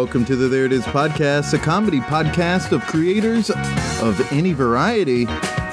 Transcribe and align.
Welcome 0.00 0.24
to 0.24 0.34
the 0.34 0.48
There 0.48 0.64
It 0.64 0.72
Is 0.72 0.84
podcast, 0.84 1.52
a 1.52 1.58
comedy 1.58 2.00
podcast 2.00 2.72
of 2.72 2.80
creators 2.86 3.50
of 3.50 4.32
any 4.32 4.54
variety. 4.54 5.26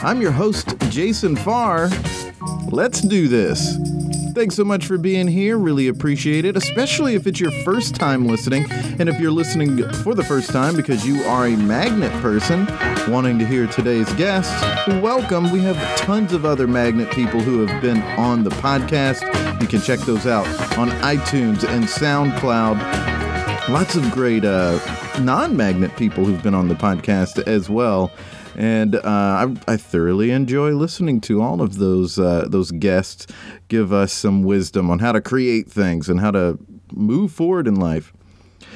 I'm 0.04 0.22
your 0.22 0.34
host, 0.34 0.78
Jason 0.90 1.38
Farr. 1.38 1.90
Let's 2.70 3.00
do 3.00 3.30
this. 3.30 3.78
Thanks 4.36 4.54
so 4.54 4.66
much 4.66 4.86
for 4.86 4.98
being 4.98 5.30
here. 5.30 5.58
Really 5.58 5.88
appreciate 5.88 6.44
it, 6.44 6.58
especially 6.58 7.16
if 7.16 7.26
it's 7.26 7.40
your 7.40 7.52
first 7.64 7.96
time 7.96 8.28
listening. 8.28 8.70
And 9.00 9.08
if 9.08 9.18
you're 9.18 9.32
listening 9.32 9.90
for 10.04 10.14
the 10.14 10.26
first 10.26 10.50
time 10.50 10.76
because 10.76 11.08
you 11.08 11.24
are 11.24 11.48
a 11.48 11.56
magnet 11.56 12.12
person 12.22 12.68
wanting 13.10 13.40
to 13.40 13.48
hear 13.48 13.66
today's 13.68 14.12
guest, 14.16 14.52
welcome. 15.02 15.52
We 15.52 15.62
have 15.62 15.78
tons 16.00 16.34
of 16.34 16.44
other 16.44 16.68
magnet 16.68 17.10
people 17.12 17.40
who 17.40 17.66
have 17.66 17.82
been 17.82 18.02
on 18.20 18.44
the 18.44 18.50
podcast. 18.50 19.22
You 19.62 19.68
can 19.68 19.80
check 19.80 20.02
those 20.02 20.28
out 20.28 20.48
on 20.78 20.90
iTunes 20.90 21.64
and 21.64 21.86
SoundCloud. 21.86 23.17
Lots 23.70 23.98
of 23.98 24.10
great 24.12 24.46
uh, 24.46 24.80
non 25.20 25.58
magnet 25.58 25.94
people 25.98 26.24
who've 26.24 26.42
been 26.42 26.56
on 26.56 26.70
the 26.70 26.74
podcast 26.74 27.46
as 27.48 27.70
well. 27.70 28.14
And 28.56 28.96
uh, 28.96 29.02
I, 29.04 29.54
I, 29.68 29.76
thoroughly 29.76 30.32
enjoy 30.32 30.72
listening 30.72 31.20
to 31.22 31.42
all 31.42 31.62
of 31.62 31.76
those 31.76 32.18
uh, 32.18 32.48
those 32.48 32.72
guests 32.72 33.28
give 33.68 33.92
us 33.92 34.14
some 34.14 34.44
wisdom 34.44 34.90
on 34.90 35.00
how 35.00 35.12
to 35.12 35.20
create 35.20 35.70
things 35.70 36.08
and 36.08 36.22
how 36.22 36.32
to 36.32 36.58
move 36.94 37.34
forward 37.34 37.68
in 37.68 37.76
life. 37.76 38.14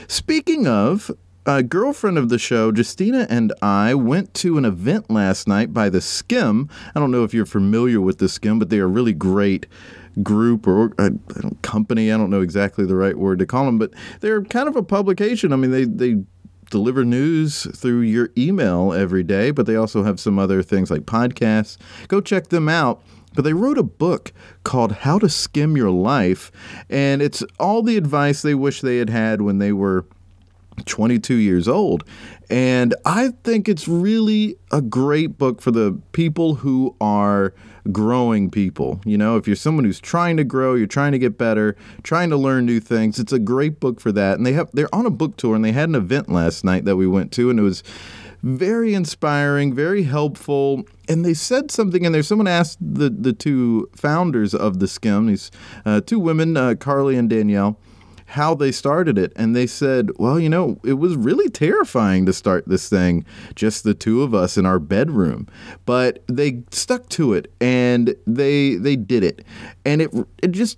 Speaking 0.09 0.67
of, 0.67 1.09
a 1.45 1.63
girlfriend 1.63 2.17
of 2.17 2.27
the 2.27 2.37
show, 2.37 2.71
Justina, 2.71 3.25
and 3.29 3.53
I 3.61 3.93
went 3.93 4.33
to 4.35 4.57
an 4.57 4.65
event 4.65 5.09
last 5.09 5.47
night 5.47 5.73
by 5.73 5.89
the 5.89 5.99
Skimm. 5.99 6.69
I 6.93 6.99
don't 6.99 7.11
know 7.11 7.23
if 7.23 7.33
you're 7.33 7.45
familiar 7.45 8.01
with 8.01 8.17
the 8.17 8.27
Skimm, 8.27 8.59
but 8.59 8.69
they 8.69 8.79
are 8.79 8.89
really 8.89 9.13
great 9.13 9.67
group 10.23 10.67
or 10.67 10.91
company. 11.61 12.11
I 12.11 12.17
don't 12.17 12.29
know 12.29 12.41
exactly 12.41 12.85
the 12.85 12.95
right 12.95 13.17
word 13.17 13.39
to 13.39 13.45
call 13.45 13.65
them, 13.65 13.77
but 13.77 13.91
they're 14.19 14.43
kind 14.43 14.67
of 14.67 14.75
a 14.75 14.83
publication. 14.83 15.53
I 15.53 15.55
mean, 15.55 15.71
they 15.71 15.85
they 15.85 16.23
deliver 16.69 17.03
news 17.03 17.67
through 17.77 18.01
your 18.01 18.29
email 18.37 18.93
every 18.93 19.23
day, 19.23 19.51
but 19.51 19.65
they 19.65 19.75
also 19.75 20.03
have 20.03 20.19
some 20.19 20.39
other 20.39 20.63
things 20.63 20.89
like 20.89 21.01
podcasts. 21.01 21.77
Go 22.07 22.21
check 22.21 22.47
them 22.47 22.67
out. 22.67 23.03
But 23.33 23.43
they 23.43 23.53
wrote 23.53 23.77
a 23.77 23.83
book 23.83 24.33
called 24.63 24.91
How 24.91 25.17
to 25.19 25.27
Skimm 25.27 25.77
Your 25.77 25.89
Life, 25.89 26.51
and 26.89 27.21
it's 27.21 27.41
all 27.61 27.81
the 27.81 27.95
advice 27.95 28.41
they 28.41 28.55
wish 28.55 28.81
they 28.81 28.97
had 28.97 29.09
had 29.09 29.41
when 29.41 29.57
they 29.59 29.71
were 29.71 30.05
22 30.85 31.35
years 31.35 31.67
old. 31.67 32.03
And 32.49 32.93
I 33.05 33.29
think 33.43 33.69
it's 33.69 33.87
really 33.87 34.57
a 34.71 34.81
great 34.81 35.37
book 35.37 35.61
for 35.61 35.71
the 35.71 35.99
people 36.11 36.55
who 36.55 36.95
are 36.99 37.53
growing 37.91 38.51
people. 38.51 38.99
You 39.05 39.17
know, 39.17 39.37
if 39.37 39.47
you're 39.47 39.55
someone 39.55 39.85
who's 39.85 39.99
trying 39.99 40.37
to 40.37 40.43
grow, 40.43 40.75
you're 40.75 40.87
trying 40.87 41.13
to 41.13 41.19
get 41.19 41.37
better, 41.37 41.75
trying 42.03 42.29
to 42.29 42.37
learn 42.37 42.65
new 42.65 42.79
things, 42.79 43.19
it's 43.19 43.31
a 43.31 43.39
great 43.39 43.79
book 43.79 43.99
for 43.99 44.11
that. 44.11 44.37
And 44.37 44.45
they 44.45 44.53
have 44.53 44.69
they're 44.73 44.93
on 44.93 45.05
a 45.05 45.11
book 45.11 45.37
tour 45.37 45.55
and 45.55 45.63
they 45.63 45.71
had 45.71 45.89
an 45.89 45.95
event 45.95 46.29
last 46.29 46.63
night 46.63 46.85
that 46.85 46.97
we 46.97 47.07
went 47.07 47.31
to 47.33 47.49
and 47.49 47.59
it 47.59 47.63
was 47.63 47.83
very 48.43 48.93
inspiring, 48.93 49.73
very 49.73 50.03
helpful. 50.03 50.83
And 51.07 51.23
they 51.23 51.33
said 51.33 51.71
something 51.71 52.03
in 52.05 52.11
there. 52.11 52.23
Someone 52.23 52.47
asked 52.47 52.79
the, 52.81 53.09
the 53.09 53.33
two 53.33 53.89
founders 53.95 54.55
of 54.55 54.79
the 54.79 54.87
Skimm, 54.87 55.27
these 55.27 55.51
uh, 55.85 56.01
two 56.01 56.19
women, 56.19 56.57
uh, 56.57 56.75
Carly 56.75 57.17
and 57.17 57.29
Danielle, 57.29 57.77
how 58.31 58.55
they 58.55 58.71
started 58.71 59.17
it. 59.17 59.33
And 59.35 59.53
they 59.53 59.67
said, 59.67 60.09
well, 60.17 60.39
you 60.39 60.47
know, 60.47 60.79
it 60.85 60.93
was 60.93 61.17
really 61.17 61.49
terrifying 61.49 62.25
to 62.25 62.33
start 62.33 62.65
this 62.65 62.87
thing, 62.87 63.25
just 63.55 63.83
the 63.83 63.93
two 63.93 64.23
of 64.23 64.33
us 64.33 64.57
in 64.57 64.65
our 64.65 64.79
bedroom. 64.79 65.47
But 65.85 66.23
they 66.27 66.63
stuck 66.71 67.09
to 67.09 67.33
it 67.33 67.51
and 67.59 68.15
they 68.25 68.75
they 68.75 68.95
did 68.95 69.25
it. 69.25 69.43
And 69.85 70.01
it 70.01 70.11
it 70.41 70.51
just 70.51 70.77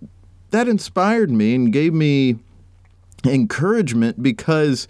that 0.50 0.68
inspired 0.68 1.30
me 1.30 1.54
and 1.54 1.72
gave 1.72 1.94
me 1.94 2.38
encouragement 3.24 4.24
because 4.24 4.88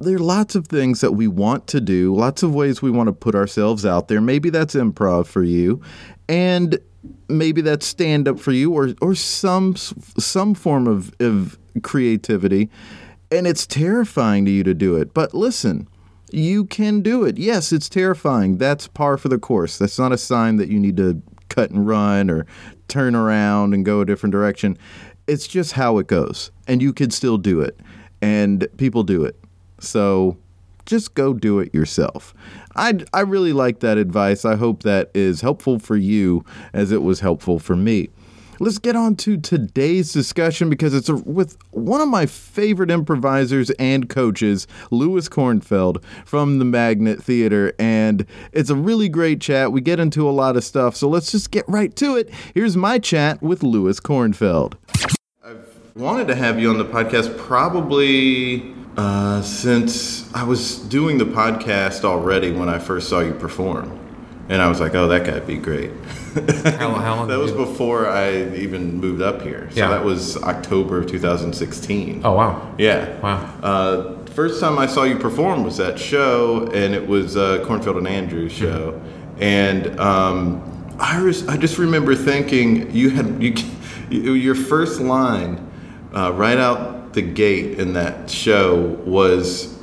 there 0.00 0.16
are 0.16 0.18
lots 0.18 0.56
of 0.56 0.66
things 0.66 1.00
that 1.00 1.12
we 1.12 1.28
want 1.28 1.68
to 1.68 1.80
do, 1.80 2.14
lots 2.14 2.42
of 2.42 2.52
ways 2.52 2.82
we 2.82 2.90
want 2.90 3.06
to 3.06 3.12
put 3.12 3.36
ourselves 3.36 3.86
out 3.86 4.08
there. 4.08 4.20
Maybe 4.20 4.50
that's 4.50 4.74
improv 4.74 5.26
for 5.26 5.44
you. 5.44 5.80
And 6.28 6.80
maybe 7.28 7.60
that's 7.60 7.86
stand 7.86 8.28
up 8.28 8.38
for 8.38 8.52
you 8.52 8.72
or 8.72 8.94
or 9.00 9.14
some 9.14 9.76
some 9.76 10.54
form 10.54 10.86
of, 10.86 11.14
of 11.20 11.58
creativity, 11.82 12.70
and 13.30 13.46
it's 13.46 13.66
terrifying 13.66 14.44
to 14.44 14.50
you 14.50 14.62
to 14.64 14.74
do 14.74 14.96
it. 14.96 15.12
But 15.14 15.34
listen, 15.34 15.88
you 16.30 16.64
can 16.64 17.02
do 17.02 17.24
it. 17.24 17.38
Yes, 17.38 17.72
it's 17.72 17.88
terrifying. 17.88 18.58
That's 18.58 18.88
par 18.88 19.16
for 19.16 19.28
the 19.28 19.38
course. 19.38 19.78
That's 19.78 19.98
not 19.98 20.12
a 20.12 20.18
sign 20.18 20.56
that 20.56 20.68
you 20.68 20.78
need 20.78 20.96
to 20.96 21.22
cut 21.48 21.70
and 21.70 21.86
run 21.86 22.30
or 22.30 22.46
turn 22.88 23.14
around 23.14 23.74
and 23.74 23.84
go 23.84 24.00
a 24.00 24.06
different 24.06 24.32
direction. 24.32 24.76
It's 25.26 25.46
just 25.46 25.72
how 25.72 25.98
it 25.98 26.06
goes. 26.06 26.50
And 26.68 26.82
you 26.82 26.92
can 26.92 27.10
still 27.10 27.38
do 27.38 27.60
it. 27.60 27.78
And 28.22 28.66
people 28.76 29.02
do 29.02 29.24
it. 29.24 29.36
So 29.80 30.36
just 30.86 31.14
go 31.14 31.32
do 31.34 31.58
it 31.58 31.74
yourself. 31.74 32.34
I, 32.74 33.00
I 33.12 33.20
really 33.20 33.52
like 33.52 33.80
that 33.80 33.98
advice. 33.98 34.44
I 34.44 34.56
hope 34.56 34.82
that 34.82 35.10
is 35.14 35.40
helpful 35.40 35.78
for 35.78 35.96
you 35.96 36.44
as 36.72 36.92
it 36.92 37.02
was 37.02 37.20
helpful 37.20 37.58
for 37.58 37.76
me 37.76 38.10
let's 38.60 38.78
get 38.78 38.96
on 38.96 39.16
to 39.16 39.36
today's 39.36 40.12
discussion 40.12 40.70
because 40.70 40.94
it's 40.94 41.10
with 41.10 41.56
one 41.72 42.00
of 42.00 42.08
my 42.08 42.26
favorite 42.26 42.90
improvisers 42.90 43.70
and 43.72 44.08
coaches, 44.08 44.66
Lewis 44.90 45.28
Kornfeld 45.28 46.02
from 46.24 46.58
the 46.58 46.64
Magnet 46.64 47.22
Theater. 47.22 47.72
And 47.78 48.26
it's 48.52 48.70
a 48.70 48.76
really 48.76 49.08
great 49.08 49.40
chat. 49.40 49.72
We 49.72 49.80
get 49.80 50.00
into 50.00 50.28
a 50.28 50.32
lot 50.32 50.56
of 50.56 50.64
stuff. 50.64 50.96
So 50.96 51.08
let's 51.08 51.30
just 51.30 51.50
get 51.50 51.64
right 51.68 51.94
to 51.96 52.16
it. 52.16 52.30
Here's 52.54 52.76
my 52.76 52.98
chat 52.98 53.42
with 53.42 53.62
Lewis 53.62 54.00
Kornfeld. 54.00 54.74
I've 55.44 55.66
wanted 55.94 56.28
to 56.28 56.34
have 56.34 56.58
you 56.60 56.70
on 56.70 56.78
the 56.78 56.84
podcast 56.84 57.36
probably 57.38 58.74
uh, 58.96 59.42
since 59.42 60.32
I 60.34 60.42
was 60.44 60.78
doing 60.78 61.18
the 61.18 61.24
podcast 61.26 62.04
already 62.04 62.52
when 62.52 62.68
I 62.68 62.78
first 62.78 63.08
saw 63.08 63.20
you 63.20 63.32
perform. 63.34 63.98
And 64.48 64.62
I 64.62 64.68
was 64.68 64.78
like, 64.80 64.94
oh, 64.94 65.08
that 65.08 65.26
guy'd 65.26 65.46
be 65.46 65.56
great. 65.56 65.90
how, 66.78 66.94
how 66.94 67.16
long? 67.16 67.28
that 67.28 67.38
was 67.38 67.50
before 67.50 68.06
I 68.08 68.54
even 68.54 68.94
moved 69.00 69.20
up 69.20 69.42
here. 69.42 69.68
So 69.72 69.80
Yeah. 69.80 69.88
that 69.88 70.04
was 70.04 70.36
October 70.42 70.98
of 71.00 71.06
2016. 71.08 72.20
Oh 72.24 72.32
wow. 72.32 72.74
Yeah. 72.78 73.18
Wow. 73.20 73.58
Uh, 73.62 74.24
first 74.26 74.60
time 74.60 74.78
I 74.78 74.86
saw 74.86 75.02
you 75.02 75.16
perform 75.18 75.64
was 75.64 75.78
that 75.78 75.98
show, 75.98 76.70
and 76.72 76.94
it 76.94 77.04
was 77.06 77.36
uh, 77.36 77.64
Kornfeld 77.66 77.98
and 77.98 78.06
Andrews 78.08 78.52
Mm-hmm. 78.52 78.64
show. 78.64 79.02
And 79.38 79.98
um, 80.00 80.62
I, 81.00 81.20
was, 81.20 81.46
I 81.48 81.56
just 81.56 81.76
remember 81.78 82.14
thinking 82.14 82.90
you 82.94 83.10
had 83.10 83.42
you, 83.42 83.52
you 84.10 84.32
your 84.46 84.54
first 84.54 85.00
line 85.00 85.58
uh, 86.14 86.32
right 86.32 86.56
out 86.58 86.95
the 87.16 87.22
gate 87.22 87.78
in 87.78 87.94
that 87.94 88.28
show 88.28 88.76
was 89.06 89.74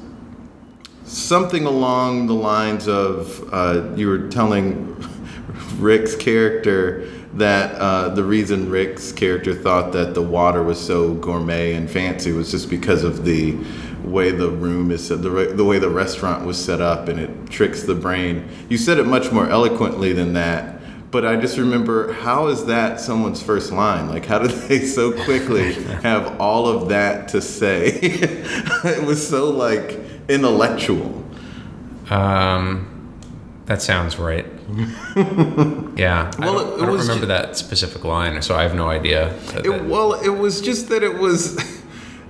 something 1.03 1.66
along 1.66 2.27
the 2.27 2.33
lines 2.33 2.88
of 2.88 3.51
uh, 3.51 3.91
you 3.95 4.07
were 4.07 4.29
telling 4.29 4.95
Rick's 5.77 6.16
character 6.16 7.09
that 7.33 7.73
uh, 7.73 8.09
the 8.09 8.23
reason 8.23 8.69
Rick's 8.69 9.11
character 9.11 9.55
thought 9.55 9.93
that 9.93 10.13
the 10.13 10.22
water 10.22 10.61
was 10.61 10.79
so 10.79 11.16
gourmet 11.16 11.73
and 11.73 11.89
fancy 11.89 12.31
was 12.31 12.51
just 12.51 12.69
because 12.69 13.03
of 13.03 13.25
the 13.25 13.57
way 14.03 14.29
the 14.29 14.51
room 14.51 14.91
is 14.91 15.08
set, 15.08 15.23
the, 15.23 15.31
re- 15.31 15.53
the 15.53 15.66
way 15.66 15.79
the 15.79 15.90
restaurant 15.90 16.46
was 16.46 16.63
set 16.63 16.81
up, 16.81 17.08
and 17.08 17.19
it 17.19 17.49
tricks 17.49 17.81
the 17.81 17.96
brain. 17.96 18.47
You 18.69 18.78
said 18.78 18.99
it 18.99 19.08
much 19.08 19.31
more 19.31 19.49
eloquently 19.49 20.13
than 20.13 20.34
that. 20.34 20.72
But 21.13 21.25
I 21.25 21.35
just 21.37 21.57
remember, 21.59 22.11
how 22.11 22.47
is 22.47 22.65
that 22.65 22.99
someone's 22.99 23.41
first 23.41 23.71
line? 23.71 24.09
Like, 24.09 24.25
how 24.25 24.39
did 24.39 24.49
they 24.67 24.79
so 24.85 25.11
quickly 25.23 25.73
have 26.01 26.41
all 26.41 26.67
of 26.67 26.89
that 26.89 27.27
to 27.29 27.39
say? 27.41 27.87
it 28.01 29.05
was 29.05 29.25
so 29.25 29.49
like 29.51 29.99
intellectual. 30.27 31.23
Um, 32.09 32.89
that 33.67 33.81
sounds 33.81 34.17
right. 34.17 34.45
yeah. 35.95 36.31
I 36.37 36.39
Well, 36.39 36.53
don't, 36.55 36.79
it 36.79 36.81
I 36.81 36.85
don't 36.87 36.97
remember 36.97 37.21
ju- 37.21 37.25
that 37.27 37.57
specific 37.57 38.03
line, 38.03 38.41
so 38.41 38.55
I 38.55 38.63
have 38.63 38.73
no 38.75 38.89
idea. 38.89 39.33
that- 39.53 39.65
It, 39.67 39.85
well, 39.85 40.13
it 40.13 40.29
was 40.29 40.61
just 40.61 40.89
that 40.89 41.03
it 41.03 41.17
was. 41.19 41.57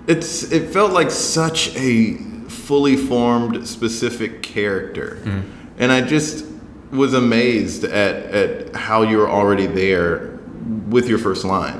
It's. 0.07 0.51
It 0.51 0.73
felt 0.73 0.91
like 0.91 1.09
such 1.09 1.73
a 1.77 2.15
fully 2.49 2.97
formed, 2.97 3.65
specific 3.65 4.43
character, 4.43 5.17
and 5.79 5.91
I 5.91 6.01
just 6.01 6.45
was 6.93 7.13
amazed 7.13 7.83
at 7.83 8.15
at 8.33 8.75
how 8.75 9.01
you 9.01 9.17
were 9.17 9.29
already 9.29 9.67
there 9.67 10.39
with 10.87 11.07
your 11.09 11.17
first 11.17 11.43
line. 11.43 11.79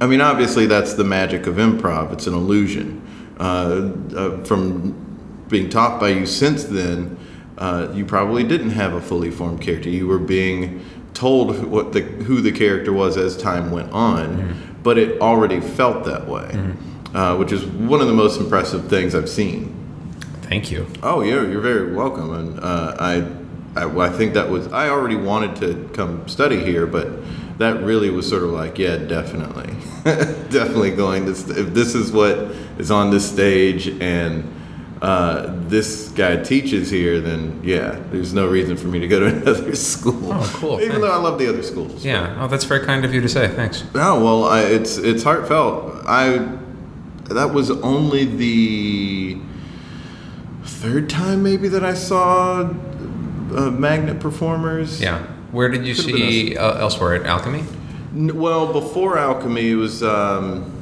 I 0.00 0.06
mean, 0.06 0.20
obviously, 0.20 0.66
that's 0.66 0.94
the 0.94 1.04
magic 1.04 1.46
of 1.46 1.56
improv. 1.56 2.12
It's 2.12 2.26
an 2.26 2.34
illusion. 2.34 3.02
Uh, 3.38 3.92
uh, 4.16 4.44
from 4.44 4.94
being 5.48 5.68
taught 5.68 6.00
by 6.00 6.08
you 6.08 6.26
since 6.26 6.64
then, 6.64 7.16
uh, 7.58 7.88
you 7.94 8.04
probably 8.04 8.42
didn't 8.42 8.70
have 8.70 8.94
a 8.94 9.00
fully 9.00 9.30
formed 9.30 9.60
character. 9.60 9.88
You 9.88 10.06
were 10.06 10.18
being 10.18 10.84
told 11.14 11.64
what 11.64 11.92
the 11.92 12.00
who 12.02 12.40
the 12.40 12.52
character 12.52 12.92
was 12.92 13.16
as 13.16 13.36
time 13.36 13.70
went 13.70 13.90
on, 13.92 14.78
but 14.82 14.98
it 14.98 15.20
already 15.20 15.60
felt 15.60 16.04
that 16.04 16.26
way, 16.26 16.74
uh, 17.14 17.36
which 17.36 17.52
is 17.52 17.64
one 17.64 18.00
of 18.00 18.06
the 18.06 18.14
most 18.14 18.40
impressive 18.40 18.88
things 18.88 19.14
I've 19.14 19.28
seen. 19.28 19.72
Thank 20.42 20.70
you. 20.70 20.86
Oh, 21.02 21.22
yeah, 21.22 21.42
you're 21.42 21.60
very 21.60 21.92
welcome. 21.92 22.32
And 22.32 22.60
uh, 22.60 22.96
I, 23.00 23.24
I, 23.76 24.06
I 24.06 24.10
think 24.10 24.34
that 24.34 24.48
was 24.48 24.72
I 24.72 24.88
already 24.88 25.16
wanted 25.16 25.56
to 25.56 25.90
come 25.92 26.26
study 26.28 26.64
here, 26.64 26.86
but 26.86 27.08
that 27.58 27.82
really 27.82 28.10
was 28.10 28.28
sort 28.28 28.42
of 28.42 28.50
like, 28.50 28.78
yeah, 28.78 28.96
definitely, 28.96 29.72
definitely 30.50 30.90
going 30.94 31.26
to. 31.26 31.34
St- 31.34 31.58
if 31.58 31.74
this 31.74 31.94
is 31.94 32.12
what 32.12 32.38
is 32.78 32.90
on 32.90 33.10
this 33.10 33.30
stage 33.30 33.88
and 34.00 34.52
uh, 35.02 35.54
this 35.68 36.08
guy 36.08 36.36
teaches 36.42 36.90
here, 36.90 37.20
then 37.20 37.60
yeah, 37.62 38.00
there's 38.10 38.32
no 38.32 38.48
reason 38.48 38.76
for 38.76 38.88
me 38.88 38.98
to 38.98 39.08
go 39.08 39.20
to 39.20 39.26
another 39.36 39.74
school. 39.74 40.32
Oh, 40.32 40.52
cool, 40.56 40.80
Even 40.80 41.00
though 41.00 41.12
I 41.12 41.16
love 41.16 41.38
the 41.38 41.48
other 41.48 41.62
schools. 41.62 42.04
Yeah. 42.04 42.36
Oh, 42.40 42.48
that's 42.48 42.64
very 42.64 42.84
kind 42.84 43.04
of 43.04 43.12
you 43.14 43.20
to 43.20 43.28
say. 43.28 43.48
Thanks. 43.48 43.84
Oh 43.94 44.22
well, 44.24 44.44
I, 44.44 44.62
it's 44.62 44.96
it's 44.96 45.22
heartfelt. 45.22 46.02
I 46.06 46.56
that 47.24 47.52
was 47.52 47.70
only 47.70 48.24
the 48.24 49.38
third 50.64 51.10
time 51.10 51.42
maybe 51.42 51.68
that 51.68 51.84
I 51.84 51.94
saw 51.94 52.72
uh, 53.56 53.70
magnet 53.70 54.20
performers. 54.20 55.00
Yeah. 55.00 55.22
Where 55.52 55.68
did 55.68 55.86
you 55.86 55.94
Could've 55.94 56.10
see 56.10 56.56
uh, 56.56 56.78
elsewhere 56.78 57.14
at 57.14 57.26
Alchemy? 57.26 57.64
N- 58.14 58.36
Well, 58.38 58.72
before 58.72 59.16
Alchemy, 59.18 59.70
it 59.70 59.74
was 59.76 60.02
um, 60.02 60.72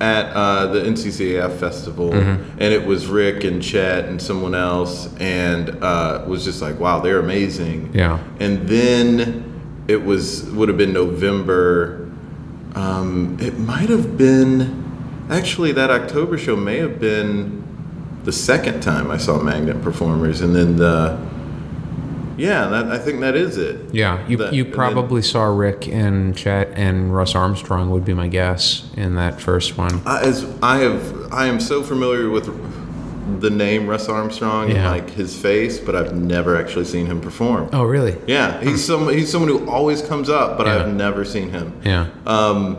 at 0.00 0.26
uh, 0.34 0.66
the 0.68 0.80
NCCAF 0.80 1.58
festival, 1.58 2.10
Mm-hmm. 2.10 2.50
and 2.60 2.72
it 2.74 2.84
was 2.86 3.06
Rick 3.06 3.44
and 3.44 3.62
Chet 3.62 4.06
and 4.06 4.20
someone 4.20 4.54
else, 4.54 5.14
and 5.18 5.70
uh, 5.82 6.24
was 6.26 6.44
just 6.44 6.62
like, 6.62 6.78
wow, 6.80 7.00
they're 7.00 7.18
amazing. 7.20 7.90
Yeah. 7.94 8.18
And 8.40 8.68
then 8.68 9.44
it 9.88 10.02
was 10.04 10.44
would 10.50 10.68
have 10.68 10.78
been 10.78 10.92
November. 10.92 12.10
Um, 12.74 13.36
it 13.40 13.58
might 13.58 13.88
have 13.88 14.16
been 14.16 14.84
actually 15.30 15.72
that 15.72 15.90
October 15.90 16.38
show 16.38 16.54
may 16.56 16.78
have 16.78 17.00
been 17.00 17.62
the 18.24 18.32
second 18.32 18.82
time 18.82 19.10
I 19.10 19.16
saw 19.18 19.40
Magnet 19.42 19.82
performers, 19.82 20.40
and 20.42 20.54
then 20.54 20.76
the 20.76 21.18
yeah, 22.38 22.68
that, 22.68 22.86
I 22.90 22.98
think 22.98 23.20
that 23.20 23.34
is 23.36 23.58
it. 23.58 23.92
Yeah, 23.92 24.26
you, 24.28 24.36
That- 24.38 24.52
you 24.54 24.64
and 24.64 24.72
then- 24.72 24.78
probably 24.78 25.20
saw 25.22 25.44
Rick 25.44 25.88
and 25.88 26.36
Chet 26.36 26.70
and 26.74 27.14
Russ 27.14 27.34
Armstrong 27.34 27.90
would 27.90 28.04
be 28.04 28.14
my 28.14 28.28
guess 28.28 28.88
in 28.96 29.16
that 29.16 29.40
first 29.40 29.76
one. 29.76 30.00
I, 30.06 30.22
as 30.22 30.46
I 30.62 30.78
have, 30.78 31.32
I 31.32 31.46
am 31.46 31.60
so 31.60 31.82
familiar 31.82 32.30
with 32.30 32.46
the 33.40 33.50
name 33.50 33.86
Russ 33.86 34.08
Armstrong 34.08 34.70
and 34.70 34.82
like 34.84 35.10
his 35.10 35.38
face, 35.38 35.78
but 35.78 35.94
I've 35.94 36.14
never 36.14 36.56
actually 36.56 36.86
seen 36.86 37.04
him 37.04 37.20
perform. 37.20 37.68
Oh, 37.74 37.84
really? 37.84 38.16
Yeah, 38.26 38.58
he's 38.62 38.82
some 38.82 39.08
he's 39.10 39.30
someone 39.30 39.50
who 39.50 39.68
always 39.68 40.00
comes 40.00 40.30
up, 40.30 40.56
but 40.56 40.66
Yeah. 40.66 40.76
I've 40.78 40.94
never 40.94 41.26
seen 41.26 41.50
him. 41.50 41.74
Yeah. 41.84 42.06
Um, 42.26 42.76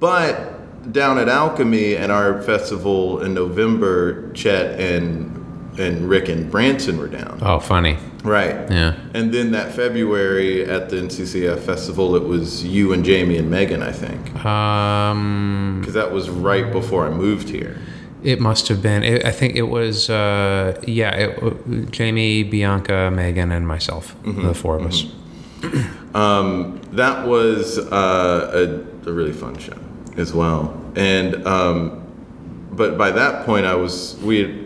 But 0.00 0.92
down 0.92 1.18
at 1.18 1.28
Alchemy 1.28 1.96
and 1.96 2.10
our 2.12 2.42
festival 2.42 3.20
in 3.22 3.32
November, 3.34 4.30
Chet 4.32 4.78
and 4.80 5.32
and 5.78 6.08
Rick 6.08 6.28
and 6.30 6.50
Branson 6.50 6.98
were 6.98 7.06
down. 7.08 7.38
oh, 7.42 7.58
funny. 7.60 7.96
Right. 8.26 8.56
Yeah. 8.70 8.94
And 9.14 9.32
then 9.32 9.52
that 9.52 9.72
February 9.74 10.64
at 10.64 10.88
the 10.90 10.96
NCCF 10.96 11.60
festival, 11.60 12.16
it 12.16 12.24
was 12.24 12.64
you 12.64 12.92
and 12.92 13.04
Jamie 13.04 13.38
and 13.38 13.48
Megan, 13.50 13.82
I 13.82 13.92
think, 13.92 14.20
Um, 14.44 15.76
because 15.80 15.94
that 15.94 16.10
was 16.12 16.28
right 16.28 16.70
before 16.72 17.06
I 17.06 17.10
moved 17.10 17.48
here. 17.48 17.76
it 18.24 18.40
must 18.40 18.68
have 18.68 18.80
been. 18.82 19.02
It, 19.04 19.24
I 19.24 19.30
think 19.30 19.54
it 19.56 19.68
was. 19.78 20.10
Uh, 20.10 20.80
yeah, 20.86 21.14
it, 21.14 21.90
Jamie, 21.92 22.42
Bianca, 22.42 23.10
Megan, 23.10 23.52
and 23.52 23.64
myself, 23.66 24.04
Mm-hmm. 24.24 24.46
the 24.48 24.54
four 24.54 24.76
of 24.78 24.86
us. 24.86 25.06
that 26.92 27.26
was 27.26 27.78
uh, 27.78 28.50
a, 29.04 29.08
a 29.08 29.12
really 29.12 29.32
fun 29.32 29.56
show 29.58 29.76
as 30.16 30.32
well. 30.32 30.72
And 30.96 31.46
um, 31.46 32.02
but 32.72 32.98
by 32.98 33.10
that 33.12 33.46
point, 33.46 33.66
I 33.66 33.74
was 33.74 34.16
we 34.22 34.38
had, 34.42 34.65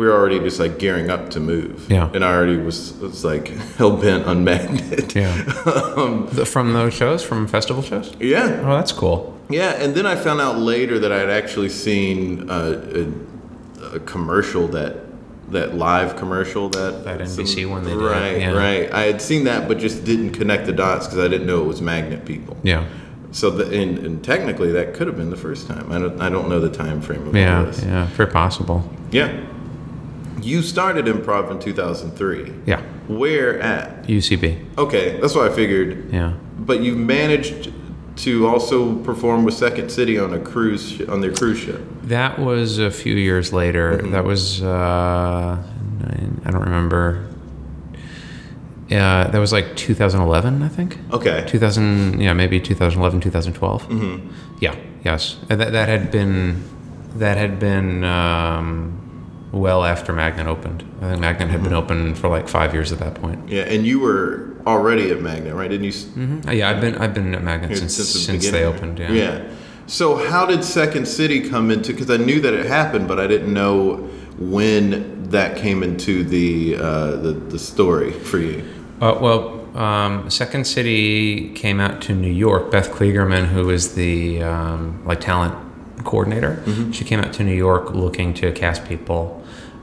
we 0.00 0.06
were 0.06 0.14
already 0.14 0.38
just 0.38 0.58
like 0.58 0.78
gearing 0.78 1.10
up 1.10 1.28
to 1.28 1.38
move. 1.40 1.86
Yeah. 1.90 2.10
and 2.14 2.24
I 2.24 2.32
already 2.34 2.56
was 2.56 2.94
was 2.94 3.22
like 3.22 3.48
hell 3.76 3.94
bent 3.98 4.24
on 4.24 4.44
magnet. 4.44 5.14
Yeah. 5.14 5.34
The- 6.36 6.46
from 6.46 6.72
those 6.72 6.94
shows, 6.94 7.22
from 7.22 7.46
festival 7.46 7.82
shows. 7.82 8.14
yeah, 8.18 8.62
Oh, 8.64 8.74
that's 8.78 8.92
cool. 8.92 9.38
yeah. 9.50 9.72
And 9.82 9.94
then 9.94 10.06
I 10.06 10.16
found 10.16 10.40
out 10.40 10.56
later 10.58 10.98
that 11.00 11.12
I 11.12 11.18
had 11.18 11.28
actually 11.28 11.68
seen 11.68 12.48
uh, 12.48 13.04
a, 13.92 13.96
a 13.96 14.00
commercial 14.00 14.66
that. 14.68 14.92
That 15.50 15.74
live 15.74 16.14
commercial 16.16 16.68
that 16.78 17.02
That 17.04 17.18
NBC 17.18 17.68
one 17.68 17.82
they 17.82 17.90
did, 17.90 17.98
right, 18.00 18.38
yeah. 18.40 18.52
right. 18.52 18.86
I 18.94 19.02
had 19.10 19.20
seen 19.20 19.42
that, 19.50 19.66
but 19.66 19.78
just 19.78 20.04
didn't 20.04 20.30
connect 20.30 20.64
the 20.66 20.72
dots 20.72 21.06
because 21.08 21.18
I 21.18 21.26
didn't 21.26 21.48
know 21.48 21.60
it 21.64 21.66
was 21.66 21.80
magnet 21.82 22.24
people. 22.24 22.56
Yeah. 22.62 22.84
So, 23.32 23.50
the, 23.50 23.64
and, 23.82 23.98
and 24.06 24.22
technically, 24.22 24.70
that 24.78 24.94
could 24.94 25.08
have 25.08 25.16
been 25.16 25.30
the 25.30 25.42
first 25.48 25.66
time. 25.66 25.90
I 25.90 25.98
don't, 25.98 26.20
I 26.20 26.28
don't 26.30 26.48
know 26.48 26.60
the 26.60 26.70
time 26.84 27.00
frame 27.00 27.26
of 27.26 27.34
Yeah. 27.34 27.66
Yeah. 27.82 28.06
Very 28.18 28.30
possible. 28.30 28.78
Yeah. 29.10 29.26
You 30.42 30.62
started 30.62 31.06
improv 31.06 31.50
in 31.50 31.58
2003. 31.58 32.52
Yeah. 32.66 32.82
Where 33.08 33.60
at? 33.60 34.04
UCB. 34.04 34.78
Okay, 34.78 35.18
that's 35.20 35.34
what 35.34 35.50
I 35.50 35.54
figured. 35.54 36.12
Yeah. 36.12 36.34
But 36.58 36.80
you 36.80 36.94
managed 36.94 37.72
to 38.16 38.46
also 38.46 38.96
perform 38.96 39.44
with 39.44 39.54
Second 39.54 39.90
City 39.90 40.18
on 40.18 40.34
a 40.34 40.38
cruise 40.38 41.00
on 41.08 41.20
their 41.20 41.32
cruise 41.32 41.58
ship. 41.58 41.80
That 42.02 42.38
was 42.38 42.78
a 42.78 42.90
few 42.90 43.14
years 43.14 43.52
later. 43.52 43.98
Mm-hmm. 43.98 44.12
That 44.12 44.24
was 44.24 44.62
uh, 44.62 45.62
I 46.44 46.50
don't 46.50 46.62
remember. 46.62 47.26
Yeah, 48.88 49.28
that 49.28 49.38
was 49.38 49.52
like 49.52 49.76
2011, 49.76 50.62
I 50.62 50.68
think. 50.68 50.98
Okay. 51.12 51.44
2000, 51.46 52.20
yeah, 52.20 52.32
maybe 52.32 52.58
2011, 52.58 53.20
2012. 53.20 53.88
Mm-hmm. 53.88 54.30
Yeah, 54.60 54.74
yes. 55.04 55.36
That, 55.46 55.70
that 55.72 55.88
had 55.88 56.10
been 56.10 56.64
that 57.14 57.36
had 57.36 57.58
been 57.60 58.02
um, 58.04 58.99
well 59.52 59.84
after 59.84 60.12
Magnet 60.12 60.46
opened. 60.46 60.84
I 61.02 61.10
think 61.10 61.20
Magnet 61.20 61.48
had 61.50 61.60
Mm-hmm. 61.60 61.64
been 61.64 61.74
open 61.74 62.14
for 62.14 62.28
like 62.28 62.48
five 62.48 62.72
years 62.72 62.92
at 62.92 62.98
that 63.00 63.14
point. 63.14 63.48
Yeah, 63.48 63.62
and 63.62 63.84
you 63.86 64.00
were 64.00 64.54
already 64.66 65.10
at 65.10 65.20
Magnet, 65.20 65.54
right? 65.54 65.68
Didn't 65.70 65.84
you? 65.84 65.90
s- 65.90 66.06
Uh, 66.46 66.52
yeah, 66.52 66.70
I've 66.70 66.80
been 66.80 66.96
I've 66.96 67.14
been 67.14 67.34
at 67.34 67.42
Magnet 67.42 67.76
since 67.76 67.96
the 67.96 68.04
since, 68.04 68.50
they 68.50 68.64
opened. 68.64 68.98
Yeah. 68.98 69.12
Yeah. 69.12 69.42
So 69.86 70.16
how 70.16 70.46
did 70.46 70.62
Second 70.62 71.06
City 71.08 71.48
come 71.48 71.70
into? 71.70 71.92
Because 71.92 72.10
I 72.10 72.16
knew 72.18 72.40
that 72.40 72.54
it 72.54 72.66
happened, 72.66 73.08
but 73.08 73.18
I 73.18 73.26
didn't 73.26 73.52
know 73.52 74.08
when 74.38 75.28
that 75.30 75.56
came 75.56 75.82
into 75.82 76.24
the 76.24 76.76
uh, 76.76 77.16
the, 77.16 77.32
the 77.32 77.58
story 77.58 78.12
for 78.12 78.38
you. 78.38 78.62
Uh, 79.00 79.16
well, 79.20 79.76
um, 79.76 80.28
Second 80.30 80.66
City 80.66 81.52
came 81.54 81.80
out 81.80 82.00
to 82.02 82.14
New 82.14 82.32
York. 82.32 82.70
Beth 82.70 82.90
Kligerman, 82.90 83.46
who 83.46 83.70
is 83.70 83.94
the 83.94 84.42
um, 84.42 85.02
like 85.06 85.20
talent 85.20 85.54
coordinator, 86.04 86.62
she 86.92 87.04
came 87.04 87.20
out 87.20 87.32
to 87.34 87.44
New 87.44 87.54
York 87.54 87.90
looking 87.90 88.32
to 88.34 88.52
cast 88.52 88.84
people. 88.86 89.39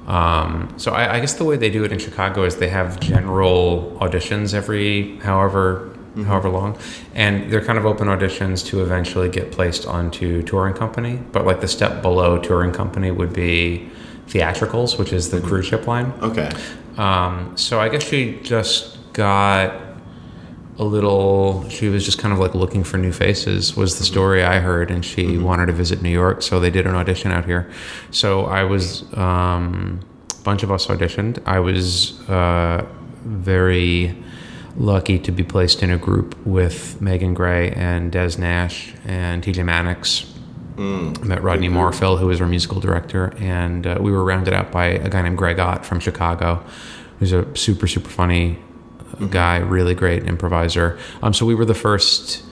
Um, 0.08 0.74
so 0.78 0.94
I, 0.94 1.16
I 1.16 1.20
guess 1.20 1.34
the 1.34 1.44
way 1.44 1.58
they 1.58 1.70
do 1.70 1.84
it 1.84 1.92
in 1.92 2.00
Chicago 2.00 2.44
is 2.44 2.56
they 2.56 2.70
have 2.70 3.00
general 3.00 3.98
auditions 4.00 4.54
every 4.54 5.18
however 5.18 5.94
however 6.26 6.50
long, 6.50 6.78
and 7.14 7.52
they're 7.52 7.64
kind 7.64 7.78
of 7.78 7.86
open 7.86 8.08
auditions 8.08 8.66
to 8.68 8.82
eventually 8.82 9.30
get 9.30 9.52
placed 9.52 9.86
onto 9.86 10.42
touring 10.44 10.74
company. 10.74 11.20
But 11.32 11.46
like 11.46 11.62
the 11.62 11.68
step 11.68 12.02
below 12.02 12.40
touring 12.40 12.72
company 12.72 13.12
would 13.12 13.34
be 13.34 13.90
theatricals, 14.28 14.98
which 14.98 15.14
is 15.14 15.30
the 15.30 15.42
cruise 15.42 15.68
ship 15.68 15.88
line. 15.88 16.12
Okay. 16.22 16.50
Um, 16.98 17.56
so 17.56 17.80
I 17.80 17.90
guess 17.90 18.04
she 18.04 18.40
just 18.42 18.98
got 19.14 19.87
a 20.77 20.84
little. 20.84 21.67
She 21.69 21.89
was 21.89 22.05
just 22.05 22.19
kind 22.19 22.34
of 22.34 22.39
like 22.39 22.55
looking 22.55 22.84
for 22.84 22.98
new 22.98 23.12
faces. 23.12 23.75
Was 23.75 23.98
the 23.98 24.05
story 24.05 24.43
I 24.43 24.60
heard, 24.60 24.91
and 24.91 25.03
she 25.03 25.38
wanted 25.38 25.67
to 25.67 25.74
visit 25.74 26.01
New 26.01 26.10
York, 26.10 26.41
so 26.41 26.60
they 26.60 26.69
did 26.69 26.86
an 26.86 26.96
audition 26.96 27.31
out 27.31 27.46
here. 27.46 27.69
So 28.12 28.46
I 28.46 28.63
was. 28.63 29.12
Um, 29.13 30.01
a 30.38 30.43
bunch 30.43 30.63
of 30.63 30.72
us 30.72 30.88
auditioned. 30.88 31.41
I 31.46 31.60
was 31.60 32.22
uh, 32.29 32.86
very 33.25 34.15
lucky 34.77 35.17
to 35.19 35.31
be 35.31 35.43
placed 35.43 35.81
in 35.81 35.89
a 35.89 35.98
group 35.98 36.38
with 36.46 37.01
Megan 37.01 37.34
Gray 37.34 37.72
and 37.72 38.12
Des 38.12 38.38
Nash 38.38 38.93
and 39.05 39.43
TJ 39.43 39.65
Mannix. 39.65 40.34
I 40.77 41.25
met 41.25 41.41
Rodney 41.41 41.69
Morfill, 41.69 42.19
who 42.19 42.27
was 42.27 42.39
our 42.39 42.48
musical 42.48 42.79
director, 42.79 43.34
and 43.39 43.88
uh, 43.88 43.98
we 44.00 44.12
were 44.12 44.24
rounded 44.24 44.53
out 44.53 44.72
by 44.72 44.86
a 44.86 45.10
guy 45.10 45.24
named 45.24 45.38
Greg 45.38 45.57
Ott 45.57 45.84
from 45.84 46.00
Chicago, 46.00 46.63
who's 47.17 47.34
a 47.34 47.55
super, 47.55 47.88
super 47.88 48.10
funny 48.10 48.60
uh, 49.20 49.26
guy, 49.28 49.58
really 49.58 49.96
great 49.96 50.24
improviser. 50.24 50.98
Um, 51.22 51.34
so 51.34 51.46
we 51.46 51.56
were 51.56 51.66
the 51.66 51.74
first, 51.76 52.44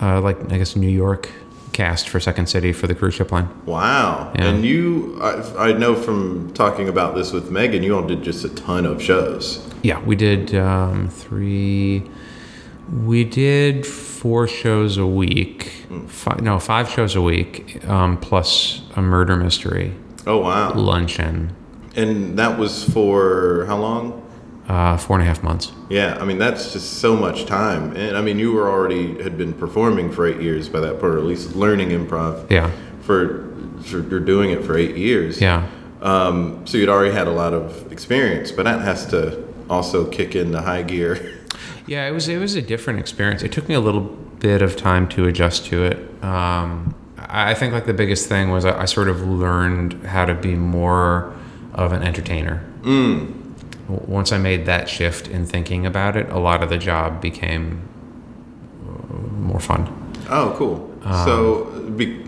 uh, 0.00 0.20
like, 0.20 0.38
I 0.52 0.58
guess, 0.58 0.76
New 0.76 0.88
York 0.88 1.30
cast 1.72 2.08
for 2.08 2.18
Second 2.20 2.48
City 2.48 2.72
for 2.72 2.86
the 2.86 2.94
cruise 2.94 3.14
ship 3.14 3.30
line. 3.32 3.48
Wow. 3.66 4.32
Yeah. 4.34 4.46
And 4.46 4.64
you, 4.64 5.18
I, 5.22 5.68
I 5.68 5.72
know 5.72 5.94
from 5.94 6.52
talking 6.54 6.88
about 6.88 7.14
this 7.14 7.32
with 7.32 7.50
Megan, 7.50 7.82
you 7.82 7.94
all 7.94 8.06
did 8.06 8.22
just 8.22 8.44
a 8.44 8.48
ton 8.50 8.86
of 8.86 9.02
shows. 9.02 9.68
Yeah, 9.82 10.00
we 10.00 10.16
did 10.16 10.54
um, 10.54 11.08
three. 11.08 12.08
We 13.04 13.24
did 13.24 13.84
four 13.84 14.48
shows 14.48 14.96
a 14.96 15.06
week. 15.06 15.86
Five, 16.06 16.40
no, 16.40 16.58
five 16.58 16.88
shows 16.88 17.14
a 17.14 17.20
week, 17.22 17.84
um, 17.86 18.16
plus 18.18 18.82
a 18.96 19.02
murder 19.02 19.36
mystery 19.36 19.92
Oh 20.26 20.38
wow. 20.38 20.72
luncheon. 20.74 21.54
And 21.94 22.38
that 22.38 22.58
was 22.58 22.84
for 22.84 23.64
how 23.66 23.76
long? 23.78 24.22
Uh, 24.68 24.96
four 24.96 25.16
and 25.16 25.22
a 25.22 25.26
half 25.26 25.44
months. 25.44 25.70
Yeah, 25.88 26.18
I 26.20 26.24
mean 26.24 26.38
that's 26.38 26.72
just 26.72 26.94
so 26.94 27.14
much 27.14 27.46
time, 27.46 27.94
and 27.96 28.16
I 28.16 28.20
mean 28.20 28.38
you 28.38 28.52
were 28.52 28.68
already 28.68 29.22
had 29.22 29.38
been 29.38 29.52
performing 29.52 30.10
for 30.10 30.26
eight 30.26 30.40
years 30.40 30.68
by 30.68 30.80
that 30.80 30.98
point, 31.00 31.14
or 31.14 31.18
at 31.18 31.24
least 31.24 31.54
learning 31.54 31.90
improv. 31.90 32.50
Yeah. 32.50 32.72
For, 33.02 33.48
for 33.84 34.00
you're 34.00 34.18
doing 34.18 34.50
it 34.50 34.64
for 34.64 34.76
eight 34.76 34.96
years. 34.96 35.40
Yeah. 35.40 35.68
Um, 36.02 36.66
so 36.66 36.78
you'd 36.78 36.88
already 36.88 37.12
had 37.14 37.28
a 37.28 37.32
lot 37.32 37.54
of 37.54 37.92
experience, 37.92 38.50
but 38.50 38.64
that 38.64 38.80
has 38.80 39.06
to 39.06 39.44
also 39.70 40.04
kick 40.10 40.34
into 40.34 40.60
high 40.60 40.82
gear. 40.82 41.32
Yeah, 41.88 42.08
it 42.08 42.10
was 42.10 42.28
it 42.28 42.38
was 42.38 42.56
a 42.56 42.62
different 42.62 42.98
experience. 42.98 43.42
It 43.44 43.52
took 43.52 43.68
me 43.68 43.74
a 43.76 43.80
little 43.80 44.00
bit 44.00 44.60
of 44.60 44.76
time 44.76 45.08
to 45.10 45.26
adjust 45.28 45.66
to 45.66 45.84
it. 45.84 46.24
Um, 46.24 46.96
I 47.16 47.54
think 47.54 47.72
like 47.72 47.86
the 47.86 47.94
biggest 47.94 48.28
thing 48.28 48.50
was 48.50 48.64
I, 48.64 48.82
I 48.82 48.84
sort 48.86 49.08
of 49.08 49.22
learned 49.22 50.04
how 50.04 50.24
to 50.24 50.34
be 50.34 50.56
more 50.56 51.32
of 51.74 51.92
an 51.92 52.02
entertainer. 52.02 52.64
W- 52.82 53.32
Once 53.88 54.32
I 54.32 54.38
made 54.38 54.66
that 54.66 54.88
shift 54.88 55.28
in 55.28 55.46
thinking 55.46 55.86
about 55.86 56.16
it, 56.16 56.28
a 56.30 56.38
lot 56.38 56.62
of 56.62 56.70
the 56.70 56.78
job 56.78 57.20
became 57.20 57.88
uh, 58.84 59.16
more 59.40 59.60
fun. 59.60 60.14
Oh, 60.28 60.54
cool. 60.58 60.92
so 61.24 61.64
be, 61.96 62.26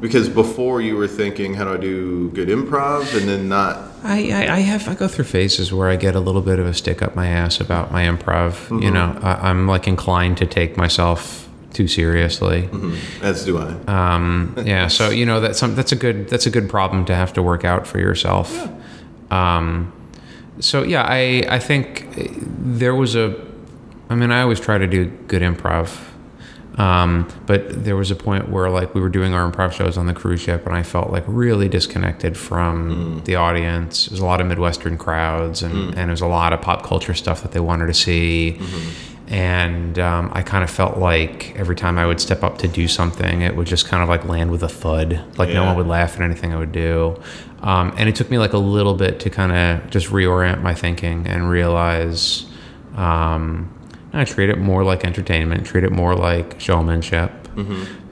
because 0.00 0.28
before 0.28 0.82
you 0.82 0.96
were 0.96 1.08
thinking, 1.08 1.54
how 1.54 1.64
do 1.64 1.72
I 1.72 1.76
do 1.78 2.30
good 2.30 2.48
improv, 2.48 3.16
and 3.18 3.28
then 3.28 3.48
not. 3.48 3.90
I, 4.02 4.32
I, 4.32 4.56
I 4.56 4.58
have 4.60 4.86
I 4.86 4.94
go 4.94 5.08
through 5.08 5.24
phases 5.24 5.72
where 5.72 5.88
I 5.88 5.96
get 5.96 6.14
a 6.14 6.20
little 6.20 6.42
bit 6.42 6.58
of 6.58 6.66
a 6.66 6.74
stick 6.74 7.00
up 7.00 7.16
my 7.16 7.26
ass 7.26 7.58
about 7.58 7.90
my 7.90 8.04
improv. 8.04 8.82
You 8.82 8.90
know, 8.90 9.18
I, 9.22 9.48
I'm 9.48 9.66
like 9.66 9.88
inclined 9.88 10.36
to 10.38 10.46
take 10.46 10.76
myself 10.76 11.48
too 11.72 11.88
seriously. 11.88 12.68
As 13.22 13.46
do 13.46 13.58
I. 13.58 13.70
Um, 13.88 14.54
yeah, 14.66 14.88
so 14.88 15.08
you 15.08 15.24
know 15.24 15.40
that's 15.40 15.58
some, 15.58 15.74
that's 15.74 15.92
a 15.92 15.96
good 15.96 16.28
that's 16.28 16.44
a 16.44 16.50
good 16.50 16.68
problem 16.68 17.06
to 17.06 17.14
have 17.14 17.32
to 17.32 17.42
work 17.42 17.64
out 17.64 17.86
for 17.86 17.98
yourself. 17.98 18.68
Um, 19.30 19.90
so 20.60 20.82
yeah, 20.82 21.02
I 21.02 21.44
I 21.48 21.58
think 21.58 22.06
eh, 22.16 22.28
there 22.30 22.94
was 22.94 23.16
a, 23.16 23.34
I 24.08 24.14
mean 24.14 24.30
I 24.30 24.42
always 24.42 24.60
try 24.60 24.78
to 24.78 24.86
do 24.86 25.06
good 25.26 25.42
improv, 25.42 25.98
um, 26.78 27.28
but 27.46 27.84
there 27.84 27.96
was 27.96 28.10
a 28.10 28.16
point 28.16 28.48
where 28.48 28.70
like 28.70 28.94
we 28.94 29.00
were 29.00 29.08
doing 29.08 29.34
our 29.34 29.50
improv 29.50 29.72
shows 29.72 29.96
on 29.96 30.06
the 30.06 30.14
cruise 30.14 30.40
ship, 30.40 30.66
and 30.66 30.74
I 30.74 30.82
felt 30.82 31.10
like 31.10 31.24
really 31.26 31.68
disconnected 31.68 32.36
from 32.36 33.20
mm. 33.20 33.24
the 33.24 33.36
audience. 33.36 34.06
There's 34.06 34.20
a 34.20 34.26
lot 34.26 34.40
of 34.40 34.46
Midwestern 34.46 34.98
crowds, 34.98 35.62
and 35.62 35.74
mm. 35.74 35.96
and 35.96 36.08
there's 36.08 36.20
a 36.20 36.26
lot 36.26 36.52
of 36.52 36.60
pop 36.60 36.84
culture 36.84 37.14
stuff 37.14 37.42
that 37.42 37.52
they 37.52 37.60
wanted 37.60 37.86
to 37.86 37.94
see. 37.94 38.58
Mm-hmm. 38.58 39.13
And 39.28 39.98
um, 39.98 40.30
I 40.34 40.42
kind 40.42 40.62
of 40.62 40.70
felt 40.70 40.98
like 40.98 41.54
every 41.58 41.76
time 41.76 41.98
I 41.98 42.06
would 42.06 42.20
step 42.20 42.42
up 42.44 42.58
to 42.58 42.68
do 42.68 42.86
something, 42.86 43.40
it 43.40 43.56
would 43.56 43.66
just 43.66 43.86
kind 43.86 44.02
of 44.02 44.08
like 44.08 44.26
land 44.26 44.50
with 44.50 44.62
a 44.62 44.68
thud. 44.68 45.20
Like 45.38 45.48
no 45.50 45.64
one 45.64 45.76
would 45.76 45.86
laugh 45.86 46.14
at 46.16 46.20
anything 46.22 46.52
I 46.52 46.58
would 46.58 46.72
do. 46.72 47.16
Um, 47.62 47.94
and 47.96 48.08
it 48.08 48.16
took 48.16 48.30
me 48.30 48.36
like 48.38 48.52
a 48.52 48.58
little 48.58 48.94
bit 48.94 49.20
to 49.20 49.30
kind 49.30 49.52
of 49.52 49.90
just 49.90 50.08
reorient 50.08 50.60
my 50.62 50.74
thinking 50.74 51.26
and 51.26 51.48
realize 51.48 52.44
um, 52.96 53.72
I 54.12 54.24
treat 54.24 54.50
it 54.50 54.58
more 54.58 54.84
like 54.84 55.04
entertainment, 55.04 55.64
treat 55.66 55.84
it 55.84 55.90
more 55.92 56.14
like 56.14 56.60
showmanship. 56.60 57.30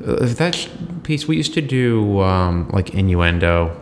Uh, 0.07 0.27
that 0.27 0.55
sh- 0.55 0.69
piece, 1.03 1.27
we 1.29 1.37
used 1.37 1.53
to 1.55 1.61
do 1.61 2.21
um, 2.21 2.69
like 2.73 2.95
innuendo 2.95 3.77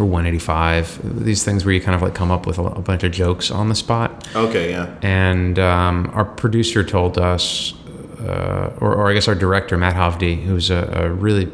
or 0.00 0.04
185, 0.04 1.24
these 1.24 1.44
things 1.44 1.64
where 1.64 1.74
you 1.74 1.80
kind 1.80 1.94
of 1.94 2.02
like 2.02 2.14
come 2.14 2.30
up 2.30 2.46
with 2.46 2.58
a, 2.58 2.62
a 2.62 2.80
bunch 2.80 3.04
of 3.04 3.12
jokes 3.12 3.50
on 3.50 3.68
the 3.68 3.74
spot. 3.74 4.26
Okay, 4.34 4.70
yeah. 4.70 4.96
And 5.02 5.58
um, 5.58 6.10
our 6.14 6.24
producer 6.24 6.82
told 6.82 7.18
us, 7.18 7.74
uh, 8.20 8.76
or, 8.80 8.94
or 8.94 9.10
I 9.10 9.14
guess 9.14 9.28
our 9.28 9.34
director, 9.34 9.76
Matt 9.76 9.94
Hovde, 9.94 10.42
who's 10.42 10.70
a, 10.70 10.90
a 10.94 11.10
really 11.10 11.50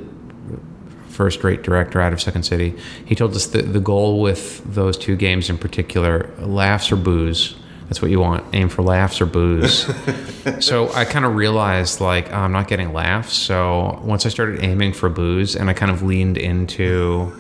first 1.09 1.43
rate 1.43 1.63
director 1.63 2.01
out 2.01 2.13
of 2.13 2.21
Second 2.21 2.45
City, 2.45 2.75
he 3.05 3.15
told 3.15 3.35
us 3.35 3.47
that 3.47 3.73
the 3.73 3.81
goal 3.81 4.21
with 4.21 4.63
those 4.75 4.97
two 4.97 5.17
games 5.17 5.51
in 5.51 5.59
particular 5.59 6.31
laughs 6.39 6.93
or 6.93 6.97
booze. 6.97 7.57
That's 7.89 8.03
what 8.03 8.11
you 8.11 8.21
want. 8.21 8.45
Aim 8.53 8.69
for 8.69 8.83
laughs 8.83 9.21
or 9.21 9.27
booze. 9.27 9.87
so 10.65 10.93
I 10.93 11.05
kind 11.05 11.25
of 11.25 11.37
realized 11.37 12.01
like 12.01 12.33
I'm 12.33 12.53
not 12.53 12.69
getting 12.69 12.93
laughs. 12.93 13.33
So 13.35 14.01
once 14.05 14.27
I 14.27 14.29
started 14.29 14.63
aiming 14.63 14.93
for 14.93 15.09
booze 15.09 15.57
and 15.57 15.71
I 15.71 15.73
kind 15.73 15.91
of 15.91 16.03
leaned 16.03 16.37
into 16.37 17.33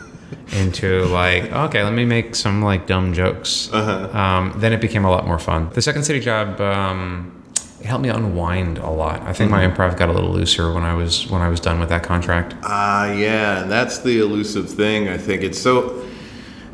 into 0.52 1.04
like 1.06 1.44
okay 1.52 1.82
let 1.82 1.92
me 1.92 2.04
make 2.04 2.34
some 2.34 2.62
like 2.62 2.86
dumb 2.86 3.12
jokes. 3.12 3.72
Um, 3.72 4.54
then 4.56 4.72
it 4.72 4.80
became 4.80 5.04
a 5.04 5.10
lot 5.10 5.26
more 5.26 5.38
fun. 5.38 5.70
The 5.74 5.82
second 5.82 6.04
city 6.04 6.20
job 6.20 6.60
um, 6.60 7.32
it 7.80 7.86
helped 7.86 8.02
me 8.02 8.08
unwind 8.08 8.78
a 8.78 8.90
lot. 8.90 9.20
I 9.22 9.32
think 9.32 9.50
my 9.50 9.64
improv 9.66 9.96
got 9.96 10.08
a 10.08 10.12
little 10.12 10.30
looser 10.30 10.72
when 10.72 10.82
i 10.82 10.94
was 10.94 11.28
when 11.30 11.42
i 11.42 11.48
was 11.48 11.60
done 11.60 11.78
with 11.78 11.88
that 11.90 12.02
contract. 12.02 12.54
Ah, 12.62 13.12
yeah, 13.12 13.62
and 13.62 13.70
that's 13.70 13.98
the 13.98 14.18
elusive 14.20 14.68
thing. 14.70 15.08
I 15.08 15.18
think. 15.18 15.42
It's 15.42 15.60
so, 15.60 16.04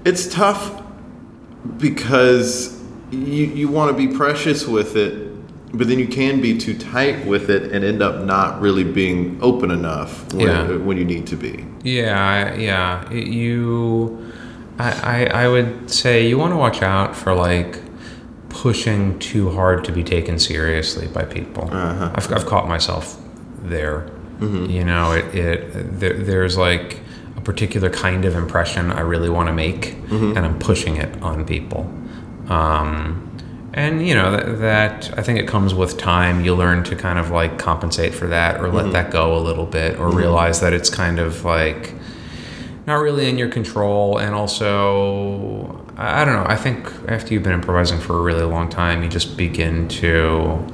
it's 0.04 0.32
tough 0.32 0.82
because 1.78 2.80
you 3.10 3.44
you 3.44 3.68
want 3.68 3.94
to 3.94 4.06
be 4.06 4.14
precious 4.16 4.66
with 4.66 4.96
it, 4.96 5.31
but 5.74 5.88
then 5.88 5.98
you 5.98 6.06
can 6.06 6.40
be 6.40 6.56
too 6.58 6.76
tight 6.76 7.24
with 7.26 7.48
it 7.50 7.72
and 7.72 7.84
end 7.84 8.02
up 8.02 8.24
not 8.24 8.60
really 8.60 8.84
being 8.84 9.38
open 9.40 9.70
enough 9.70 10.32
when, 10.34 10.46
Yeah. 10.46 10.76
when 10.76 10.96
you 10.98 11.04
need 11.04 11.26
to 11.28 11.36
be. 11.36 11.64
Yeah, 11.82 12.54
yeah. 12.54 13.10
It- 13.10 13.28
You, 13.28 14.30
I, 14.78 14.90
I, 15.32 15.44
I 15.44 15.48
would 15.48 15.90
say 15.90 16.26
you 16.28 16.38
want 16.38 16.52
to 16.52 16.56
watch 16.56 16.82
out 16.82 17.16
for 17.16 17.34
like 17.34 17.78
pushing 18.48 19.18
too 19.18 19.50
hard 19.50 19.84
to 19.84 19.92
be 19.92 20.04
taken 20.04 20.38
seriously 20.38 21.06
by 21.08 21.24
people. 21.24 21.68
Uh-huh. 21.72 22.12
I've, 22.14 22.32
I've 22.32 22.46
caught 22.46 22.68
myself 22.68 23.18
there. 23.62 24.10
Mm-hmm. 24.40 24.66
You 24.70 24.84
know, 24.84 25.12
it, 25.12 25.34
it 25.34 26.00
there, 26.00 26.14
there's 26.14 26.58
like 26.58 27.00
a 27.36 27.40
particular 27.40 27.88
kind 27.90 28.24
of 28.24 28.34
impression 28.34 28.90
I 28.92 29.00
really 29.00 29.30
want 29.30 29.46
to 29.48 29.52
make, 29.54 29.94
mm-hmm. 30.08 30.36
and 30.36 30.44
I'm 30.44 30.58
pushing 30.58 30.96
it 30.96 31.22
on 31.22 31.44
people. 31.46 31.90
Um, 32.48 33.31
and 33.74 34.06
you 34.06 34.14
know 34.14 34.32
that, 34.32 34.58
that 34.58 35.18
I 35.18 35.22
think 35.22 35.38
it 35.38 35.48
comes 35.48 35.74
with 35.74 35.96
time. 35.98 36.44
You 36.44 36.54
learn 36.54 36.84
to 36.84 36.96
kind 36.96 37.18
of 37.18 37.30
like 37.30 37.58
compensate 37.58 38.14
for 38.14 38.26
that, 38.28 38.60
or 38.60 38.68
let 38.68 38.92
that 38.92 39.10
go 39.10 39.36
a 39.36 39.40
little 39.40 39.66
bit, 39.66 39.98
or 39.98 40.10
realize 40.10 40.60
that 40.60 40.72
it's 40.72 40.90
kind 40.90 41.18
of 41.18 41.44
like 41.44 41.94
not 42.86 42.96
really 42.96 43.28
in 43.28 43.38
your 43.38 43.48
control. 43.48 44.18
And 44.18 44.34
also, 44.34 45.84
I 45.96 46.24
don't 46.24 46.34
know. 46.34 46.46
I 46.46 46.56
think 46.56 46.86
after 47.08 47.32
you've 47.32 47.42
been 47.42 47.52
improvising 47.52 48.00
for 48.00 48.18
a 48.18 48.22
really 48.22 48.44
long 48.44 48.68
time, 48.68 49.02
you 49.02 49.08
just 49.08 49.36
begin 49.36 49.88
to 49.88 50.64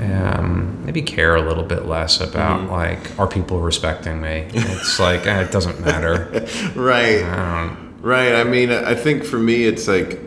um, 0.00 0.84
maybe 0.84 1.00
care 1.02 1.36
a 1.36 1.42
little 1.42 1.64
bit 1.64 1.86
less 1.86 2.20
about 2.20 2.70
like 2.70 3.18
are 3.18 3.26
people 3.26 3.60
respecting 3.60 4.20
me. 4.20 4.48
It's 4.52 4.98
like 5.00 5.26
eh, 5.26 5.42
it 5.42 5.52
doesn't 5.52 5.80
matter. 5.80 6.28
Right. 6.74 7.22
I 7.22 7.66
don't. 7.66 8.02
Right. 8.02 8.34
I 8.34 8.44
mean, 8.44 8.70
I 8.70 8.94
think 8.94 9.24
for 9.24 9.38
me, 9.38 9.64
it's 9.64 9.88
like 9.88 10.20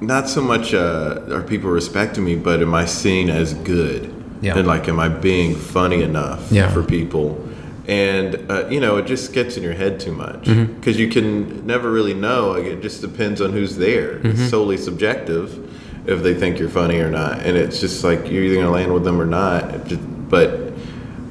not 0.00 0.28
so 0.28 0.40
much 0.40 0.72
uh, 0.74 1.20
are 1.30 1.42
people 1.42 1.70
respecting 1.70 2.24
me, 2.24 2.36
but 2.36 2.60
am 2.62 2.74
I 2.74 2.84
seen 2.86 3.28
as 3.30 3.54
good? 3.54 4.14
Yeah. 4.42 4.56
And 4.58 4.66
like, 4.66 4.88
am 4.88 4.98
I 4.98 5.08
being 5.08 5.54
funny 5.54 6.02
enough 6.02 6.50
Yeah. 6.50 6.70
for 6.72 6.82
people? 6.82 7.46
And 7.86 8.50
uh, 8.50 8.68
you 8.68 8.80
know, 8.80 8.96
it 8.98 9.06
just 9.06 9.32
gets 9.32 9.56
in 9.56 9.62
your 9.62 9.72
head 9.74 10.00
too 10.00 10.12
much 10.12 10.44
Mm-hmm. 10.44 10.74
because 10.74 10.98
you 10.98 11.08
can 11.08 11.66
never 11.66 11.90
really 11.90 12.14
know. 12.14 12.50
Like, 12.52 12.64
it 12.64 12.80
just 12.82 13.00
depends 13.02 13.40
on 13.40 13.52
who's 13.52 13.76
there. 13.76 14.16
Mm-hmm. 14.16 14.28
It's 14.28 14.48
solely 14.50 14.76
subjective 14.76 15.66
if 16.06 16.22
they 16.22 16.32
think 16.34 16.58
you're 16.58 16.70
funny 16.70 16.98
or 17.00 17.10
not, 17.10 17.40
and 17.40 17.56
it's 17.58 17.78
just 17.80 18.02
like 18.04 18.30
you're 18.30 18.42
either 18.44 18.56
gonna 18.56 18.70
land 18.70 18.92
with 18.94 19.04
them 19.04 19.20
or 19.20 19.26
not. 19.26 19.86
Just- 19.86 20.00
but 20.30 20.72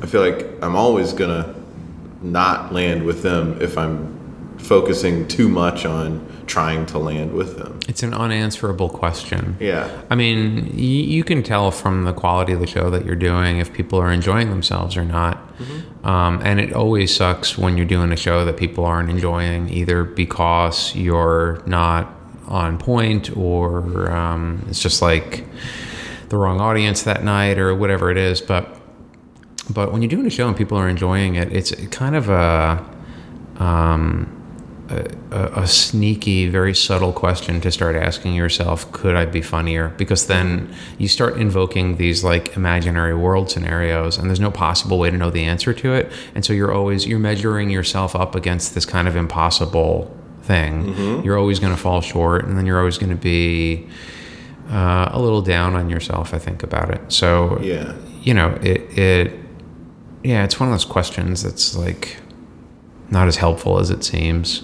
I 0.02 0.06
feel 0.06 0.22
like 0.22 0.46
I'm 0.62 0.76
always 0.76 1.14
gonna 1.14 1.56
not 2.22 2.74
land 2.74 3.04
with 3.04 3.24
them 3.24 3.58
if 3.62 3.78
I'm 3.78 4.56
focusing 4.60 5.28
too 5.28 5.48
much 5.50 5.86
on 5.86 6.26
trying 6.46 6.86
to 6.88 7.00
land 7.00 7.32
with 7.34 7.58
them. 7.58 7.79
It's 7.90 8.04
an 8.04 8.14
unanswerable 8.14 8.90
question. 8.90 9.58
Yeah. 9.60 9.90
I 10.12 10.16
mean, 10.16 10.68
y- 10.74 10.80
you 11.16 11.24
can 11.24 11.42
tell 11.42 11.72
from 11.72 12.04
the 12.06 12.14
quality 12.14 12.54
of 12.54 12.60
the 12.60 12.68
show 12.68 12.92
that 12.92 13.04
you're 13.04 13.16
doing 13.16 13.58
if 13.58 13.74
people 13.74 14.00
are 14.00 14.12
enjoying 14.12 14.52
themselves 14.52 14.96
or 14.96 15.04
not. 15.04 15.40
Um, 16.04 16.40
and 16.44 16.60
it 16.60 16.72
always 16.72 17.14
sucks 17.16 17.58
when 17.58 17.78
you're 17.78 17.88
doing 17.88 18.12
a 18.12 18.16
show 18.16 18.46
that 18.46 18.58
people 18.58 18.86
aren't 18.86 19.10
enjoying, 19.10 19.70
either 19.70 20.04
because 20.04 20.96
you're 20.96 21.64
not 21.66 22.14
on 22.48 22.78
point 22.78 23.36
or 23.36 24.12
um, 24.12 24.64
it's 24.70 24.82
just 24.84 25.02
like 25.02 25.44
the 26.30 26.38
wrong 26.38 26.62
audience 26.62 27.02
that 27.04 27.24
night 27.24 27.58
or 27.58 27.74
whatever 27.74 28.12
it 28.12 28.18
is. 28.18 28.40
But 28.40 28.70
but 29.72 29.92
when 29.92 30.04
you're 30.04 30.10
doing 30.10 30.28
a 30.28 30.30
show 30.30 30.48
and 30.48 30.56
people 30.56 30.78
are 30.78 30.88
enjoying 30.88 31.36
it, 31.36 31.52
it's 31.52 31.72
kind 31.88 32.16
of 32.16 32.30
a 32.30 32.86
um, 33.58 34.39
a, 34.90 35.62
a 35.62 35.68
sneaky, 35.68 36.48
very 36.50 36.74
subtle 36.74 37.14
question 37.14 37.62
to 37.62 37.72
start 37.72 37.96
asking 37.96 38.34
yourself: 38.36 38.92
Could 38.92 39.16
I 39.16 39.26
be 39.26 39.42
funnier? 39.42 39.90
Because 39.98 40.28
then 40.28 40.74
you 40.98 41.08
start 41.08 41.38
invoking 41.38 41.98
these 41.98 42.24
like 42.24 42.56
imaginary 42.56 43.16
world 43.16 43.50
scenarios, 43.52 44.18
and 44.18 44.28
there's 44.30 44.40
no 44.40 44.52
possible 44.52 44.98
way 45.00 45.12
to 45.12 45.18
know 45.18 45.30
the 45.30 45.44
answer 45.44 45.74
to 45.74 45.94
it. 45.94 46.12
And 46.36 46.44
so 46.44 46.54
you're 46.54 46.72
always 46.74 47.06
you're 47.08 47.20
measuring 47.20 47.70
yourself 47.70 48.16
up 48.16 48.36
against 48.36 48.74
this 48.74 48.86
kind 48.86 49.08
of 49.08 49.16
impossible 49.16 50.16
thing. 50.42 51.24
You're 51.24 51.38
always 51.38 51.60
going 51.60 51.74
to 51.76 51.80
fall 51.82 52.02
short, 52.02 52.46
and 52.46 52.58
then 52.58 52.66
you're 52.66 52.80
always 52.80 52.98
going 52.98 53.12
to 53.12 53.16
be 53.16 53.88
uh, 54.72 55.10
a 55.12 55.22
little 55.22 55.42
down 55.42 55.76
on 55.76 55.90
yourself. 55.90 56.34
I 56.34 56.40
think 56.40 56.64
about 56.64 56.90
it. 56.90 57.02
So 57.12 57.60
Yeah. 57.62 57.94
you 58.24 58.34
know, 58.34 58.58
it 58.62 58.98
it 58.98 59.40
yeah, 60.24 60.44
it's 60.44 60.60
one 60.60 60.68
of 60.70 60.74
those 60.74 60.86
questions 60.86 61.44
that's 61.44 61.76
like 61.76 62.18
not 63.12 63.28
as 63.28 63.38
helpful 63.38 63.80
as 63.80 63.90
it 63.92 64.04
seems. 64.04 64.64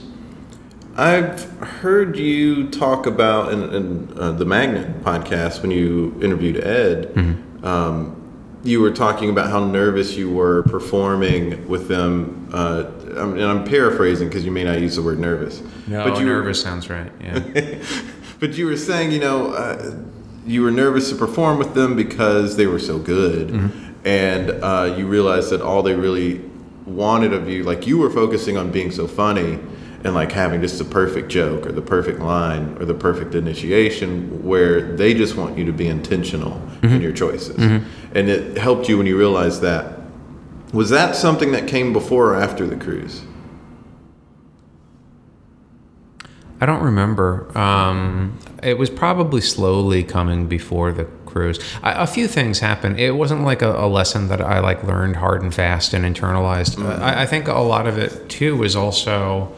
I've 0.98 1.44
heard 1.60 2.18
you 2.18 2.70
talk 2.70 3.06
about 3.06 3.52
in, 3.52 3.74
in 3.74 4.18
uh, 4.18 4.32
the 4.32 4.46
Magnet 4.46 5.04
podcast 5.04 5.62
when 5.62 5.72
you 5.72 6.18
interviewed 6.22 6.58
Ed. 6.64 7.14
Mm-hmm. 7.14 7.66
Um, 7.66 8.22
you 8.64 8.80
were 8.80 8.92
talking 8.92 9.30
about 9.30 9.50
how 9.50 9.64
nervous 9.64 10.16
you 10.16 10.32
were 10.32 10.64
performing 10.64 11.68
with 11.68 11.88
them, 11.88 12.50
uh, 12.54 12.86
and 13.16 13.42
I'm 13.42 13.64
paraphrasing 13.66 14.30
because 14.30 14.46
you 14.46 14.52
may 14.52 14.64
not 14.64 14.80
use 14.80 14.96
the 14.96 15.04
word 15.04 15.20
nervous. 15.20 15.62
No, 15.86 16.04
but 16.10 16.18
you 16.20 16.26
nervous 16.26 16.62
sounds 16.62 16.90
right. 16.90 17.12
Yeah. 17.22 17.40
but 18.40 18.54
you 18.54 18.66
were 18.66 18.78
saying, 18.78 19.12
you 19.12 19.20
know, 19.20 19.52
uh, 19.52 19.96
you 20.48 20.64
were 20.64 20.72
nervous 20.72 21.10
to 21.10 21.16
perform 21.16 21.60
with 21.60 21.74
them 21.74 21.96
because 21.96 22.56
they 22.56 22.68
were 22.68 22.80
so 22.80 22.98
good, 22.98 23.50
Mm-hmm. 23.50 24.08
and 24.08 24.50
uh, 24.64 24.96
you 24.98 25.08
realized 25.08 25.50
that 25.52 25.62
all 25.62 25.84
they 25.84 25.94
really 25.94 26.42
wanted 26.86 27.34
of 27.34 27.50
you, 27.50 27.64
like 27.64 27.86
you 27.86 27.98
were 27.98 28.10
focusing 28.10 28.56
on 28.58 28.72
being 28.72 28.92
so 28.92 29.08
funny 29.08 29.60
and 30.04 30.14
like 30.14 30.32
having 30.32 30.62
just 30.62 30.78
the 30.78 30.86
perfect 30.86 31.30
joke 31.30 31.66
or 31.66 31.72
the 31.72 31.82
perfect 31.82 32.20
line 32.20 32.76
or 32.80 32.86
the 32.86 32.94
perfect 32.94 33.34
initiation, 33.36 34.44
where 34.44 34.96
they 34.96 35.14
just 35.14 35.36
want 35.36 35.58
you 35.58 35.66
to 35.66 35.74
be 35.74 35.88
intentional 35.88 36.62
Mm-hmm. 36.76 36.96
in 36.98 37.02
your 37.02 37.14
choices, 37.14 37.56
and 37.58 38.30
it 38.30 38.58
helped 38.58 38.88
you 38.90 38.98
when 38.98 39.08
you 39.08 39.18
realized 39.18 39.62
that. 39.62 39.98
Was 40.74 40.90
that 40.92 41.16
something 41.16 41.52
that 41.54 41.68
came 41.68 41.94
before 41.94 42.34
or 42.34 42.36
after 42.36 42.68
the 42.68 42.76
cruise? 42.76 43.24
I 46.62 46.66
don't 46.66 46.84
remember. 46.84 47.56
Um, 47.58 48.38
it 48.64 48.78
was 48.78 48.90
probably 48.90 49.42
slowly 49.42 50.04
coming 50.04 50.48
before 50.48 50.92
the 50.92 51.06
cruise. 51.26 51.60
I, 51.84 52.04
a 52.04 52.08
few 52.08 52.28
things 52.28 52.60
happened. 52.60 53.00
It 53.00 53.12
wasn't 53.12 53.44
like 53.44 53.62
a, 53.62 53.72
a 53.72 53.88
lesson 53.88 54.30
that 54.30 54.42
I 54.42 54.60
like 54.60 54.84
learned 54.84 55.18
hard 55.18 55.42
and 55.42 55.54
fast 55.54 55.94
and 55.94 56.06
internalized. 56.06 56.84
I, 57.02 57.24
I 57.24 57.26
think 57.26 57.48
a 57.48 57.54
lot 57.60 57.88
of 57.88 57.98
it 57.98 58.30
too 58.30 58.56
was 58.56 58.76
also 58.76 59.52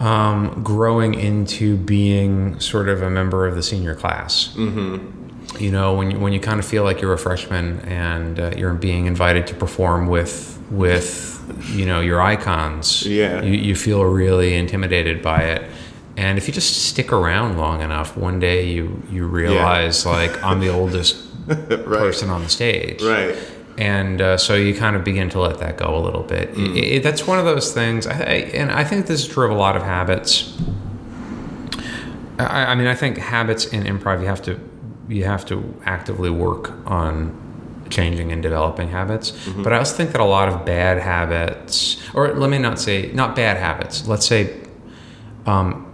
um, 0.00 0.62
growing 0.64 1.14
into 1.14 1.76
being 1.76 2.58
sort 2.58 2.88
of 2.88 3.02
a 3.02 3.10
member 3.10 3.46
of 3.46 3.54
the 3.54 3.62
senior 3.62 3.94
class. 3.94 4.48
Mm-hmm. 4.54 5.62
You 5.62 5.70
know, 5.70 5.94
when 5.94 6.10
you, 6.10 6.18
when 6.18 6.32
you 6.32 6.40
kind 6.40 6.58
of 6.58 6.66
feel 6.66 6.84
like 6.84 7.00
you're 7.00 7.12
a 7.12 7.18
freshman 7.18 7.80
and 7.80 8.40
uh, 8.40 8.52
you're 8.56 8.74
being 8.74 9.06
invited 9.06 9.46
to 9.48 9.54
perform 9.54 10.06
with 10.08 10.56
with 10.70 11.36
you 11.70 11.84
know 11.84 12.00
your 12.00 12.20
icons. 12.20 13.04
Yeah. 13.06 13.42
You, 13.42 13.52
you 13.52 13.74
feel 13.76 14.04
really 14.04 14.54
intimidated 14.54 15.22
by 15.22 15.42
it. 15.42 15.70
And 16.16 16.38
if 16.38 16.46
you 16.48 16.54
just 16.54 16.84
stick 16.86 17.12
around 17.12 17.58
long 17.58 17.82
enough, 17.82 18.16
one 18.16 18.40
day 18.40 18.68
you 18.68 19.02
you 19.10 19.26
realize 19.26 20.06
like 20.06 20.42
I'm 20.42 20.60
the 20.60 20.68
oldest 20.70 21.16
right. 21.46 21.84
person 21.84 22.30
on 22.30 22.42
the 22.42 22.48
stage 22.48 23.02
Right. 23.02 23.36
And 23.80 24.20
uh, 24.20 24.36
so 24.36 24.54
you 24.54 24.74
kind 24.74 24.94
of 24.94 25.02
begin 25.04 25.30
to 25.30 25.40
let 25.40 25.58
that 25.58 25.78
go 25.78 25.96
a 25.96 26.02
little 26.02 26.22
bit. 26.22 26.50
It, 26.50 26.76
it, 26.76 27.02
that's 27.02 27.26
one 27.26 27.38
of 27.38 27.46
those 27.46 27.72
things, 27.72 28.06
I, 28.06 28.12
I, 28.12 28.34
and 28.52 28.70
I 28.70 28.84
think 28.84 29.06
this 29.06 29.22
is 29.22 29.28
true 29.28 29.46
of 29.46 29.50
a 29.50 29.54
lot 29.54 29.74
of 29.74 29.82
habits. 29.82 30.56
I, 32.38 32.66
I 32.66 32.74
mean, 32.74 32.86
I 32.86 32.94
think 32.94 33.16
habits 33.16 33.64
in 33.66 33.84
improv 33.84 34.20
you 34.20 34.26
have 34.26 34.42
to 34.42 34.60
you 35.08 35.24
have 35.24 35.44
to 35.46 35.74
actively 35.84 36.30
work 36.30 36.72
on 36.86 37.34
changing 37.90 38.30
and 38.30 38.42
developing 38.42 38.88
habits. 38.90 39.32
But 39.56 39.72
I 39.72 39.78
also 39.78 39.96
think 39.96 40.12
that 40.12 40.20
a 40.20 40.24
lot 40.24 40.48
of 40.48 40.64
bad 40.64 40.98
habits, 40.98 41.96
or 42.14 42.32
let 42.34 42.48
me 42.48 42.58
not 42.58 42.78
say 42.78 43.10
not 43.12 43.34
bad 43.34 43.56
habits, 43.56 44.06
let's 44.06 44.26
say 44.26 44.60
um, 45.46 45.89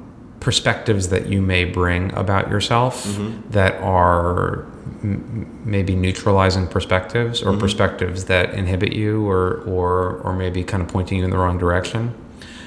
perspectives 0.46 1.08
that 1.08 1.26
you 1.26 1.42
may 1.42 1.64
bring 1.64 2.14
about 2.14 2.48
yourself 2.48 3.04
mm-hmm. 3.04 3.50
that 3.50 3.74
are 3.82 4.62
m- 5.02 5.60
maybe 5.64 5.96
neutralizing 5.96 6.68
perspectives 6.68 7.42
or 7.42 7.50
mm-hmm. 7.50 7.58
perspectives 7.58 8.26
that 8.26 8.54
inhibit 8.54 8.92
you 8.92 9.28
or, 9.28 9.62
or 9.62 10.18
or 10.18 10.32
maybe 10.32 10.62
kind 10.62 10.80
of 10.84 10.88
pointing 10.88 11.18
you 11.18 11.24
in 11.24 11.30
the 11.30 11.36
wrong 11.36 11.58
direction. 11.58 12.14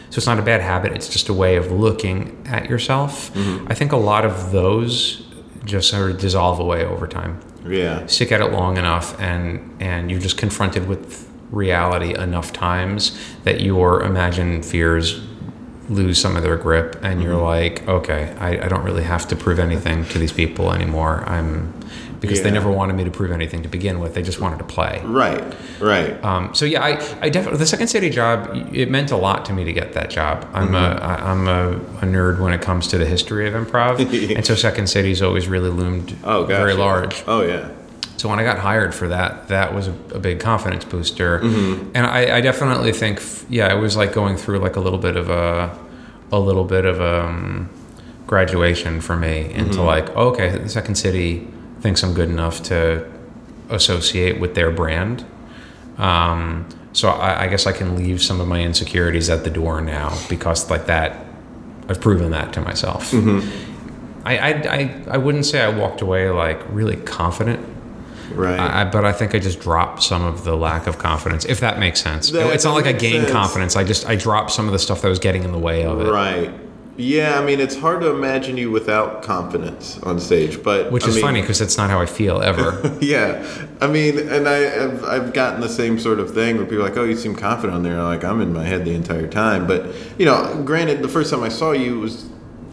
So 0.09 0.17
it's 0.17 0.25
not 0.25 0.39
a 0.39 0.41
bad 0.41 0.59
habit, 0.59 0.91
it's 0.91 1.07
just 1.07 1.29
a 1.29 1.33
way 1.33 1.55
of 1.55 1.71
looking 1.71 2.45
at 2.47 2.69
yourself. 2.69 3.33
Mm-hmm. 3.33 3.71
I 3.71 3.75
think 3.75 3.93
a 3.93 4.01
lot 4.11 4.25
of 4.25 4.51
those 4.51 5.25
just 5.63 5.89
sort 5.89 6.11
of 6.11 6.19
dissolve 6.19 6.59
away 6.59 6.83
over 6.83 7.07
time. 7.07 7.39
Yeah. 7.65 8.05
Stick 8.07 8.33
at 8.33 8.41
it 8.41 8.51
long 8.51 8.75
enough 8.75 9.17
and 9.21 9.73
and 9.79 10.11
you're 10.11 10.19
just 10.19 10.37
confronted 10.37 10.85
with 10.89 11.29
reality 11.49 12.13
enough 12.13 12.51
times 12.51 13.17
that 13.45 13.61
your 13.61 14.03
imagined 14.03 14.65
fears 14.65 15.28
lose 15.89 16.21
some 16.21 16.37
of 16.37 16.43
their 16.43 16.55
grip 16.55 16.97
and 17.03 17.21
you're 17.21 17.35
like 17.35 17.87
okay 17.87 18.35
I, 18.39 18.65
I 18.65 18.67
don't 18.67 18.83
really 18.83 19.03
have 19.03 19.27
to 19.29 19.35
prove 19.35 19.59
anything 19.59 20.05
to 20.05 20.19
these 20.19 20.31
people 20.31 20.71
anymore 20.71 21.23
i'm 21.27 21.73
because 22.19 22.41
they 22.41 22.51
never 22.51 22.69
wanted 22.69 22.93
me 22.97 23.05
to 23.05 23.11
prove 23.11 23.31
anything 23.31 23.63
to 23.63 23.69
begin 23.69 23.99
with 23.99 24.13
they 24.13 24.21
just 24.21 24.39
wanted 24.41 24.57
to 24.59 24.65
play 24.65 25.01
Right. 25.05 25.41
Right. 25.79 26.21
um, 26.23 26.53
so 26.53 26.65
yeah, 26.65 26.83
I, 26.83 26.91
I 27.21 27.29
definitely 27.29 27.59
the 27.59 27.65
second 27.65 27.87
city 27.87 28.09
job. 28.09 28.49
It 28.73 28.89
meant 28.91 29.11
a 29.11 29.15
lot 29.15 29.45
to 29.45 29.53
me 29.53 29.63
to 29.63 29.71
get 29.71 29.93
that 29.93 30.09
job. 30.09 30.45
I'm 30.53 30.75
a 30.75 30.77
I, 30.77 31.31
I'm 31.31 31.47
a, 31.47 31.71
a 31.71 32.05
nerd 32.05 32.39
when 32.41 32.51
it 32.51 32.61
comes 32.61 32.87
to 32.89 32.97
the 32.97 33.05
history 33.05 33.47
of 33.47 33.53
improv, 33.53 33.99
and 34.35 34.45
so 34.45 34.55
second 34.55 34.87
city's 34.87 35.21
always 35.21 35.47
really 35.47 35.69
loomed 35.69 36.13
oh, 36.25 36.43
very 36.43 36.73
large. 36.73 37.23
Oh, 37.25 37.41
yeah. 37.41 37.69
So 38.19 38.27
when 38.27 38.37
I 38.37 38.43
got 38.43 38.59
hired 38.59 38.93
for 38.93 39.07
that, 39.07 39.47
that 39.47 39.73
was 39.73 39.87
a, 39.87 39.93
a 40.13 40.19
big 40.19 40.39
confidence 40.41 40.83
booster, 40.83 41.39
Mm-hmm. 41.39 41.91
and 41.95 42.05
I, 42.05 42.37
I 42.37 42.41
definitely 42.41 42.91
think 42.91 43.21
yeah, 43.49 43.73
it 43.73 43.79
was 43.79 43.95
like 43.95 44.11
going 44.13 44.35
through 44.35 44.59
like 44.59 44.75
a 44.75 44.81
little 44.81 44.99
bit 44.99 45.15
of 45.15 45.29
a 45.29 45.71
a 46.31 46.39
little 46.39 46.65
bit 46.65 46.83
of 46.85 46.99
um, 47.01 47.69
graduation 48.27 48.99
for 49.01 49.15
me 49.15 49.53
into 49.53 49.77
Mm-hmm. 49.79 49.93
like 49.93 50.09
okay, 50.15 50.49
the 50.57 50.67
second 50.69 50.95
city 50.95 51.47
thinks 51.79 52.03
I'm 52.03 52.13
good 52.13 52.29
enough 52.29 52.61
to 52.63 53.09
associate 53.69 54.39
with 54.41 54.53
their 54.53 54.69
brand. 54.71 55.25
Um, 55.97 56.67
so 56.91 57.09
I, 57.09 57.43
I 57.43 57.47
guess 57.47 57.65
I 57.67 57.71
can 57.71 57.95
leave 57.95 58.21
some 58.21 58.41
of 58.41 58.47
my 58.47 58.61
insecurities 58.61 59.29
at 59.29 59.43
the 59.45 59.49
door 59.49 59.79
now 59.81 60.17
because 60.27 60.69
like 60.69 60.87
that, 60.87 61.25
I've 61.87 62.01
proven 62.01 62.31
that 62.31 62.51
to 62.53 62.61
myself. 62.61 63.13
I, 64.25 64.37
I, 64.37 64.49
I, 64.77 65.03
I 65.11 65.17
wouldn't 65.17 65.45
say 65.45 65.61
I 65.61 65.69
walked 65.69 66.01
away 66.01 66.29
like 66.29 66.59
really 66.69 66.97
confident, 66.97 67.59
Right. 68.33 68.59
I, 68.59 68.83
but 68.85 69.05
I 69.05 69.11
think 69.11 69.33
I 69.35 69.39
just 69.39 69.59
dropped 69.59 70.03
some 70.03 70.23
of 70.23 70.43
the 70.43 70.55
lack 70.55 70.87
of 70.87 70.97
confidence, 70.97 71.45
if 71.45 71.59
that 71.61 71.79
makes 71.79 72.01
sense. 72.01 72.29
That 72.31 72.53
it's 72.53 72.65
not 72.65 72.73
like 72.75 72.85
I 72.85 72.93
gained 72.93 73.23
sense. 73.23 73.31
confidence. 73.31 73.75
I 73.75 73.83
just 73.83 74.07
I 74.07 74.15
dropped 74.15 74.51
some 74.51 74.65
of 74.67 74.71
the 74.73 74.79
stuff 74.79 75.01
that 75.01 75.09
was 75.09 75.19
getting 75.19 75.43
in 75.43 75.51
the 75.51 75.59
way 75.59 75.83
of 75.85 76.01
it. 76.01 76.09
Right. 76.11 76.51
Yeah, 76.97 77.39
I 77.39 77.45
mean, 77.45 77.61
it's 77.61 77.77
hard 77.77 78.01
to 78.01 78.09
imagine 78.09 78.57
you 78.57 78.71
without 78.71 79.23
confidence 79.23 79.97
on 80.03 80.19
stage, 80.19 80.61
but 80.61 80.91
Which 80.91 81.05
I 81.05 81.07
is 81.07 81.15
mean, 81.15 81.23
funny 81.23 81.39
because 81.39 81.57
that's 81.59 81.77
not 81.77 81.89
how 81.89 82.01
I 82.01 82.05
feel 82.05 82.41
ever. 82.41 82.77
Yeah, 83.01 83.41
I 83.79 83.87
mean, 83.87 84.19
and 84.19 84.49
I, 84.49 84.83
I've, 84.83 85.03
I've 85.05 85.33
gotten 85.33 85.61
the 85.61 85.69
same 85.69 85.97
sort 85.97 86.19
of 86.19 86.33
thing 86.33 86.57
where 86.57 86.65
people 86.65 86.79
are 86.83 86.89
like, 86.89 86.97
"Oh, 86.97 87.05
you 87.05 87.15
seem 87.15 87.35
confident 87.35 87.73
on 87.73 87.83
there." 87.83 87.93
And 87.93 88.01
I'm 88.01 88.07
like, 88.09 88.25
I'm 88.25 88.41
in 88.41 88.51
my 88.51 88.65
head 88.65 88.83
the 88.83 88.93
entire 88.93 89.27
time. 89.27 89.65
But 89.65 89.85
you 90.19 90.25
know, 90.25 90.61
granted, 90.65 91.01
the 91.01 91.07
first 91.07 91.31
time 91.31 91.41
I 91.41 91.47
saw 91.47 91.71
you 91.71 92.01
was 92.01 92.25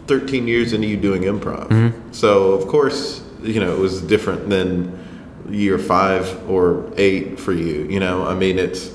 13 0.07 0.45
years 0.45 0.73
into 0.73 0.87
you 0.87 0.97
doing 0.97 1.21
improv, 1.21 1.69
Mm-hmm. 1.69 2.11
so 2.11 2.51
of 2.51 2.67
course, 2.67 3.21
you 3.43 3.61
know, 3.61 3.71
it 3.73 3.79
was 3.79 4.01
different 4.01 4.49
than 4.49 4.91
year 5.49 5.77
five 5.77 6.49
or 6.49 6.91
eight 6.97 7.39
for 7.39 7.53
you. 7.53 7.87
You 7.89 7.99
know, 7.99 8.25
I 8.25 8.33
mean, 8.33 8.59
it's 8.59 8.91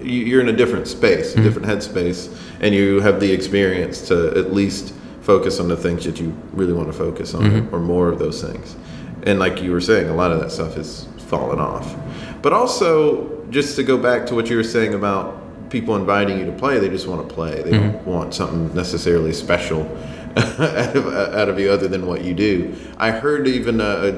you- 0.00 0.24
you're 0.24 0.40
in 0.40 0.48
a 0.48 0.56
different 0.56 0.88
space, 0.88 1.32
a 1.32 1.36
mm-hmm. 1.36 1.44
different 1.44 1.68
headspace, 1.68 2.34
and 2.60 2.74
you 2.74 3.00
have 3.00 3.20
the 3.20 3.32
experience 3.32 4.08
to 4.08 4.36
at 4.36 4.52
least 4.52 4.94
focus 5.20 5.58
on 5.58 5.68
the 5.68 5.76
things 5.76 6.04
that 6.04 6.20
you 6.20 6.36
really 6.52 6.72
want 6.72 6.88
to 6.88 6.92
focus 6.92 7.34
on, 7.34 7.42
mm-hmm. 7.42 7.74
or 7.74 7.78
more 7.78 8.08
of 8.08 8.18
those 8.18 8.42
things. 8.42 8.76
And 9.22 9.38
like 9.38 9.62
you 9.62 9.72
were 9.72 9.80
saying, 9.80 10.08
a 10.08 10.14
lot 10.14 10.32
of 10.32 10.40
that 10.40 10.50
stuff 10.50 10.74
has 10.74 11.08
fallen 11.16 11.58
off. 11.58 11.96
But 12.42 12.52
also, 12.52 13.42
just 13.50 13.76
to 13.76 13.82
go 13.82 13.96
back 13.96 14.26
to 14.26 14.34
what 14.34 14.50
you 14.50 14.56
were 14.56 14.64
saying 14.64 14.92
about 14.92 15.70
people 15.70 15.96
inviting 15.96 16.38
you 16.38 16.44
to 16.46 16.52
play, 16.52 16.78
they 16.78 16.90
just 16.90 17.06
want 17.06 17.26
to 17.26 17.34
play. 17.34 17.62
They 17.62 17.70
mm-hmm. 17.70 17.92
don't 17.92 18.06
want 18.06 18.34
something 18.34 18.74
necessarily 18.74 19.32
special 19.32 19.82
out, 20.36 20.96
of, 20.96 21.06
out 21.14 21.48
of 21.48 21.58
you 21.58 21.70
other 21.70 21.88
than 21.88 22.06
what 22.06 22.22
you 22.22 22.34
do. 22.34 22.74
I 22.98 23.10
heard 23.10 23.48
even 23.48 23.80
a, 23.80 23.84
a 23.84 24.12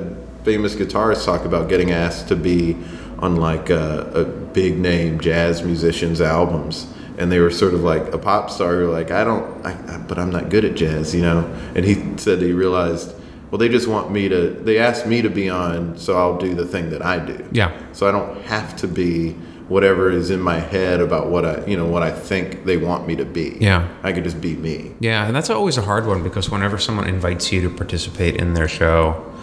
famous 0.47 0.77
guitarists 0.77 1.25
talk 1.25 1.45
about 1.45 1.69
getting 1.69 1.91
asked 1.91 2.29
to 2.29 2.37
be 2.37 2.77
on 3.19 3.35
like 3.35 3.69
a, 3.69 4.09
a 4.15 4.25
big 4.25 4.79
name 4.79 5.19
jazz 5.19 5.65
musician's 5.65 6.21
albums. 6.21 6.87
And 7.19 7.33
they 7.33 7.41
were 7.41 7.51
sort 7.51 7.75
of 7.75 7.83
like 7.83 8.15
a 8.15 8.19
pop 8.19 8.49
star 8.51 8.75
you're 8.75 8.93
like 8.93 9.11
i 9.11 9.25
don't 9.25 9.67
I, 9.67 9.73
I, 9.73 9.99
but 9.99 10.19
i'm 10.19 10.31
not 10.31 10.51
good 10.51 10.65
at 10.65 10.77
jazz 10.77 11.15
you 11.15 11.23
know? 11.23 11.41
And 11.75 11.85
he 11.85 11.95
said 12.19 12.41
he 12.41 12.53
realized 12.53 13.15
well 13.51 13.59
they 13.59 13.69
just 13.69 13.89
want 13.89 14.13
me 14.13 14.29
to 14.29 14.51
they 14.51 14.79
asked 14.79 15.07
me 15.07 15.21
to 15.23 15.31
be 15.31 15.49
on 15.49 15.99
so 15.99 16.17
i'll 16.17 16.39
do 16.39 16.55
the 16.55 16.67
thing 16.67 16.91
that 16.91 17.03
i 17.05 17.19
do. 17.19 17.45
Yeah. 17.51 17.73
so 17.93 18.07
i 18.09 18.13
don't 18.13 18.41
have 18.43 18.77
to 18.77 18.87
be 18.87 19.33
whatever 19.69 20.13
is 20.13 20.31
in 20.31 20.41
my 20.41 20.61
head 20.61 21.01
about 21.01 21.27
what 21.29 21.45
i 21.45 21.65
you 21.67 21.77
know 21.77 21.87
what 21.87 22.05
i 22.05 22.13
think 22.13 22.67
they 22.67 22.77
want 22.77 23.09
me 23.09 23.17
to 23.17 23.25
be. 23.25 23.57
Yeah. 23.61 23.89
i 24.05 24.13
could 24.13 24.23
just 24.23 24.41
be 24.41 24.55
me. 24.55 24.93
Yeah, 25.01 25.27
and 25.27 25.35
that's 25.35 25.51
always 25.51 25.77
a 25.77 25.83
hard 25.83 26.07
one 26.07 26.23
because 26.23 26.51
whenever 26.51 26.79
someone 26.79 27.09
invites 27.09 27.51
you 27.51 27.63
to 27.63 27.71
participate 27.71 28.37
in 28.37 28.55
their 28.55 28.69
show, 28.69 29.36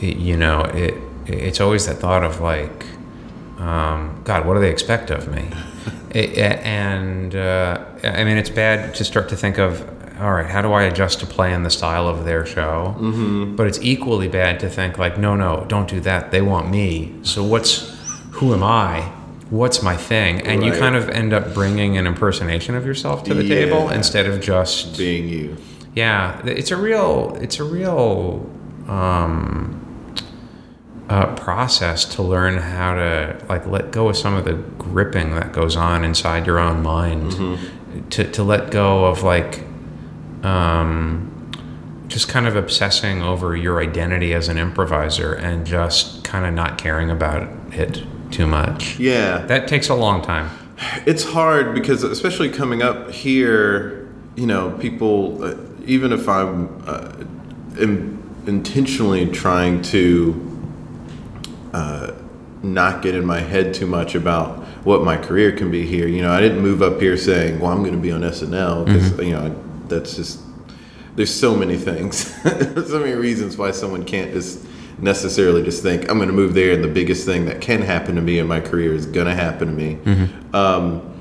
it, 0.00 0.16
you 0.16 0.36
know, 0.36 0.60
it 0.62 0.94
it's 1.26 1.60
always 1.60 1.86
that 1.86 1.96
thought 1.96 2.22
of 2.24 2.40
like, 2.40 2.86
um, 3.58 4.20
God, 4.24 4.46
what 4.46 4.54
do 4.54 4.60
they 4.60 4.70
expect 4.70 5.10
of 5.10 5.28
me? 5.28 5.48
It- 6.10 6.38
and 6.64 7.34
uh, 7.36 7.84
I 8.02 8.24
mean, 8.24 8.38
it's 8.38 8.48
bad 8.48 8.94
to 8.94 9.04
start 9.04 9.28
to 9.30 9.36
think 9.36 9.58
of, 9.58 9.82
all 10.18 10.32
right, 10.32 10.46
how 10.46 10.62
do 10.62 10.72
I 10.72 10.84
adjust 10.84 11.20
to 11.20 11.26
play 11.26 11.52
in 11.52 11.62
the 11.62 11.68
style 11.70 12.08
of 12.08 12.24
their 12.24 12.46
show? 12.46 12.94
Mm-hmm. 12.98 13.54
But 13.56 13.66
it's 13.66 13.78
equally 13.82 14.28
bad 14.28 14.58
to 14.60 14.70
think 14.70 14.96
like, 14.98 15.18
no, 15.18 15.36
no, 15.36 15.66
don't 15.68 15.88
do 15.90 16.00
that. 16.00 16.30
They 16.30 16.40
want 16.40 16.70
me. 16.70 17.12
So 17.22 17.44
what's, 17.44 17.94
who 18.30 18.54
am 18.54 18.62
I 18.62 19.12
what's 19.50 19.80
my 19.82 19.96
thing, 19.96 20.40
and 20.40 20.64
you 20.64 20.72
kind 20.72 20.96
of 20.96 21.08
end 21.08 21.32
up 21.32 21.54
bringing 21.54 21.96
an 21.98 22.04
impersonation 22.06 22.74
of 22.74 22.84
yourself 22.86 23.22
to 23.24 23.32
the 23.34 23.44
Yeah. 23.44 23.54
table 23.66 23.90
instead 23.90 24.26
of 24.26 24.40
just 24.40 24.96
Being 24.98 25.28
you. 25.28 25.56
yeah. 25.94 26.40
It's 26.46 26.70
a 26.72 26.76
real 26.76 27.36
it's 27.40 27.60
a 27.60 27.64
real 27.64 28.44
um, 28.88 29.85
uh, 31.08 31.34
process 31.36 32.04
to 32.04 32.22
learn 32.22 32.58
how 32.58 32.94
to 32.94 33.44
like 33.48 33.66
let 33.66 33.92
go 33.92 34.08
of 34.08 34.16
some 34.16 34.34
of 34.34 34.44
the 34.44 34.54
gripping 34.54 35.30
that 35.34 35.52
goes 35.52 35.76
on 35.76 36.04
inside 36.04 36.46
your 36.46 36.58
own 36.58 36.82
mind. 36.82 37.58
To, 38.10 38.30
to 38.30 38.42
let 38.42 38.70
go 38.70 39.06
of 39.06 39.22
like 39.22 39.64
um, 40.42 41.50
just 42.08 42.28
kind 42.28 42.46
of 42.46 42.56
obsessing 42.56 43.22
over 43.22 43.56
your 43.56 43.80
identity 43.80 44.34
as 44.34 44.48
an 44.48 44.58
improviser 44.58 45.32
and 45.32 45.66
just 45.66 46.24
kind 46.24 46.44
of 46.44 46.54
not 46.54 46.78
caring 46.78 47.10
about 47.10 47.48
it 47.72 48.04
too 48.30 48.46
much. 48.46 48.98
Yeah. 48.98 49.38
that 49.46 49.68
takes 49.68 49.88
a 49.88 49.94
long 49.94 50.22
time. 50.22 50.50
It's 51.06 51.24
hard 51.24 51.74
because, 51.74 52.02
especially 52.02 52.50
coming 52.50 52.82
up 52.82 53.10
here, 53.10 54.08
you 54.34 54.46
know, 54.46 54.72
people, 54.78 55.42
uh, 55.42 55.56
even 55.86 56.12
if 56.12 56.28
I'm 56.28 56.82
uh, 56.86 57.24
in, 57.80 58.22
intentionally 58.46 59.26
trying 59.26 59.80
to 59.82 60.55
uh, 61.76 62.14
not 62.62 63.02
get 63.02 63.14
in 63.14 63.24
my 63.24 63.40
head 63.40 63.74
too 63.74 63.86
much 63.86 64.14
about 64.14 64.64
what 64.86 65.04
my 65.04 65.16
career 65.16 65.52
can 65.52 65.70
be 65.70 65.86
here, 65.86 66.08
you 66.08 66.22
know, 66.22 66.32
I 66.32 66.40
didn't 66.40 66.60
move 66.60 66.80
up 66.80 67.00
here 67.00 67.18
saying, 67.18 67.60
well, 67.60 67.70
I'm 67.70 67.80
going 67.80 67.92
to 67.92 68.00
be 68.00 68.10
on 68.10 68.22
SNL 68.22 68.86
because, 68.86 69.18
you 69.18 69.32
know, 69.32 69.54
that's 69.88 70.16
just, 70.16 70.40
there's 71.16 71.32
so 71.32 71.54
many 71.54 71.76
things, 71.76 72.32
there's 72.42 72.88
so 72.96 72.98
many 72.98 73.12
reasons 73.12 73.58
why 73.58 73.72
someone 73.72 74.04
can't 74.04 74.32
just 74.32 74.64
necessarily 74.98 75.62
just 75.62 75.82
think 75.82 76.08
I'm 76.10 76.16
going 76.16 76.30
to 76.30 76.34
move 76.34 76.54
there 76.54 76.72
and 76.72 76.82
the 76.82 76.88
biggest 76.88 77.26
thing 77.26 77.44
that 77.44 77.60
can 77.60 77.82
happen 77.82 78.14
to 78.14 78.22
me 78.22 78.38
in 78.38 78.46
my 78.46 78.60
career 78.60 78.94
is 78.94 79.04
going 79.04 79.26
to 79.26 79.34
happen 79.34 79.68
to 79.68 79.74
me. 79.74 79.98
Um, 80.54 81.12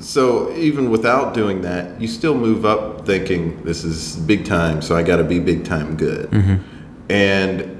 so 0.00 0.52
even 0.56 0.90
without 0.90 1.34
doing 1.34 1.62
that, 1.62 2.00
you 2.00 2.08
still 2.08 2.34
move 2.34 2.64
up 2.66 3.06
thinking 3.06 3.62
this 3.62 3.84
is 3.84 4.16
big 4.16 4.44
time, 4.44 4.82
so 4.82 4.96
I 4.96 5.04
got 5.04 5.18
to 5.18 5.24
be 5.24 5.38
big 5.38 5.64
time 5.64 5.96
good, 5.96 6.32
and 7.08 7.78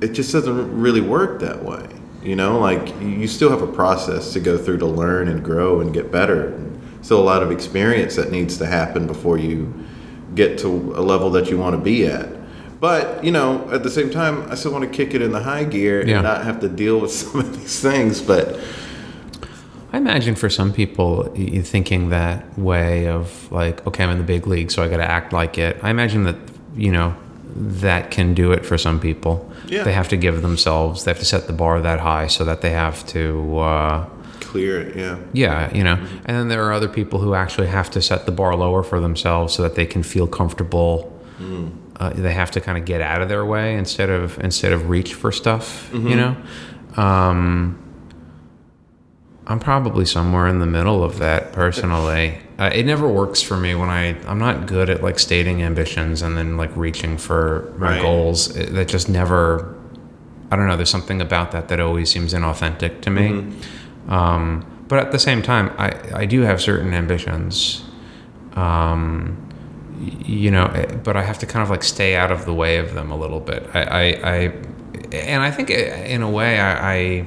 it 0.00 0.08
just 0.12 0.32
doesn't 0.32 0.80
really 0.80 1.00
work 1.00 1.40
that 1.40 1.64
way. 1.64 1.86
You 2.22 2.36
know, 2.36 2.58
like 2.58 2.88
you 3.00 3.28
still 3.28 3.50
have 3.50 3.62
a 3.62 3.66
process 3.72 4.32
to 4.32 4.40
go 4.40 4.58
through 4.58 4.78
to 4.78 4.86
learn 4.86 5.28
and 5.28 5.42
grow 5.44 5.80
and 5.80 5.92
get 5.94 6.10
better. 6.10 6.58
Still 7.02 7.20
a 7.20 7.22
lot 7.22 7.42
of 7.42 7.50
experience 7.50 8.16
that 8.16 8.30
needs 8.32 8.58
to 8.58 8.66
happen 8.66 9.06
before 9.06 9.38
you 9.38 9.72
get 10.34 10.58
to 10.58 10.68
a 10.68 11.00
level 11.00 11.30
that 11.30 11.48
you 11.48 11.56
want 11.58 11.74
to 11.76 11.80
be 11.80 12.06
at. 12.06 12.28
But 12.80 13.22
you 13.24 13.30
know, 13.32 13.68
at 13.72 13.82
the 13.82 13.90
same 13.90 14.10
time, 14.10 14.48
I 14.50 14.54
still 14.56 14.72
want 14.72 14.84
to 14.84 14.90
kick 14.90 15.14
it 15.14 15.22
in 15.22 15.30
the 15.32 15.42
high 15.42 15.64
gear 15.64 16.06
Yeah. 16.06 16.16
and 16.16 16.24
not 16.24 16.44
have 16.44 16.60
to 16.60 16.68
deal 16.68 17.00
with 17.00 17.10
some 17.22 17.40
of 17.40 17.58
these 17.58 17.80
things. 17.80 18.20
But 18.20 18.58
I 19.92 19.96
imagine 19.96 20.34
for 20.34 20.50
some 20.50 20.72
people, 20.72 21.32
you 21.36 21.62
thinking 21.62 22.10
that 22.10 22.58
way 22.58 23.08
of 23.08 23.50
like, 23.50 23.86
okay, 23.86 24.04
I'm 24.04 24.10
in 24.10 24.18
the 24.18 24.24
big 24.24 24.46
league, 24.46 24.70
so 24.70 24.82
I 24.82 24.88
got 24.88 24.98
to 24.98 25.08
act 25.10 25.32
like 25.32 25.56
it. 25.56 25.78
I 25.82 25.90
imagine 25.90 26.24
that 26.24 26.36
you 26.76 26.92
know 26.92 27.14
that 27.56 28.10
can 28.10 28.34
do 28.34 28.52
it 28.52 28.66
for 28.66 28.76
some 28.76 29.00
people. 29.00 29.47
Yeah. 29.68 29.84
They 29.84 29.92
have 29.92 30.08
to 30.08 30.16
give 30.16 30.42
themselves, 30.42 31.04
they 31.04 31.10
have 31.10 31.18
to 31.18 31.24
set 31.24 31.46
the 31.46 31.52
bar 31.52 31.80
that 31.80 32.00
high 32.00 32.26
so 32.26 32.44
that 32.44 32.60
they 32.60 32.70
have 32.70 33.06
to, 33.08 33.58
uh, 33.58 34.08
clear 34.40 34.80
it, 34.80 34.96
yeah. 34.96 35.18
yeah, 35.32 35.74
you 35.74 35.84
know. 35.84 35.94
And 36.24 36.36
then 36.36 36.48
there 36.48 36.64
are 36.64 36.72
other 36.72 36.88
people 36.88 37.18
who 37.18 37.34
actually 37.34 37.66
have 37.66 37.90
to 37.90 38.00
set 38.00 38.24
the 38.24 38.32
bar 38.32 38.56
lower 38.56 38.82
for 38.82 38.98
themselves 39.00 39.54
so 39.54 39.62
that 39.62 39.74
they 39.74 39.84
can 39.86 40.02
feel 40.02 40.26
comfortable. 40.26 41.14
Uh, 42.00 42.10
they 42.10 42.32
have 42.32 42.50
to 42.52 42.60
kind 42.60 42.78
of 42.78 42.84
get 42.84 43.00
out 43.00 43.20
of 43.22 43.28
their 43.28 43.44
way 43.44 43.76
instead 43.76 44.08
of 44.08 44.38
instead 44.40 44.72
of 44.72 44.88
reach 44.88 45.14
for 45.14 45.30
stuff, 45.32 45.90
you 45.92 46.16
know. 46.16 46.36
Um, 46.96 47.78
I'm 49.48 49.58
probably 49.60 50.04
somewhere 50.04 50.46
in 50.46 50.58
the 50.58 50.66
middle 50.66 51.02
of 51.02 51.18
that 51.18 51.52
personally. 51.52 52.38
Uh, 52.58 52.70
it 52.72 52.84
never 52.84 53.08
works 53.08 53.40
for 53.40 53.56
me 53.56 53.74
when 53.74 53.88
I 53.88 54.14
I'm 54.28 54.38
not 54.38 54.66
good 54.66 54.90
at 54.90 55.02
like 55.02 55.18
stating 55.18 55.62
ambitions 55.62 56.20
and 56.22 56.36
then 56.36 56.56
like 56.58 56.70
reaching 56.76 57.16
for 57.16 57.72
my 57.78 57.92
Right. 57.92 58.02
goals. 58.02 58.54
It, 58.56 58.74
that 58.74 58.88
just 58.88 59.08
never. 59.08 59.74
I 60.50 60.56
don't 60.56 60.66
know. 60.66 60.76
There's 60.76 60.90
something 60.90 61.20
about 61.20 61.52
that 61.52 61.68
that 61.68 61.80
always 61.80 62.10
seems 62.10 62.34
inauthentic 62.34 63.00
to 63.02 63.10
me. 63.10 63.44
Um, 64.08 64.64
but 64.88 64.98
at 64.98 65.12
the 65.12 65.18
same 65.18 65.40
time, 65.42 65.70
I 65.78 65.92
I 66.14 66.26
do 66.26 66.42
have 66.42 66.60
certain 66.60 66.92
ambitions. 66.94 67.84
Um, 68.54 69.36
you 70.24 70.50
know, 70.50 70.66
eh, 70.66 70.94
but 70.96 71.16
I 71.16 71.22
have 71.22 71.38
to 71.40 71.46
kind 71.46 71.62
of 71.62 71.70
like 71.70 71.82
stay 71.82 72.16
out 72.16 72.30
of 72.30 72.44
the 72.44 72.54
way 72.54 72.78
of 72.78 72.94
them 72.94 73.10
a 73.10 73.16
little 73.16 73.40
bit. 73.40 73.68
I, 73.74 73.82
I, 73.82 74.02
I 74.02 74.34
and 75.12 75.42
I 75.42 75.50
think 75.50 75.70
eh, 75.70 76.04
in 76.06 76.22
a 76.22 76.30
way, 76.30 76.58
I, 76.60 76.94
I 76.94 77.26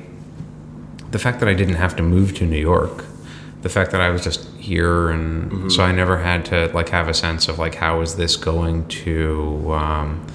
the 1.12 1.20
fact 1.20 1.40
that 1.40 1.50
I 1.50 1.54
didn't 1.54 1.76
have 1.76 1.96
to 1.98 2.04
move 2.04 2.36
to 2.36 2.46
New 2.46 2.60
York, 2.60 3.06
the 3.62 3.70
fact 3.70 3.92
that 3.92 4.02
I 4.02 4.10
was 4.10 4.24
just 4.24 4.48
here, 4.58 5.10
and 5.10 5.72
so 5.72 5.84
I 5.84 5.92
never 5.92 6.18
had 6.18 6.46
to 6.46 6.72
like 6.74 6.90
have 6.90 7.08
a 7.08 7.14
sense 7.14 7.48
of 7.48 7.60
like 7.60 7.76
how 7.76 8.02
is 8.02 8.16
this 8.16 8.36
going 8.36 8.88
to 8.88 9.74
um, 9.74 10.26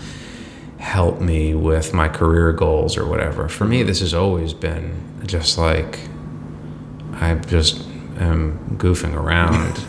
help 0.79 1.21
me 1.21 1.55
with 1.55 1.93
my 1.93 2.09
career 2.09 2.53
goals 2.53 2.97
or 2.97 3.07
whatever. 3.07 3.49
For 3.49 3.65
me, 3.65 3.83
this 3.83 4.01
has 4.01 4.15
always 4.15 4.53
been 4.53 5.03
just 5.27 5.59
like 5.59 5.99
I 7.15 7.35
just 7.35 7.83
am 8.19 8.77
goofing 8.79 9.15
around. 9.15 9.85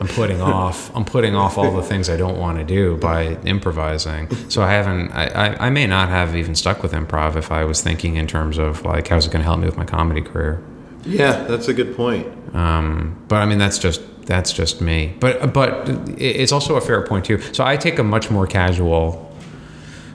I'm 0.00 0.08
putting 0.08 0.40
off. 0.40 0.94
I'm 0.94 1.04
putting 1.04 1.34
off 1.34 1.58
all 1.58 1.74
the 1.74 1.82
things 1.82 2.08
I 2.08 2.16
don't 2.16 2.38
want 2.38 2.58
to 2.58 2.64
do 2.64 2.96
by 2.96 3.36
improvising. 3.42 4.30
So 4.48 4.62
I 4.62 4.70
haven't. 4.70 5.10
I, 5.12 5.26
I, 5.26 5.66
I 5.66 5.70
may 5.70 5.86
not 5.86 6.08
have 6.08 6.36
even 6.36 6.54
stuck 6.54 6.82
with 6.82 6.92
improv 6.92 7.36
if 7.36 7.50
I 7.50 7.64
was 7.64 7.80
thinking 7.80 8.16
in 8.16 8.26
terms 8.26 8.58
of 8.58 8.84
like 8.84 9.08
how's 9.08 9.26
it 9.26 9.32
going 9.32 9.40
to 9.40 9.46
help 9.46 9.60
me 9.60 9.66
with 9.66 9.76
my 9.76 9.84
comedy 9.84 10.20
career. 10.20 10.62
Yeah, 11.04 11.44
that's 11.44 11.68
a 11.68 11.74
good 11.74 11.96
point. 11.96 12.26
Um, 12.54 13.22
but 13.28 13.36
I 13.36 13.46
mean 13.46 13.58
that's 13.58 13.78
just 13.78 14.02
that's 14.26 14.52
just 14.52 14.80
me. 14.80 15.14
But 15.20 15.52
but 15.52 15.88
it's 16.18 16.52
also 16.52 16.76
a 16.76 16.80
fair 16.80 17.04
point 17.06 17.24
too. 17.24 17.40
So 17.52 17.64
I 17.64 17.76
take 17.76 17.98
a 17.98 18.04
much 18.04 18.30
more 18.30 18.46
casual 18.46 19.26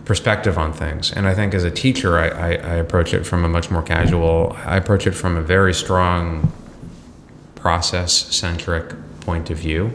perspective 0.05 0.57
on 0.57 0.71
things, 0.71 1.11
and 1.11 1.27
I 1.27 1.33
think 1.33 1.53
as 1.55 1.63
a 1.63 1.71
teacher, 1.71 2.19
I, 2.19 2.27
I, 2.27 2.47
I 2.49 2.75
approach 2.75 3.13
it 3.13 3.25
from 3.25 3.43
a 3.43 3.49
much 3.49 3.71
more 3.71 3.81
casual. 3.81 4.55
I 4.65 4.77
approach 4.77 5.07
it 5.07 5.13
from 5.13 5.35
a 5.35 5.41
very 5.41 5.73
strong 5.73 6.51
process 7.65 8.13
centric 8.13 8.93
point 9.21 9.49
of 9.49 9.57
view. 9.57 9.89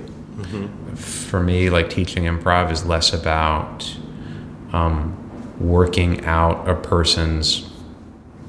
For 0.97 1.39
me, 1.41 1.71
like 1.71 1.89
teaching 1.89 2.25
improv 2.25 2.73
is 2.73 2.85
less 2.85 3.13
about 3.13 3.97
um, 4.73 5.17
working 5.61 6.25
out 6.25 6.69
a 6.69 6.75
person's 6.75 7.71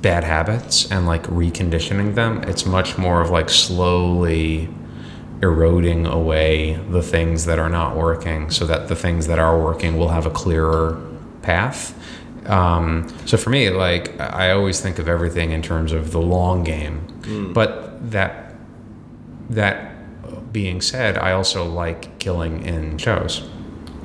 bad 0.02 0.24
habits 0.24 0.92
and 0.92 1.06
like 1.06 1.22
reconditioning 1.26 2.16
them. 2.16 2.42
It's 2.48 2.66
much 2.66 2.98
more 2.98 3.22
of 3.22 3.30
like 3.30 3.52
slowly 3.52 4.70
eroding 5.44 6.08
away 6.08 6.80
the 6.90 7.04
things 7.04 7.46
that 7.46 7.60
are 7.60 7.70
not 7.70 7.96
working 7.96 8.50
so 8.50 8.66
that 8.66 8.88
the 8.88 8.96
things 8.96 9.28
that 9.28 9.38
are 9.38 9.62
working 9.62 10.00
will 10.00 10.10
have 10.10 10.26
a 10.26 10.32
clearer 10.32 11.00
path. 11.44 11.94
Um, 12.48 13.08
so 13.28 13.38
for 13.38 13.52
me, 13.52 13.70
like 13.70 14.20
I 14.20 14.50
always 14.50 14.80
think 14.82 14.98
of 14.98 15.08
everything 15.08 15.52
in 15.52 15.62
terms 15.62 15.92
of 15.92 16.12
the 16.12 16.22
long 16.22 16.64
game, 16.64 17.54
but 17.54 18.10
that 18.12 18.48
that 19.52 20.52
being 20.52 20.82
said, 20.82 21.18
I 21.18 21.32
also 21.32 21.66
like 21.66 22.20
killing 22.20 22.66
in 22.66 22.98
shows. 22.98 23.48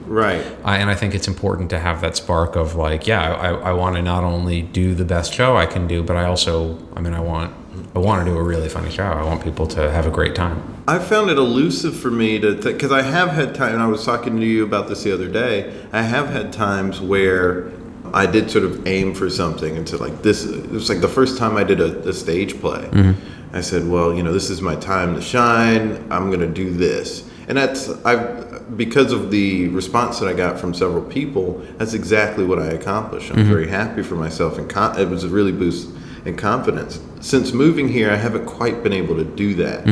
Right. 0.06 0.44
I, 0.64 0.78
and 0.78 0.88
I 0.88 0.94
think 0.94 1.14
it's 1.14 1.26
important 1.26 1.70
to 1.70 1.80
have 1.80 2.00
that 2.00 2.16
spark 2.16 2.54
of 2.54 2.76
like, 2.76 3.08
yeah, 3.08 3.34
I, 3.34 3.70
I 3.70 3.72
want 3.72 3.96
to 3.96 4.02
not 4.02 4.22
only 4.22 4.62
do 4.62 4.94
the 4.94 5.04
best 5.04 5.34
show 5.34 5.56
I 5.56 5.66
can 5.66 5.88
do, 5.88 6.02
but 6.02 6.16
I 6.16 6.26
also, 6.26 6.78
I 6.94 7.00
mean, 7.00 7.12
I 7.12 7.20
want, 7.20 7.52
I 7.94 7.98
want 7.98 8.24
to 8.24 8.30
do 8.30 8.38
a 8.38 8.42
really 8.42 8.68
funny 8.68 8.90
show. 8.90 9.04
I 9.04 9.24
want 9.24 9.42
people 9.42 9.66
to 9.66 9.90
have 9.90 10.06
a 10.06 10.10
great 10.10 10.36
time. 10.36 10.62
I 10.86 11.00
found 11.00 11.28
it 11.30 11.38
elusive 11.38 11.98
for 11.98 12.10
me 12.10 12.38
to, 12.38 12.54
because 12.54 12.92
I 12.92 13.02
have 13.02 13.30
had 13.30 13.54
time, 13.54 13.72
and 13.72 13.82
I 13.82 13.88
was 13.88 14.04
talking 14.04 14.36
to 14.36 14.46
you 14.46 14.62
about 14.62 14.88
this 14.88 15.02
the 15.02 15.12
other 15.12 15.28
day. 15.28 15.74
I 15.92 16.02
have 16.02 16.28
had 16.28 16.52
times 16.52 17.00
where 17.00 17.72
I 18.14 18.26
did 18.26 18.50
sort 18.50 18.64
of 18.64 18.86
aim 18.86 19.12
for 19.12 19.28
something, 19.28 19.76
and 19.76 19.88
so 19.88 19.96
like 19.96 20.22
this, 20.22 20.44
it 20.44 20.70
was 20.70 20.88
like 20.88 21.00
the 21.00 21.08
first 21.08 21.36
time 21.36 21.56
I 21.56 21.64
did 21.64 21.80
a, 21.80 22.08
a 22.08 22.12
stage 22.12 22.60
play. 22.60 22.88
Mm-hmm. 22.92 23.35
I 23.52 23.60
said, 23.60 23.88
well, 23.88 24.14
you 24.14 24.22
know, 24.22 24.32
this 24.32 24.50
is 24.50 24.60
my 24.60 24.76
time 24.76 25.14
to 25.14 25.22
shine. 25.22 26.06
I'm 26.10 26.28
going 26.28 26.40
to 26.40 26.46
do 26.46 26.70
this, 26.70 27.28
and 27.48 27.56
that's 27.56 27.88
I've, 28.04 28.76
because 28.76 29.12
of 29.12 29.30
the 29.30 29.68
response 29.68 30.18
that 30.18 30.28
I 30.28 30.32
got 30.32 30.58
from 30.58 30.74
several 30.74 31.02
people. 31.02 31.62
That's 31.78 31.94
exactly 31.94 32.44
what 32.44 32.58
I 32.58 32.66
accomplished. 32.66 33.30
I'm 33.30 33.44
very 33.44 33.68
happy 33.68 34.02
for 34.02 34.16
myself, 34.16 34.58
and 34.58 34.68
con- 34.68 34.98
it 34.98 35.08
was 35.08 35.22
a 35.24 35.28
really 35.28 35.52
boost 35.52 35.88
in 36.24 36.36
confidence. 36.36 37.00
Since 37.20 37.52
moving 37.52 37.88
here, 37.88 38.10
I 38.10 38.16
haven't 38.16 38.46
quite 38.46 38.82
been 38.82 38.92
able 38.92 39.14
to 39.16 39.24
do 39.24 39.54
that. 39.54 39.86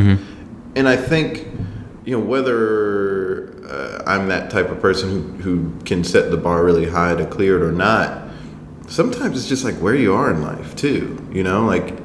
And 0.75 0.89
I 0.89 0.97
think, 0.97 1.47
you 2.05 2.19
know, 2.19 2.25
whether 2.25 3.55
uh, 3.69 4.03
I'm 4.07 4.29
that 4.29 4.51
type 4.51 4.69
of 4.71 4.81
person 4.81 5.09
who, 5.11 5.21
who 5.43 5.81
can 5.85 6.03
set 6.03 6.31
the 6.33 6.37
bar 6.37 6.65
really 6.65 6.87
high 6.91 7.15
to 7.15 7.25
clear 7.27 7.57
it 7.57 7.63
or 7.63 7.73
not, 7.73 8.29
sometimes 8.89 9.39
it's 9.39 9.49
just 9.49 9.65
like 9.65 9.77
where 9.77 9.95
you 9.95 10.13
are 10.13 10.31
in 10.31 10.43
life 10.43 10.75
too. 10.75 11.25
You 11.33 11.45
know, 11.45 11.65
like 11.65 11.97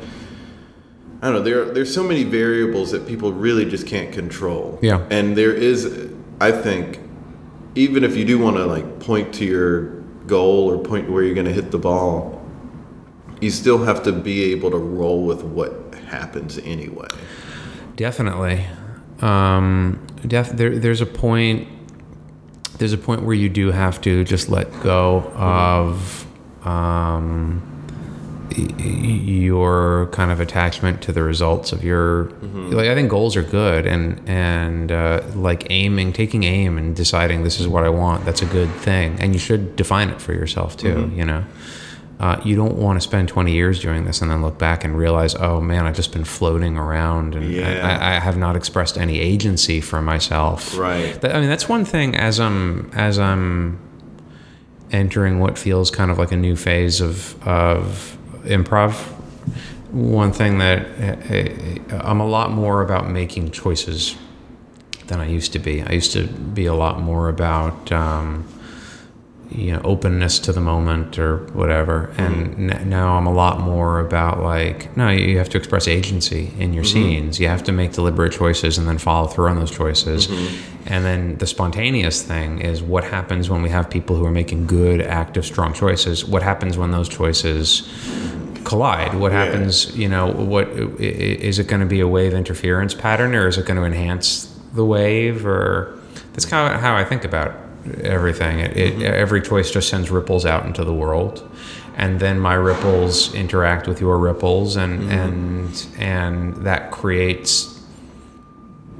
I 1.21 1.27
don't 1.27 1.35
know. 1.35 1.41
There 1.41 1.65
there's 1.65 1.93
so 1.93 2.03
many 2.03 2.23
variables 2.23 2.91
that 2.91 3.07
people 3.07 3.33
really 3.33 3.65
just 3.65 3.85
can't 3.87 4.13
control. 4.13 4.79
Yeah. 4.81 5.05
And 5.09 5.35
there 5.35 5.53
is, 5.53 6.11
I 6.39 6.51
think, 6.51 6.99
even 7.75 8.03
if 8.03 8.15
you 8.15 8.25
do 8.25 8.39
want 8.39 8.55
to 8.57 8.65
like 8.65 8.99
point 8.99 9.33
to 9.35 9.45
your 9.45 9.99
goal 10.27 10.71
or 10.71 10.77
point 10.77 11.07
to 11.07 11.11
where 11.11 11.23
you're 11.23 11.35
going 11.35 11.47
to 11.47 11.53
hit 11.53 11.71
the 11.71 11.77
ball, 11.77 12.41
you 13.41 13.49
still 13.49 13.83
have 13.83 14.03
to 14.03 14.11
be 14.11 14.51
able 14.51 14.71
to 14.71 14.77
roll 14.77 15.25
with 15.25 15.43
what 15.43 15.93
happens 16.07 16.57
anyway. 16.59 17.07
Definitely. 17.95 18.65
Um, 19.21 20.05
def- 20.25 20.51
there, 20.51 20.77
there's 20.77 21.01
a 21.01 21.05
point. 21.05 21.67
There's 22.77 22.93
a 22.93 22.97
point 22.97 23.23
where 23.23 23.35
you 23.35 23.49
do 23.49 23.71
have 23.71 23.99
to 24.01 24.23
just 24.23 24.47
let 24.47 24.71
go 24.81 25.19
of 25.35 26.25
um, 26.65 27.61
your 28.57 30.07
kind 30.11 30.31
of 30.31 30.39
attachment 30.39 31.01
to 31.03 31.11
the 31.11 31.23
results 31.23 31.71
of 31.71 31.83
your. 31.83 32.25
Like 32.41 32.87
I 32.89 32.95
think 32.95 33.09
goals 33.09 33.35
are 33.35 33.43
good, 33.43 33.85
and 33.85 34.21
and 34.27 34.91
uh, 34.91 35.21
like 35.35 35.67
aiming, 35.69 36.13
taking 36.13 36.43
aim, 36.43 36.77
and 36.77 36.95
deciding 36.95 37.43
this 37.43 37.59
is 37.59 37.67
what 37.67 37.83
I 37.83 37.89
want. 37.89 38.25
That's 38.25 38.41
a 38.41 38.45
good 38.47 38.69
thing, 38.75 39.17
and 39.19 39.33
you 39.33 39.39
should 39.39 39.75
define 39.75 40.09
it 40.09 40.21
for 40.21 40.33
yourself 40.33 40.77
too. 40.77 41.11
You 41.13 41.25
know. 41.25 41.45
Uh, 42.19 42.37
you 42.43 42.53
don't 42.53 42.75
want 42.75 42.97
to 42.97 43.01
spend 43.01 43.29
20 43.29 43.53
years 43.53 43.79
doing 43.79 44.03
this 44.03 44.21
and 44.21 44.29
then 44.29 44.41
look 44.41 44.57
back 44.57 44.83
and 44.83 44.97
realize, 44.97 45.35
oh 45.35 45.61
man, 45.61 45.85
I've 45.85 45.95
just 45.95 46.11
been 46.11 46.25
floating 46.25 46.77
around 46.77 47.33
and 47.33 47.49
Yeah. 47.49 47.97
I, 48.01 48.17
I 48.17 48.19
have 48.19 48.35
not 48.35 48.57
expressed 48.57 48.97
any 48.97 49.21
agency 49.21 49.79
for 49.79 50.01
myself. 50.01 50.77
Right. 50.77 51.13
That- 51.21 51.33
I 51.33 51.39
mean, 51.39 51.47
that's 51.47 51.69
one 51.69 51.85
thing 51.85 52.17
as 52.17 52.37
I'm 52.37 52.91
as 52.93 53.17
I'm 53.17 53.79
entering 54.91 55.39
what 55.39 55.57
feels 55.57 55.89
kind 55.91 56.11
of 56.11 56.17
like 56.17 56.33
a 56.33 56.35
new 56.35 56.57
phase 56.57 56.99
of 56.99 57.41
of 57.47 58.17
improv. 58.49 58.93
One 59.91 60.31
thing 60.31 60.59
that 60.59 60.85
uh, 60.99 61.95
uh, 61.95 62.01
I'm 62.03 62.19
a 62.19 62.27
lot 62.27 62.51
more 62.51 62.81
about 62.81 63.09
making 63.09 63.51
choices 63.51 64.15
than 65.07 65.19
I 65.19 65.27
used 65.27 65.53
to 65.53 65.59
be. 65.59 65.81
I 65.81 65.93
used 65.93 66.13
to 66.13 66.27
be 66.27 66.65
a 66.65 66.75
lot 66.75 66.99
more 66.99 67.29
about. 67.29 67.91
Um, 67.91 68.45
you 69.51 69.71
know 69.71 69.81
openness 69.83 70.37
to 70.39 70.53
the 70.53 70.61
moment 70.61 71.17
or 71.17 71.37
whatever. 71.53 72.11
Mm-hmm. 72.13 72.21
And 72.21 72.71
n- 72.71 72.89
now 72.89 73.17
i'm 73.17 73.25
a 73.25 73.33
lot 73.33 73.59
more 73.59 73.99
about 73.99 74.41
like 74.41 74.95
no 74.95 75.09
you 75.09 75.37
have 75.37 75.49
to 75.49 75.57
express 75.57 75.87
agency 75.87 76.51
in 76.59 76.73
your 76.73 76.83
mm-hmm. 76.83 76.93
scenes. 76.93 77.39
You 77.39 77.47
have 77.47 77.63
to 77.63 77.71
make 77.71 77.93
deliberate 77.93 78.31
choices 78.33 78.77
and 78.77 78.87
then 78.87 78.97
follow 78.97 79.27
through 79.27 79.49
on 79.49 79.57
those 79.57 79.71
choices. 79.71 80.27
Mm-hmm. 80.27 80.93
And 80.93 81.05
then 81.05 81.37
the 81.37 81.47
spontaneous 81.47 82.21
thing 82.21 82.61
is 82.61 82.81
what 82.81 83.03
happens 83.03 83.49
when 83.49 83.61
we 83.61 83.69
have 83.69 83.89
people 83.89 84.15
who 84.15 84.25
are 84.25 84.31
making 84.31 84.67
good 84.67 85.01
active 85.01 85.45
strong 85.45 85.73
choices? 85.73 86.25
What 86.25 86.43
happens 86.43 86.77
when 86.77 86.91
those 86.91 87.09
choices 87.09 87.87
collide? 88.63 89.15
What 89.15 89.31
Yeah. 89.31 89.45
happens 89.45 89.95
you 89.97 90.07
know 90.07 90.31
what 90.31 90.67
is 90.69 91.57
it 91.57 91.67
going 91.67 91.81
to 91.81 91.87
be 91.87 92.01
a 92.01 92.07
wave 92.07 92.33
interference 92.33 92.93
pattern 92.93 93.33
or 93.33 93.47
is 93.47 93.57
it 93.57 93.65
going 93.65 93.79
to 93.79 93.85
enhance 93.85 94.45
the 94.73 94.85
wave? 94.85 95.45
Or 95.45 95.95
that's 96.33 96.45
kind 96.45 96.73
of 96.73 96.79
how 96.79 96.95
i 96.95 97.03
think 97.03 97.25
about 97.25 97.51
everything. 98.03 98.59
It, 98.59 98.77
it, 98.77 98.93
mm-hmm. 98.93 99.03
every 99.03 99.41
choice 99.41 99.71
just 99.71 99.89
sends 99.89 100.09
ripples 100.09 100.45
out 100.45 100.65
into 100.65 100.83
the 100.83 100.93
world. 100.93 101.49
And 101.95 102.19
then 102.19 102.39
my 102.39 102.53
ripples 102.53 103.33
interact 103.33 103.87
with 103.87 103.99
your 103.99 104.17
ripples 104.17 104.77
and 104.77 105.01
mm-hmm. 105.01 105.11
and 105.11 105.87
and 105.97 106.55
that 106.65 106.91
creates 106.91 107.77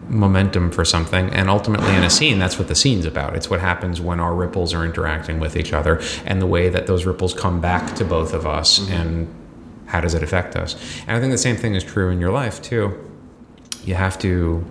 momentum 0.09 0.71
for 0.71 0.83
something. 0.83 1.29
And 1.29 1.49
ultimately 1.49 1.95
in 1.95 2.03
a 2.03 2.09
scene 2.09 2.39
that's 2.39 2.57
what 2.57 2.67
the 2.67 2.75
scene's 2.75 3.05
about. 3.05 3.35
It's 3.35 3.49
what 3.49 3.61
happens 3.61 4.01
when 4.01 4.19
our 4.19 4.33
ripples 4.33 4.73
are 4.73 4.83
interacting 4.83 5.39
with 5.39 5.55
each 5.55 5.71
other 5.71 6.01
and 6.25 6.41
the 6.41 6.47
way 6.47 6.67
that 6.69 6.87
those 6.87 7.05
ripples 7.05 7.33
come 7.33 7.61
back 7.61 7.95
to 7.95 8.05
both 8.05 8.33
of 8.33 8.45
us 8.45 8.79
mm-hmm. 8.79 8.93
and 8.93 9.35
how 9.85 10.01
does 10.01 10.13
it 10.13 10.21
affect 10.21 10.55
us? 10.55 10.75
And 11.07 11.17
i 11.17 11.19
think 11.19 11.31
the 11.31 11.37
same 11.37 11.55
thing 11.55 11.75
is 11.75 11.83
true 11.83 12.09
in 12.09 12.19
your 12.19 12.31
life 12.31 12.61
too. 12.61 12.97
You 13.85 13.95
have 13.95 14.19
to 14.19 14.65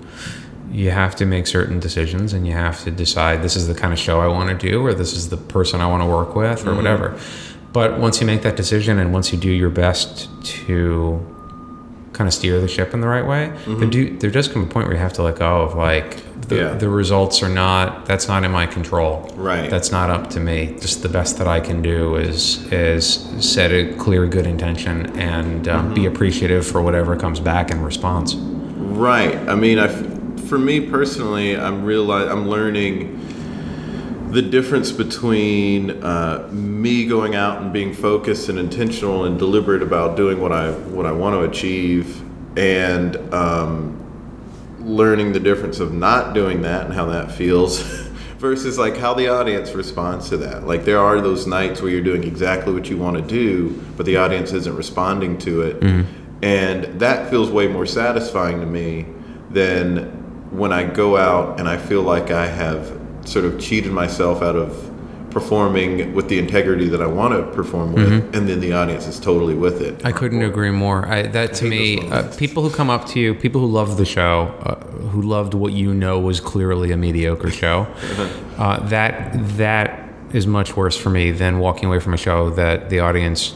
you 0.70 0.90
have 0.90 1.16
to 1.16 1.26
make 1.26 1.46
certain 1.46 1.80
decisions 1.80 2.32
and 2.32 2.46
you 2.46 2.52
have 2.52 2.82
to 2.84 2.90
decide 2.90 3.42
this 3.42 3.56
is 3.56 3.66
the 3.68 3.74
kind 3.74 3.92
of 3.92 3.98
show 3.98 4.20
i 4.20 4.26
want 4.26 4.48
to 4.48 4.70
do 4.70 4.84
or 4.84 4.92
this 4.94 5.12
is 5.12 5.28
the 5.30 5.36
person 5.36 5.80
i 5.80 5.86
want 5.86 6.02
to 6.02 6.06
work 6.06 6.34
with 6.34 6.60
or 6.62 6.68
mm-hmm. 6.68 6.76
whatever 6.76 7.18
but 7.72 7.98
once 7.98 8.20
you 8.20 8.26
make 8.26 8.42
that 8.42 8.56
decision 8.56 8.98
and 8.98 9.12
once 9.12 9.32
you 9.32 9.38
do 9.38 9.50
your 9.50 9.70
best 9.70 10.28
to 10.44 11.24
kind 12.18 12.26
of 12.26 12.34
steer 12.34 12.60
the 12.60 12.66
ship 12.66 12.94
in 12.94 13.00
the 13.00 13.06
right 13.06 13.24
way, 13.24 13.46
there 13.46 13.76
mm-hmm. 13.76 13.90
do 13.90 14.18
there 14.18 14.30
does 14.30 14.48
come 14.48 14.64
a 14.64 14.66
point 14.66 14.86
where 14.86 14.96
you 14.96 15.00
have 15.00 15.12
to 15.12 15.22
let 15.22 15.36
go 15.36 15.62
of 15.62 15.74
like 15.74 16.16
the, 16.48 16.56
Yeah. 16.56 16.74
the 16.74 16.88
results 16.88 17.42
are 17.44 17.48
not 17.48 18.06
that's 18.06 18.26
not 18.26 18.42
in 18.42 18.50
my 18.50 18.66
control. 18.66 19.30
Right. 19.36 19.70
That's 19.70 19.92
not 19.92 20.10
up 20.10 20.28
to 20.30 20.40
me. 20.40 20.76
Just 20.80 21.02
the 21.02 21.08
best 21.08 21.38
that 21.38 21.46
I 21.46 21.60
can 21.60 21.80
do 21.80 22.16
is 22.16 22.66
is 22.72 23.04
set 23.38 23.70
a 23.70 23.94
clear 23.94 24.26
good 24.26 24.46
intention 24.46 25.16
and 25.16 25.68
um, 25.68 25.94
be 25.94 26.00
mm-hmm. 26.00 26.14
appreciative 26.14 26.66
for 26.66 26.82
whatever 26.82 27.16
comes 27.16 27.38
back 27.38 27.70
in 27.70 27.82
response. 27.82 28.34
Right. 28.34 29.36
I 29.48 29.54
mean, 29.54 29.78
I, 29.78 29.86
for 30.48 30.58
me 30.58 30.80
personally, 30.80 31.56
I'm 31.56 31.84
realize 31.84 32.28
I'm 32.28 32.48
learning 32.48 34.30
the 34.32 34.42
difference 34.42 34.90
between 34.90 36.02
uh, 36.02 36.48
me 36.50 37.06
going 37.06 37.34
out 37.34 37.62
and 37.62 37.72
being 37.72 37.92
focused 37.94 38.48
and 38.48 38.58
intentional 38.58 39.24
and 39.24 39.38
deliberate 39.38 39.82
about 39.82 40.16
doing 40.16 40.40
what 40.40 40.52
I 40.52 40.70
what 40.70 41.06
I 41.06 41.12
want 41.12 41.34
to 41.34 41.42
achieve, 41.42 42.22
and 42.58 43.16
um, 43.32 43.94
learning 44.80 45.32
the 45.32 45.40
difference 45.40 45.80
of 45.80 45.92
not 45.92 46.34
doing 46.34 46.62
that 46.62 46.86
and 46.86 46.94
how 46.94 47.06
that 47.06 47.30
feels. 47.30 47.82
Versus 48.38 48.78
like 48.78 48.96
how 48.96 49.14
the 49.14 49.26
audience 49.26 49.72
responds 49.72 50.28
to 50.28 50.36
that. 50.36 50.64
Like 50.64 50.84
there 50.84 51.00
are 51.00 51.20
those 51.20 51.48
nights 51.48 51.82
where 51.82 51.90
you're 51.90 52.00
doing 52.00 52.22
exactly 52.22 52.72
what 52.72 52.88
you 52.88 52.96
want 52.96 53.16
to 53.16 53.22
do, 53.22 53.82
but 53.96 54.06
the 54.06 54.16
audience 54.16 54.52
isn't 54.52 54.76
responding 54.76 55.38
to 55.38 55.62
it, 55.62 55.82
and 56.40 57.00
that 57.00 57.30
feels 57.30 57.50
way 57.50 57.66
more 57.66 57.84
satisfying 57.84 58.60
to 58.60 58.66
me 58.66 59.06
than 59.50 60.17
when 60.50 60.72
I 60.72 60.84
go 60.84 61.16
out 61.16 61.58
and 61.60 61.68
I 61.68 61.76
feel 61.76 62.02
like 62.02 62.30
I 62.30 62.46
have 62.46 62.98
sort 63.24 63.44
of 63.44 63.60
cheated 63.60 63.92
myself 63.92 64.42
out 64.42 64.56
of 64.56 64.84
performing 65.30 66.14
with 66.14 66.28
the 66.28 66.38
integrity 66.38 66.88
that 66.88 67.02
I 67.02 67.06
want 67.06 67.34
to 67.34 67.42
perform 67.54 67.92
with, 67.92 68.34
and 68.34 68.48
then 68.48 68.60
the 68.60 68.72
audience 68.72 69.06
is 69.06 69.20
totally 69.20 69.54
with 69.54 69.82
it. 69.82 70.04
I 70.04 70.10
couldn't 70.10 70.40
agree 70.42 70.70
more. 70.70 71.06
I, 71.06 71.22
that 71.28 71.52
to 71.54 71.66
me, 71.66 72.08
uh, 72.10 72.34
people 72.36 72.62
who 72.62 72.70
come 72.74 72.88
up 72.88 73.04
to 73.08 73.20
you, 73.20 73.34
people 73.34 73.60
who 73.60 73.66
love 73.66 73.98
the 73.98 74.06
show, 74.06 74.54
uh, 74.62 74.76
who 75.08 75.20
loved 75.20 75.52
what 75.52 75.74
you 75.74 75.92
know 75.92 76.18
was 76.18 76.40
clearly 76.40 76.92
a 76.92 76.96
mediocre 76.96 77.50
show, 77.50 77.86
uh, 78.58 78.80
that 78.88 79.32
that 79.58 80.08
is 80.32 80.46
much 80.46 80.76
worse 80.76 80.96
for 80.96 81.10
me 81.10 81.30
than 81.30 81.58
walking 81.58 81.88
away 81.88 81.98
from 82.00 82.14
a 82.14 82.18
show 82.18 82.48
that 82.50 82.88
the 82.90 83.00
audience 83.00 83.54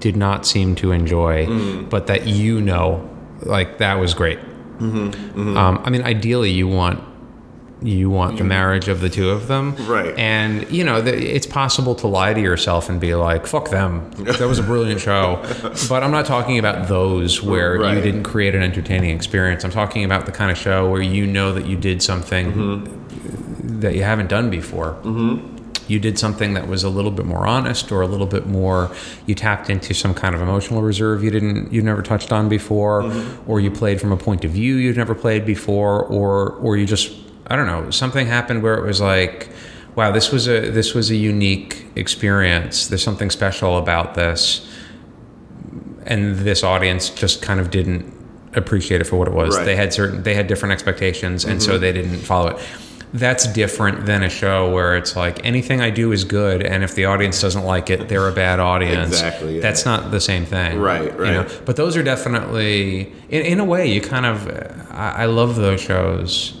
did 0.00 0.16
not 0.16 0.44
seem 0.46 0.74
to 0.74 0.92
enjoy, 0.92 1.46
Mm-hmm. 1.46 1.88
but 1.88 2.06
that 2.08 2.26
you 2.26 2.60
know, 2.60 3.08
like 3.42 3.78
that 3.78 3.94
was 3.94 4.12
great. 4.12 4.38
Mm-hmm. 4.78 5.56
Um, 5.56 5.80
I 5.84 5.90
mean, 5.90 6.02
ideally, 6.02 6.50
you 6.50 6.66
want 6.68 7.02
you 7.82 8.08
want 8.08 8.38
the 8.38 8.44
marriage 8.44 8.88
of 8.88 9.00
the 9.00 9.10
two 9.10 9.28
of 9.28 9.46
them, 9.46 9.74
Right. 9.86 10.16
And 10.16 10.70
you 10.70 10.84
know, 10.84 11.02
the, 11.02 11.12
it's 11.14 11.46
possible 11.46 11.94
to 11.96 12.06
lie 12.06 12.32
to 12.32 12.40
yourself 12.40 12.88
and 12.88 12.98
be 12.98 13.14
like, 13.14 13.46
"Fuck 13.46 13.68
them, 13.68 14.10
that 14.20 14.40
was 14.48 14.58
a 14.58 14.62
brilliant 14.62 15.00
show." 15.00 15.42
but 15.88 16.02
I'm 16.02 16.10
not 16.10 16.24
talking 16.24 16.58
about 16.58 16.88
those 16.88 17.42
where 17.42 17.76
you 17.94 18.00
didn't 18.00 18.22
create 18.22 18.54
an 18.54 18.62
entertaining 18.62 19.14
experience. 19.14 19.64
I'm 19.64 19.70
talking 19.70 20.02
about 20.04 20.24
the 20.24 20.32
kind 20.32 20.50
of 20.50 20.56
show 20.56 20.90
where 20.90 21.02
you 21.02 21.26
know 21.26 21.52
that 21.52 21.66
you 21.66 21.76
did 21.76 22.02
something 22.02 22.52
Mm-hmm. 22.52 23.80
that 23.80 23.94
you 23.94 24.02
haven't 24.02 24.28
done 24.28 24.48
before. 24.50 24.96
You 25.88 25.98
did 26.00 26.18
something 26.18 26.54
that 26.54 26.66
was 26.66 26.82
a 26.84 26.88
little 26.88 27.10
bit 27.10 27.26
more 27.26 27.46
honest, 27.46 27.92
or 27.92 28.00
a 28.02 28.06
little 28.06 28.26
bit 28.26 28.46
more. 28.46 28.90
You 29.26 29.34
tapped 29.34 29.68
into 29.68 29.92
some 29.94 30.14
kind 30.14 30.34
of 30.34 30.40
emotional 30.40 30.80
reserve 30.82 31.22
you 31.22 31.30
didn't, 31.30 31.72
you 31.72 31.82
never 31.82 32.02
touched 32.02 32.32
on 32.32 32.48
before, 32.48 33.02
Mm-hmm. 33.02 33.50
or 33.50 33.60
you 33.60 33.70
played 33.70 34.00
from 34.00 34.12
a 34.12 34.16
point 34.16 34.44
of 34.44 34.50
view 34.52 34.76
you've 34.76 34.96
never 34.96 35.14
played 35.14 35.44
before, 35.44 36.02
or 36.04 36.50
or 36.52 36.76
you 36.76 36.86
just, 36.86 37.12
I 37.48 37.56
don't 37.56 37.66
know, 37.66 37.90
something 37.90 38.26
happened 38.26 38.62
where 38.62 38.74
it 38.74 38.84
was 38.86 39.00
like, 39.00 39.48
wow, 39.94 40.10
this 40.10 40.32
was 40.32 40.48
a 40.48 40.70
this 40.70 40.94
was 40.94 41.10
a 41.10 41.16
unique 41.16 41.86
experience. 41.96 42.86
There's 42.88 43.02
something 43.04 43.30
special 43.30 43.76
about 43.78 44.14
this, 44.14 44.66
and 46.06 46.36
this 46.38 46.62
audience 46.62 47.10
just 47.10 47.42
kind 47.42 47.60
of 47.60 47.70
didn't 47.70 48.12
appreciate 48.54 49.00
it 49.00 49.04
for 49.04 49.16
what 49.16 49.28
it 49.28 49.34
was. 49.34 49.50
Right. 49.56 49.58
Mm-hmm. 49.60 49.66
They 49.66 49.76
had 49.76 49.92
certain, 49.92 50.22
they 50.22 50.34
had 50.34 50.46
different 50.46 50.72
expectations, 50.72 51.44
and 51.44 51.62
so 51.62 51.76
they 51.78 51.92
didn't 51.92 52.18
follow 52.18 52.48
it. 52.48 52.58
That's 53.14 53.46
different 53.46 54.06
than 54.06 54.24
a 54.24 54.28
show 54.28 54.68
where 54.72 54.96
it's 54.96 55.14
like 55.14 55.46
anything 55.46 55.80
I 55.80 55.90
do 55.90 56.10
is 56.10 56.24
good, 56.24 56.64
and 56.64 56.82
if 56.82 56.96
the 56.96 57.04
audience 57.04 57.40
doesn't 57.40 57.62
like 57.62 57.88
it, 57.88 58.08
they're 58.08 58.26
a 58.26 58.32
bad 58.32 58.58
audience. 58.58 59.12
Exactly, 59.12 59.54
yeah. 59.54 59.60
That's 59.60 59.84
not 59.84 60.10
the 60.10 60.20
same 60.20 60.44
thing. 60.44 60.80
Right, 60.80 61.04
you 61.12 61.18
know? 61.18 61.42
right. 61.42 61.62
But 61.64 61.76
those 61.76 61.96
are 61.96 62.02
definitely, 62.02 63.12
in, 63.28 63.42
in 63.46 63.60
a 63.60 63.64
way, 63.64 63.86
you 63.86 64.00
kind 64.00 64.26
of. 64.26 64.48
I, 64.90 65.22
I 65.22 65.24
love 65.26 65.54
those 65.54 65.80
shows. 65.80 66.60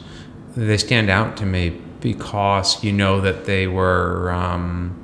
They 0.56 0.76
stand 0.76 1.10
out 1.10 1.36
to 1.38 1.44
me 1.44 1.70
because 2.00 2.84
you 2.84 2.92
know 2.92 3.20
that 3.20 3.46
they 3.46 3.66
were. 3.66 4.30
Um, 4.32 4.94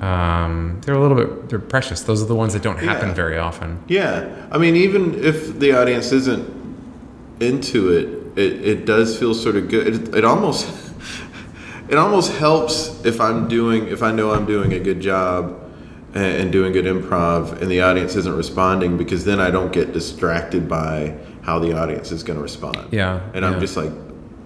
um, 0.00 0.80
they're 0.84 0.94
a 0.94 1.00
little 1.00 1.16
bit. 1.16 1.48
They're 1.48 1.58
precious. 1.58 2.02
Those 2.02 2.22
are 2.22 2.26
the 2.26 2.36
ones 2.36 2.52
that 2.52 2.62
don't 2.62 2.78
happen 2.78 3.08
Yeah. 3.08 3.14
very 3.14 3.38
often. 3.38 3.82
Yeah, 3.88 4.46
I 4.52 4.56
mean, 4.58 4.76
even 4.76 5.22
if 5.22 5.58
the 5.58 5.72
audience 5.72 6.12
isn't 6.12 6.48
into 7.40 7.90
it, 7.90 8.19
it, 8.36 8.64
it 8.64 8.86
does 8.86 9.18
feel 9.18 9.34
sort 9.34 9.56
of 9.56 9.68
good. 9.68 9.86
It, 9.86 10.14
it 10.16 10.24
almost 10.24 10.68
it 11.88 11.98
almost 11.98 12.32
helps 12.32 13.04
if 13.04 13.20
I'm 13.20 13.48
doing 13.48 13.88
if 13.88 14.02
I 14.02 14.12
know 14.12 14.32
I'm 14.32 14.46
doing 14.46 14.72
a 14.72 14.78
good 14.78 15.00
job 15.00 15.56
and, 16.12 16.50
doing 16.50 16.72
good 16.72 16.86
improv, 16.86 17.60
and 17.62 17.70
the 17.70 17.82
audience 17.82 18.16
isn't 18.16 18.36
responding 18.36 18.96
because 18.98 19.24
then 19.24 19.38
I 19.38 19.52
don't 19.52 19.72
get 19.72 19.92
distracted 19.92 20.68
by 20.68 21.16
how 21.42 21.60
the 21.60 21.78
audience 21.78 22.10
is 22.10 22.24
going 22.24 22.36
to 22.36 22.42
respond. 22.42 22.92
Yeah, 22.92 23.20
and 23.32 23.44
yeah. 23.44 23.50
I'm 23.50 23.60
just 23.60 23.76
like 23.76 23.92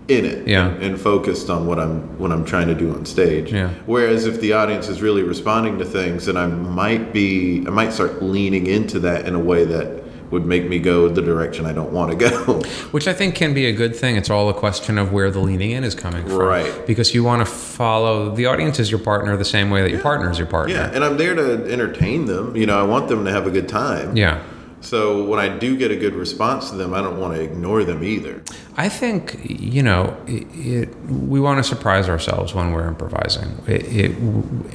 in 0.09 0.27
it 0.27 0.47
Yeah. 0.47 0.69
and, 0.69 0.83
and 0.83 1.01
focused 1.01 1.49
on 1.49 1.67
what 1.67 1.79
I'm 1.81 2.19
what 2.19 2.31
I'm 2.31 2.45
trying 2.45 2.69
to 2.69 2.75
do 2.75 2.93
on 2.93 3.07
stage. 3.07 3.53
Yeah. 3.53 3.71
Whereas 3.87 4.27
if 4.27 4.41
the 4.41 4.53
audience 4.53 4.89
is 4.89 5.01
really 5.01 5.23
responding 5.23 5.79
to 5.79 5.85
things, 5.85 6.27
then 6.27 6.37
I 6.37 6.47
might 6.47 7.13
be 7.13 7.65
I 7.67 7.71
might 7.71 7.93
start 7.93 8.23
leaning 8.23 8.67
into 8.67 8.99
that 9.01 9.27
in 9.27 9.35
a 9.35 9.39
way 9.41 9.65
that 9.65 10.04
would 10.35 10.45
make 10.45 10.69
me 10.69 10.79
go 10.79 11.09
the 11.09 11.23
direction 11.23 11.65
I 11.65 11.73
don't 11.73 11.93
want 11.93 12.11
to 12.11 12.17
go. 12.31 12.61
Which 12.91 13.09
I 13.09 13.15
think 13.15 13.35
can 13.35 13.55
be 13.55 13.67
a 13.67 13.73
good 13.73 13.97
thing. 13.97 14.17
It's 14.17 14.29
all 14.29 14.51
a 14.51 14.55
question 14.55 14.99
of 14.99 15.13
where 15.13 15.31
the 15.31 15.39
leaning 15.39 15.71
in 15.71 15.85
is 15.85 15.95
coming 15.95 16.27
from. 16.27 16.37
Right. 16.37 16.87
Because 16.87 17.15
you 17.15 17.25
want 17.25 17.41
to 17.41 17.47
follow 17.47 18.35
the 18.35 18.47
audience 18.47 18.79
is 18.79 18.91
your 18.91 19.01
partner 19.01 19.37
the 19.37 19.45
same 19.45 19.71
way 19.71 19.81
that 19.81 19.91
your 19.91 20.03
partner 20.03 20.31
is 20.31 20.39
your 20.39 20.49
partner. 20.49 20.75
yeah, 20.75 20.91
and 20.93 21.03
I'm 21.03 21.17
there 21.17 21.35
to 21.35 21.73
entertain 21.73 22.27
them. 22.27 22.57
You 22.57 22.67
know, 22.67 22.79
I 22.79 22.83
want 22.83 23.09
them 23.09 23.25
to 23.25 23.31
have 23.31 23.47
a 23.47 23.51
good 23.51 23.69
time. 23.69 24.17
Yeah. 24.17 24.43
So 24.85 25.25
when 25.25 25.39
I 25.41 25.49
do 25.49 25.77
get 25.77 25.91
a 25.91 25.97
good 25.97 26.15
response 26.15 26.69
to 26.71 26.77
them, 26.77 26.93
I 26.93 27.01
don't 27.01 27.19
want 27.19 27.35
to 27.35 27.41
ignore 27.41 27.85
them 27.85 28.05
either. 28.05 28.43
I 28.77 28.89
think 28.89 29.41
you 29.45 29.83
know 29.83 30.17
it, 30.27 30.47
it, 30.55 30.97
we 31.07 31.41
want 31.41 31.59
to 31.59 31.65
surprise 31.65 32.09
ourselves 32.09 32.55
when 32.55 32.73
we're 32.73 32.87
improvising, 32.87 33.51
it, 33.67 34.13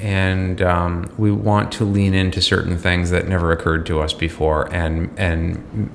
and 0.02 0.62
um, 0.62 1.12
we 1.18 1.32
want 1.32 1.72
to 1.74 1.86
lean 1.86 2.14
into 2.14 2.42
certain 2.42 2.78
things 2.78 3.12
that 3.12 3.28
never 3.28 3.52
occurred 3.52 3.86
to 3.88 4.02
us 4.02 4.14
before, 4.14 4.74
and 4.74 5.12
and 5.18 5.90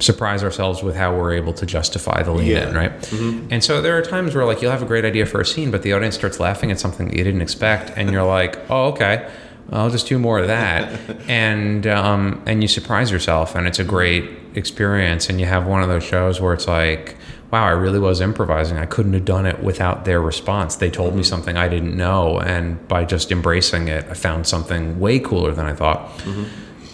surprise 0.00 0.42
ourselves 0.42 0.82
with 0.82 0.96
how 0.96 1.14
we're 1.14 1.34
able 1.34 1.52
to 1.52 1.66
justify 1.66 2.22
the 2.22 2.32
lean 2.32 2.46
Yeah. 2.48 2.68
in, 2.70 2.74
right? 2.74 3.12
And 3.52 3.62
so 3.62 3.82
there 3.82 3.96
are 3.98 4.02
times 4.02 4.34
where 4.34 4.46
like 4.46 4.62
you'll 4.62 4.70
have 4.72 4.82
a 4.82 4.86
great 4.86 5.04
idea 5.04 5.26
for 5.26 5.40
a 5.42 5.44
scene, 5.46 5.70
but 5.70 5.82
the 5.82 5.92
audience 5.92 6.14
starts 6.14 6.40
laughing 6.40 6.70
at 6.70 6.80
something 6.80 7.08
that 7.08 7.16
you 7.16 7.22
didn't 7.22 7.42
expect, 7.42 7.92
and 7.96 8.10
you're 8.10 8.24
like, 8.24 8.58
oh 8.70 8.86
okay. 8.88 9.30
I'll 9.72 9.90
just 9.90 10.08
do 10.08 10.18
more 10.18 10.38
of 10.40 10.48
that, 10.48 10.98
and 11.28 11.86
um, 11.86 12.42
and 12.46 12.62
you 12.62 12.68
surprise 12.68 13.10
yourself, 13.10 13.54
and 13.54 13.66
it's 13.66 13.78
a 13.78 13.84
great 13.84 14.28
experience. 14.54 15.28
And 15.28 15.38
you 15.40 15.46
have 15.46 15.66
one 15.66 15.82
of 15.82 15.88
those 15.88 16.02
shows 16.04 16.40
where 16.40 16.52
it's 16.52 16.66
like, 16.66 17.16
wow, 17.52 17.66
I 17.66 17.70
really 17.70 18.00
was 18.00 18.20
improvising. 18.20 18.78
I 18.78 18.86
couldn't 18.86 19.12
have 19.12 19.24
done 19.24 19.46
it 19.46 19.62
without 19.62 20.04
their 20.04 20.20
response. 20.20 20.76
They 20.76 20.90
told 20.90 21.14
me 21.14 21.22
something 21.22 21.56
I 21.56 21.68
didn't 21.68 21.96
know, 21.96 22.40
and 22.40 22.86
by 22.88 23.04
just 23.04 23.30
embracing 23.30 23.88
it, 23.88 24.04
I 24.10 24.14
found 24.14 24.46
something 24.46 24.98
way 24.98 25.20
cooler 25.20 25.52
than 25.52 25.66
I 25.66 25.72
thought. 25.74 26.10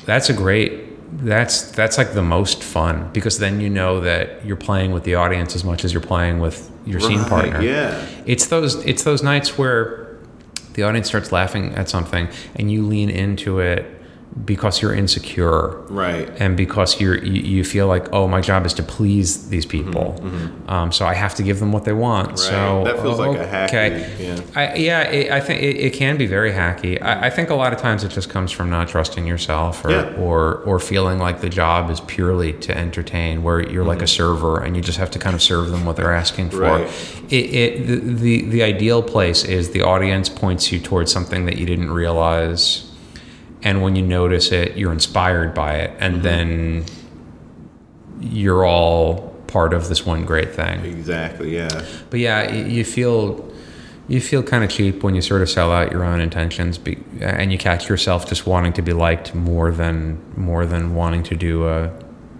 That's 0.04 0.28
a 0.28 0.34
great. 0.34 0.84
That's 1.24 1.70
that's 1.70 1.96
like 1.96 2.12
the 2.12 2.22
most 2.22 2.62
fun 2.62 3.10
because 3.12 3.38
then 3.38 3.60
you 3.60 3.70
know 3.70 4.00
that 4.00 4.44
you're 4.44 4.56
playing 4.56 4.90
with 4.92 5.04
the 5.04 5.14
audience 5.14 5.54
as 5.54 5.64
much 5.64 5.84
as 5.84 5.92
you're 5.94 6.02
playing 6.02 6.40
with 6.40 6.70
your 6.84 7.00
scene 7.00 7.24
partner. 7.24 7.62
yeah. 7.62 8.04
It's 8.26 8.48
those 8.48 8.84
it's 8.84 9.04
those 9.04 9.22
nights 9.22 9.56
where 9.56 10.06
the 10.76 10.82
audience 10.82 11.08
starts 11.08 11.32
laughing 11.32 11.74
at 11.74 11.88
something 11.88 12.28
and 12.54 12.70
you 12.70 12.86
lean 12.86 13.10
into 13.10 13.58
it 13.58 13.95
because 14.44 14.83
you're 14.83 14.94
insecure. 14.94 15.81
Right. 15.88 16.29
and 16.38 16.57
because 16.57 17.01
you're 17.01 17.16
you, 17.25 17.40
you 17.57 17.64
feel 17.64 17.87
like 17.87 18.12
oh 18.12 18.29
my 18.29 18.40
job 18.40 18.66
is 18.66 18.75
to 18.75 18.83
please 18.83 19.49
these 19.49 19.64
people. 19.64 20.20
Um, 20.68 20.92
so 20.92 21.07
i 21.07 21.14
have 21.14 21.35
to 21.37 21.42
give 21.42 21.59
them 21.61 21.72
what 21.72 21.85
they 21.85 21.92
want. 21.92 22.38
So 22.38 22.53
Mm-hmm, 22.57 22.85
That 22.85 22.96
feels 23.03 23.18
oh, 23.20 23.31
like 23.31 23.38
a 23.40 23.44
hacky, 23.46 24.18
yeah. 24.18 24.40
I, 24.55 24.75
yeah 24.75 25.01
it, 25.03 25.31
i 25.31 25.40
think 25.40 25.62
it, 25.62 25.77
it 25.87 25.92
can 25.94 26.16
be 26.16 26.27
very 26.27 26.53
hacky. 26.53 27.01
I, 27.01 27.27
I 27.27 27.31
think 27.31 27.51
a 27.51 27.55
lot 27.55 27.72
of 27.72 27.79
times 27.81 28.05
it 28.05 28.11
just 28.11 28.29
comes 28.29 28.51
from 28.53 28.68
not 28.70 28.88
trusting 28.88 29.27
yourself 29.27 29.85
or, 29.85 29.90
Yeah. 29.90 30.14
or 30.16 30.57
or 30.68 30.79
feeling 30.81 31.18
like 31.18 31.40
the 31.40 31.49
job 31.49 31.90
is 31.90 32.01
purely 32.01 32.53
to 32.66 32.77
entertain 32.77 33.42
where 33.42 33.61
you're 33.61 33.85
like 33.85 34.03
a 34.03 34.07
server 34.07 34.62
and 34.62 34.77
you 34.77 34.83
just 34.83 34.99
have 34.99 35.11
to 35.12 35.18
kind 35.18 35.35
of 35.35 35.42
serve 35.42 35.70
them 35.70 35.85
what 35.87 35.96
they're 35.96 36.14
asking 36.14 36.51
for. 36.51 36.61
Right. 36.61 36.87
it, 37.31 37.44
it 37.62 37.87
the, 37.87 37.96
the 38.25 38.42
the 38.55 38.62
ideal 38.62 39.03
place 39.03 39.44
is 39.44 39.70
the 39.70 39.83
audience 39.83 40.29
points 40.29 40.70
you 40.72 40.79
towards 40.81 41.11
something 41.12 41.46
that 41.46 41.57
you 41.59 41.66
didn't 41.66 41.90
realize 41.90 42.86
and 43.66 43.83
when 43.83 43.96
you 43.96 44.02
notice 44.02 44.52
it 44.52 44.76
you're 44.76 44.92
inspired 44.92 45.52
by 45.52 45.74
it 45.74 45.90
and 45.98 46.14
mm-hmm. 46.14 46.22
then 46.22 46.85
you're 48.20 48.64
all 48.64 49.35
part 49.48 49.74
of 49.74 49.88
this 49.88 50.07
one 50.07 50.24
great 50.24 50.55
thing 50.55 50.85
Exactly. 50.85 51.55
Yeah. 51.55 51.85
but 52.09 52.20
yeah 52.20 52.50
you 52.52 52.85
feel 52.85 53.52
you 54.09 54.20
feel 54.20 54.44
kind 54.44 54.62
of 54.62 54.70
cheap 54.70 55.02
when 55.02 55.16
you 55.16 55.20
sort 55.20 55.42
of 55.42 55.50
sell 55.50 55.72
out 55.72 55.90
your 55.90 56.05
own 56.05 56.20
intentions 56.20 56.79
be, 56.79 56.96
and 57.20 57.50
you 57.50 57.59
catch 57.59 57.88
yourself 57.88 58.29
just 58.29 58.46
wanting 58.46 58.72
to 58.72 58.83
be 58.83 58.92
liked 58.92 59.35
more 59.35 59.72
than 59.72 60.22
more 60.37 60.64
than 60.64 60.94
wanting 60.94 61.24
to 61.24 61.35
do 61.35 61.66
a, 61.66 61.92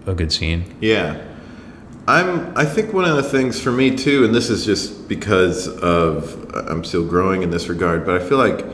a 0.05 0.13
good 0.13 0.31
scene 0.31 0.63
Yeah. 0.79 1.21
I'm 2.07 2.57
I 2.57 2.63
think 2.63 2.93
one 2.93 3.03
of 3.03 3.17
the 3.17 3.23
things 3.23 3.59
for 3.61 3.69
me 3.69 3.93
too, 3.93 4.23
and 4.23 4.33
this 4.33 4.49
is 4.49 4.65
just 4.65 5.09
because 5.09 5.67
of 5.67 6.49
I'm 6.55 6.85
still 6.85 7.05
growing 7.05 7.43
in 7.43 7.49
this 7.49 7.67
regard, 7.67 8.05
but 8.05 8.21
I 8.21 8.25
feel 8.25 8.37
like 8.37 8.65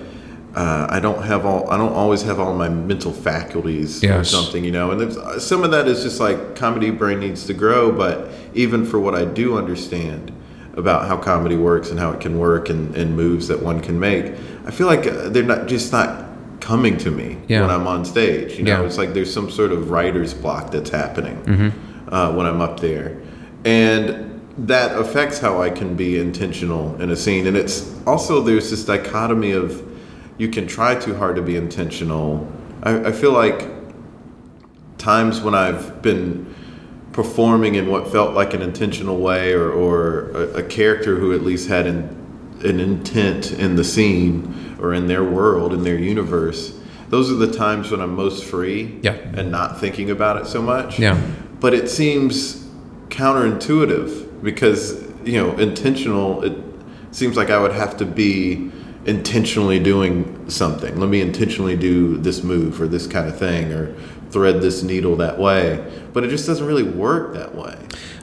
uh, 0.55 0.87
I 0.89 0.99
don't 0.99 1.23
have 1.23 1.45
all 1.45 1.69
I 1.69 1.77
don't 1.77 1.93
always 1.93 2.21
have 2.23 2.39
all 2.39 2.53
my 2.53 2.69
mental 2.69 3.11
faculties 3.11 4.03
or 4.03 4.23
something, 4.23 4.63
you 4.63 4.71
know. 4.71 4.91
And 4.91 5.01
there's, 5.01 5.43
some 5.43 5.63
of 5.63 5.71
that 5.71 5.87
is 5.87 6.03
just 6.03 6.19
like 6.19 6.55
comedy 6.55 6.91
brain 6.91 7.19
needs 7.19 7.45
to 7.47 7.53
grow, 7.53 7.91
but 7.91 8.29
even 8.53 8.85
for 8.85 8.99
what 8.99 9.15
I 9.15 9.25
do 9.25 9.57
understand 9.57 10.31
about 10.75 11.07
how 11.07 11.17
comedy 11.17 11.55
works 11.55 11.89
and 11.91 11.99
how 11.99 12.11
it 12.11 12.19
can 12.19 12.37
work 12.39 12.69
and, 12.69 12.95
and 12.95 13.15
moves 13.15 13.47
that 13.47 13.61
one 13.61 13.79
can 13.79 13.99
make, 13.99 14.33
I 14.65 14.71
feel 14.71 14.87
like 14.87 15.05
uh, 15.07 15.29
they're 15.29 15.43
not 15.43 15.67
just 15.67 15.91
not 15.91 16.25
coming 16.59 16.97
to 16.97 17.11
me 17.11 17.37
Yeah. 17.47 17.61
when 17.61 17.69
I'm 17.69 17.87
on 17.87 18.05
stage. 18.05 18.57
You 18.57 18.63
know, 18.63 18.79
Yeah. 18.81 18.85
it's 18.85 18.97
like 18.97 19.13
there's 19.13 19.33
some 19.33 19.49
sort 19.51 19.71
of 19.71 19.89
writer's 19.91 20.33
block 20.33 20.71
that's 20.71 20.89
happening 20.91 21.35
Mm-hmm. 21.45 22.13
uh, 22.13 22.31
when 22.35 22.45
I'm 22.45 22.61
up 22.61 22.79
there, 22.79 23.17
and 23.65 24.29
that 24.57 24.97
affects 24.99 25.39
how 25.39 25.61
I 25.61 25.69
can 25.71 25.95
be 25.95 26.19
intentional 26.19 26.99
in 27.01 27.09
a 27.09 27.15
scene. 27.15 27.47
And 27.47 27.57
it's 27.57 27.91
also 28.05 28.41
there's 28.41 28.69
this 28.69 28.85
dichotomy 28.85 29.51
of 29.51 29.81
you 30.37 30.49
can 30.49 30.67
try 30.67 30.95
too 30.95 31.15
hard 31.15 31.35
to 31.35 31.41
be 31.41 31.55
intentional. 31.55 32.51
I, 32.81 33.05
I 33.07 33.11
feel 33.11 33.31
like 33.31 33.69
times 34.97 35.41
when 35.41 35.53
I've 35.55 36.01
been 36.01 36.53
performing 37.11 37.75
in 37.75 37.89
what 37.89 38.11
felt 38.11 38.33
like 38.33 38.53
an 38.53 38.61
intentional 38.61 39.19
way, 39.19 39.53
or, 39.53 39.69
or 39.71 40.31
a, 40.31 40.39
a 40.55 40.63
character 40.63 41.17
who 41.17 41.33
at 41.33 41.41
least 41.43 41.67
had 41.69 41.85
an, 41.85 42.57
an 42.63 42.79
intent 42.79 43.51
in 43.51 43.75
the 43.75 43.83
scene 43.83 44.75
or 44.79 44.93
in 44.93 45.07
their 45.07 45.23
world, 45.23 45.73
in 45.73 45.83
their 45.83 45.97
universe. 45.99 46.77
Those 47.09 47.29
are 47.31 47.35
the 47.35 47.51
times 47.53 47.91
when 47.91 48.01
I'm 48.01 48.15
most 48.15 48.43
free 48.43 48.97
Yeah. 49.03 49.13
and 49.13 49.51
not 49.51 49.79
thinking 49.79 50.09
about 50.09 50.37
it 50.37 50.47
so 50.47 50.61
much. 50.61 50.97
Yeah. 50.97 51.21
But 51.59 51.75
it 51.75 51.87
seems 51.89 52.67
counterintuitive 53.09 54.41
because, 54.43 55.03
you 55.23 55.33
know, 55.41 55.55
intentional, 55.57 56.43
it 56.43 56.57
seems 57.11 57.37
like 57.37 57.51
I 57.51 57.59
would 57.59 57.73
have 57.73 57.95
to 57.97 58.05
be 58.05 58.71
intentionally 59.05 59.79
doing 59.79 60.49
something. 60.49 60.97
Let 60.99 61.09
me 61.09 61.21
intentionally 61.21 61.75
do 61.75 62.17
this 62.17 62.43
move 62.43 62.81
or 62.81 62.87
this 62.87 63.07
kind 63.07 63.27
of 63.27 63.37
thing 63.37 63.71
or 63.71 63.93
thread 64.31 64.61
this 64.61 64.83
needle 64.83 65.15
that 65.17 65.39
way. 65.39 65.85
But 66.13 66.23
it 66.23 66.29
just 66.29 66.47
doesn't 66.47 66.65
really 66.65 66.83
work 66.83 67.33
that 67.33 67.55
way. 67.55 67.77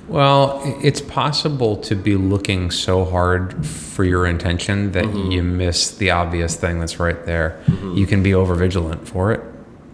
Well, 0.08 0.60
it's 0.82 1.00
possible 1.00 1.76
to 1.76 1.94
be 1.94 2.16
looking 2.16 2.72
so 2.72 3.04
hard 3.04 3.64
for 3.64 4.04
your 4.04 4.26
intention 4.26 4.90
that 4.92 5.04
mm-hmm. 5.04 5.30
you 5.30 5.42
miss 5.44 5.96
the 5.96 6.10
obvious 6.10 6.56
thing 6.56 6.80
that's 6.80 6.98
right 6.98 7.24
there. 7.26 7.62
Mm-hmm. 7.66 7.94
You 7.94 8.06
can 8.08 8.22
be 8.22 8.34
over 8.34 8.56
vigilant 8.56 9.06
for 9.06 9.30
it. 9.32 9.40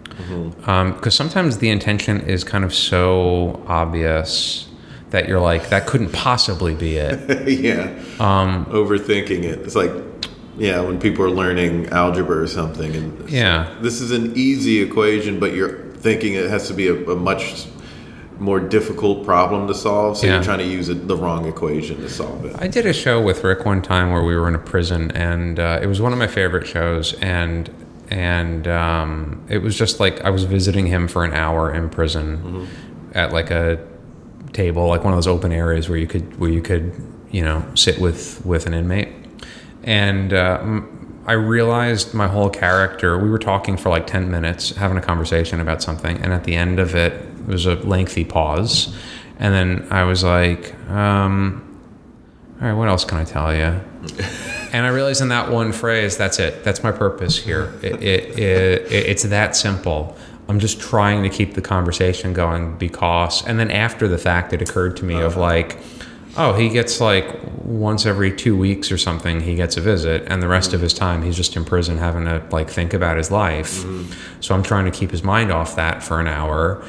Mm-hmm. 0.09 0.71
Um, 0.71 0.95
because 0.95 1.15
sometimes 1.15 1.59
the 1.59 1.69
intention 1.69 2.23
is 2.23 2.45
kind 2.45 2.65
of 2.65 2.75
so 2.75 3.63
obvious 3.67 4.69
that 5.11 5.29
you're 5.29 5.41
like, 5.41 5.69
that 5.69 5.87
couldn't 5.87 6.13
possibly 6.13 6.75
be 6.75 6.97
it. 6.97 7.49
yeah. 7.61 7.83
Um, 8.19 8.65
Overthinking 8.67 9.45
it. 9.45 9.61
It's 9.61 9.75
like, 9.75 9.93
yeah, 10.57 10.81
when 10.81 10.99
people 10.99 11.25
are 11.25 11.31
learning 11.31 11.87
algebra 11.89 12.39
or 12.39 12.47
something, 12.47 12.95
and 12.95 13.29
Yeah. 13.31 13.69
this 13.83 14.01
is 14.01 14.11
an 14.11 14.33
easy 14.37 14.81
equation, 14.83 15.39
but 15.39 15.55
you're 15.55 15.79
thinking 15.99 16.35
it 16.35 16.49
has 16.51 16.67
to 16.69 16.75
be 16.75 16.89
a, 16.89 16.95
a 17.11 17.17
much 17.17 17.67
more 18.39 18.61
difficult 18.61 19.25
problem 19.25 19.67
to 19.67 19.75
solve, 19.75 20.17
so 20.19 20.27
Yeah. 20.27 20.35
you're 20.35 20.43
trying 20.45 20.59
to 20.59 20.65
use 20.67 20.89
it, 20.91 21.09
the 21.09 21.17
wrong 21.17 21.47
equation 21.47 21.97
to 22.03 22.09
solve 22.09 22.45
it. 22.45 22.55
I 22.59 22.69
did 22.69 22.85
a 22.87 22.93
show 22.93 23.21
with 23.21 23.43
Rick 23.45 23.65
one 23.65 23.81
time 23.81 24.11
where 24.13 24.23
we 24.23 24.37
were 24.37 24.47
in 24.49 24.55
a 24.55 24.59
prison, 24.59 25.11
and 25.13 25.59
uh, 25.59 25.79
it 25.83 25.87
was 25.87 26.01
one 26.03 26.13
of 26.13 26.19
my 26.19 26.27
favorite 26.27 26.67
shows. 26.67 27.15
And 27.23 27.71
and 28.09 28.69
um, 28.69 29.43
it 29.49 29.59
was 29.63 29.77
just 29.77 29.99
like 29.99 30.21
I 30.21 30.31
was 30.31 30.45
visiting 30.45 30.87
him 30.87 31.09
for 31.09 31.25
an 31.25 31.33
hour 31.33 31.75
in 31.75 31.89
prison 31.89 32.69
at 33.15 33.33
like 33.33 33.51
a 33.51 33.81
table, 34.53 34.87
like 34.87 35.03
one 35.03 35.13
of 35.13 35.17
those 35.17 35.27
open 35.27 35.51
areas 35.51 35.89
where 35.89 35.99
you 35.99 36.07
could 36.07 36.39
where 36.39 36.51
you 36.51 36.63
could 36.63 36.93
you 37.33 37.43
know 37.43 37.65
sit 37.75 37.99
with 37.99 38.45
with 38.47 38.67
an 38.67 38.75
inmate. 38.75 39.09
And 39.87 40.35
uh, 40.35 40.83
I 41.25 41.33
realized 41.33 42.13
my 42.13 42.27
whole 42.27 42.51
character. 42.51 43.19
We 43.19 43.31
were 43.31 43.39
talking 43.39 43.79
for 43.79 43.89
like 43.89 44.07
ten 44.07 44.31
minutes, 44.31 44.71
having 44.77 44.99
a 44.99 45.03
conversation 45.03 45.61
about 45.61 45.81
something, 45.81 46.19
and 46.19 46.33
at 46.33 46.45
the 46.45 46.55
end 46.55 46.79
of 46.79 46.95
it, 46.95 47.13
it 47.13 47.47
was 47.47 47.65
a 47.65 47.77
lengthy 47.77 48.25
pause, 48.25 48.95
and 49.39 49.55
then 49.55 49.87
I 49.91 50.05
was 50.05 50.23
like. 50.23 50.75
Um, 50.91 51.63
all 52.61 52.67
right, 52.69 52.73
what 52.73 52.89
else 52.89 53.05
can 53.05 53.19
I 53.19 53.25
tell 53.25 53.55
you? 53.55 53.63
and 54.73 54.87
I 54.87 54.89
realized 54.89 55.21
in 55.21 55.29
that 55.29 55.51
one 55.51 55.73
phrase, 55.73 56.17
that's 56.17 56.39
it. 56.39 56.65
That's 56.65 56.83
my 56.83 56.91
purpose 56.91 57.37
here. 57.39 57.75
It, 57.83 58.03
it, 58.03 58.39
it, 58.39 58.93
it's 58.93 59.25
that 59.25 59.55
simple. 59.55 60.17
I'm 60.49 60.59
just 60.59 60.81
trying 60.81 61.23
to 61.23 61.29
keep 61.29 61.53
the 61.53 61.61
conversation 61.61 62.33
going 62.33 62.79
because, 62.79 63.47
and 63.47 63.61
then 63.61 63.71
after 63.71 64.09
the 64.09 64.17
fact, 64.17 64.55
it 64.55 64.63
occurred 64.63 64.97
to 64.99 65.05
me 65.05 65.21
of 65.21 65.37
like, 65.37 65.79
oh, 66.37 66.53
he 66.53 66.69
gets 66.69 67.01
like 67.01 67.27
once 67.65 68.07
every 68.07 68.35
two 68.35 68.57
weeks 68.57 68.93
or 68.93 68.99
something, 68.99 69.41
he 69.41 69.55
gets 69.55 69.77
a 69.77 69.81
visit, 69.81 70.25
and 70.29 70.43
the 70.43 70.49
rest 70.49 70.73
of 70.73 70.79
mm-hmm. 70.79 70.85
his 70.85 70.95
time 70.95 71.23
he's 71.23 71.37
just 71.37 71.57
in 71.57 71.65
prison 71.65 71.99
having 71.99 72.25
to 72.25 72.43
like 72.51 72.71
think 72.71 72.95
about 72.95 73.17
his 73.17 73.31
life. 73.31 73.83
Mm-hmm. 73.83 74.41
So 74.41 74.55
I'm 74.55 74.63
trying 74.63 74.85
to 74.85 74.91
keep 74.91 75.11
his 75.11 75.23
mind 75.23 75.51
off 75.51 75.77
that 75.77 76.03
for 76.03 76.21
an 76.21 76.27
hour 76.27 76.85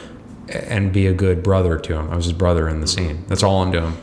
and 0.49 0.93
be 0.93 1.07
a 1.07 1.13
good 1.13 1.43
brother 1.43 1.77
to 1.77 1.93
him. 1.95 2.09
I 2.09 2.15
was 2.15 2.25
his 2.25 2.33
brother 2.33 2.67
in 2.69 2.79
the 2.79 2.87
mm-hmm. 2.87 3.07
scene. 3.07 3.25
That's 3.27 3.43
all 3.43 3.61
I'm 3.63 3.71
doing. 3.71 3.97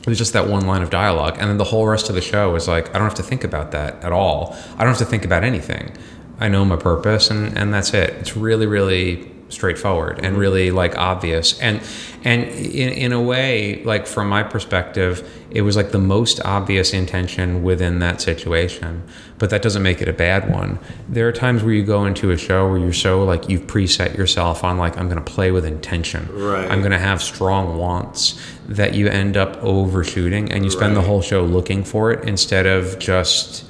It 0.00 0.06
was 0.08 0.18
just 0.18 0.34
that 0.34 0.48
one 0.48 0.66
line 0.66 0.82
of 0.82 0.90
dialogue 0.90 1.36
and 1.38 1.48
then 1.48 1.56
the 1.56 1.64
whole 1.64 1.86
rest 1.86 2.10
of 2.10 2.14
the 2.14 2.20
show 2.20 2.52
was 2.52 2.68
like 2.68 2.90
i 2.90 2.92
don't 2.92 3.04
have 3.04 3.14
to 3.14 3.22
think 3.22 3.42
about 3.42 3.70
that 3.70 4.04
at 4.04 4.12
all. 4.12 4.54
I 4.76 4.84
don't 4.84 4.88
have 4.88 4.98
to 4.98 5.06
think 5.06 5.24
about 5.24 5.44
anything. 5.44 5.96
I 6.38 6.48
know 6.48 6.62
my 6.66 6.76
purpose 6.76 7.30
and 7.30 7.56
and 7.56 7.72
that's 7.72 7.94
it. 7.94 8.10
It's 8.20 8.36
really 8.36 8.66
really 8.66 9.33
straightforward 9.54 10.20
and 10.22 10.36
really 10.36 10.70
like 10.70 10.96
obvious. 10.98 11.58
And 11.60 11.80
and 12.24 12.44
in, 12.44 12.90
in 12.90 13.12
a 13.12 13.20
way 13.20 13.82
like 13.84 14.06
from 14.06 14.28
my 14.28 14.42
perspective 14.42 15.28
it 15.50 15.62
was 15.62 15.76
like 15.76 15.92
the 15.92 15.98
most 15.98 16.40
obvious 16.44 16.92
intention 16.92 17.62
within 17.62 18.00
that 18.00 18.20
situation. 18.20 19.02
But 19.38 19.50
that 19.50 19.62
doesn't 19.62 19.82
make 19.82 20.02
it 20.02 20.08
a 20.08 20.12
bad 20.12 20.50
one. 20.50 20.78
There 21.08 21.28
are 21.28 21.32
times 21.32 21.62
where 21.62 21.72
you 21.72 21.84
go 21.84 22.06
into 22.06 22.30
a 22.30 22.36
show 22.36 22.68
where 22.68 22.78
you're 22.78 22.92
so 22.92 23.22
like 23.24 23.48
you've 23.48 23.66
preset 23.66 24.16
yourself 24.16 24.64
on 24.64 24.78
like 24.78 24.98
i'm 24.98 25.08
going 25.08 25.22
to 25.22 25.32
play 25.32 25.50
with 25.50 25.64
intention. 25.64 26.28
Right. 26.32 26.70
i'm 26.70 26.80
going 26.80 26.92
to 26.92 26.98
have 26.98 27.22
strong 27.22 27.78
wants 27.78 28.40
that 28.68 28.94
you 28.94 29.08
end 29.08 29.36
up 29.36 29.56
overshooting 29.62 30.50
and 30.50 30.64
you 30.64 30.70
spend 30.70 30.96
the 30.96 31.02
whole 31.02 31.22
show 31.22 31.44
looking 31.44 31.84
for 31.84 32.12
it 32.12 32.26
instead 32.26 32.66
of 32.66 32.98
just 32.98 33.64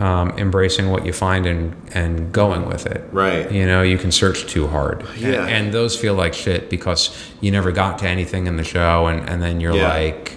um, 0.00 0.30
embracing 0.38 0.90
what 0.90 1.04
you 1.04 1.12
find 1.12 1.44
and 1.46 1.74
and 1.94 2.32
going 2.32 2.66
with 2.66 2.86
it 2.86 3.02
Right. 3.12 3.50
you 3.50 3.66
know 3.66 3.82
you 3.82 3.98
can 3.98 4.12
search 4.12 4.46
too 4.46 4.66
hard 4.68 5.04
Yeah. 5.16 5.28
and, 5.28 5.50
and 5.50 5.74
those 5.74 5.96
feel 5.96 6.14
like 6.14 6.34
shit 6.34 6.70
because 6.70 7.10
you 7.40 7.50
never 7.50 7.72
got 7.72 7.98
to 8.00 8.06
anything 8.08 8.46
in 8.46 8.56
the 8.56 8.64
show 8.64 9.06
and, 9.08 9.28
and 9.28 9.42
then 9.42 9.60
you're 9.60 9.74
Yeah. 9.74 9.88
like 9.92 10.36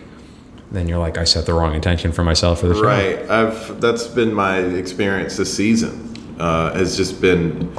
then 0.72 0.88
you're 0.88 0.98
like 1.00 1.18
i 1.18 1.26
set 1.26 1.46
the 1.46 1.54
wrong 1.54 1.76
intention 1.76 2.12
for 2.12 2.24
myself 2.24 2.62
for 2.62 2.68
the 2.68 2.74
show 2.76 2.82
Right. 2.84 3.30
I've 3.30 3.80
that's 3.82 4.08
been 4.08 4.34
my 4.34 4.58
experience 4.60 5.38
this 5.38 5.54
season. 5.56 6.08
Uh, 6.40 6.74
has 6.74 6.98
just 6.98 7.22
been 7.22 7.72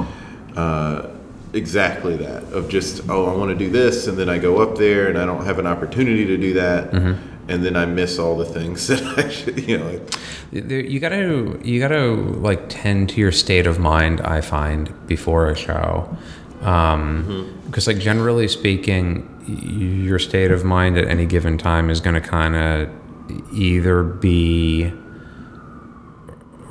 uh, 0.55 1.09
exactly 1.53 2.15
that 2.15 2.43
of 2.53 2.69
just 2.69 3.01
oh 3.09 3.25
I 3.25 3.35
want 3.35 3.49
to 3.49 3.55
do 3.57 3.69
this 3.69 4.07
and 4.07 4.17
then 4.17 4.29
I 4.29 4.37
go 4.37 4.61
up 4.61 4.77
there 4.77 5.09
and 5.09 5.17
I 5.17 5.25
don't 5.25 5.45
have 5.45 5.59
an 5.59 5.67
opportunity 5.67 6.25
to 6.25 6.37
do 6.37 6.53
that 6.53 6.91
Mm-hmm. 6.91 7.32
And 7.47 7.63
then 7.63 7.75
I 7.75 7.85
miss 7.85 8.19
all 8.19 8.37
the 8.37 8.45
things 8.45 8.87
that 8.91 9.01
I 9.17 9.29
should 9.29 9.67
you 9.67 9.77
know 9.77 9.99
like, 10.51 10.69
you 10.69 10.99
gotta 10.99 11.59
you 11.63 11.79
gotta 11.79 12.11
like 12.11 12.65
tend 12.69 13.09
to 13.09 13.19
your 13.19 13.31
state 13.31 13.67
of 13.67 13.79
mind 13.79 14.21
i 14.21 14.41
find 14.41 14.93
before 15.07 15.49
a 15.49 15.55
show. 15.55 16.15
Um, 16.61 17.25
mm-hmm. 17.25 17.67
because 17.67 17.87
like 17.87 17.99
generally 17.99 18.47
speaking 18.47 19.29
your 19.47 20.19
state 20.19 20.51
of 20.51 20.63
mind 20.63 20.97
at 20.97 21.07
any 21.07 21.25
given 21.25 21.57
time 21.57 21.89
is 21.89 21.99
going 21.99 22.15
to 22.15 22.21
kind 22.21 22.55
of 22.55 22.89
either 23.53 24.03
be 24.03 24.93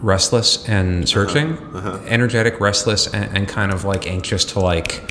restless 0.00 0.68
and 0.68 1.08
searching 1.08 1.52
uh-huh. 1.58 1.78
Uh-huh. 1.78 2.04
energetic 2.06 2.60
restless 2.60 3.06
and, 3.12 3.36
and 3.36 3.48
kind 3.48 3.72
of 3.72 3.84
like 3.84 4.06
anxious 4.06 4.44
to 4.46 4.60
like 4.60 5.02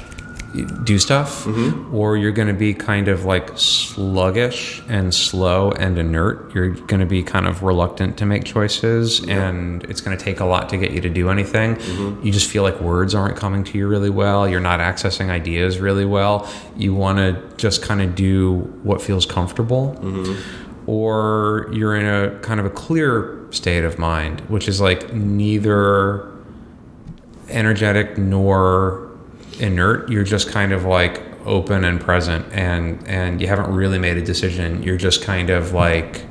do 0.83 0.99
stuff 0.99 1.45
mm-hmm. 1.45 1.95
or 1.95 2.17
you're 2.17 2.31
going 2.31 2.47
to 2.47 2.53
be 2.53 2.73
kind 2.73 3.07
of 3.07 3.23
like 3.23 3.57
sluggish 3.57 4.81
and 4.89 5.13
slow 5.13 5.71
and 5.71 5.97
inert. 5.97 6.53
You're 6.53 6.69
going 6.71 6.99
to 6.99 7.05
be 7.05 7.23
kind 7.23 7.47
of 7.47 7.63
reluctant 7.63 8.17
to 8.17 8.25
make 8.25 8.43
choices 8.43 9.23
and 9.27 9.83
it's 9.85 10.01
going 10.01 10.17
to 10.17 10.23
take 10.23 10.39
a 10.39 10.45
lot 10.45 10.69
to 10.69 10.77
get 10.77 10.91
you 10.91 11.01
to 11.01 11.09
do 11.09 11.29
anything. 11.29 11.75
Mm-hmm. 11.75 12.25
You 12.25 12.31
just 12.33 12.49
feel 12.49 12.63
like 12.63 12.79
words 12.81 13.15
aren't 13.15 13.37
coming 13.37 13.63
to 13.65 13.77
you 13.77 13.87
really 13.87 14.09
well. 14.09 14.47
You're 14.47 14.59
not 14.59 14.79
accessing 14.79 15.29
ideas 15.29 15.79
really 15.79 16.05
well. 16.05 16.51
You 16.75 16.93
want 16.93 17.19
to 17.19 17.55
just 17.57 17.81
kind 17.81 18.01
of 18.01 18.15
do 18.15 18.59
what 18.83 19.01
feels 19.01 19.25
comfortable. 19.25 19.95
Mm-hmm. 20.01 20.89
Or 20.89 21.69
you're 21.71 21.95
in 21.95 22.05
a 22.05 22.37
kind 22.39 22.59
of 22.59 22.65
a 22.65 22.71
clear 22.71 23.37
state 23.51 23.83
of 23.83 23.99
mind 23.99 24.39
which 24.49 24.67
is 24.69 24.79
like 24.79 25.13
neither 25.13 26.31
energetic 27.49 28.17
nor 28.17 29.10
inert. 29.61 30.09
You're 30.09 30.23
just 30.23 30.49
kind 30.49 30.71
of 30.73 30.85
like 30.85 31.21
open 31.45 31.83
and 31.85 31.99
present, 31.99 32.45
and 32.51 33.05
and 33.07 33.39
you 33.41 33.47
haven't 33.47 33.73
really 33.73 33.99
made 33.99 34.17
a 34.17 34.21
decision. 34.21 34.83
You're 34.83 34.97
just 34.97 35.23
kind 35.23 35.49
of 35.49 35.73
like, 35.73 36.25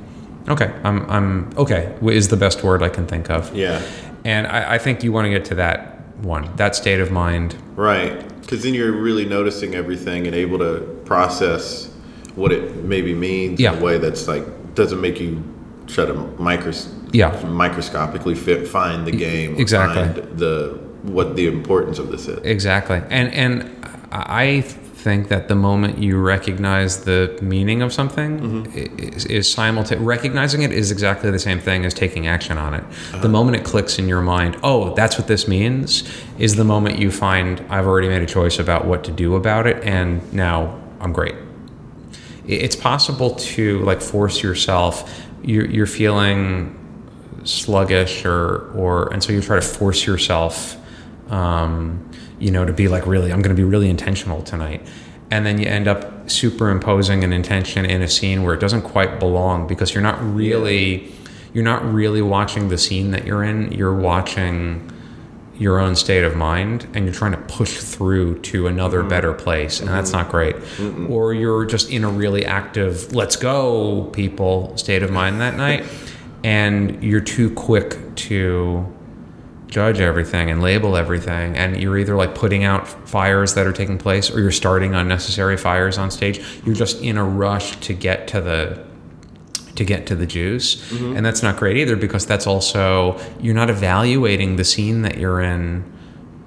okay, 0.48 0.72
I'm 0.84 1.08
I'm 1.10 1.50
okay. 1.56 1.94
Is 2.02 2.28
the 2.28 2.36
best 2.36 2.62
word 2.62 2.82
I 2.82 2.88
can 2.88 3.06
think 3.06 3.30
of. 3.30 3.54
yeah 3.54 3.80
And 4.24 4.46
I, 4.46 4.74
I 4.74 4.78
think 4.78 5.02
you 5.02 5.12
want 5.12 5.24
to 5.26 5.30
get 5.30 5.44
to 5.46 5.54
that 5.56 5.96
one, 6.22 6.54
that 6.56 6.76
state 6.76 7.00
of 7.00 7.10
mind. 7.10 7.54
right 7.76 8.26
because 8.42 8.64
then 8.64 8.74
you're 8.74 8.90
really 8.92 9.24
noticing 9.24 9.76
everything 9.76 10.26
and 10.26 10.34
able 10.34 10.58
to 10.58 10.80
process 11.04 11.88
what 12.34 12.50
it 12.50 12.74
maybe 12.84 13.14
means 13.14 13.60
Yeah. 13.60 13.72
in 13.74 13.78
a 13.78 13.84
way 13.84 13.96
that's 13.98 14.26
like 14.26 14.44
doesn't 14.74 15.00
make 15.00 15.20
you 15.20 15.40
try 15.86 16.04
to 16.04 16.14
micros- 16.14 16.88
Yeah. 17.12 17.30
microscopically 17.46 18.34
fit, 18.34 18.66
find 18.66 19.06
the 19.06 19.12
game 19.12 19.56
Exactly. 19.56 20.02
find 20.02 20.38
the 20.38 20.79
what 21.02 21.36
the 21.36 21.46
importance 21.46 21.98
of 21.98 22.10
this 22.10 22.28
is 22.28 22.38
Exactly. 22.44 23.02
And 23.10 23.32
and 23.32 23.86
I 24.12 24.62
think 25.00 25.28
that 25.28 25.48
the 25.48 25.54
moment 25.54 25.98
you 25.98 26.18
recognize 26.18 27.04
the 27.04 27.38
meaning 27.40 27.80
of 27.80 27.92
something 27.92 28.38
mm-hmm. 28.38 28.98
is, 28.98 29.24
is 29.26 29.50
simultaneous. 29.50 30.04
Recognizing 30.04 30.62
it 30.62 30.72
is 30.72 30.90
exactly 30.90 31.30
the 31.30 31.38
same 31.38 31.58
thing 31.58 31.86
as 31.86 31.94
taking 31.94 32.26
action 32.26 32.58
on 32.58 32.74
it. 32.74 32.84
Uh-huh. 32.84 33.20
The 33.20 33.28
moment 33.28 33.56
it 33.56 33.64
clicks 33.64 33.98
in 33.98 34.08
your 34.08 34.20
mind, 34.20 34.58
oh, 34.62 34.94
that's 34.94 35.16
what 35.16 35.26
this 35.26 35.48
means, 35.48 36.08
is 36.38 36.56
the 36.56 36.64
moment 36.64 36.98
you 36.98 37.10
find 37.10 37.64
I've 37.70 37.86
already 37.86 38.08
made 38.08 38.22
a 38.22 38.26
choice 38.26 38.58
about 38.58 38.84
what 38.84 39.02
to 39.04 39.12
do 39.12 39.36
about 39.36 39.66
it, 39.66 39.82
and 39.82 40.30
now 40.32 40.78
I'm 41.00 41.12
great. 41.12 41.34
It's 42.46 42.76
possible 42.76 43.36
to 43.36 43.78
like 43.80 44.02
force 44.02 44.42
yourself. 44.42 45.24
You're, 45.42 45.66
you're 45.66 45.86
feeling 45.86 46.76
sluggish 47.44 48.26
or 48.26 48.70
or 48.72 49.10
and 49.14 49.22
so 49.22 49.32
you 49.32 49.40
try 49.40 49.56
to 49.56 49.62
force 49.62 50.06
yourself 50.06 50.76
um, 51.30 52.10
you 52.38 52.50
know 52.50 52.64
to 52.64 52.72
be 52.72 52.88
like 52.88 53.06
really 53.06 53.32
i'm 53.32 53.40
going 53.42 53.54
to 53.54 53.60
be 53.60 53.68
really 53.68 53.88
intentional 53.88 54.42
tonight. 54.42 54.86
And 55.30 55.46
then 55.46 55.60
you 55.60 55.66
end 55.66 55.86
up 55.86 56.28
superimposing 56.28 57.22
an 57.22 57.32
intention 57.32 57.84
in 57.84 58.02
a 58.02 58.08
scene 58.08 58.42
where 58.42 58.54
it 58.54 58.60
doesn't 58.60 58.82
quite 58.82 59.20
belong 59.20 59.66
because 59.66 59.94
you're 59.94 60.02
not 60.02 60.18
really 60.34 61.12
you're 61.52 61.64
not 61.64 61.84
really 61.92 62.22
watching 62.22 62.68
the 62.68 62.78
scene 62.78 63.10
that 63.10 63.26
you're 63.26 63.42
in. 63.42 63.72
You're 63.72 63.94
watching 63.94 64.88
your 65.56 65.78
own 65.78 65.94
state 65.94 66.24
of 66.24 66.36
mind 66.36 66.86
and 66.94 67.04
you're 67.04 67.14
trying 67.14 67.32
to 67.32 67.38
push 67.38 67.78
through 67.78 68.38
to 68.40 68.66
another 68.66 69.02
better 69.02 69.34
place 69.34 69.80
and 69.80 69.88
that's 69.88 70.12
not 70.12 70.30
great. 70.30 70.56
Or 71.08 71.34
you're 71.34 71.64
just 71.64 71.90
in 71.90 72.02
a 72.02 72.08
really 72.08 72.44
active 72.44 73.12
let's 73.12 73.36
go 73.36 74.04
people 74.12 74.76
state 74.76 75.02
of 75.02 75.10
mind 75.10 75.40
that 75.40 75.56
night 75.56 75.84
and 76.42 77.02
you're 77.04 77.20
too 77.20 77.50
quick 77.54 78.14
to 78.16 78.86
judge 79.70 80.00
everything 80.00 80.50
and 80.50 80.60
label 80.60 80.96
everything 80.96 81.56
and 81.56 81.80
you're 81.80 81.96
either 81.96 82.16
like 82.16 82.34
putting 82.34 82.64
out 82.64 82.86
fires 83.08 83.54
that 83.54 83.66
are 83.66 83.72
taking 83.72 83.98
place 83.98 84.30
or 84.30 84.40
you're 84.40 84.50
starting 84.50 84.94
unnecessary 84.94 85.56
fires 85.56 85.96
on 85.96 86.10
stage 86.10 86.44
you're 86.64 86.74
just 86.74 87.00
in 87.02 87.16
a 87.16 87.24
rush 87.24 87.76
to 87.76 87.94
get 87.94 88.26
to 88.26 88.40
the 88.40 88.84
to 89.80 89.84
get 89.86 90.06
to 90.06 90.14
the 90.14 90.26
juice. 90.26 90.76
Mm-hmm. 90.90 91.16
And 91.16 91.24
that's 91.24 91.42
not 91.42 91.56
great 91.56 91.78
either 91.78 91.96
because 91.96 92.26
that's 92.26 92.46
also 92.46 93.18
you're 93.40 93.54
not 93.54 93.70
evaluating 93.70 94.56
the 94.56 94.64
scene 94.64 95.00
that 95.02 95.16
you're 95.16 95.40
in 95.40 95.90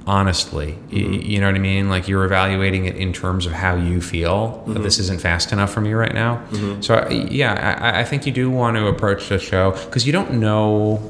honestly. 0.06 0.74
Y- 0.74 1.00
mm-hmm. 1.00 1.14
you 1.14 1.40
know 1.40 1.48
what 1.48 1.56
i 1.56 1.60
mean? 1.60 1.90
Like 1.90 2.08
you're 2.08 2.26
evaluating 2.26 2.86
it 2.86 2.96
in 2.96 3.12
terms 3.12 3.48
of 3.48 3.52
how 3.54 3.76
you 3.76 4.02
feel 4.02 4.64
that 4.68 4.74
mm-hmm. 4.74 4.84
this 4.84 5.00
isn't 5.00 5.20
fast 5.20 5.52
enough 5.52 5.74
for 5.74 5.82
me 5.82 5.94
right 5.94 6.14
now. 6.14 6.46
So 6.82 7.10
yeah 7.10 7.80
I, 7.82 8.02
I 8.02 8.04
think 8.04 8.28
you 8.28 8.32
do 8.32 8.52
want 8.52 8.78
to 8.78 8.86
approach 8.86 9.30
the 9.30 9.40
show 9.40 9.72
because 9.72 10.06
you 10.06 10.14
don't 10.14 10.34
know 10.34 11.02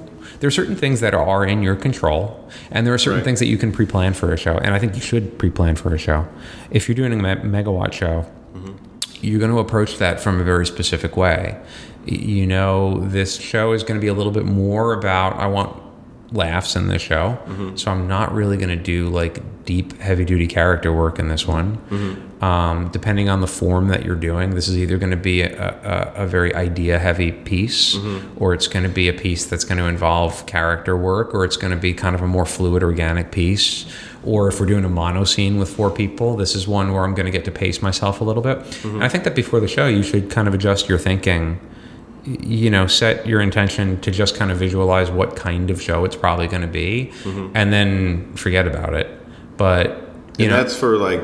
there 0.44 0.50
are 0.50 0.52
certain 0.52 0.76
things 0.76 1.00
that 1.00 1.14
are 1.14 1.46
in 1.46 1.64
your 1.64 1.74
control 1.74 2.50
and 2.70 2.86
there 2.86 2.94
are 2.94 2.98
certain 2.98 3.20
Right. 3.20 3.24
things 3.24 3.40
that 3.40 3.46
you 3.46 3.58
can 3.58 3.72
pre-plan 3.72 4.14
for 4.14 4.34
a 4.34 4.38
show 4.38 4.58
and 4.58 4.76
i 4.76 4.80
think 4.80 4.94
you 4.94 5.00
should 5.02 5.40
pre-plan 5.40 5.78
for 5.78 5.96
a 5.96 5.98
show 5.98 6.28
if 6.70 6.90
you're 6.90 6.96
doing 6.96 7.14
a 7.14 7.16
megawatt 7.18 7.94
show 7.94 8.26
mm-hmm. 8.54 8.74
you're 9.22 9.40
going 9.40 9.52
to 9.52 9.60
approach 9.60 10.00
that 10.00 10.20
from 10.20 10.42
a 10.42 10.44
very 10.44 10.66
specific 10.66 11.16
way. 11.16 11.58
You 12.06 12.46
know, 12.46 13.00
this 13.00 13.38
show 13.40 13.72
is 13.72 13.84
going 13.84 13.98
to 13.98 14.02
be 14.02 14.10
a 14.10 14.14
little 14.14 14.34
bit 14.34 14.44
more 14.44 14.92
about 14.92 15.38
I 15.38 15.48
want 15.48 15.70
laughs 16.34 16.76
in 16.76 16.88
the 16.88 17.00
show, 17.00 17.38
mm-hmm. 17.46 17.76
so 17.76 17.92
I'm 17.92 18.08
not 18.08 18.34
really 18.34 18.58
going 18.58 18.70
to 18.70 18.84
do 18.84 19.08
like 19.10 19.66
deep, 19.66 19.98
heavy 20.00 20.26
duty 20.26 20.48
character 20.48 20.92
work 20.92 21.20
in 21.20 21.30
this 21.30 21.48
one. 21.48 21.78
Mm-hmm. 21.90 22.44
Um, 22.44 22.90
depending 22.90 23.30
on 23.30 23.40
the 23.40 23.48
form 23.48 23.88
that 23.88 24.04
you're 24.04 24.16
doing, 24.16 24.56
this 24.56 24.68
is 24.68 24.78
either 24.78 24.98
going 24.98 25.12
to 25.12 25.18
be 25.18 25.42
a, 25.44 26.14
a, 26.18 26.24
a 26.24 26.28
very 26.28 26.54
idea 26.54 27.00
heavy 27.00 27.32
piece, 27.32 27.96
mm-hmm. 27.96 28.44
or 28.44 28.54
it's 28.54 28.68
going 28.68 28.84
to 28.84 28.90
be 28.90 29.08
a 29.08 29.14
piece 29.14 29.46
that's 29.46 29.64
going 29.64 29.78
to 29.78 29.86
involve 29.86 30.46
character 30.46 30.98
work, 30.98 31.34
or 31.34 31.46
it's 31.46 31.56
going 31.56 31.72
to 31.72 31.80
be 31.80 31.94
kind 31.94 32.16
of 32.16 32.22
a 32.22 32.28
more 32.28 32.46
fluid, 32.46 32.84
organic 32.84 33.32
piece. 33.32 33.86
Or 34.26 34.48
if 34.48 34.60
we're 34.60 34.66
doing 34.66 34.86
a 34.86 34.90
mono 34.90 35.26
scene 35.26 35.58
with 35.58 35.70
four 35.70 35.92
people, 35.92 36.36
this 36.36 36.56
is 36.56 36.68
one 36.68 36.94
where 36.94 37.04
I'm 37.04 37.14
going 37.14 37.26
to 37.26 37.32
get 37.32 37.46
to 37.46 37.52
pace 37.52 37.82
myself 37.82 38.22
a 38.22 38.24
little 38.24 38.42
bit. 38.42 38.58
And 38.86 39.04
I 39.04 39.10
think 39.10 39.26
that 39.26 39.36
before 39.36 39.60
the 39.60 39.68
show, 39.68 39.88
you 39.88 40.02
should 40.02 40.30
kind 40.30 40.48
of 40.48 40.54
adjust 40.54 40.90
your 40.90 40.98
thinking. 40.98 41.60
You 42.26 42.70
know, 42.70 42.88
set 42.88 43.28
your 43.28 43.42
intention 43.42 44.00
to 44.02 44.10
just 44.12 44.36
kind 44.36 44.50
of 44.52 44.58
visualize 44.58 45.12
what 45.12 45.36
kind 45.36 45.70
of 45.70 45.82
show 45.82 46.06
it's 46.06 46.16
probably 46.16 46.48
going 46.48 46.62
to 46.62 46.68
be, 46.70 47.12
and 47.26 47.74
then 47.74 48.34
forget 48.36 48.66
about 48.66 48.94
it. 48.94 49.08
But 49.58 49.88
you 50.38 50.46
and 50.46 50.52
know, 50.52 50.58
that's 50.58 50.76
for 50.78 50.96
like 50.98 51.22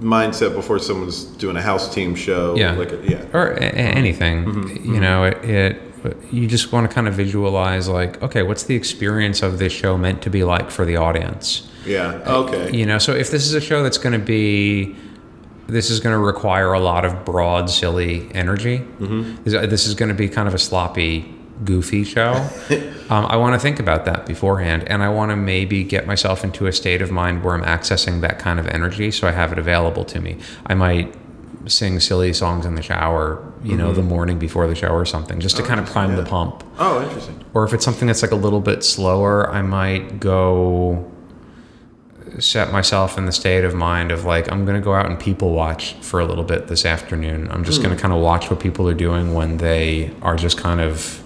mindset 0.00 0.54
before 0.54 0.78
someone's 0.78 1.24
doing 1.24 1.56
a 1.56 1.62
house 1.62 1.92
team 1.94 2.14
show. 2.14 2.56
Yeah. 2.56 2.72
Like 2.72 2.92
a, 2.92 3.00
yeah. 3.06 3.24
or 3.34 3.48
a- 3.52 3.60
anything 3.62 4.44
Mm-hmm. 4.46 4.94
you 4.94 5.00
know 5.00 5.24
it, 5.24 5.44
it 5.44 5.82
you 6.32 6.46
just 6.46 6.72
want 6.72 6.88
to 6.88 6.94
kind 6.94 7.06
of 7.06 7.12
visualize 7.12 7.86
like 7.86 8.22
okay 8.22 8.42
what's 8.42 8.62
the 8.62 8.74
experience 8.74 9.42
of 9.42 9.58
this 9.58 9.70
show 9.74 9.98
meant 9.98 10.22
to 10.22 10.30
be 10.30 10.42
like 10.42 10.70
for 10.70 10.86
the 10.86 10.96
audience 10.96 11.68
Yeah. 11.84 12.14
Okay. 12.26 12.74
you 12.74 12.86
know 12.86 12.96
so 12.96 13.12
if 13.14 13.30
this 13.30 13.44
is 13.44 13.52
a 13.52 13.60
show 13.60 13.82
that's 13.82 13.98
going 13.98 14.18
to 14.18 14.24
be 14.24 14.96
this 15.70 15.90
is 15.90 16.00
going 16.00 16.12
to 16.14 16.18
require 16.18 16.72
a 16.72 16.80
lot 16.80 17.04
of 17.04 17.24
broad, 17.24 17.70
silly 17.70 18.28
energy. 18.34 18.78
This, 19.44 19.54
this 19.68 19.86
is 19.86 19.94
going 19.94 20.08
to 20.08 20.14
be 20.14 20.28
kind 20.28 20.48
of 20.48 20.54
a 20.54 20.58
sloppy, 20.58 21.32
goofy 21.64 22.04
show. 22.04 22.32
um, 23.10 23.26
I 23.26 23.36
want 23.36 23.54
to 23.54 23.58
think 23.58 23.78
about 23.78 24.04
that 24.04 24.26
beforehand, 24.26 24.84
and 24.88 25.02
I 25.02 25.08
want 25.08 25.30
to 25.30 25.36
maybe 25.36 25.84
get 25.84 26.06
myself 26.06 26.44
into 26.44 26.66
a 26.66 26.72
state 26.72 27.02
of 27.02 27.10
mind 27.10 27.44
where 27.44 27.54
I'm 27.54 27.64
accessing 27.64 28.20
that 28.22 28.38
kind 28.38 28.58
of 28.58 28.66
energy, 28.66 29.10
so 29.10 29.28
I 29.28 29.32
have 29.32 29.52
it 29.52 29.58
available 29.58 30.04
to 30.06 30.20
me. 30.20 30.38
I 30.66 30.74
might 30.74 31.14
sing 31.66 32.00
silly 32.00 32.32
songs 32.32 32.64
in 32.64 32.74
the 32.74 32.82
shower, 32.82 33.44
you 33.62 33.76
know, 33.76 33.92
the 33.92 34.02
morning 34.02 34.38
before 34.38 34.66
the 34.66 34.74
show 34.74 34.88
or 34.88 35.04
something, 35.04 35.40
just 35.40 35.56
to 35.56 35.62
kind 35.62 35.78
of 35.78 35.86
prime 35.86 36.16
the 36.16 36.24
pump. 36.24 36.64
Oh, 36.78 37.02
interesting. 37.02 37.44
Or 37.52 37.64
if 37.64 37.74
it's 37.74 37.84
something 37.84 38.06
that's 38.06 38.22
like 38.22 38.30
a 38.30 38.36
little 38.36 38.60
bit 38.60 38.82
slower, 38.82 39.50
I 39.50 39.62
might 39.62 40.18
go 40.20 41.10
set 42.38 42.70
myself 42.72 43.18
in 43.18 43.26
the 43.26 43.32
state 43.32 43.64
of 43.64 43.74
mind 43.74 44.10
of 44.12 44.24
like 44.24 44.50
I'm 44.52 44.64
going 44.64 44.80
to 44.80 44.84
go 44.84 44.94
out 44.94 45.06
and 45.06 45.18
people 45.18 45.52
watch 45.52 45.94
for 45.94 46.20
a 46.20 46.24
little 46.24 46.44
bit 46.44 46.68
this 46.68 46.84
afternoon. 46.86 47.48
I'm 47.50 47.64
just 47.64 47.82
going 47.82 47.94
to 47.94 48.00
kind 48.00 48.14
of 48.14 48.20
watch 48.20 48.50
what 48.50 48.60
people 48.60 48.88
are 48.88 48.94
doing 48.94 49.34
when 49.34 49.56
they 49.56 50.10
are 50.22 50.36
just 50.36 50.56
kind 50.58 50.80
of 50.80 51.22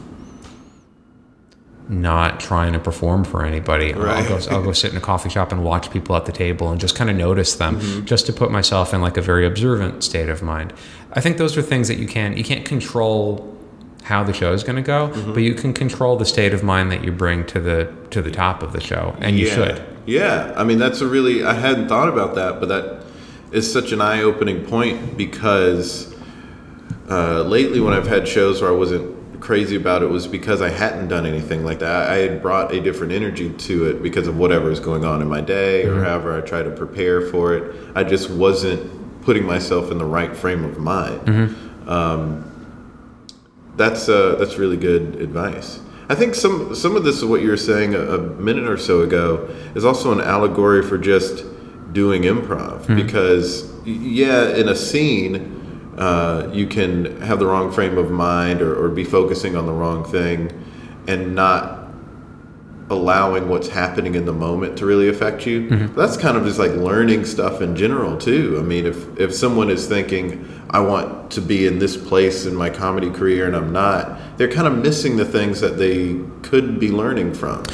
not 1.87 2.41
trying 2.41 2.73
to 2.73 2.79
perform 2.79 3.25
for 3.25 3.45
anybody. 3.45 3.93
I'll 3.93 4.27
go 4.27 4.39
I'll 4.51 4.63
go 4.63 4.73
sit 4.73 4.91
in 4.93 4.97
a 4.97 5.01
coffee 5.03 5.29
shop 5.29 5.53
and 5.53 5.63
watch 5.63 5.91
people 5.91 6.17
at 6.17 6.25
the 6.25 6.33
table 6.33 6.71
and 6.71 6.81
just 6.81 6.95
kind 6.97 7.11
of 7.11 7.17
notice 7.17 7.57
them 7.57 7.79
Mm-hmm. 7.79 8.07
just 8.07 8.25
to 8.27 8.33
put 8.33 8.51
myself 8.51 8.95
in 8.95 9.03
like 9.03 9.17
a 9.19 9.21
very 9.23 9.47
observant 9.47 10.03
state 10.03 10.31
of 10.31 10.43
mind. 10.43 10.73
I 11.13 11.21
think 11.21 11.37
those 11.37 11.57
are 11.59 11.63
things 11.63 11.89
that 11.89 11.99
you 11.99 12.07
can 12.07 12.37
you 12.39 12.45
can't 12.45 12.65
control 12.65 13.51
how 14.05 14.23
the 14.25 14.33
show 14.33 14.53
is 14.53 14.63
going 14.65 14.77
to 14.77 14.83
go, 14.83 15.09
Mm-hmm. 15.09 15.35
but 15.35 15.43
you 15.43 15.55
can 15.55 15.75
control 15.75 16.17
the 16.17 16.25
state 16.25 16.55
of 16.55 16.63
mind 16.63 16.91
that 16.91 17.05
you 17.05 17.13
bring 17.13 17.45
to 17.47 17.61
the 17.61 17.93
to 18.11 18.23
the 18.23 18.31
top 18.31 18.63
of 18.63 18.73
the 18.73 18.81
show, 18.81 19.15
and 19.21 19.39
you 19.39 19.47
should. 19.47 19.85
Yeah, 20.07 20.53
I 20.57 20.65
mean 20.65 20.79
that's 20.79 21.01
a 21.01 21.07
really 21.07 21.45
I 21.45 21.55
hadn't 21.55 21.89
thought 21.89 22.09
about 22.09 22.35
that, 22.35 22.61
but 22.61 22.69
that 22.69 23.05
is 23.53 23.71
such 23.73 23.93
an 23.93 24.01
eye-opening 24.01 24.67
point 24.67 25.17
because 25.17 26.15
uh, 27.09 27.43
lately 27.43 27.81
when 27.81 27.95
I've 27.95 28.07
had 28.07 28.27
shows 28.27 28.61
where 28.61 28.71
I 28.71 28.75
wasn't 28.75 29.41
crazy 29.41 29.77
about 29.77 30.03
it 30.03 30.07
was 30.07 30.27
because 30.27 30.63
I 30.63 30.71
hadn't 30.71 31.09
done 31.09 31.27
anything 31.27 31.65
like 31.65 31.81
that. 31.81 32.11
I 32.11 32.17
had 32.17 32.41
brought 32.41 32.73
a 32.73 32.81
different 32.81 33.13
energy 33.13 33.51
to 33.53 33.87
it 33.91 34.03
because 34.03 34.27
of 34.27 34.39
whatever 34.39 34.71
is 34.71 34.81
going 34.81 35.05
on 35.05 35.21
in 35.21 35.29
my 35.29 35.43
day 35.43 35.85
or 35.85 36.03
however 36.03 36.37
I 36.37 36.41
try 36.41 36.63
to 36.63 36.71
prepare 36.71 37.21
for 37.21 37.55
it. 37.55 37.77
I 37.95 38.05
just 38.05 38.31
wasn't 38.31 39.23
putting 39.23 39.45
myself 39.45 39.91
in 39.91 39.99
the 39.99 40.05
right 40.05 40.35
frame 40.35 40.65
of 40.65 40.79
mind. 40.79 41.29
Um, 41.87 42.51
that's 43.77 44.09
uh, 44.09 44.37
that's 44.37 44.57
really 44.57 44.77
good 44.79 45.17
advice. 45.17 45.81
I 46.09 46.15
think 46.15 46.35
some 46.35 46.75
some 46.75 46.97
of 46.97 47.05
this 47.05 47.23
of 47.23 47.31
what 47.31 47.41
you 47.41 47.49
were 47.49 47.57
saying 47.57 47.95
a, 47.95 48.01
a 48.01 48.19
minute 48.19 48.69
or 48.69 48.77
so 48.77 49.01
ago 49.03 49.49
is 49.75 49.85
also 49.85 50.13
an 50.13 50.21
allegory 50.21 50.83
for 50.83 50.99
just 50.99 51.45
doing 51.93 52.23
improv 52.23 52.87
because 52.97 53.71
yeah, 53.85 54.49
in 54.55 54.69
a 54.69 54.77
scene. 54.77 55.53
Uh, 55.97 56.51
you 56.53 56.67
can 56.67 57.21
have 57.21 57.39
the 57.39 57.47
wrong 57.47 57.71
frame 57.71 57.97
of 57.97 58.11
mind 58.11 58.61
or, 58.61 58.75
or 58.85 58.89
be 58.89 59.05
focusing 59.05 59.55
on 59.55 59.65
the 59.65 59.73
wrong 59.73 60.03
thing 60.03 60.51
and 61.07 61.37
not 61.37 61.85
allowing 62.91 63.49
what's 63.49 63.69
happening 63.69 64.15
in 64.15 64.25
the 64.25 64.33
moment 64.33 64.77
to 64.79 64.87
really 64.87 65.09
affect 65.09 65.47
you. 65.47 65.69
That's 65.95 66.17
kind 66.17 66.37
of 66.37 66.45
just 66.45 66.59
like 66.59 66.73
learning 66.73 67.25
stuff 67.25 67.61
in 67.61 67.77
general 67.77 68.17
too. 68.19 68.57
I 68.59 68.63
mean, 68.63 68.87
if 68.87 69.19
if 69.19 69.33
someone 69.33 69.71
is 69.71 69.87
thinking 69.87 70.45
I 70.71 70.81
want 70.81 71.31
to 71.33 71.41
be 71.41 71.67
in 71.67 71.79
this 71.79 71.97
place 71.97 72.45
in 72.45 72.55
my 72.57 72.71
comedy 72.71 73.11
career 73.11 73.47
and 73.47 73.55
I'm 73.57 73.73
not, 73.73 74.19
they're 74.37 74.51
kind 74.51 74.67
of 74.67 74.77
missing 74.79 75.17
the 75.17 75.25
things 75.25 75.61
that 75.61 75.79
they 75.79 76.19
could 76.43 76.79
be 76.79 76.91
learning 76.91 77.35
from. 77.35 77.65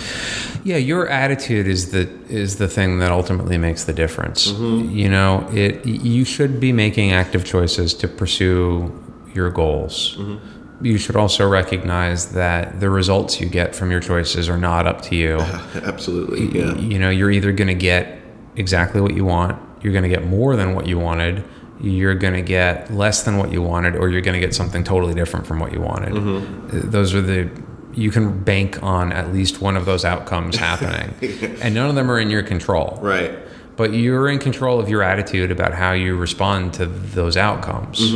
Yeah, 0.62 0.76
your 0.76 1.08
attitude 1.08 1.66
is 1.66 1.90
the 1.90 2.08
is 2.28 2.58
the 2.58 2.68
thing 2.68 2.98
that 2.98 3.11
ultimately 3.11 3.56
makes 3.56 3.84
the 3.84 3.92
difference. 3.92 4.52
Mm-hmm. 4.52 4.90
You 4.90 5.08
know, 5.08 5.48
it 5.52 5.84
you 5.86 6.24
should 6.24 6.61
be 6.61 6.72
making 6.72 7.12
active 7.12 7.44
choices 7.44 7.94
to 7.94 8.08
pursue 8.08 8.92
your 9.34 9.50
goals. 9.50 10.16
Mm-hmm. 10.16 10.84
You 10.84 10.98
should 10.98 11.16
also 11.16 11.48
recognize 11.48 12.32
that 12.32 12.80
the 12.80 12.88
results 12.88 13.40
you 13.40 13.48
get 13.48 13.74
from 13.74 13.90
your 13.90 14.00
choices 14.00 14.48
are 14.48 14.56
not 14.56 14.86
up 14.86 15.02
to 15.02 15.16
you. 15.16 15.38
Absolutely. 15.74 16.58
Yeah. 16.58 16.74
You 16.76 16.98
know, 16.98 17.11
you're 17.11 17.30
either 17.30 17.52
going 17.52 17.68
to 17.68 17.74
get 17.74 18.18
exactly 18.56 19.00
what 19.00 19.14
you 19.14 19.24
want, 19.24 19.61
you're 19.82 19.92
going 19.92 20.04
to 20.04 20.08
get 20.08 20.26
more 20.26 20.56
than 20.56 20.74
what 20.74 20.86
you 20.86 20.98
wanted, 20.98 21.44
you're 21.80 22.14
going 22.14 22.34
to 22.34 22.42
get 22.42 22.92
less 22.92 23.22
than 23.22 23.38
what 23.38 23.50
you 23.52 23.62
wanted, 23.62 23.96
or 23.96 24.08
you're 24.10 24.20
going 24.20 24.34
to 24.40 24.44
get 24.46 24.54
something 24.54 24.84
totally 24.84 25.14
different 25.14 25.46
from 25.46 25.58
what 25.60 25.72
you 25.72 25.80
wanted. 25.80 26.12
Uh, 26.16 26.90
Those 26.90 27.14
are 27.14 27.20
the 27.22 27.50
you 27.92 28.10
can 28.12 28.44
bank 28.44 28.80
on 28.84 29.12
at 29.12 29.32
least 29.32 29.60
one 29.60 29.76
of 29.76 29.84
those 29.84 30.04
outcomes 30.04 30.56
happening, 30.68 31.14
and 31.60 31.74
none 31.74 31.88
of 31.88 31.94
them 31.96 32.10
are 32.10 32.20
in 32.20 32.30
your 32.30 32.42
control. 32.42 32.98
Right. 33.02 33.36
But 33.76 33.94
you're 33.94 34.28
in 34.28 34.38
control 34.38 34.78
of 34.78 34.88
your 34.88 35.02
attitude 35.02 35.50
about 35.50 35.72
how 35.72 35.92
you 35.92 36.14
respond 36.16 36.74
to 36.74 36.86
those 36.86 37.36
outcomes. 37.38 38.12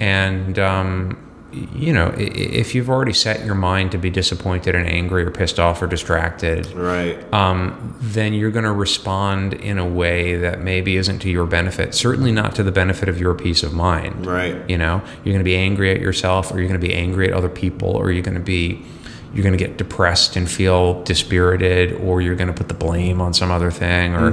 And, 0.00 0.58
um, 0.58 1.18
you 1.52 1.92
know, 1.92 2.12
if 2.16 2.74
you've 2.74 2.90
already 2.90 3.12
set 3.12 3.44
your 3.44 3.54
mind 3.54 3.92
to 3.92 3.98
be 3.98 4.10
disappointed 4.10 4.74
and 4.74 4.86
angry 4.86 5.24
or 5.24 5.30
pissed 5.30 5.58
off 5.60 5.80
or 5.80 5.86
distracted, 5.86 6.66
Right. 6.72 7.16
um, 7.32 7.94
then 8.00 8.34
you're 8.34 8.50
going 8.50 8.64
to 8.64 8.72
respond 8.72 9.54
in 9.54 9.78
a 9.78 9.86
way 9.86 10.36
that 10.36 10.60
maybe 10.60 10.96
isn't 10.96 11.20
to 11.20 11.30
your 11.30 11.46
benefit. 11.46 11.94
Certainly 11.94 12.32
not 12.32 12.54
to 12.56 12.62
the 12.62 12.72
benefit 12.72 13.08
of 13.08 13.20
your 13.20 13.32
peace 13.34 13.62
of 13.62 13.72
mind. 13.72 14.26
Right. 14.26 14.56
You 14.68 14.76
know, 14.76 15.00
you're 15.24 15.32
going 15.32 15.38
to 15.38 15.44
be 15.44 15.56
angry 15.56 15.90
at 15.92 16.00
yourself, 16.00 16.52
or 16.52 16.58
you're 16.58 16.68
going 16.68 16.80
to 16.80 16.86
be 16.86 16.92
angry 16.94 17.28
at 17.28 17.32
other 17.32 17.48
people, 17.48 17.90
or 17.90 18.10
you're 18.10 18.22
going 18.24 18.34
to 18.36 18.40
be 18.40 18.82
you're 19.32 19.42
going 19.42 19.56
to 19.56 19.62
get 19.62 19.76
depressed 19.76 20.34
and 20.36 20.50
feel 20.50 21.02
dispirited, 21.04 21.92
or 22.00 22.20
you're 22.22 22.36
going 22.36 22.48
to 22.48 22.54
put 22.54 22.68
the 22.68 22.74
blame 22.74 23.20
on 23.20 23.34
some 23.34 23.50
other 23.50 23.70
thing, 23.70 24.14
or 24.14 24.30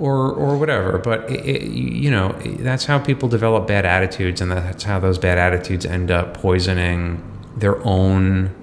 or 0.00 0.32
or 0.32 0.56
whatever. 0.56 0.98
But 0.98 1.30
it, 1.30 1.46
it, 1.46 1.62
you 1.70 2.10
know, 2.10 2.32
that's 2.42 2.86
how 2.86 2.98
people 2.98 3.28
develop 3.28 3.68
bad 3.68 3.84
attitudes, 3.84 4.40
and 4.40 4.50
that's 4.50 4.84
how 4.84 4.98
those 4.98 5.18
bad 5.18 5.38
attitudes 5.38 5.86
end 5.86 6.10
up 6.10 6.34
poisoning 6.34 7.22
their 7.56 7.84
own 7.86 8.54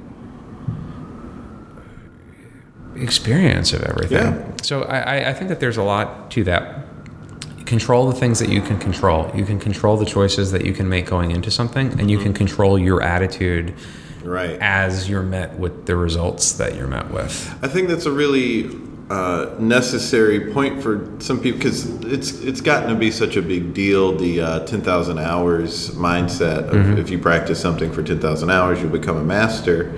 experience 2.96 3.72
of 3.74 3.84
everything. 3.84 4.18
Yeah. 4.18 4.52
So 4.64 4.84
I, 4.84 5.30
I- 5.30 5.34
think 5.34 5.50
that 5.50 5.60
there's 5.60 5.78
a 5.78 5.84
lot 5.84 6.32
to 6.32 6.44
that. 6.46 6.84
Control 7.66 8.08
the 8.08 8.16
things 8.16 8.40
that 8.40 8.50
you 8.50 8.62
can 8.62 8.80
control. 8.80 9.30
You 9.36 9.46
can 9.46 9.60
control 9.60 9.98
the 9.98 10.06
choices 10.06 10.54
that 10.54 10.66
you 10.66 10.74
can 10.74 10.88
make 10.88 11.06
going 11.06 11.32
into 11.32 11.52
something, 11.52 12.00
and 12.00 12.10
you 12.10 12.18
can 12.18 12.28
mm-hmm. 12.28 12.38
control 12.38 12.80
your 12.80 13.04
attitude 13.04 13.76
Right. 14.24 14.58
as 14.62 15.10
you're 15.10 15.22
met 15.22 15.60
with 15.60 15.86
the 15.86 15.96
results 15.96 16.54
that 16.54 16.76
you're 16.76 16.88
met 16.88 17.12
with. 17.12 17.54
I 17.62 17.68
think 17.68 17.90
that's 17.90 18.06
a 18.06 18.12
really 18.12 18.70
uh, 19.10 19.56
necessary 19.58 20.52
point 20.52 20.84
for 20.84 21.10
some 21.20 21.40
people 21.40 21.60
because 21.60 21.86
it's 22.04 22.42
it's 22.42 22.60
gotten 22.60 22.90
to 22.90 22.96
be 22.96 23.10
such 23.10 23.38
a 23.38 23.42
big 23.42 23.74
deal. 23.74 24.16
The 24.18 24.42
uh, 24.42 24.60
ten 24.66 24.82
thousand 24.82 25.20
hours 25.20 25.92
mindset. 25.92 26.70
Of 26.70 27.00
If 27.00 27.10
you 27.10 27.18
practice 27.18 27.60
something 27.60 27.92
for 27.92 28.04
ten 28.04 28.20
thousand 28.20 28.50
hours, 28.50 28.82
you'll 28.82 28.92
become 28.92 29.18
a 29.18 29.24
master. 29.24 29.98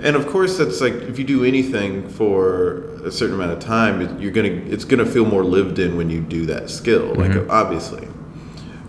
And 0.00 0.16
of 0.16 0.26
course, 0.26 0.58
that's 0.58 0.82
like 0.82 0.92
if 0.92 1.18
you 1.18 1.24
do 1.24 1.44
anything 1.44 2.06
for 2.10 2.84
a 3.06 3.10
certain 3.10 3.36
amount 3.36 3.52
of 3.52 3.60
time, 3.60 4.20
you're 4.20 4.32
gonna 4.32 4.48
it's 4.48 4.84
gonna 4.84 5.06
feel 5.06 5.24
more 5.24 5.42
lived 5.42 5.78
in 5.78 5.96
when 5.96 6.10
you 6.10 6.20
do 6.20 6.44
that 6.46 6.68
skill. 6.68 7.14
Like 7.14 7.48
obviously, 7.48 8.06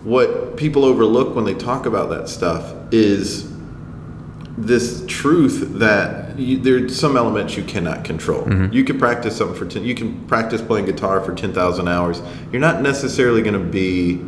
what 0.04 0.58
people 0.58 0.84
overlook 0.84 1.34
when 1.34 1.46
they 1.46 1.54
talk 1.54 1.86
about 1.86 2.10
that 2.10 2.28
stuff 2.28 2.74
is 2.92 3.50
this 4.58 5.04
truth 5.06 5.78
that 5.78 6.38
you, 6.38 6.58
there's 6.58 6.98
some 6.98 7.16
elements 7.16 7.56
you 7.56 7.64
cannot 7.64 8.04
control. 8.04 8.44
Mm-hmm. 8.44 8.72
You 8.72 8.84
can 8.84 8.98
practice 8.98 9.36
something 9.36 9.56
for 9.56 9.66
ten. 9.66 9.84
You 9.84 9.94
can 9.94 10.26
practice 10.26 10.62
playing 10.62 10.86
guitar 10.86 11.20
for 11.20 11.34
ten 11.34 11.52
thousand 11.52 11.88
hours. 11.88 12.22
You're 12.52 12.60
not 12.60 12.82
necessarily 12.82 13.42
going 13.42 13.54
to 13.54 13.70
be 13.70 14.20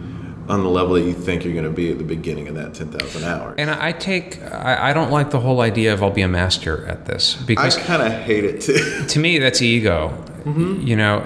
on 0.48 0.62
the 0.62 0.68
level 0.68 0.94
that 0.94 1.02
you 1.02 1.12
think 1.12 1.44
you're 1.44 1.52
going 1.52 1.64
to 1.64 1.70
be 1.70 1.90
at 1.90 1.98
the 1.98 2.04
beginning 2.04 2.48
of 2.48 2.54
that 2.56 2.74
ten 2.74 2.88
thousand 2.88 3.24
hours. 3.24 3.54
And 3.58 3.70
I 3.70 3.92
take, 3.92 4.42
I, 4.42 4.90
I 4.90 4.92
don't 4.92 5.10
like 5.10 5.30
the 5.30 5.40
whole 5.40 5.60
idea 5.60 5.92
of 5.92 6.02
I'll 6.02 6.10
be 6.10 6.22
a 6.22 6.28
master 6.28 6.86
at 6.86 7.06
this 7.06 7.34
because 7.34 7.76
I 7.76 7.82
kind 7.82 8.02
of 8.02 8.12
hate 8.12 8.44
it 8.44 8.60
too. 8.60 9.04
to 9.08 9.18
me 9.18 9.38
that's 9.38 9.62
ego. 9.62 10.08
Mm-hmm. 10.44 10.86
You 10.86 10.96
know, 10.96 11.20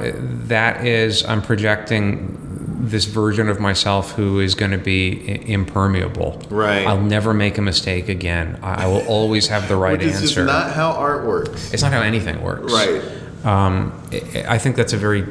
that 0.47 0.85
is 0.85 1.25
I'm 1.25 1.43
projecting 1.43 2.42
this 2.83 3.05
version 3.05 3.49
of 3.49 3.61
myself 3.61 4.13
who 4.13 4.41
is 4.41 4.55
going 4.57 4.73
to 4.73 4.79
be 4.79 5.21
i- 5.29 5.45
impermeable. 5.47 6.43
Right. 6.51 6.85
I'll 6.87 7.01
never 7.01 7.33
make 7.33 7.57
a 7.57 7.63
mistake 7.63 8.09
again. 8.09 8.59
I, 8.63 8.85
I 8.85 8.87
will 8.89 9.07
always 9.07 9.47
have 9.49 9.69
the 9.69 9.77
right 9.77 9.99
Which 9.99 10.13
answer. 10.15 10.45
not 10.45 10.73
how 10.73 10.91
art 10.91 11.25
works. 11.25 11.73
it's 11.73 11.83
not 11.83 11.93
how 11.93 12.03
anything 12.03 12.43
works. 12.43 12.73
Right. 12.73 13.01
Um, 13.45 13.93
I 14.49 14.59
think 14.59 14.75
that's 14.77 14.93
a 14.93 14.97
very 14.97 15.23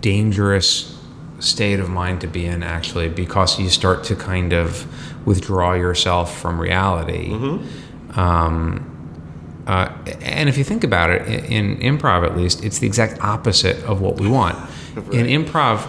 dangerous 0.00 0.98
state 1.38 1.80
of 1.80 1.88
mind 1.90 2.20
to 2.22 2.26
be 2.26 2.46
in, 2.46 2.62
actually, 2.62 3.08
because 3.10 3.58
you 3.60 3.68
start 3.68 4.02
to 4.04 4.16
kind 4.16 4.52
of 4.54 4.86
withdraw 5.26 5.74
yourself 5.74 6.38
from 6.40 6.58
reality. 6.60 7.30
Um, 8.14 8.86
uh, 9.66 9.92
and 10.22 10.48
if 10.48 10.56
you 10.58 10.64
think 10.64 10.82
about 10.84 11.10
it, 11.10 11.22
i- 11.22 11.46
in 11.46 11.76
improv 11.78 12.24
at 12.24 12.36
least, 12.36 12.64
it's 12.64 12.78
the 12.78 12.86
exact 12.86 13.20
opposite 13.22 13.82
of 13.84 14.00
what 14.00 14.18
we 14.18 14.26
want. 14.28 14.56
In 15.12 15.26
improv, 15.44 15.86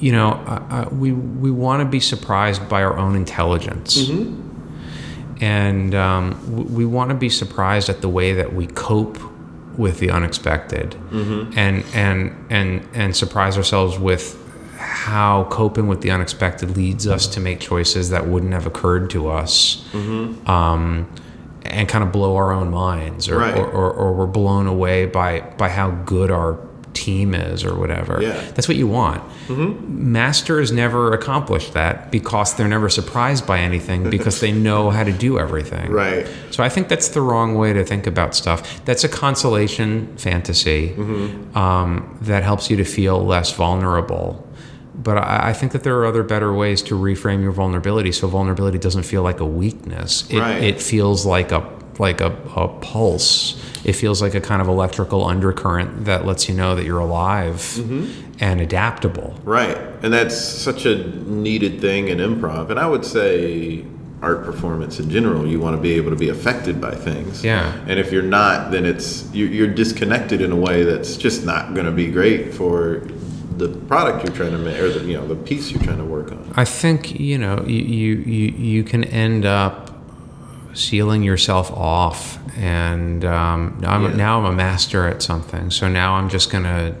you 0.00 0.12
know, 0.12 0.30
uh, 0.46 0.62
uh, 0.70 0.88
we 0.92 1.12
we 1.12 1.50
want 1.50 1.80
to 1.80 1.84
be 1.86 2.00
surprised 2.00 2.68
by 2.68 2.82
our 2.82 2.96
own 2.96 3.16
intelligence, 3.16 3.96
and 5.40 5.94
um, 5.94 6.30
w- 6.50 6.68
we 6.76 6.84
want 6.84 7.10
to 7.10 7.14
be 7.16 7.28
surprised 7.28 7.88
at 7.88 8.00
the 8.00 8.08
way 8.08 8.32
that 8.34 8.52
we 8.54 8.66
cope 8.66 9.18
with 9.76 9.98
the 10.00 10.10
unexpected, 10.10 10.94
and 11.12 11.84
and 11.94 12.34
and 12.50 12.88
and 12.94 13.16
surprise 13.16 13.56
ourselves 13.56 13.98
with 13.98 14.36
how 14.76 15.44
coping 15.50 15.86
with 15.88 16.00
the 16.00 16.10
unexpected 16.10 16.76
leads 16.76 17.06
us 17.06 17.26
to 17.28 17.40
make 17.40 17.60
choices 17.60 18.10
that 18.10 18.26
wouldn't 18.26 18.52
have 18.52 18.66
occurred 18.66 19.10
to 19.10 19.28
us. 19.28 19.84
Um, 19.94 21.08
and 21.64 21.86
kind 21.88 22.02
of 22.02 22.12
blow 22.12 22.34
our 22.36 22.50
own 22.50 22.70
minds 22.70 23.28
or, 23.28 23.36
Right. 23.38 23.54
or, 23.54 23.66
or, 23.66 23.90
or 23.92 24.12
we're 24.14 24.26
blown 24.26 24.66
away 24.66 25.04
by, 25.04 25.40
by 25.58 25.68
how 25.68 25.90
good 25.90 26.30
our 26.30 26.52
team 27.04 27.34
is 27.34 27.64
or 27.64 27.74
whatever. 27.78 28.14
Yeah. 28.20 28.32
That's 28.54 28.68
what 28.68 28.76
you 28.76 28.88
want. 28.88 29.22
Masters 29.88 30.72
never 30.72 31.12
accomplish 31.12 31.70
that 31.70 32.10
because 32.10 32.54
they're 32.54 32.68
never 32.68 32.88
surprised 32.88 33.46
by 33.46 33.58
anything 33.60 34.10
because 34.16 34.40
they 34.40 34.52
know 34.52 34.90
how 34.90 35.04
to 35.04 35.12
do 35.12 35.38
everything. 35.38 35.90
Right. 35.90 36.26
So 36.50 36.62
I 36.62 36.68
think 36.68 36.88
that's 36.88 37.08
the 37.08 37.20
wrong 37.20 37.54
way 37.54 37.72
to 37.72 37.84
think 37.84 38.06
about 38.06 38.34
stuff. 38.34 38.84
That's 38.84 39.04
a 39.04 39.08
consolation 39.08 40.16
fantasy 40.16 40.94
um, 41.54 42.18
that 42.22 42.42
helps 42.42 42.70
you 42.70 42.76
to 42.78 42.84
feel 42.84 43.24
less 43.24 43.52
vulnerable. 43.52 44.44
But 44.94 45.18
I, 45.18 45.50
I 45.50 45.52
think 45.52 45.72
that 45.72 45.84
there 45.84 45.96
are 46.00 46.06
other 46.06 46.24
better 46.24 46.52
ways 46.52 46.82
to 46.82 46.94
reframe 46.98 47.40
your 47.42 47.52
vulnerability, 47.52 48.10
so 48.12 48.26
vulnerability 48.26 48.78
doesn't 48.78 49.04
feel 49.04 49.22
like 49.22 49.38
a 49.40 49.46
weakness. 49.46 50.28
It, 50.28 50.38
Right. 50.40 50.62
it 50.62 50.82
feels 50.82 51.24
like 51.24 51.52
a 51.52 51.60
like 51.98 52.20
a, 52.20 52.36
a 52.56 52.68
pulse. 52.80 53.62
It 53.84 53.94
feels 53.94 54.20
like 54.20 54.34
a 54.34 54.40
kind 54.40 54.60
of 54.60 54.68
electrical 54.68 55.24
undercurrent 55.24 56.04
that 56.04 56.26
lets 56.26 56.48
you 56.48 56.54
know 56.54 56.74
that 56.74 56.84
you're 56.84 56.98
alive 56.98 57.56
mm-hmm. 57.56 58.34
and 58.40 58.60
adaptable. 58.60 59.38
Right. 59.44 59.76
And 60.02 60.12
that's 60.12 60.36
such 60.36 60.86
a 60.86 61.06
needed 61.28 61.80
thing 61.80 62.08
in 62.08 62.18
improv. 62.18 62.70
And 62.70 62.78
I 62.78 62.86
would 62.86 63.04
say 63.04 63.84
art 64.20 64.44
performance 64.44 64.98
in 64.98 65.10
general, 65.10 65.46
you 65.46 65.60
want 65.60 65.76
to 65.76 65.82
be 65.82 65.92
able 65.92 66.10
to 66.10 66.16
be 66.16 66.28
affected 66.28 66.80
by 66.80 66.94
things. 66.94 67.44
Yeah. 67.44 67.72
And 67.86 68.00
if 68.00 68.10
you're 68.10 68.22
not, 68.22 68.72
then 68.72 68.84
it's 68.84 69.32
you- 69.32 69.46
you're 69.46 69.72
disconnected 69.72 70.40
in 70.40 70.50
a 70.50 70.56
way 70.56 70.82
that's 70.82 71.16
just 71.16 71.44
not 71.44 71.74
going 71.74 71.86
to 71.86 71.92
be 71.92 72.10
great 72.10 72.52
for 72.52 73.02
the 73.58 73.68
product 73.68 74.24
you're 74.24 74.34
trying 74.34 74.52
to 74.52 74.58
make 74.58 74.78
or 74.78 74.88
the, 74.90 75.04
you 75.04 75.16
know 75.16 75.26
the 75.26 75.34
piece 75.34 75.70
you're 75.70 75.82
trying 75.82 75.98
to 75.98 76.04
work 76.04 76.30
on. 76.30 76.52
I 76.56 76.64
think 76.64 77.18
you 77.18 77.36
know 77.36 77.64
you 77.66 77.80
you 77.80 78.14
you, 78.18 78.48
you 78.52 78.84
can 78.84 79.04
end 79.04 79.44
up 79.44 79.87
sealing 80.78 81.22
yourself 81.22 81.70
off, 81.72 82.38
and 82.56 83.24
um, 83.24 83.80
I'm, 83.86 84.02
Yeah. 84.04 84.14
now 84.16 84.38
I'm 84.38 84.44
a 84.44 84.56
master 84.56 85.06
at 85.08 85.22
something. 85.22 85.70
So 85.70 85.88
now 85.88 86.14
I'm 86.14 86.28
just 86.28 86.50
gonna 86.50 86.94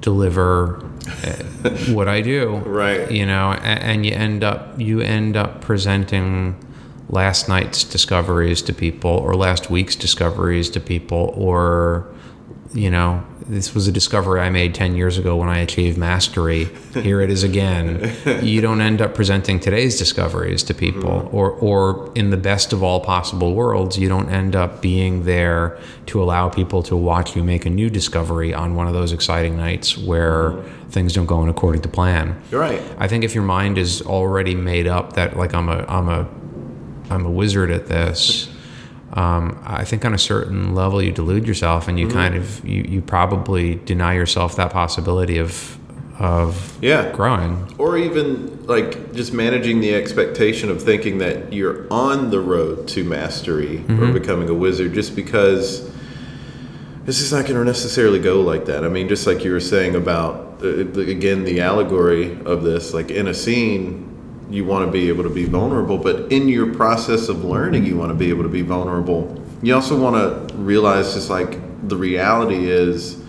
deliver 0.00 0.84
uh, 1.24 1.70
what 1.94 2.08
I 2.08 2.20
do, 2.20 2.56
Right. 2.66 3.10
You 3.10 3.26
know, 3.26 3.52
and, 3.52 3.82
and 3.82 4.06
you 4.06 4.12
end 4.12 4.44
up 4.44 4.78
you 4.80 5.00
end 5.00 5.36
up 5.36 5.60
presenting 5.60 6.56
last 7.08 7.48
night's 7.48 7.84
discoveries 7.84 8.62
to 8.62 8.72
people, 8.72 9.10
or 9.10 9.34
last 9.34 9.70
week's 9.70 9.96
discoveries 9.96 10.70
to 10.70 10.80
people, 10.80 11.32
or 11.36 12.06
you 12.72 12.90
know, 12.90 13.22
this 13.48 13.74
was 13.74 13.88
a 13.88 13.92
discovery 13.92 14.40
I 14.40 14.50
made 14.50 14.74
10 14.74 14.94
years 14.94 15.18
ago 15.18 15.36
when 15.36 15.48
I 15.48 15.58
achieved 15.58 15.98
mastery. 15.98 16.64
Here 16.94 17.20
it 17.20 17.30
is 17.30 17.42
again. 17.42 18.12
You 18.42 18.60
don't 18.60 18.80
end 18.80 19.00
up 19.00 19.14
presenting 19.14 19.60
today's 19.60 19.98
discoveries 19.98 20.62
to 20.64 20.74
people, 20.74 21.22
mm-hmm. 21.22 21.36
or, 21.36 21.50
or 21.52 22.12
in 22.14 22.30
the 22.30 22.36
best 22.36 22.72
of 22.72 22.82
all 22.82 23.00
possible 23.00 23.54
worlds, 23.54 23.98
you 23.98 24.08
don't 24.08 24.28
end 24.28 24.56
up 24.56 24.80
being 24.80 25.24
there 25.24 25.78
to 26.06 26.22
allow 26.22 26.48
people 26.48 26.82
to 26.84 26.96
watch 26.96 27.36
you 27.36 27.42
make 27.42 27.66
a 27.66 27.70
new 27.70 27.90
discovery 27.90 28.52
on 28.52 28.74
one 28.74 28.86
of 28.86 28.94
those 28.94 29.12
exciting 29.12 29.56
nights 29.56 29.96
where 29.96 30.50
mm-hmm. 30.50 30.88
things 30.90 31.12
don't 31.12 31.26
go 31.26 31.42
in 31.42 31.48
according 31.48 31.82
to 31.82 31.88
plan. 31.88 32.40
You're 32.50 32.60
right. 32.60 32.82
I 32.98 33.08
think 33.08 33.24
if 33.24 33.34
your 33.34 33.44
mind 33.44 33.78
is 33.78 34.02
already 34.02 34.54
made 34.54 34.86
up 34.86 35.14
that 35.14 35.36
like 35.36 35.54
I'm 35.54 35.68
a 35.68 35.84
I'm 35.88 36.08
a 36.08 36.28
I'm 37.10 37.26
a 37.26 37.30
wizard 37.30 37.70
at 37.70 37.86
this, 37.86 38.48
um, 39.14 39.60
I 39.64 39.84
think 39.84 40.04
on 40.04 40.14
a 40.14 40.18
certain 40.18 40.74
level 40.74 41.02
you 41.02 41.12
delude 41.12 41.46
yourself 41.46 41.86
and 41.88 41.98
you 42.00 42.06
Mm-hmm. 42.06 42.16
kind 42.16 42.34
of 42.34 42.66
you, 42.66 42.82
you 42.88 43.00
probably 43.02 43.74
deny 43.76 44.14
yourself 44.14 44.56
that 44.56 44.72
possibility 44.72 45.38
of 45.38 45.78
of 46.18 46.78
Yeah. 46.80 47.10
growing. 47.12 47.74
Or 47.78 47.96
even 47.98 48.66
like 48.66 49.12
just 49.12 49.32
managing 49.32 49.80
the 49.80 49.94
expectation 49.94 50.70
of 50.70 50.80
thinking 50.82 51.18
that 51.18 51.52
you're 51.52 51.86
on 51.90 52.30
the 52.30 52.38
road 52.38 52.86
to 52.88 53.02
mastery 53.02 53.82
or 53.88 54.12
becoming 54.12 54.48
a 54.48 54.54
wizard 54.54 54.92
just 54.94 55.16
because 55.16 55.90
this 57.04 57.20
is 57.20 57.32
not 57.32 57.46
going 57.46 57.58
to 57.58 57.64
necessarily 57.64 58.20
go 58.20 58.40
like 58.42 58.66
that. 58.66 58.84
I 58.84 58.88
mean, 58.88 59.08
just 59.08 59.26
like 59.26 59.42
you 59.42 59.50
were 59.50 59.58
saying 59.58 59.96
about, 59.96 60.60
uh, 60.62 60.68
again, 61.00 61.42
the 61.44 61.60
allegory 61.60 62.38
of 62.44 62.62
this, 62.62 62.94
like 62.94 63.10
in 63.10 63.26
a 63.26 63.34
scene, 63.34 64.11
you 64.52 64.64
want 64.64 64.86
to 64.86 64.92
be 64.92 65.08
able 65.08 65.22
to 65.22 65.30
be 65.30 65.44
vulnerable, 65.44 65.98
but 65.98 66.30
in 66.30 66.48
your 66.48 66.74
process 66.74 67.28
of 67.28 67.44
learning, 67.44 67.84
you 67.86 67.96
want 67.96 68.10
to 68.10 68.14
be 68.14 68.28
able 68.28 68.42
to 68.42 68.48
be 68.48 68.62
vulnerable. 68.62 69.42
You 69.62 69.74
also 69.74 69.98
want 69.98 70.16
to 70.16 70.54
realize 70.56 71.14
just 71.14 71.30
like 71.30 71.88
the 71.88 71.96
reality 71.96 72.68
is 72.68 73.22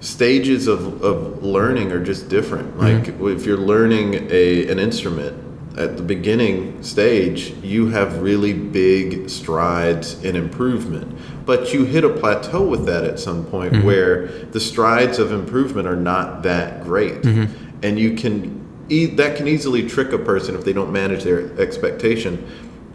stages 0.00 0.66
of, 0.66 1.02
of 1.02 1.42
learning 1.42 1.92
are 1.92 2.02
just 2.02 2.28
different. 2.28 2.76
Mm-hmm. 2.76 3.22
Like 3.22 3.36
if 3.36 3.46
you're 3.46 3.56
learning 3.56 4.28
a 4.30 4.68
an 4.68 4.78
instrument 4.78 5.42
at 5.76 5.96
the 5.96 6.02
beginning 6.02 6.82
stage, 6.82 7.50
you 7.62 7.88
have 7.88 8.22
really 8.22 8.54
big 8.54 9.28
strides 9.28 10.22
in 10.24 10.34
improvement. 10.34 11.18
But 11.44 11.72
you 11.74 11.84
hit 11.84 12.02
a 12.02 12.08
plateau 12.08 12.66
with 12.66 12.86
that 12.86 13.04
at 13.04 13.20
some 13.20 13.44
point 13.44 13.74
mm-hmm. 13.74 13.86
where 13.86 14.26
the 14.26 14.60
strides 14.60 15.18
of 15.18 15.32
improvement 15.32 15.86
are 15.86 15.96
not 15.96 16.42
that 16.44 16.82
great. 16.82 17.22
Mm-hmm. 17.22 17.84
And 17.84 17.98
you 17.98 18.14
can 18.14 18.55
e- 18.88 19.06
that 19.06 19.36
can 19.36 19.48
easily 19.48 19.88
trick 19.88 20.12
a 20.12 20.18
person 20.18 20.54
if 20.54 20.64
they 20.64 20.72
don't 20.72 20.92
manage 20.92 21.24
their 21.24 21.58
expectation 21.60 22.46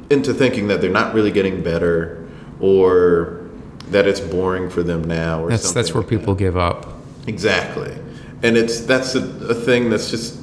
into 0.10 0.34
thinking 0.34 0.68
that 0.68 0.82
they're 0.82 0.90
not 0.92 1.14
really 1.14 1.32
getting 1.32 1.64
better 1.64 2.28
or 2.60 3.50
that 3.90 4.08
it's 4.08 4.20
boring 4.20 4.70
for 4.70 4.84
them 4.84 5.04
now 5.04 5.44
or 5.44 5.50
That's 5.50 5.64
something 5.64 5.82
that's 5.82 5.94
where 5.94 6.02
like 6.02 6.10
that. 6.10 6.20
people 6.20 6.36
give 6.36 6.58
up. 6.58 6.94
Exactly. 7.28 7.96
And 8.44 8.58
it's 8.58 8.82
that's 8.82 9.16
a, 9.16 9.22
a 9.50 9.54
thing 9.54 9.90
that's 9.90 10.10
just 10.10 10.40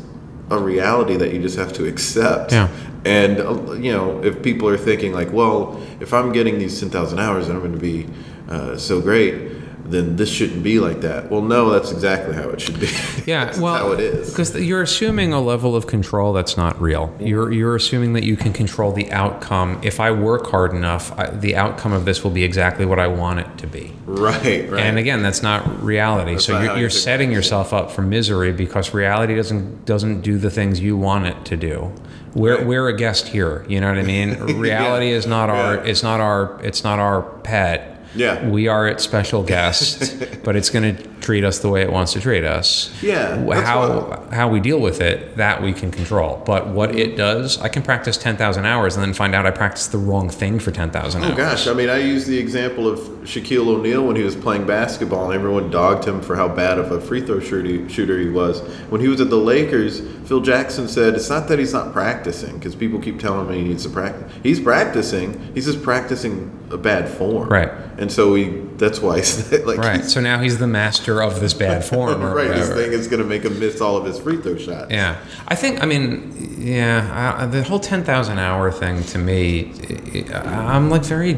a 0.51 0.59
reality 0.59 1.17
that 1.17 1.33
you 1.33 1.41
just 1.43 1.57
have 1.59 1.73
to 1.75 1.87
accept. 1.87 2.53
Yeah. 2.53 2.69
And 3.05 3.39
uh, 3.39 3.73
you 3.73 3.93
know, 3.93 4.23
if 4.23 4.43
people 4.43 4.69
are 4.69 4.77
thinking 4.79 5.13
like, 5.13 5.33
well, 5.33 5.81
if 6.01 6.13
I'm 6.13 6.33
getting 6.33 6.59
these 6.59 6.79
ten 6.81 6.91
thousand 6.91 7.19
hours 7.19 7.49
and 7.49 7.57
I'm 7.57 7.61
going 7.63 7.73
to 7.73 7.79
be 7.79 8.07
uh, 8.49 8.77
so 8.77 9.01
great, 9.01 9.53
then 9.91 10.17
this 10.17 10.29
shouldn't 10.31 10.63
be 10.63 10.79
like 10.81 11.01
that. 11.01 11.31
Well, 11.31 11.43
no, 11.43 11.71
that's 11.71 11.91
exactly 11.93 12.35
how 12.35 12.49
it 12.51 12.61
should 12.61 12.79
be. 12.79 12.87
Yeah, 13.27 13.45
that's 13.47 13.59
well, 13.59 13.75
how 13.77 13.93
it 13.93 14.01
is. 14.01 14.31
because 14.31 14.55
you're 14.55 14.83
assuming 14.83 15.33
a 15.33 15.41
level 15.41 15.75
of 15.75 15.87
control 15.87 16.33
that's 16.33 16.57
not 16.57 16.81
real. 16.81 17.15
You're 17.21 17.53
you're 17.53 17.77
assuming 17.77 18.13
that 18.15 18.25
you 18.25 18.37
can 18.37 18.53
control 18.53 18.93
the 18.93 19.11
outcome. 19.11 19.81
If 19.83 20.01
I 20.01 20.11
work 20.11 20.47
hard 20.49 20.73
enough, 20.73 21.17
I, 21.19 21.31
the 21.31 21.57
outcome 21.57 21.93
of 21.93 22.05
this 22.05 22.23
will 22.23 22.31
be 22.31 22.45
exactly 22.45 22.85
what 22.87 22.99
I 22.99 23.07
want 23.07 23.41
it 23.41 23.59
to 23.59 23.67
be. 23.67 23.93
Right. 24.07 24.69
Right. 24.71 24.83
And 24.83 24.99
again, 24.99 25.23
that's 25.23 25.43
not 25.43 25.83
reality. 25.83 26.39
so 26.39 26.55
not 26.55 26.63
you're, 26.65 26.75
you 26.75 26.81
you're 26.83 26.91
setting 26.91 27.31
yourself 27.33 27.73
up 27.73 27.91
for 27.91 28.03
misery 28.03 28.53
because 28.53 28.95
reality 28.95 29.35
doesn't 29.35 29.85
doesn't 29.85 30.21
do 30.23 30.39
the 30.39 30.51
things 30.51 30.81
you 30.81 30.97
want 30.97 31.27
it 31.27 31.45
to 31.47 31.57
do. 31.57 31.93
We're 32.35 32.59
Right. 32.59 32.67
we're 32.67 32.89
a 32.89 32.97
guest 32.97 33.29
here. 33.29 33.65
You 33.69 33.81
know 33.81 33.89
what 33.89 33.99
I 33.99 34.03
mean? 34.03 34.35
Reality 34.59 35.11
is 35.11 35.27
not 35.27 35.51
our 35.51 35.75
Yeah. 35.77 35.83
it's 35.91 36.03
not 36.03 36.21
our 36.21 36.59
it's 36.63 36.85
not 36.85 36.99
our 36.99 37.23
pet. 37.23 37.98
Yeah. 38.19 38.49
We 38.49 38.69
are 38.69 38.89
its 38.89 39.05
special 39.05 39.43
guest, 39.43 40.43
but 40.45 40.57
it's 40.57 40.71
going 40.71 40.97
to 40.97 41.03
treat 41.21 41.45
us 41.45 41.59
the 41.59 41.69
way 41.69 41.83
it 41.83 41.93
wants 41.93 42.13
to 42.13 42.21
treat 42.21 42.45
us. 42.45 42.91
Yeah, 43.03 43.37
How 43.63 44.27
how 44.31 44.49
we 44.49 44.61
deal 44.61 44.81
with 44.81 45.01
it, 45.01 45.37
that 45.37 45.63
we 45.63 45.73
can 45.73 45.91
control. 45.91 46.43
But 46.45 46.69
what 46.69 46.95
it 46.95 47.17
does, 47.17 47.59
I 47.61 47.69
can 47.69 47.83
practice 47.83 48.17
10,000 48.17 48.65
hours 48.65 48.97
and 48.97 49.05
then 49.05 49.15
find 49.15 49.35
out 49.35 49.47
I 49.47 49.51
practiced 49.51 49.93
the 49.93 49.99
wrong 49.99 50.29
thing 50.29 50.59
for 50.59 50.71
10,000 50.71 51.23
hours. 51.23 51.33
Oh 51.33 51.37
gosh, 51.37 51.67
I 51.67 51.73
mean, 51.73 51.89
I 51.89 51.99
use 51.99 52.27
the 52.27 52.39
example 52.39 52.89
of 52.89 52.99
Shaquille 53.25 53.69
O'Neal 53.69 54.07
when 54.07 54.17
he 54.17 54.23
was 54.23 54.37
playing 54.37 54.67
basketball, 54.67 55.27
and 55.27 55.35
everyone 55.35 55.71
dogged 55.71 56.05
him 56.07 56.21
for 56.21 56.37
how 56.37 56.49
bad 56.49 56.79
of 56.79 56.93
a 56.93 57.01
free 57.01 57.25
throw 57.25 57.41
shooter 57.41 57.89
shooter 57.89 58.19
he 58.19 58.29
was. 58.29 58.61
When 58.91 59.01
he 59.01 59.09
was 59.09 59.21
at 59.21 59.31
the 59.31 59.37
Lakers, 59.37 60.01
Phil 60.29 60.41
Jackson 60.41 60.89
said 60.89 61.15
it's 61.15 61.31
not 61.31 61.49
that 61.49 61.59
he's 61.59 61.73
not 61.73 61.93
practicing 61.93 62.55
because 62.59 62.75
people 62.75 63.01
keep 63.01 63.19
telling 63.19 63.49
me 63.49 63.59
he 63.59 63.69
needs 63.69 63.85
to 63.85 63.91
practice. 63.91 64.33
He's 64.43 64.61
practicing. 64.61 65.53
He's 65.55 65.67
just 65.67 65.83
practicing 65.83 66.59
a 66.71 66.77
bad 66.77 67.09
form. 67.09 67.49
Right. 67.49 67.71
And 67.99 68.11
so 68.13 68.35
he 68.35 68.68
that's 68.79 69.01
why 69.01 69.17
he's 69.19 69.53
like 69.65 69.79
Right. 69.79 70.05
So 70.05 70.21
now 70.21 70.39
he's 70.39 70.59
the 70.59 70.67
master 70.67 71.21
of 71.23 71.41
this 71.41 71.53
bad 71.55 71.85
form. 71.91 72.23
Or 72.23 72.35
right. 72.35 72.49
Whatever. 72.49 72.75
thing 72.75 72.93
is 72.93 73.09
going 73.09 73.23
to 73.23 73.29
make 73.29 73.43
him 73.43 73.59
miss 73.61 73.81
all 73.81 73.97
of 73.97 74.05
his 74.05 74.19
free 74.19 74.37
throw 74.39 74.57
shots. 74.57 74.91
Yeah, 74.91 75.17
I 75.49 75.55
think. 75.55 75.83
I 75.83 75.87
mean, 75.87 76.57
yeah, 76.59 77.37
I, 77.41 77.47
the 77.47 77.63
whole 77.65 77.81
ten 77.81 78.05
thousand 78.05 78.39
hour 78.39 78.71
thing 78.73 79.03
to 79.05 79.19
me, 79.19 79.73
I'm 80.33 80.91
like 80.91 81.03
very 81.05 81.37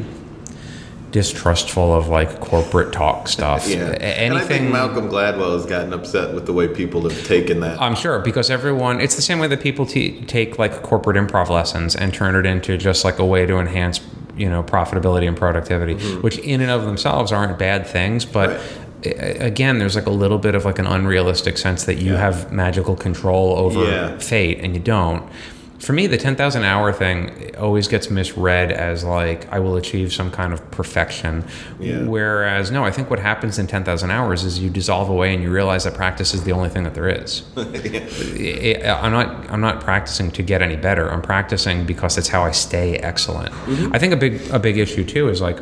distrustful 1.10 1.92
of 1.92 2.06
like 2.08 2.38
corporate 2.40 2.92
talk 2.92 3.26
stuff. 3.28 3.66
Yeah. 3.70 3.90
A- 3.90 4.02
And 4.02 4.34
I 4.34 4.38
think 4.40 4.50
Anything. 4.50 4.72
Malcolm 4.72 5.08
Gladwell 5.08 5.54
has 5.54 5.66
gotten 5.66 5.92
upset 5.92 6.34
with 6.34 6.46
the 6.46 6.52
way 6.52 6.68
people 6.68 7.02
have 7.08 7.26
taken 7.26 7.60
that. 7.60 7.80
I'm 7.80 7.94
sure 7.96 8.18
because 8.20 8.50
everyone. 8.50 9.00
It's 9.00 9.16
the 9.16 9.22
same 9.22 9.38
way 9.38 9.48
that 9.48 9.60
people 9.60 9.86
t- 9.86 10.20
take 10.26 10.58
like 10.58 10.82
corporate 10.82 11.16
improv 11.16 11.48
lessons 11.48 11.96
and 11.96 12.12
turn 12.14 12.34
it 12.36 12.46
into 12.46 12.76
just 12.76 13.04
like 13.04 13.18
a 13.18 13.24
way 13.26 13.44
to 13.46 13.58
enhance, 13.58 14.00
you 14.40 14.48
know, 14.48 14.62
profitability 14.62 15.26
and 15.28 15.36
productivity, 15.36 15.94
which 16.26 16.38
in 16.38 16.60
and 16.60 16.70
of 16.70 16.82
themselves 16.84 17.30
aren't 17.32 17.58
bad 17.58 17.86
things, 17.86 18.24
but. 18.24 18.50
Mm-hmm. 18.50 18.76
Right. 18.78 18.86
Again, 19.02 19.78
there's 19.78 19.94
like 19.94 20.04
a 20.04 20.10
little 20.10 20.36
bit 20.36 20.54
of 20.54 20.66
like 20.66 20.78
an 20.78 20.86
unrealistic 20.86 21.56
sense 21.56 21.84
that 21.86 21.94
you 21.94 22.16
have 22.16 22.52
magical 22.52 22.94
control 22.94 23.56
over 23.56 23.82
Yeah. 23.82 24.18
fate 24.18 24.58
and 24.62 24.74
you 24.74 24.80
don't. 24.80 25.22
For 25.80 25.94
me, 25.94 26.06
the 26.06 26.18
10,000 26.18 26.62
hour 26.62 26.92
thing 26.92 27.56
always 27.56 27.88
gets 27.88 28.10
misread 28.10 28.70
as 28.70 29.02
like 29.02 29.50
I 29.50 29.58
will 29.60 29.76
achieve 29.76 30.12
some 30.12 30.30
kind 30.30 30.52
of 30.52 30.70
perfection. 30.70 31.42
Yeah. 31.78 32.04
Whereas, 32.04 32.70
no, 32.70 32.84
I 32.84 32.90
think 32.90 33.08
what 33.08 33.18
happens 33.18 33.58
in 33.58 33.66
10,000 33.66 34.10
hours 34.10 34.44
is 34.44 34.58
you 34.58 34.68
dissolve 34.68 35.08
away 35.08 35.32
and 35.32 35.42
you 35.42 35.50
realize 35.50 35.84
that 35.84 35.94
practice 35.94 36.34
is 36.34 36.44
the 36.44 36.52
only 36.52 36.68
thing 36.68 36.84
that 36.84 36.94
there 36.94 37.08
is. 37.08 37.44
I- 37.56 39.00
I'm 39.02 39.12
not 39.12 39.50
I'm 39.50 39.60
not 39.60 39.80
practicing 39.80 40.30
to 40.32 40.42
get 40.42 40.60
any 40.62 40.76
better. 40.76 41.10
I'm 41.10 41.22
practicing 41.22 41.86
because 41.86 42.18
it's 42.18 42.28
how 42.28 42.42
I 42.42 42.50
stay 42.50 42.96
excellent. 42.98 43.50
Mm-hmm. 43.52 43.94
I 43.94 43.98
think 43.98 44.12
a 44.12 44.16
big 44.16 44.40
a 44.50 44.58
big 44.58 44.76
issue 44.76 45.04
too 45.04 45.28
is 45.28 45.40
like 45.40 45.58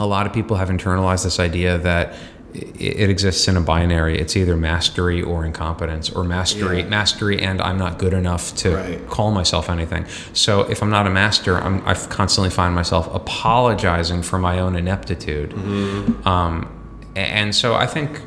a 0.00 0.06
lot 0.06 0.26
of 0.26 0.32
people 0.32 0.56
have 0.56 0.70
internalized 0.70 1.24
this 1.24 1.38
idea 1.38 1.78
that 1.78 2.14
it 2.54 3.08
exists 3.10 3.46
in 3.48 3.56
a 3.56 3.60
binary. 3.60 4.18
It's 4.18 4.36
either 4.36 4.56
mastery 4.56 5.22
or 5.22 5.44
incompetence, 5.44 6.10
or 6.10 6.24
mastery, 6.24 6.80
Yeah. 6.80 6.86
mastery, 6.88 7.40
and 7.40 7.60
I'm 7.60 7.78
not 7.78 7.98
good 7.98 8.12
enough 8.12 8.54
to 8.56 8.74
Right. 8.76 9.08
call 9.08 9.30
myself 9.30 9.70
anything. 9.70 10.04
So 10.32 10.62
if 10.62 10.82
I'm 10.82 10.90
not 10.90 11.06
a 11.06 11.10
master, 11.10 11.58
I'm, 11.58 11.82
I 11.86 11.94
constantly 11.94 12.50
find 12.50 12.74
myself 12.74 13.08
apologizing 13.14 14.22
for 14.22 14.38
my 14.38 14.58
own 14.58 14.74
ineptitude. 14.76 15.54
Um, 16.26 16.68
and 17.16 17.54
so 17.54 17.74
I 17.74 17.86
think 17.86 18.22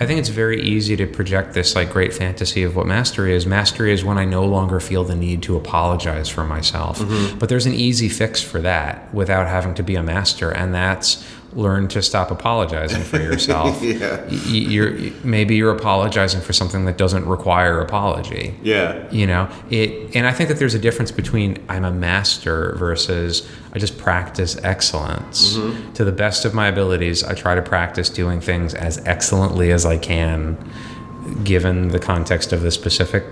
I 0.00 0.06
think 0.06 0.18
it's 0.18 0.28
very 0.28 0.60
easy 0.60 0.96
to 0.96 1.06
project 1.06 1.54
this 1.54 1.76
like 1.76 1.92
great 1.92 2.12
fantasy 2.12 2.64
of 2.64 2.74
what 2.74 2.84
mastery 2.84 3.32
is. 3.32 3.46
Mastery 3.46 3.92
is 3.92 4.04
when 4.04 4.18
I 4.18 4.24
no 4.24 4.44
longer 4.44 4.80
feel 4.80 5.04
the 5.04 5.14
need 5.14 5.40
to 5.44 5.56
apologize 5.56 6.28
for 6.28 6.42
myself. 6.42 7.00
But 7.38 7.48
there's 7.48 7.64
an 7.64 7.74
easy 7.74 8.08
fix 8.08 8.42
for 8.42 8.60
that 8.62 9.14
without 9.14 9.46
having 9.46 9.72
to 9.74 9.84
be 9.84 9.94
a 9.94 10.02
master, 10.02 10.50
and 10.50 10.74
that's 10.74 11.24
learn 11.54 11.88
to 11.88 12.02
stop 12.02 12.30
apologizing 12.30 13.02
for 13.02 13.18
yourself. 13.18 13.80
Yeah. 13.94 14.26
You're 14.28 15.12
maybe 15.22 15.56
you're 15.56 15.74
apologizing 15.74 16.40
for 16.40 16.52
something 16.52 16.84
that 16.86 16.96
doesn't 16.96 17.26
require 17.26 17.80
apology 17.80 18.54
Yeah. 18.62 19.08
you 19.10 19.26
know 19.26 19.48
it 19.70 20.16
and 20.16 20.26
i 20.26 20.32
think 20.32 20.48
that 20.48 20.58
there's 20.58 20.74
a 20.74 20.78
difference 20.78 21.12
between 21.12 21.62
i'm 21.68 21.84
a 21.84 21.92
master 21.92 22.74
versus 22.76 23.48
i 23.72 23.78
just 23.78 23.98
practice 23.98 24.56
excellence 24.64 25.56
mm-hmm. 25.56 25.92
to 25.92 26.04
the 26.04 26.12
best 26.12 26.44
of 26.44 26.54
my 26.54 26.66
abilities 26.68 27.22
i 27.22 27.34
try 27.34 27.54
to 27.54 27.62
practice 27.62 28.08
doing 28.08 28.40
things 28.40 28.74
as 28.74 28.98
excellently 29.06 29.70
as 29.70 29.84
i 29.86 29.96
can 29.98 30.56
given 31.44 31.88
the 31.88 31.98
context 32.00 32.52
of 32.52 32.62
the 32.62 32.70
specific 32.70 33.24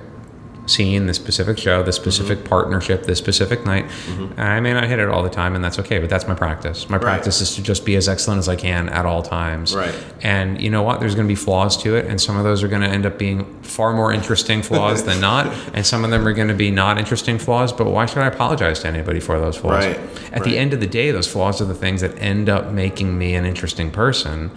scene 0.67 1.07
the 1.07 1.15
specific 1.15 1.59
show 1.59 1.83
the 1.83 1.91
mm-hmm. 1.91 2.01
specific 2.01 2.45
partnership 2.45 3.03
the 3.05 3.17
specific 3.17 3.65
night 3.67 3.85
mm-hmm. 3.85 4.41
i 4.41 4.61
may 4.61 4.73
not 4.73 4.85
hit 4.85 4.99
it 4.99 5.09
all 5.09 5.23
the 5.23 5.31
time 5.31 5.55
and 5.55 5.65
that's 5.65 5.79
okay 5.79 5.99
but 5.99 6.09
that's 6.09 6.29
my 6.29 6.35
practice 6.35 6.89
my 6.89 6.99
practice 6.99 7.41
is 7.41 7.55
to 7.57 7.63
just 7.63 7.85
be 7.85 7.97
as 7.97 8.09
excellent 8.09 8.39
as 8.39 8.49
i 8.49 8.57
can 8.57 8.89
at 8.91 9.05
all 9.05 9.23
times 9.23 9.75
Right. 9.75 9.95
and 10.23 10.61
you 10.61 10.71
know 10.71 10.83
what? 10.83 11.01
There's 11.01 11.15
going 11.15 11.27
to 11.27 11.33
be 11.33 11.37
flaws 11.37 11.77
to 11.79 11.97
it, 11.97 12.07
and 12.07 12.21
some 12.21 12.37
of 12.37 12.45
those 12.45 12.63
are 12.63 12.69
going 12.69 12.83
to 12.83 12.89
end 12.89 13.07
up 13.07 13.19
being 13.19 13.45
far 13.63 13.93
more 13.93 14.13
interesting 14.13 14.63
flaws 14.63 15.05
than 15.05 15.21
not, 15.31 15.47
and 15.75 15.85
some 15.85 16.05
of 16.05 16.11
them 16.11 16.27
are 16.27 16.33
going 16.33 16.49
to 16.49 16.55
be 16.55 16.71
not 16.71 16.99
interesting 16.99 17.39
flaws. 17.39 17.73
But 17.73 17.87
why 17.87 18.07
should 18.07 18.19
I 18.19 18.27
apologize 18.27 18.81
to 18.81 18.89
anybody 18.89 19.21
for 19.21 19.39
those 19.39 19.57
flaws? 19.57 19.85
Right, 19.85 19.99
At 19.99 20.33
right. 20.33 20.45
the 20.45 20.59
end 20.59 20.73
of 20.73 20.81
the 20.81 20.87
day, 20.87 21.11
those 21.11 21.31
flaws 21.31 21.61
are 21.61 21.65
the 21.65 21.75
things 21.75 22.01
that 22.01 22.17
end 22.19 22.49
up 22.49 22.73
making 22.73 23.17
me 23.19 23.35
an 23.35 23.45
interesting 23.45 23.91
person. 23.91 24.51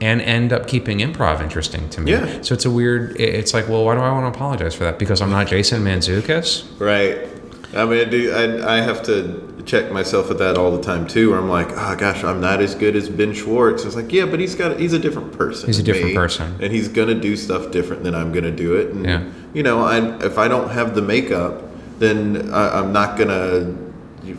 And 0.00 0.20
end 0.20 0.52
up 0.52 0.66
keeping 0.68 0.98
improv 0.98 1.40
interesting 1.40 1.88
to 1.90 2.02
me. 2.02 2.10
Yeah. 2.12 2.42
So 2.42 2.52
it's 2.54 2.66
a 2.66 2.70
weird. 2.70 3.18
It's 3.18 3.54
like, 3.54 3.66
well, 3.66 3.84
why 3.84 3.94
do 3.94 4.00
I 4.02 4.12
want 4.12 4.30
to 4.30 4.36
apologize 4.36 4.74
for 4.74 4.84
that? 4.84 4.98
Because 4.98 5.22
I'm 5.22 5.30
not 5.30 5.46
Jason 5.46 5.82
Mantzoukas. 5.82 6.78
Right. 6.78 7.26
I 7.74 7.84
mean, 7.86 8.00
I 8.00 8.04
do. 8.04 8.32
I, 8.32 8.76
I 8.76 8.80
have 8.82 9.02
to 9.04 9.62
check 9.64 9.90
myself 9.90 10.30
at 10.30 10.38
that 10.38 10.56
all 10.58 10.70
the 10.76 10.82
time 10.82 11.06
too. 11.06 11.30
Where 11.30 11.38
I'm 11.38 11.48
like, 11.48 11.68
oh 11.70 11.96
gosh, 11.96 12.24
I'm 12.24 12.40
not 12.42 12.60
as 12.60 12.74
good 12.74 12.94
as 12.94 13.08
Ben 13.08 13.32
Schwartz. 13.32 13.84
It's 13.84 13.96
like, 13.96 14.12
yeah, 14.12 14.26
but 14.26 14.38
he's 14.38 14.54
got. 14.54 14.78
He's 14.78 14.92
a 14.92 14.98
different 14.98 15.32
person. 15.32 15.66
He's 15.68 15.78
a 15.78 15.82
different 15.82 16.08
me, 16.08 16.14
person. 16.14 16.56
and 16.60 16.70
he's 16.72 16.88
gonna 16.88 17.14
do 17.14 17.34
stuff 17.34 17.70
different 17.70 18.04
than 18.04 18.14
I'm 18.14 18.32
gonna 18.32 18.50
do 18.50 18.74
it. 18.76 18.90
And 18.92 19.04
Yeah. 19.06 19.24
you 19.54 19.62
know, 19.62 19.80
I 19.82 19.98
if 20.24 20.36
I 20.36 20.46
don't 20.46 20.68
have 20.70 20.94
the 20.94 21.02
makeup, 21.02 21.62
then 21.98 22.50
I, 22.52 22.78
I'm 22.80 22.92
not 22.92 23.16
gonna 23.18 23.74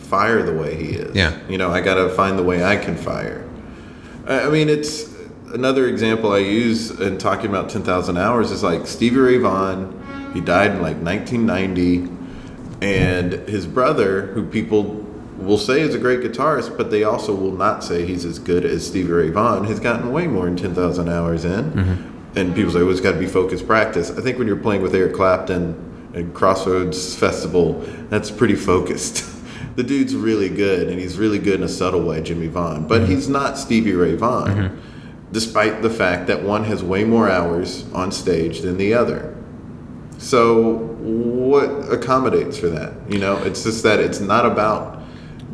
fire 0.02 0.44
the 0.44 0.54
way 0.54 0.76
he 0.76 0.90
is. 0.92 1.16
Yeah. 1.16 1.38
You 1.50 1.58
know, 1.58 1.72
I 1.72 1.82
gotta 1.82 2.10
find 2.10 2.38
the 2.38 2.44
way 2.44 2.64
I 2.64 2.76
can 2.76 2.96
fire. 2.96 3.44
I 4.28 4.42
I 4.42 4.50
mean, 4.50 4.70
it's 4.70 5.17
another 5.54 5.88
example 5.88 6.34
I 6.34 6.40
use 6.40 6.92
in 6.92 7.18
talking 7.18 7.48
about 7.50 7.70
10,000 7.70 8.18
hours 8.18 8.52
is 8.52 8.64
like 8.64 8.88
Stevie 8.88 9.18
Ray 9.18 9.38
Vaughan. 9.38 9.94
He 10.34 10.42
died 10.42 10.72
in 10.72 10.82
like 10.82 10.98
1990, 10.98 12.10
and 12.82 13.34
his 13.48 13.66
brother, 13.66 14.28
who 14.28 14.46
people 14.46 15.06
will 15.38 15.58
say 15.58 15.82
is 15.82 15.96
a 15.96 16.00
great 16.00 16.22
guitarist, 16.22 16.78
but 16.78 16.92
they 16.92 17.04
also 17.04 17.34
will 17.34 17.54
not 17.54 17.84
say 17.84 18.06
he's 18.06 18.26
as 18.26 18.40
good 18.40 18.66
as 18.66 18.86
Stevie 18.86 19.12
Ray 19.12 19.30
Vaughan, 19.30 19.66
has 19.66 19.80
gotten 19.80 20.12
way 20.12 20.28
more 20.28 20.46
than 20.46 20.58
10,000 20.58 21.10
hours 21.10 21.46
in. 21.46 21.72
Mm-hmm. 21.72 22.38
And 22.38 22.56
people 22.56 22.72
say, 22.72 22.80
oh, 22.80 22.90
it's 22.90 23.02
got 23.02 23.14
to 23.14 23.20
be 23.20 23.26
focused 23.26 23.66
practice. 23.66 24.12
I 24.12 24.22
think 24.22 24.38
when 24.38 24.48
you're 24.48 24.58
playing 24.58 24.82
with 24.82 24.94
Eric 24.94 25.16
Clapton 25.16 26.12
at 26.14 26.34
Crossroads 26.34 27.16
Festival, 27.16 27.80
that's 28.10 28.30
pretty 28.30 28.56
focused. 28.56 29.26
the 29.76 29.84
dude's 29.84 30.16
really 30.16 30.50
good, 30.50 30.90
and 30.90 31.00
he's 31.00 31.18
really 31.18 31.40
good 31.40 31.56
in 31.56 31.64
a 31.64 31.70
subtle 31.70 32.04
way, 32.04 32.22
Jimmie 32.22 32.48
Vaughan. 32.48 32.88
But 32.88 33.02
mm-hmm. 33.02 33.12
he's 33.12 33.30
not 33.30 33.58
Stevie 33.58 33.94
Ray 33.94 34.16
Vaughan, 34.16 34.56
mm-hmm. 34.56 34.97
Despite 35.32 35.82
the 35.82 35.90
fact 35.90 36.28
that 36.28 36.44
one 36.44 36.64
has 36.66 36.84
way 36.84 37.04
more 37.04 37.30
hours 37.30 37.86
on 37.94 38.12
stage 38.12 38.62
than 38.62 38.78
the 38.78 38.94
other. 38.94 39.36
So, 40.18 40.78
what 41.00 41.92
accommodates 41.92 42.58
for 42.58 42.68
that? 42.70 42.94
You 43.10 43.20
know, 43.20 43.38
it's 43.44 43.64
just 43.64 43.84
that 43.84 44.00
it's 44.00 44.20
not 44.20 44.46
about 44.46 45.02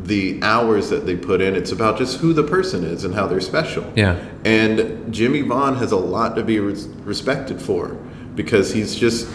the 0.04 0.38
hours 0.42 0.90
that 0.90 1.06
they 1.06 1.16
put 1.16 1.40
in, 1.40 1.54
it's 1.56 1.72
about 1.72 1.96
just 1.98 2.18
who 2.18 2.32
the 2.32 2.42
person 2.42 2.84
is 2.84 3.04
and 3.04 3.14
how 3.14 3.26
they're 3.26 3.40
special. 3.40 3.90
Yeah. 3.96 4.22
And 4.44 5.12
Jimmie 5.12 5.40
Vaughan 5.42 5.76
has 5.76 5.92
a 5.92 5.96
lot 5.96 6.36
to 6.36 6.44
be 6.44 6.60
res- 6.60 6.86
respected 7.04 7.60
for 7.60 7.88
because 8.34 8.72
he's 8.74 8.94
just 8.94 9.26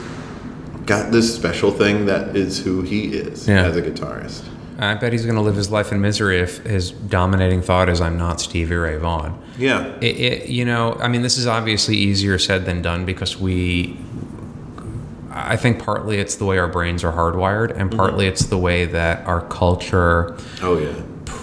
got 0.86 1.12
this 1.12 1.34
special 1.36 1.72
thing 1.72 2.06
that 2.06 2.36
is 2.36 2.60
who 2.64 2.82
he 2.84 3.06
is 3.16 3.48
Yeah. 3.48 3.64
as 3.66 3.76
a 3.78 3.82
guitarist. 3.82 4.44
I 4.80 4.96
bet 4.96 5.12
he's 5.12 5.26
going 5.26 5.36
to 5.36 5.42
live 5.42 5.56
his 5.56 5.70
life 5.70 5.92
in 5.92 6.00
misery 6.02 6.40
if 6.40 6.58
his 6.60 6.92
dominating 6.92 7.62
thought 7.62 7.90
is, 7.90 8.02
"I'm 8.02 8.18
not 8.18 8.40
Stevie 8.40 8.76
Ray 8.76 8.98
Vaughan." 8.98 9.38
Yeah. 9.58 9.94
It, 10.00 10.20
it, 10.20 10.50
you 10.50 10.64
know, 10.64 10.94
I 11.02 11.08
mean, 11.08 11.22
this 11.22 11.38
is 11.38 11.48
obviously 11.48 11.98
easier 11.98 12.40
said 12.40 12.66
than 12.66 12.82
done 12.82 13.06
because 13.06 13.38
we. 13.38 13.98
I 15.32 15.58
think 15.58 15.84
partly 15.84 16.18
it's 16.18 16.36
the 16.36 16.46
way 16.46 16.58
our 16.58 16.68
brains 16.68 17.04
are 17.04 17.12
hardwired, 17.12 17.72
and 17.72 17.90
mm-hmm. 17.90 18.00
partly 18.00 18.28
it's 18.28 18.46
the 18.46 18.58
way 18.58 18.86
that 18.86 19.26
our 19.28 19.42
culture 19.42 20.38
Oh, 20.62 20.78
yeah. 20.78 20.94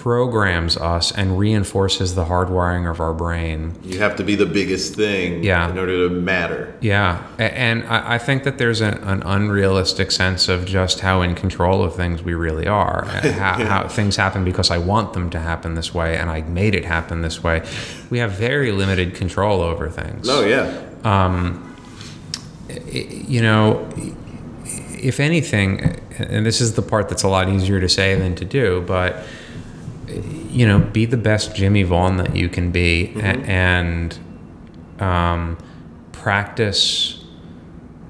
Programs 0.07 0.77
us 0.77 1.11
and 1.11 1.37
reinforces 1.37 2.15
the 2.15 2.23
hardwiring 2.23 2.89
of 2.89 3.01
our 3.01 3.13
brain. 3.13 3.73
You 3.83 3.99
have 3.99 4.15
to 4.15 4.23
be 4.23 4.35
the 4.35 4.45
biggest 4.45 4.95
thing 4.95 5.43
Yeah. 5.43 5.69
in 5.69 5.77
order 5.77 6.07
to 6.07 6.15
matter. 6.15 6.73
Yeah, 6.79 7.27
and 7.37 7.83
I 7.87 8.17
think 8.17 8.45
that 8.45 8.57
there's 8.57 8.79
an, 8.79 8.93
an 9.03 9.21
unrealistic 9.23 10.11
sense 10.11 10.47
of 10.47 10.65
just 10.65 11.01
how 11.01 11.21
in 11.23 11.35
control 11.35 11.83
of 11.83 11.93
things 11.93 12.23
we 12.23 12.35
really 12.35 12.67
are. 12.67 13.05
and 13.21 13.35
how, 13.43 13.65
how 13.65 13.87
things 13.89 14.15
happen 14.15 14.45
because 14.45 14.71
I 14.71 14.77
want 14.77 15.11
them 15.11 15.29
to 15.31 15.39
happen 15.41 15.75
this 15.75 15.93
way, 15.93 16.15
and 16.17 16.29
I 16.29 16.39
made 16.43 16.73
it 16.73 16.85
happen 16.85 17.21
this 17.21 17.43
way. 17.43 17.61
We 18.09 18.19
have 18.19 18.31
very 18.31 18.71
limited 18.71 19.13
control 19.13 19.59
over 19.59 19.89
things. 19.89 20.29
Oh, 20.29 20.45
yeah. 20.45 20.85
Um, 21.03 21.75
you 22.93 23.41
know, 23.41 23.89
if 25.11 25.19
anything, 25.19 25.99
and 26.17 26.45
this 26.45 26.61
is 26.61 26.75
the 26.75 26.81
part 26.81 27.09
that's 27.09 27.23
a 27.23 27.27
lot 27.27 27.49
easier 27.49 27.81
to 27.81 27.89
say 27.89 28.15
than 28.15 28.35
to 28.35 28.45
do, 28.45 28.85
but 28.87 29.25
you 30.07 30.65
know, 30.67 30.79
be 30.79 31.05
the 31.05 31.17
best 31.17 31.55
Jimmie 31.55 31.83
Vaughan 31.83 32.17
that 32.17 32.35
you 32.35 32.49
can 32.49 32.71
be, 32.71 33.13
a- 33.17 33.19
and 33.45 34.17
um, 34.99 35.57
practice 36.11 37.16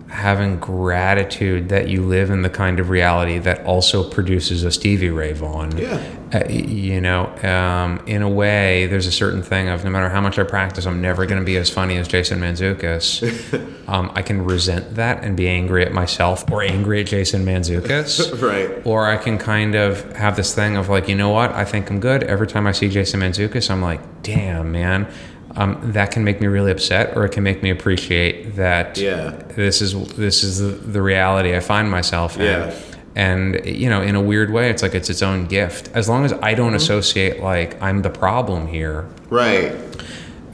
having 0.10 0.58
gratitude 0.58 1.68
that 1.70 1.90
you 1.90 2.02
live 2.02 2.30
in 2.30 2.42
the 2.42 2.50
kind 2.50 2.80
of 2.80 2.90
reality 2.90 3.40
that 3.40 3.64
also 3.66 4.10
produces 4.10 4.64
a 4.64 4.72
Stevie 4.72 5.10
Ray 5.10 5.34
Vaughan. 5.34 5.78
Yeah. 5.78 6.02
Uh, 6.34 6.46
you 6.50 7.00
know, 7.02 7.28
um, 7.44 8.02
in 8.06 8.22
a 8.22 8.30
way, 8.30 8.88
there's 8.88 9.06
a 9.06 9.12
certain 9.12 9.42
thing 9.42 9.68
of 9.68 9.84
no 9.84 9.90
matter 9.90 10.10
how 10.10 10.22
much 10.22 10.40
I 10.40 10.44
practice, 10.44 10.86
I'm 10.86 11.02
never 11.02 11.26
going 11.26 11.40
to 11.40 11.46
be 11.46 11.58
as 11.58 11.70
funny 11.70 11.98
as 11.98 12.08
Jason 12.08 12.40
Mantzoukas. 12.40 13.88
um, 13.90 14.12
I 14.16 14.22
can 14.22 14.44
resent 14.44 14.96
that 14.96 15.24
and 15.24 15.36
be 15.36 15.48
angry 15.48 15.86
at 15.86 15.92
myself 15.92 16.50
or 16.52 16.62
angry 16.62 17.02
at 17.02 17.08
Jason 17.08 17.46
Mantzoukas. 17.46 18.38
Right. 18.48 18.86
Or 18.86 19.08
I 19.08 19.18
can 19.18 19.38
kind 19.38 19.76
of 19.76 20.16
have 20.16 20.36
this 20.36 20.54
thing 20.54 20.78
of 20.78 20.90
like, 20.90 21.10
you 21.10 21.16
know 21.16 21.30
what? 21.30 21.52
I 21.52 21.66
think 21.66 21.90
I'm 21.90 22.00
good. 22.00 22.24
Every 22.24 22.48
time 22.48 22.68
I 22.68 22.72
see 22.72 22.88
Jason 22.88 23.20
Mantzoukas, 23.20 23.70
I'm 23.70 23.82
like, 23.82 24.00
damn, 24.22 24.72
man. 24.72 25.12
Um, 25.56 25.80
that 25.94 26.12
can 26.12 26.24
make 26.24 26.40
me 26.42 26.48
really 26.48 26.72
upset, 26.72 27.16
or 27.16 27.26
it 27.26 27.32
can 27.32 27.42
make 27.44 27.64
me 27.64 27.70
appreciate 27.72 28.56
that 28.58 28.98
Yeah. 28.98 29.32
this 29.56 29.82
is 29.82 29.94
this 30.16 30.44
is 30.44 30.60
the, 30.60 30.68
the 30.68 31.02
reality 31.02 31.56
I 31.56 31.62
find 31.62 31.90
myself 31.90 32.38
in. 32.38 32.44
Yeah. 32.46 32.74
And 33.16 33.66
you 33.66 33.90
know, 33.90 34.02
in 34.02 34.16
a 34.16 34.22
weird 34.22 34.52
way, 34.52 34.70
it's 34.70 34.84
like 34.84 34.94
it's 34.94 35.10
its 35.10 35.24
own 35.24 35.48
gift. 35.48 35.90
As 35.96 36.08
long 36.08 36.26
as 36.26 36.34
I 36.34 36.54
don't 36.54 36.76
associate 36.76 37.42
like 37.42 37.82
I'm 37.82 38.02
the 38.04 38.10
problem 38.12 38.68
here, 38.68 39.06
Right. 39.30 39.74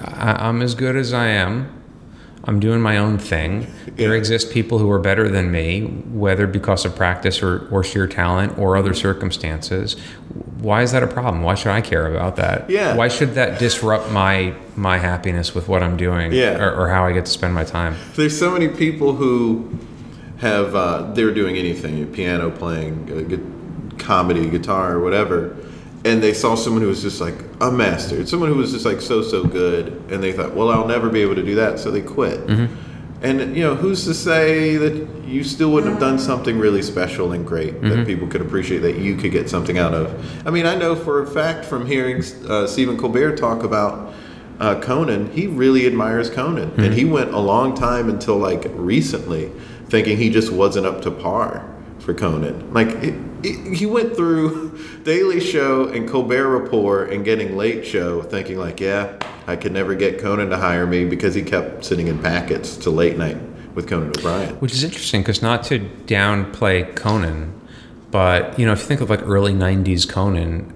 I, 0.05 0.47
I'm 0.47 0.61
as 0.61 0.75
good 0.75 0.95
as 0.95 1.11
I 1.11 1.27
am. 1.27 1.82
I'm 2.45 2.59
doing 2.59 2.81
my 2.81 2.97
own 2.97 3.17
thing. 3.17 3.67
There 3.95 4.13
exist 4.15 4.51
people 4.51 4.77
who 4.77 4.91
are 4.91 4.99
better 4.99 5.29
than 5.29 5.49
me, 5.51 5.83
whether 6.11 6.45
because 6.45 6.83
of 6.83 6.93
practice 6.95 7.41
or, 7.41 7.67
or 7.71 7.83
sheer 7.85 8.05
talent 8.05 8.57
or 8.57 8.75
other 8.75 8.93
circumstances. 8.93 9.93
Why 10.59 10.81
is 10.81 10.91
that 10.91 11.03
a 11.03 11.07
problem? 11.07 11.41
Why 11.43 11.55
should 11.55 11.71
I 11.71 11.79
care 11.81 12.13
about 12.13 12.35
that? 12.37 12.69
Yeah. 12.69 12.95
Why 12.95 13.07
should 13.07 13.35
that 13.35 13.59
disrupt 13.59 14.11
my 14.11 14.53
my 14.75 14.97
happiness 14.97 15.53
with 15.55 15.67
what 15.69 15.83
I'm 15.83 15.95
doing 15.95 16.33
Yeah. 16.33 16.61
or, 16.61 16.75
or 16.75 16.89
how 16.89 17.05
I 17.05 17.13
get 17.13 17.25
to 17.25 17.31
spend 17.31 17.53
my 17.53 17.63
time? 17.63 17.95
There's 18.15 18.37
so 18.37 18.51
many 18.51 18.67
people 18.67 19.13
who 19.13 19.77
have 20.37 20.75
uh, 20.75 21.13
they 21.13 21.23
were 21.23 21.33
doing 21.33 21.55
anything, 21.55 22.05
piano 22.11 22.49
playing, 22.51 22.93
uh, 23.09 23.97
comedy, 23.97 24.49
guitar, 24.49 24.93
or 24.95 24.99
whatever, 25.01 25.55
and 26.05 26.21
they 26.21 26.33
saw 26.33 26.55
someone 26.55 26.81
who 26.81 26.89
was 26.89 27.01
just 27.01 27.21
like 27.21 27.35
a 27.61 27.71
master, 27.71 28.25
someone 28.25 28.49
who 28.49 28.55
was 28.57 28.71
just 28.71 28.85
like 28.85 29.01
so 29.01 29.21
so 29.21 29.43
good, 29.43 29.87
and 30.11 30.21
they 30.21 30.33
thought, 30.33 30.53
well, 30.53 30.69
I'll 30.69 30.87
never 30.87 31.09
be 31.09 31.21
able 31.21 31.35
to 31.35 31.43
do 31.43 31.55
that, 31.55 31.79
so 31.79 31.91
they 31.91 32.01
quit. 32.01 32.39
And 33.21 33.55
you 33.55 33.63
know, 33.63 33.75
who's 33.75 34.03
to 34.03 34.13
say 34.13 34.75
that 34.75 35.07
you 35.25 35.45
still 35.45 35.71
wouldn't 35.71 35.93
have 35.93 36.01
done 36.01 36.19
something 36.19 36.59
really 36.59 36.81
special 36.81 37.31
and 37.31 37.47
great 37.47 37.81
that 37.81 38.05
people 38.05 38.27
could 38.27 38.41
appreciate 38.41 38.79
that 38.79 38.97
you 38.97 39.15
could 39.15 39.31
get 39.31 39.49
something 39.49 39.77
out 39.77 39.93
of? 39.93 40.45
I 40.45 40.51
mean, 40.51 40.65
I 40.65 40.75
know 40.75 40.93
for 40.93 41.21
a 41.21 41.25
fact 41.27 41.63
from 41.63 41.85
hearing 41.85 42.21
uh, 42.49 42.67
Stephen 42.67 42.97
Colbert 42.97 43.37
talk 43.37 43.63
about 43.63 44.13
uh, 44.59 44.79
Conan, 44.81 45.31
he 45.31 45.47
really 45.47 45.87
admires 45.87 46.29
Conan, 46.29 46.71
and 46.77 46.93
he 46.93 47.05
went 47.05 47.33
a 47.33 47.39
long 47.39 47.73
time 47.75 48.09
until 48.09 48.37
like 48.37 48.65
recently, 48.73 49.51
thinking 49.87 50.17
he 50.17 50.29
just 50.29 50.51
wasn't 50.51 50.85
up 50.85 51.01
to 51.03 51.09
par 51.11 51.65
for 51.99 52.13
Conan. 52.13 52.73
Like 52.73 52.89
it, 53.01 53.15
he 53.43 53.85
went 53.85 54.15
through 54.15 54.79
Daily 55.03 55.39
Show 55.39 55.87
and 55.89 56.07
Colbert 56.07 56.47
Report 56.47 57.11
and 57.11 57.25
getting 57.25 57.57
Late 57.57 57.85
Show, 57.85 58.21
thinking 58.21 58.57
like, 58.57 58.79
yeah, 58.79 59.17
I 59.47 59.55
could 59.55 59.71
never 59.71 59.95
get 59.95 60.19
Conan 60.19 60.49
to 60.49 60.57
hire 60.57 60.87
me 60.87 61.05
because 61.05 61.35
he 61.35 61.41
kept 61.41 61.83
sitting 61.83 62.07
in 62.07 62.19
packets 62.19 62.77
to 62.77 62.89
late 62.89 63.17
night 63.17 63.37
with 63.75 63.87
Conan 63.87 64.09
O'Brien. 64.09 64.55
Which 64.55 64.73
is 64.73 64.83
interesting 64.83 65.21
because 65.21 65.41
not 65.41 65.63
to 65.65 65.79
downplay 65.79 66.95
Conan, 66.95 67.59
but 68.11 68.57
you 68.57 68.65
know, 68.65 68.71
if 68.71 68.79
you 68.79 68.85
think 68.85 69.01
of 69.01 69.09
like 69.09 69.21
early 69.23 69.53
'90s 69.53 70.07
Conan, 70.07 70.73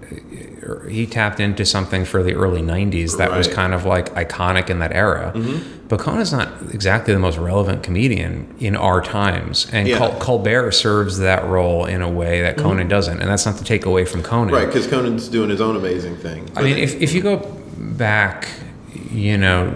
he 0.89 1.05
tapped 1.05 1.39
into 1.39 1.65
something 1.65 2.05
for 2.05 2.23
the 2.23 2.33
early 2.33 2.61
'90s 2.61 3.17
that 3.17 3.31
was 3.31 3.47
kind 3.47 3.73
of 3.73 3.85
like 3.85 4.13
iconic 4.15 4.69
in 4.69 4.79
that 4.79 4.93
era. 4.93 5.31
Mm-hmm. 5.35 5.87
But 5.87 5.99
Conan's 5.99 6.33
not 6.33 6.49
exactly 6.73 7.13
the 7.13 7.19
most 7.19 7.37
relevant 7.37 7.81
comedian 7.81 8.53
in 8.59 8.75
our 8.75 9.01
times, 9.01 9.67
and 9.71 9.87
Yeah. 9.87 9.97
Col- 9.97 10.19
Colbert 10.19 10.71
serves 10.73 11.17
that 11.19 11.45
role 11.45 11.85
in 11.85 12.01
a 12.01 12.09
way 12.09 12.41
that 12.41 12.57
Conan 12.57 12.79
mm-hmm. 12.79 12.89
doesn't, 12.89 13.21
and 13.21 13.29
that's 13.29 13.45
not 13.45 13.57
to 13.57 13.63
take 13.63 13.85
away 13.85 14.03
from 14.03 14.21
Conan. 14.21 14.53
Right, 14.53 14.67
because 14.67 14.87
Conan's 14.87 15.29
doing 15.29 15.49
his 15.49 15.61
own 15.61 15.75
amazing 15.75 16.17
thing. 16.17 16.49
I 16.55 16.61
mean, 16.61 16.77
if, 16.77 16.99
if 17.01 17.13
you 17.13 17.21
go 17.21 17.37
back, 17.77 18.49
you 19.11 19.37
know, 19.37 19.73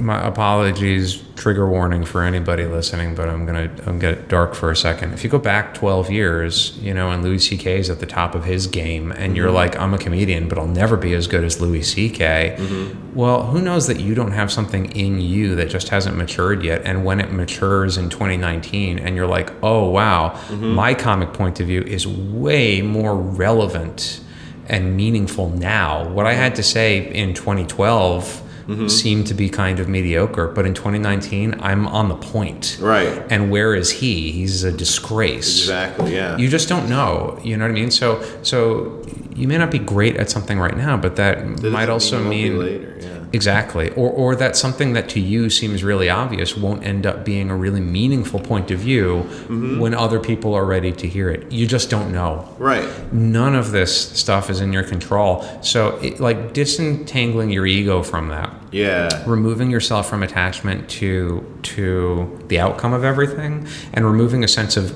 my 0.00 0.26
apologies, 0.26 1.22
trigger 1.36 1.68
warning 1.68 2.04
for 2.04 2.22
anybody 2.22 2.64
listening, 2.64 3.14
but 3.14 3.28
I'm 3.28 3.46
gonna 3.46 3.70
I'm 3.86 3.98
gonna 3.98 4.16
get 4.16 4.28
dark 4.28 4.54
for 4.54 4.70
a 4.70 4.76
second. 4.76 5.12
If 5.12 5.22
you 5.24 5.30
go 5.30 5.38
back 5.38 5.74
12 5.74 6.10
years, 6.10 6.78
you 6.78 6.94
know, 6.94 7.10
and 7.10 7.22
Louis 7.22 7.38
C.K. 7.38 7.78
is 7.78 7.90
at 7.90 8.00
the 8.00 8.06
top 8.06 8.34
of 8.34 8.44
his 8.44 8.66
game, 8.66 9.12
and 9.12 9.36
you're 9.36 9.46
mm-hmm. 9.46 9.56
like, 9.56 9.76
I'm 9.78 9.94
a 9.94 9.98
comedian, 9.98 10.48
but 10.48 10.58
I'll 10.58 10.66
never 10.66 10.96
be 10.96 11.14
as 11.14 11.26
good 11.26 11.44
as 11.44 11.60
Louis 11.60 11.82
C.K. 11.82 12.56
Mm-hmm. 12.58 13.14
Well, 13.14 13.46
who 13.46 13.60
knows 13.60 13.86
that 13.86 14.00
you 14.00 14.14
don't 14.14 14.32
have 14.32 14.50
something 14.50 14.90
in 14.92 15.20
you 15.20 15.54
that 15.56 15.70
just 15.70 15.88
hasn't 15.90 16.16
matured 16.16 16.62
yet, 16.62 16.82
and 16.84 17.04
when 17.04 17.20
it 17.20 17.32
matures 17.32 17.96
in 17.96 18.10
2019, 18.10 18.98
and 18.98 19.16
you're 19.16 19.26
like, 19.26 19.52
oh 19.62 19.88
wow, 19.88 20.30
mm-hmm. 20.30 20.70
my 20.70 20.94
comic 20.94 21.32
point 21.32 21.60
of 21.60 21.66
view 21.66 21.82
is 21.82 22.06
way 22.06 22.82
more 22.82 23.16
relevant 23.16 24.20
and 24.66 24.96
meaningful 24.96 25.50
now. 25.50 26.08
What 26.08 26.26
I 26.26 26.34
had 26.34 26.54
to 26.54 26.62
say 26.62 27.12
in 27.12 27.34
2012 27.34 28.46
Mm-hmm. 28.66 28.88
seemed 28.88 29.26
to 29.26 29.34
be 29.34 29.48
kind 29.48 29.80
of 29.80 29.88
mediocre, 29.88 30.48
but 30.48 30.66
in 30.66 30.74
2019, 30.74 31.60
I'm 31.60 31.86
on 31.88 32.08
the 32.08 32.14
point. 32.14 32.78
Right. 32.80 33.22
And 33.30 33.50
where 33.50 33.74
is 33.74 33.90
he? 33.90 34.30
He's 34.30 34.62
a 34.64 34.72
disgrace. 34.72 35.60
Exactly, 35.60 36.14
yeah. 36.14 36.36
You 36.36 36.48
just 36.48 36.68
don't 36.68 36.88
know. 36.88 37.38
You 37.42 37.56
know 37.56 37.64
what 37.64 37.70
I 37.70 37.74
mean? 37.74 37.90
So, 37.90 38.22
so 38.42 39.02
you 39.34 39.48
may 39.48 39.58
not 39.58 39.70
be 39.70 39.78
great 39.78 40.16
at 40.16 40.30
something 40.30 40.58
right 40.58 40.76
now, 40.76 40.96
but 40.96 41.16
that, 41.16 41.38
Doesn't 41.56 41.72
might 41.72 41.88
also 41.88 42.22
mean 42.22 42.58
later, 42.58 42.98
yeah. 43.00 43.09
Exactly. 43.32 43.90
Or, 43.90 44.10
or 44.10 44.34
that 44.36 44.56
something 44.56 44.92
that 44.94 45.08
to 45.10 45.20
you 45.20 45.50
seems 45.50 45.84
really 45.84 46.10
obvious 46.10 46.56
won't 46.56 46.84
end 46.84 47.06
up 47.06 47.24
being 47.24 47.48
a 47.50 47.56
really 47.56 47.80
meaningful 47.80 48.40
point 48.40 48.70
of 48.70 48.78
view 48.80 49.24
Mm-hmm. 49.50 49.78
when 49.80 49.94
other 49.94 50.18
people 50.20 50.54
are 50.54 50.64
ready 50.64 50.92
to 50.92 51.06
hear 51.08 51.28
it. 51.30 51.50
You 51.52 51.66
just 51.66 51.90
don't 51.90 52.12
know 52.12 52.48
Right. 52.58 52.88
none 53.12 53.54
of 53.54 53.70
this 53.70 53.92
stuff 54.18 54.50
is 54.50 54.60
in 54.60 54.72
your 54.72 54.82
control. 54.82 55.44
So, 55.62 55.96
it, 55.98 56.18
like 56.20 56.52
disentangling 56.52 57.50
your 57.50 57.66
ego 57.66 58.02
from 58.02 58.28
that, 58.28 58.50
Yeah. 58.72 59.08
removing 59.26 59.70
yourself 59.70 60.08
from 60.08 60.22
attachment 60.22 60.88
to 61.00 61.44
to 61.62 62.38
the 62.48 62.58
outcome 62.58 62.92
of 62.92 63.04
everything, 63.04 63.66
and 63.92 64.04
removing 64.04 64.42
a 64.44 64.48
sense 64.48 64.76
of 64.76 64.92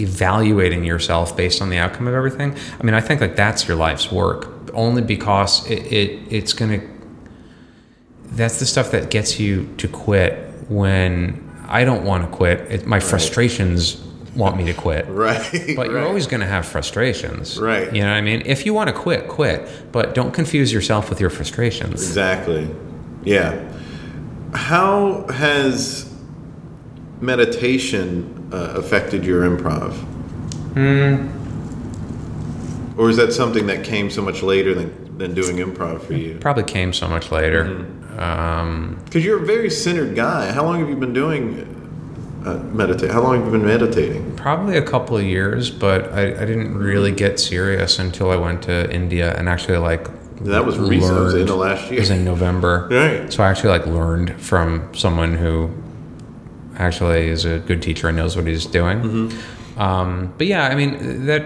evaluating 0.00 0.84
yourself 0.84 1.36
based 1.36 1.60
on 1.60 1.70
the 1.70 1.76
outcome 1.78 2.06
of 2.06 2.14
everything. 2.14 2.54
I 2.80 2.82
mean, 2.84 2.94
I 2.94 3.00
think 3.00 3.20
like 3.20 3.36
that's 3.36 3.66
your 3.68 3.76
life's 3.76 4.10
work. 4.12 4.48
Only 4.74 5.02
because 5.02 5.68
it, 5.70 5.82
it 5.92 6.18
it's 6.30 6.52
gonna. 6.52 6.80
That's 8.32 8.58
the 8.58 8.66
stuff 8.66 8.90
that 8.92 9.10
gets 9.10 9.38
you 9.40 9.72
to 9.78 9.88
quit 9.88 10.34
when 10.68 11.42
I 11.68 11.84
don't 11.84 12.04
want 12.04 12.24
to 12.30 12.36
quit. 12.36 12.60
It, 12.70 12.86
my 12.86 13.00
frustrations 13.00 14.02
want 14.36 14.56
me 14.56 14.64
to 14.66 14.74
quit 14.74 15.06
Right. 15.08 15.42
but 15.74 15.86
you're 15.88 15.96
right. 15.96 16.06
always 16.06 16.26
going 16.28 16.40
to 16.42 16.46
have 16.46 16.64
frustrations 16.64 17.58
Right. 17.58 17.92
you 17.92 18.02
know 18.02 18.08
what 18.10 18.18
i 18.18 18.20
mean 18.20 18.42
if 18.46 18.64
you 18.64 18.72
want 18.72 18.86
to 18.88 18.94
quit 18.94 19.26
quit 19.26 19.68
but 19.90 20.14
don't 20.14 20.32
confuse 20.32 20.72
yourself 20.72 21.10
with 21.10 21.18
your 21.20 21.30
frustrations 21.30 21.94
Exactly. 22.06 22.70
Yeah. 23.24 23.58
How 24.54 25.26
has 25.28 26.14
meditation 27.20 28.48
uh, 28.52 28.74
affected 28.76 29.24
your 29.24 29.42
improv? 29.42 29.92
Hmm. 30.74 31.34
Or 33.00 33.10
is 33.10 33.16
that 33.16 33.32
something 33.32 33.66
that 33.66 33.84
came 33.84 34.10
so 34.10 34.22
much 34.22 34.42
later 34.42 34.74
than, 34.74 35.07
than 35.18 35.34
doing 35.34 35.56
improv 35.56 36.00
for 36.02 36.14
you? 36.14 36.38
probably 36.40 36.62
came 36.64 36.92
so 36.92 37.06
much 37.08 37.30
later 37.30 37.64
Mm-hmm. 37.64 38.20
um, 38.20 38.98
Because 39.04 39.24
you're 39.24 39.42
a 39.42 39.46
very 39.46 39.70
centered 39.70 40.14
guy. 40.16 40.52
How 40.52 40.64
long 40.64 40.78
have 40.80 40.88
you 40.88 40.96
been 40.96 41.12
doing 41.12 41.74
uh, 42.46 42.54
meditate? 42.72 43.10
How 43.10 43.20
long 43.22 43.36
have 43.36 43.44
you 43.46 43.50
been 43.58 43.66
meditating? 43.66 44.36
probably 44.36 44.76
a 44.76 44.82
couple 44.82 45.16
of 45.16 45.24
years 45.24 45.70
but 45.70 46.12
I, 46.12 46.22
I 46.40 46.44
didn't 46.46 46.72
really 46.78 47.10
get 47.10 47.40
serious 47.40 47.98
until 47.98 48.30
i 48.30 48.36
went 48.36 48.62
to 48.62 48.76
india 48.94 49.34
and 49.36 49.48
actually 49.48 49.78
like 49.78 50.04
That 50.44 50.64
was 50.64 50.78
recent. 50.78 51.18
It 51.18 51.20
was 51.20 51.34
in 51.34 51.46
the 51.48 51.56
last 51.56 51.84
it 51.86 51.90
year. 51.90 52.00
was 52.00 52.10
in 52.10 52.24
november 52.24 52.86
Right. 52.90 53.32
so 53.32 53.42
i 53.42 53.50
actually 53.50 53.70
like 53.76 53.86
learned 53.86 54.40
from 54.40 54.68
someone 54.94 55.34
who 55.34 55.70
actually 56.76 57.26
is 57.28 57.44
a 57.44 57.58
good 57.58 57.82
teacher 57.82 58.06
and 58.08 58.16
knows 58.16 58.36
what 58.36 58.46
he's 58.46 58.64
doing 58.66 58.98
Mm-hmm. 59.02 59.80
um, 59.80 60.32
but 60.38 60.46
yeah 60.46 60.68
i 60.68 60.74
mean 60.76 61.26
that 61.26 61.42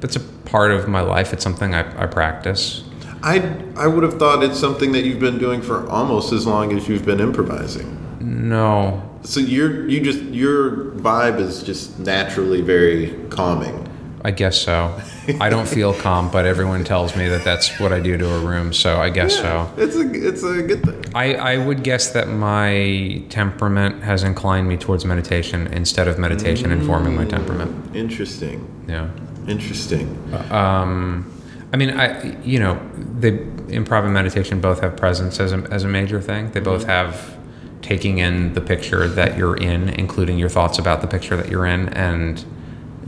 that's 0.00 0.16
a 0.16 0.20
part 0.20 0.70
of 0.70 0.88
my 0.88 1.00
life 1.00 1.32
it's 1.32 1.42
something 1.42 1.74
i, 1.74 2.02
I 2.02 2.06
practice 2.06 2.84
I 3.24 3.56
I 3.74 3.86
would 3.86 4.02
have 4.02 4.18
thought 4.18 4.44
it's 4.44 4.60
something 4.60 4.92
that 4.92 5.04
you've 5.04 5.18
been 5.18 5.38
doing 5.38 5.62
for 5.62 5.88
almost 5.88 6.32
as 6.32 6.46
long 6.46 6.76
as 6.76 6.88
you've 6.88 7.06
been 7.06 7.20
improvising. 7.20 7.98
no 8.20 9.02
So 9.22 9.40
you're 9.40 9.88
you 9.88 10.02
just 10.02 10.20
your 10.24 10.90
vibe 10.92 11.40
is 11.40 11.62
just 11.62 11.98
naturally 11.98 12.60
very 12.60 13.14
calming. 13.30 13.80
I 14.26 14.30
guess 14.30 14.58
so. 14.58 14.98
I 15.38 15.50
don't 15.50 15.68
feel 15.68 15.92
calm, 16.06 16.30
but 16.30 16.46
everyone 16.46 16.82
tells 16.82 17.14
me 17.14 17.28
that 17.28 17.44
that's 17.44 17.78
what 17.78 17.92
I 17.92 18.00
do 18.00 18.16
to 18.16 18.26
a 18.26 18.40
room, 18.40 18.72
so 18.72 18.98
I 18.98 19.10
guess 19.10 19.36
so. 19.36 19.70
It's 19.76 19.96
a 19.96 20.28
it's 20.28 20.42
a 20.42 20.62
good 20.62 20.82
thing. 20.82 21.04
I, 21.14 21.34
I 21.34 21.56
would 21.58 21.82
guess 21.82 22.10
that 22.12 22.28
my 22.28 23.22
temperament 23.28 24.02
has 24.02 24.22
inclined 24.22 24.66
me 24.66 24.76
towards 24.78 25.04
meditation 25.04 25.66
instead 25.68 26.08
of 26.08 26.18
meditation 26.18 26.72
informing 26.72 27.16
my 27.16 27.24
mm, 27.24 27.30
temperament. 27.30 27.94
Interesting. 27.94 28.66
Yeah. 28.88 29.10
Interesting. 29.46 30.18
Um, 30.50 31.30
I 31.72 31.76
mean, 31.76 31.90
I 31.90 32.40
you 32.42 32.58
know, 32.58 32.80
the 33.18 33.32
improv 33.68 34.04
and 34.04 34.14
meditation 34.14 34.60
both 34.60 34.80
have 34.80 34.96
presence 34.96 35.40
as 35.40 35.52
a, 35.52 35.58
as 35.70 35.84
a 35.84 35.88
major 35.88 36.20
thing. 36.20 36.50
They 36.52 36.60
both 36.60 36.84
have 36.84 37.36
taking 37.82 38.18
in 38.18 38.54
the 38.54 38.60
picture 38.60 39.06
that 39.08 39.36
you're 39.36 39.56
in, 39.56 39.90
including 39.90 40.38
your 40.38 40.48
thoughts 40.48 40.78
about 40.78 41.02
the 41.02 41.06
picture 41.06 41.36
that 41.36 41.50
you're 41.50 41.66
in, 41.66 41.88
and 41.90 42.44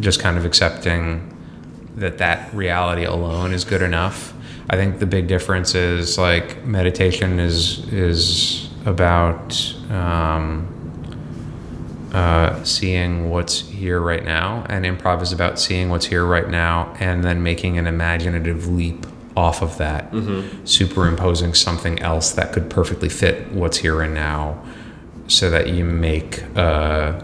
just 0.01 0.20
kind 0.20 0.37
of 0.37 0.45
accepting 0.45 1.32
that 1.97 2.18
that 2.18 2.53
reality 2.53 3.05
alone 3.05 3.55
is 3.55 3.64
good 3.64 3.82
enough. 3.82 4.34
I 4.68 4.76
think 4.76 4.99
the 4.99 5.07
big 5.07 5.28
difference 5.28 5.74
is 5.74 6.18
like 6.18 6.64
meditation 6.64 7.39
is 7.39 7.91
is 7.93 8.68
about 8.84 9.57
um, 9.91 10.76
uh, 12.16 12.64
seeing 12.64 13.28
what's 13.28 13.60
here 13.68 14.00
right 14.00 14.24
now, 14.24 14.64
and 14.70 14.86
improv 14.86 15.20
is 15.20 15.32
about 15.32 15.58
seeing 15.58 15.90
what's 15.90 16.06
here 16.06 16.24
right 16.24 16.48
now 16.48 16.96
and 16.98 17.22
then 17.22 17.42
making 17.42 17.76
an 17.76 17.86
imaginative 17.86 18.66
leap 18.66 19.06
off 19.36 19.60
of 19.60 19.76
that, 19.76 20.10
superimposing 20.64 21.52
something 21.52 21.98
else 22.00 22.32
that 22.32 22.54
could 22.54 22.70
perfectly 22.70 23.10
fit 23.10 23.52
what's 23.52 23.76
here 23.76 24.00
and 24.00 24.14
now, 24.14 24.64
so 25.28 25.50
that 25.50 25.68
you 25.68 25.84
make 25.84 26.42
uh, 26.56 27.20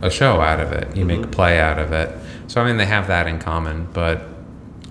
a 0.00 0.10
show 0.10 0.40
out 0.40 0.60
of 0.60 0.72
it, 0.72 0.96
you 0.96 1.04
make 1.04 1.22
a 1.22 1.26
play 1.26 1.60
out 1.60 1.78
of 1.78 1.92
it. 1.92 2.08
So, 2.46 2.62
I 2.62 2.64
mean, 2.64 2.78
they 2.78 2.86
have 2.86 3.08
that 3.08 3.26
in 3.26 3.38
common, 3.38 3.86
but 3.92 4.22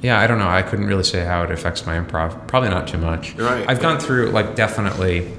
yeah, 0.03 0.19
I 0.19 0.27
don't 0.27 0.37
know. 0.37 0.49
I 0.49 0.61
couldn't 0.61 0.85
really 0.85 1.03
say 1.03 1.25
how 1.25 1.41
it 1.41 1.49
affects 1.49 1.87
my 1.87 1.97
improv. 1.97 2.47
Probably 2.47 2.69
not 2.69 2.87
too 2.87 2.99
much. 2.99 3.33
Right. 3.35 3.65
I've 3.67 3.79
gone 3.79 3.97
through, 3.99 4.29
like, 4.29 4.55
definitely 4.55 5.31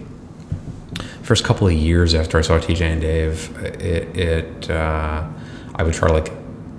first 1.23 1.45
couple 1.45 1.67
of 1.67 1.73
years 1.73 2.15
after 2.15 2.39
I 2.39 2.43
saw 2.43 2.59
TJ 2.59 2.81
and 2.81 3.01
Dave, 3.01 3.57
it, 3.65 4.17
it 4.17 4.71
uh, 4.71 5.27
I 5.75 5.83
would 5.83 5.95
try 5.95 6.09
to 6.09 6.15
like 6.15 6.33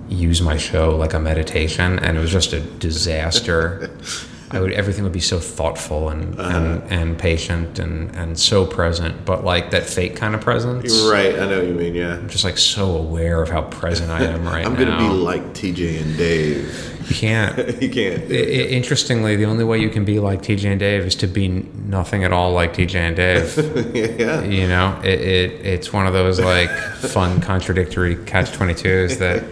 use 0.08 0.40
my 0.40 0.56
show 0.56 0.96
like 0.96 1.14
a 1.14 1.20
meditation, 1.20 1.98
and 1.98 2.16
it 2.16 2.20
was 2.20 2.30
just 2.30 2.52
a 2.52 2.60
disaster. 2.60 3.90
I 4.50 4.60
would 4.60 4.72
everything 4.72 5.04
would 5.04 5.12
be 5.12 5.20
so 5.20 5.38
thoughtful 5.38 6.08
and 6.08 6.38
and, 6.40 6.82
and 6.90 7.18
patient 7.18 7.78
and 7.78 8.14
and 8.16 8.38
so 8.38 8.64
present, 8.64 9.24
but 9.26 9.44
like 9.44 9.70
that 9.72 9.84
fake 9.84 10.16
kind 10.16 10.34
of 10.34 10.40
presence. 10.40 11.02
Right, 11.02 11.34
I 11.38 11.46
know 11.46 11.58
what 11.58 11.66
you 11.68 11.74
mean. 11.74 11.94
Yeah, 11.94 12.14
I'm 12.14 12.28
just 12.30 12.44
like 12.44 12.56
so 12.58 12.96
aware 12.96 13.42
of 13.42 13.50
how 13.50 13.62
present 13.62 14.10
I 14.10 14.24
am 14.24 14.46
right 14.46 14.64
I'm 14.66 14.74
now. 14.74 14.84
gonna 14.98 14.98
be 15.12 15.14
like 15.18 15.42
TJ 15.52 16.00
and 16.02 16.16
Dave. 16.16 16.94
you 17.10 17.14
can't. 17.14 17.82
you 17.82 17.90
can't. 17.90 18.22
I- 18.30 18.34
I- 18.34 18.68
interestingly, 18.70 19.36
the 19.36 19.44
only 19.44 19.64
way 19.64 19.78
you 19.80 19.90
can 19.90 20.04
be 20.06 20.18
like 20.18 20.40
TJ 20.40 20.64
and 20.70 20.80
Dave 20.80 21.04
is 21.04 21.14
to 21.16 21.26
be 21.26 21.48
nothing 21.48 22.24
at 22.24 22.32
all 22.32 22.52
like 22.52 22.72
TJ 22.74 22.94
and 22.94 23.16
Dave. 23.16 23.94
yeah, 24.20 24.42
you 24.44 24.66
know, 24.66 24.98
it, 25.04 25.20
it 25.20 25.66
it's 25.66 25.92
one 25.92 26.06
of 26.06 26.14
those 26.14 26.40
like 26.40 26.70
fun 26.70 27.40
contradictory 27.42 28.16
catch 28.24 28.50
twenty 28.52 28.74
twos 28.74 29.18
that 29.18 29.44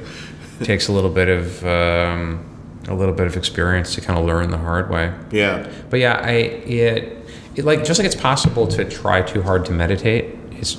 takes 0.62 0.88
a 0.88 0.92
little 0.92 1.10
bit 1.10 1.28
of 1.28 1.62
um, 1.66 2.42
a 2.88 2.94
little 2.94 3.14
bit 3.14 3.26
of 3.26 3.36
experience 3.36 3.94
to 3.96 4.00
kind 4.00 4.18
of 4.18 4.24
learn 4.24 4.50
the 4.50 4.58
hard 4.58 4.88
way. 4.90 5.12
yeah, 5.30 5.68
But 5.90 6.00
yeah, 6.00 6.20
I 6.22 6.30
it, 6.32 7.26
it 7.56 7.64
like 7.64 7.84
just 7.84 7.98
like 7.98 8.06
it's 8.06 8.14
possible 8.20 8.66
to 8.68 8.84
try 8.84 9.22
too 9.22 9.42
hard 9.42 9.64
to 9.66 9.72
meditate. 9.72 10.36
It's 10.52 10.76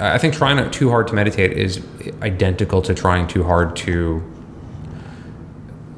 I 0.00 0.18
think 0.18 0.34
trying 0.34 0.70
too 0.70 0.90
hard 0.90 1.08
to 1.08 1.14
meditate 1.14 1.52
is 1.52 1.80
identical 2.22 2.82
to 2.82 2.94
trying 2.94 3.26
too 3.26 3.42
hard 3.44 3.74
to 3.76 4.22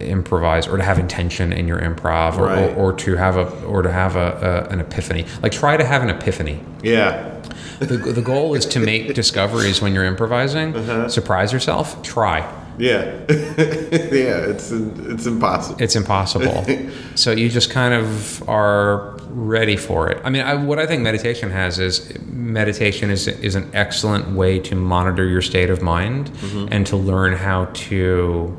improvise 0.01 0.69
or 0.69 0.77
to 0.77 0.83
have 0.85 0.99
intention 0.99 1.53
in 1.53 1.67
your 1.67 1.79
improv 1.81 2.39
or, 2.39 2.45
Right. 2.45 2.71
or, 2.71 2.75
or 2.77 2.93
to 2.93 3.17
have 3.17 3.37
a 3.37 3.51
or 3.65 3.83
to 3.83 3.91
have 3.91 4.15
a, 4.15 4.65
a 4.69 4.73
an 4.73 4.79
epiphany 4.81 5.27
like 5.43 5.51
try 5.51 5.77
to 5.77 5.85
have 5.85 6.03
an 6.05 6.09
epiphany 6.11 6.61
yeah, 6.85 7.41
the, 7.81 7.97
the 7.97 8.23
goal 8.23 8.55
is 8.55 8.65
to 8.67 8.79
make 8.79 9.13
discoveries 9.15 9.83
when 9.83 9.93
you're 9.95 10.05
improvising 10.05 10.77
Uh-huh. 10.77 11.09
surprise 11.09 11.53
yourself 11.53 12.01
try 12.05 12.43
yeah, 12.79 13.05
yeah. 13.29 14.47
It's 14.47 14.71
it's 14.71 15.27
impossible. 15.27 15.83
it's 15.83 15.97
impossible 15.97 16.67
so 17.15 17.33
you 17.33 17.49
just 17.49 17.71
kind 17.71 17.95
of 17.95 18.49
are 18.49 19.17
ready 19.31 19.77
for 19.77 20.09
it 20.11 20.21
i 20.25 20.31
mean 20.31 20.43
I, 20.43 20.55
what 20.55 20.79
i 20.79 20.87
think 20.87 21.03
meditation 21.03 21.51
has 21.51 21.79
is 21.79 22.19
meditation 22.23 23.11
is 23.11 23.29
is 23.29 23.55
an 23.55 23.71
excellent 23.75 24.35
way 24.35 24.59
to 24.61 24.75
monitor 24.75 25.27
your 25.27 25.43
state 25.43 25.71
of 25.71 25.83
mind 25.83 26.31
mm-hmm. 26.31 26.69
and 26.71 26.87
to 26.87 26.97
learn 26.97 27.35
how 27.35 27.67
to 27.67 28.57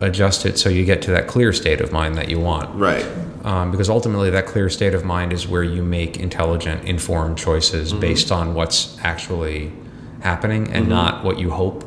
adjust 0.00 0.46
it 0.46 0.58
so 0.58 0.68
you 0.68 0.84
get 0.84 1.02
to 1.02 1.10
that 1.12 1.26
clear 1.28 1.52
state 1.52 1.80
of 1.80 1.92
mind 1.92 2.16
that 2.16 2.28
you 2.28 2.40
want 2.40 2.74
right. 2.74 3.06
um, 3.44 3.70
because 3.70 3.88
ultimately 3.88 4.30
that 4.30 4.46
clear 4.46 4.68
state 4.68 4.94
of 4.94 5.04
mind 5.04 5.32
is 5.32 5.46
where 5.46 5.62
you 5.62 5.82
make 5.82 6.18
intelligent 6.18 6.84
informed 6.84 7.36
choices 7.38 7.90
mm-hmm. 7.90 8.00
based 8.00 8.32
on 8.32 8.54
what's 8.54 8.98
actually 9.00 9.72
happening 10.20 10.64
and 10.72 10.84
mm-hmm. 10.84 10.90
not 10.90 11.24
what 11.24 11.38
you 11.38 11.50
hope 11.50 11.84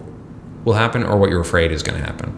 will 0.66 0.74
happen 0.74 1.03
or 1.03 1.16
what 1.18 1.30
you're 1.30 1.41
afraid 1.41 1.72
is 1.72 1.82
going 1.84 1.99
to 1.99 2.05
happen 2.05 2.32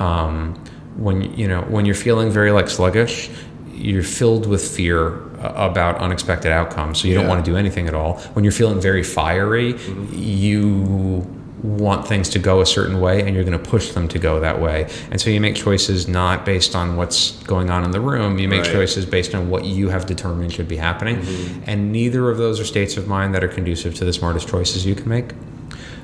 um, 0.00 0.54
when 0.96 1.22
you 1.38 1.46
know 1.48 1.62
when 1.62 1.84
you're 1.86 1.94
feeling 1.94 2.30
very 2.30 2.50
like 2.52 2.68
sluggish 2.68 3.30
you're 3.72 4.02
filled 4.02 4.46
with 4.46 4.62
fear 4.76 5.22
uh, 5.40 5.52
about 5.70 5.96
unexpected 5.98 6.50
outcomes 6.52 7.00
so 7.00 7.08
you 7.08 7.14
don't 7.14 7.26
want 7.28 7.44
to 7.44 7.50
do 7.50 7.56
anything 7.56 7.88
at 7.88 7.94
all. 7.94 8.18
When 8.34 8.44
you're 8.44 8.52
feeling 8.52 8.80
very 8.80 9.02
fiery 9.02 9.74
you 10.12 11.26
want 11.62 12.06
things 12.06 12.28
to 12.28 12.38
go 12.38 12.60
a 12.60 12.66
certain 12.66 13.00
way 13.00 13.22
and 13.26 13.34
you're 13.34 13.44
going 13.44 13.58
to 13.60 13.70
push 13.70 13.92
them 13.92 14.06
to 14.08 14.18
go 14.18 14.38
that 14.40 14.60
way. 14.60 14.86
And 15.10 15.18
so 15.20 15.30
you 15.30 15.40
make 15.40 15.54
choices 15.56 16.06
not 16.06 16.44
based 16.44 16.76
on 16.76 16.96
what's 16.96 17.42
going 17.44 17.70
on 17.70 17.84
in 17.84 17.90
the 17.90 18.00
room 18.00 18.38
you 18.38 18.48
make 18.48 18.62
Right. 18.64 18.72
choices 18.72 19.06
based 19.06 19.34
on 19.34 19.48
what 19.48 19.64
you 19.64 19.88
have 19.88 20.04
determined 20.06 20.52
should 20.52 20.68
be 20.68 20.76
happening. 20.76 21.24
And 21.66 21.90
neither 21.90 22.30
of 22.30 22.36
those 22.38 22.60
are 22.60 22.64
states 22.64 22.96
of 22.96 23.08
mind 23.08 23.34
that 23.34 23.42
are 23.42 23.48
conducive 23.48 23.94
to 23.96 24.04
the 24.04 24.12
smartest 24.12 24.46
choices 24.48 24.84
you 24.84 24.94
can 24.94 25.08
make 25.08 25.30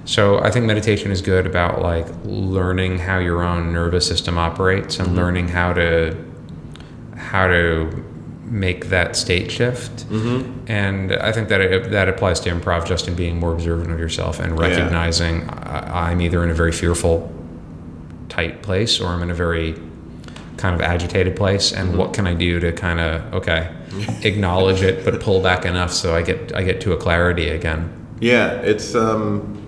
so 0.04 0.38
I 0.40 0.50
think 0.50 0.66
meditation 0.66 1.10
is 1.10 1.22
good 1.22 1.46
about 1.46 1.82
like 1.82 2.06
learning 2.24 2.98
how 2.98 3.18
your 3.18 3.42
own 3.42 3.72
nervous 3.72 4.06
system 4.06 4.38
operates 4.38 4.98
and 4.98 5.08
mm-hmm. 5.08 5.16
learning 5.16 5.48
how 5.48 5.72
to 5.74 6.16
how 7.16 7.46
to 7.46 8.04
make 8.44 8.86
that 8.86 9.14
state 9.14 9.50
shift. 9.50 10.08
Mm-hmm. 10.08 10.64
And 10.66 11.12
I 11.12 11.30
think 11.30 11.48
that 11.48 11.60
it, 11.60 11.90
that 11.90 12.08
applies 12.08 12.40
to 12.40 12.50
improv 12.50 12.84
just 12.86 13.06
in 13.06 13.14
being 13.14 13.38
more 13.38 13.52
observant 13.52 13.92
of 13.92 14.00
yourself 14.00 14.40
and 14.40 14.58
recognizing 14.58 15.48
I, 15.48 16.10
I'm 16.10 16.20
either 16.20 16.42
in 16.42 16.50
a 16.50 16.54
very 16.54 16.72
fearful, 16.72 17.32
tight 18.28 18.62
place 18.62 19.00
or 19.00 19.08
I'm 19.08 19.22
in 19.22 19.30
a 19.30 19.34
very 19.34 19.74
kind 20.56 20.74
of 20.74 20.80
agitated 20.80 21.36
place. 21.36 21.72
And 21.72 21.90
mm-hmm. 21.90 21.98
what 21.98 22.12
can 22.12 22.26
I 22.26 22.34
do 22.34 22.58
to 22.58 22.72
kind 22.72 22.98
of 22.98 23.34
okay 23.34 23.72
acknowledge 24.22 24.82
it 24.82 25.04
but 25.04 25.20
pull 25.20 25.40
back 25.40 25.64
enough 25.64 25.92
so 25.92 26.14
I 26.14 26.22
get 26.22 26.54
I 26.54 26.62
get 26.62 26.80
to 26.82 26.92
a 26.92 26.96
clarity 26.96 27.48
again. 27.48 27.96
Yeah, 28.20 28.52
it's 28.60 28.94
um, 28.94 29.59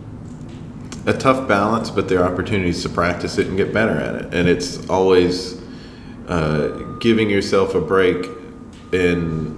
a 1.06 1.12
tough 1.12 1.48
balance, 1.48 1.90
but 1.90 2.08
there 2.08 2.22
are 2.22 2.32
opportunities 2.32 2.82
to 2.82 2.88
practice 2.88 3.38
it 3.38 3.46
and 3.48 3.56
get 3.56 3.72
better 3.72 3.92
at 3.98 4.14
it. 4.14 4.34
And 4.34 4.48
it's 4.48 4.88
always 4.88 5.60
uh, 6.28 6.68
giving 7.00 7.28
yourself 7.28 7.74
a 7.74 7.80
break 7.80 8.26
in 8.92 9.50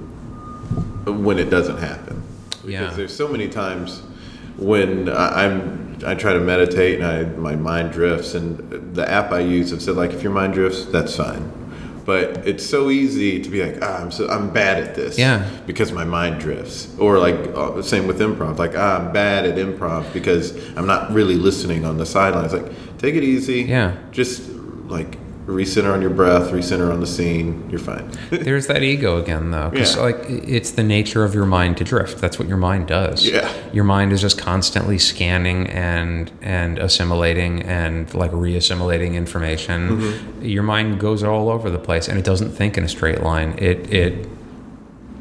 when 1.06 1.38
it 1.38 1.50
doesn't 1.50 1.78
happen. 1.78 2.22
Because 2.50 2.70
Yeah. 2.70 2.90
there's 2.96 3.14
so 3.14 3.28
many 3.28 3.48
times 3.48 4.00
when 4.56 5.08
I, 5.10 5.44
I'm 5.46 5.98
I 6.06 6.14
try 6.14 6.32
to 6.32 6.40
meditate 6.40 7.00
and 7.00 7.06
I 7.06 7.24
my 7.38 7.54
mind 7.56 7.92
drifts, 7.92 8.34
and 8.34 8.94
the 8.94 9.08
app 9.08 9.30
I 9.32 9.40
use 9.40 9.70
have 9.70 9.80
said 9.82 9.96
like 9.96 10.12
if 10.12 10.22
your 10.22 10.32
mind 10.32 10.54
drifts, 10.54 10.86
that's 10.86 11.14
fine. 11.16 11.50
But 12.04 12.46
it's 12.46 12.64
so 12.64 12.90
easy 12.90 13.40
to 13.42 13.48
be 13.48 13.64
like, 13.64 13.78
ah, 13.82 14.02
I'm 14.02 14.10
so 14.10 14.28
I'm 14.28 14.50
bad 14.52 14.82
at 14.82 14.94
this 14.94 15.18
Yeah. 15.18 15.48
because 15.66 15.90
my 15.92 16.04
mind 16.04 16.40
drifts. 16.40 16.94
Or 16.98 17.18
like 17.18 17.36
uh, 17.54 17.80
same 17.82 18.06
with 18.06 18.18
improv, 18.20 18.58
like 18.58 18.74
ah, 18.76 18.98
I'm 18.98 19.12
bad 19.12 19.46
at 19.46 19.56
improv 19.56 20.12
because 20.12 20.54
I'm 20.76 20.86
not 20.86 21.12
really 21.12 21.36
listening 21.36 21.84
on 21.84 21.96
the 21.96 22.06
sidelines. 22.06 22.52
Like 22.52 22.70
take 22.98 23.14
it 23.14 23.24
easy. 23.24 23.62
Yeah. 23.62 23.96
Just 24.10 24.48
like 24.86 25.16
recenter 25.46 25.92
on 25.92 26.00
your 26.00 26.10
breath, 26.10 26.50
recenter 26.52 26.92
on 26.92 27.00
the 27.00 27.06
scene. 27.06 27.68
You're 27.70 27.78
fine. 27.78 28.10
There's 28.30 28.66
that 28.68 28.82
ego 28.82 29.18
again, 29.18 29.50
though, 29.50 29.68
because 29.70 29.96
Yeah. 29.96 30.02
like 30.02 30.16
it's 30.28 30.70
the 30.72 30.82
nature 30.82 31.24
of 31.24 31.34
your 31.34 31.44
mind 31.44 31.76
to 31.78 31.84
drift. 31.84 32.18
That's 32.18 32.38
what 32.38 32.48
your 32.48 32.56
mind 32.56 32.86
does. 32.86 33.26
Yeah. 33.26 33.52
Your 33.72 33.84
mind 33.84 34.12
is 34.12 34.20
just 34.20 34.38
constantly 34.38 34.98
scanning 34.98 35.66
and 35.68 36.30
and 36.40 36.78
assimilating 36.78 37.62
and 37.62 38.12
like 38.14 38.30
re-assimilating 38.32 39.14
information. 39.14 39.88
Mm-hmm. 40.00 40.42
Your 40.44 40.62
mind 40.62 40.98
goes 40.98 41.22
all 41.22 41.50
over 41.50 41.68
the 41.68 41.78
place, 41.78 42.08
and 42.08 42.18
it 42.18 42.24
doesn't 42.24 42.50
think 42.52 42.78
in 42.78 42.84
a 42.84 42.88
straight 42.88 43.22
line. 43.22 43.54
It 43.58 43.92
it 43.92 44.26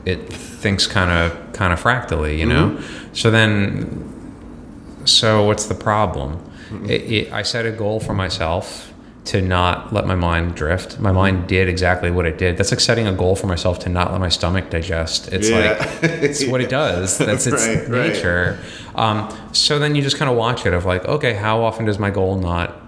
it 0.05 0.31
thinks 0.31 0.87
kind 0.87 1.11
of 1.11 1.53
kind 1.53 1.73
of 1.73 1.79
fractally, 1.79 2.39
you 2.39 2.45
know. 2.45 2.69
Mm-hmm. 2.69 3.13
So 3.13 3.29
then, 3.29 5.01
so 5.05 5.43
what's 5.45 5.65
the 5.65 5.75
problem? 5.75 6.37
Mm-hmm. 6.69 6.85
It, 6.89 7.11
it, 7.11 7.33
I 7.33 7.41
set 7.43 7.65
a 7.65 7.71
goal 7.71 7.99
for 7.99 8.13
myself 8.13 8.92
to 9.25 9.41
not 9.41 9.93
let 9.93 10.05
my 10.05 10.15
mind 10.15 10.53
drift. 10.55 10.99
My 10.99 11.11
mind 11.13 11.47
did 11.47 11.69
exactly 11.69 12.11
what 12.11 12.25
it 12.25 12.37
did. 12.37 12.57
That's 12.57 12.71
like 12.71 12.81
setting 12.81 13.07
a 13.07 13.13
goal 13.13 13.35
for 13.37 13.47
myself 13.47 13.79
to 13.79 13.89
not 13.89 14.11
let 14.11 14.19
my 14.19 14.27
stomach 14.29 14.69
digest. 14.69 15.29
It's 15.31 15.49
Yeah. 15.49 15.77
like 16.01 16.03
it's 16.21 16.45
what 16.45 16.59
it 16.59 16.69
does. 16.69 17.17
That's 17.19 17.47
its 17.47 17.65
Right, 17.65 17.87
right. 17.89 18.07
nature. 18.13 18.59
Um, 18.95 19.33
so 19.53 19.79
then 19.79 19.95
you 19.95 20.01
just 20.01 20.17
kind 20.17 20.29
of 20.29 20.35
watch 20.37 20.65
it 20.65 20.73
of 20.73 20.83
like, 20.85 21.05
okay, 21.05 21.33
how 21.33 21.63
often 21.63 21.85
does 21.85 21.97
my 21.99 22.09
goal 22.09 22.35
not 22.37 22.79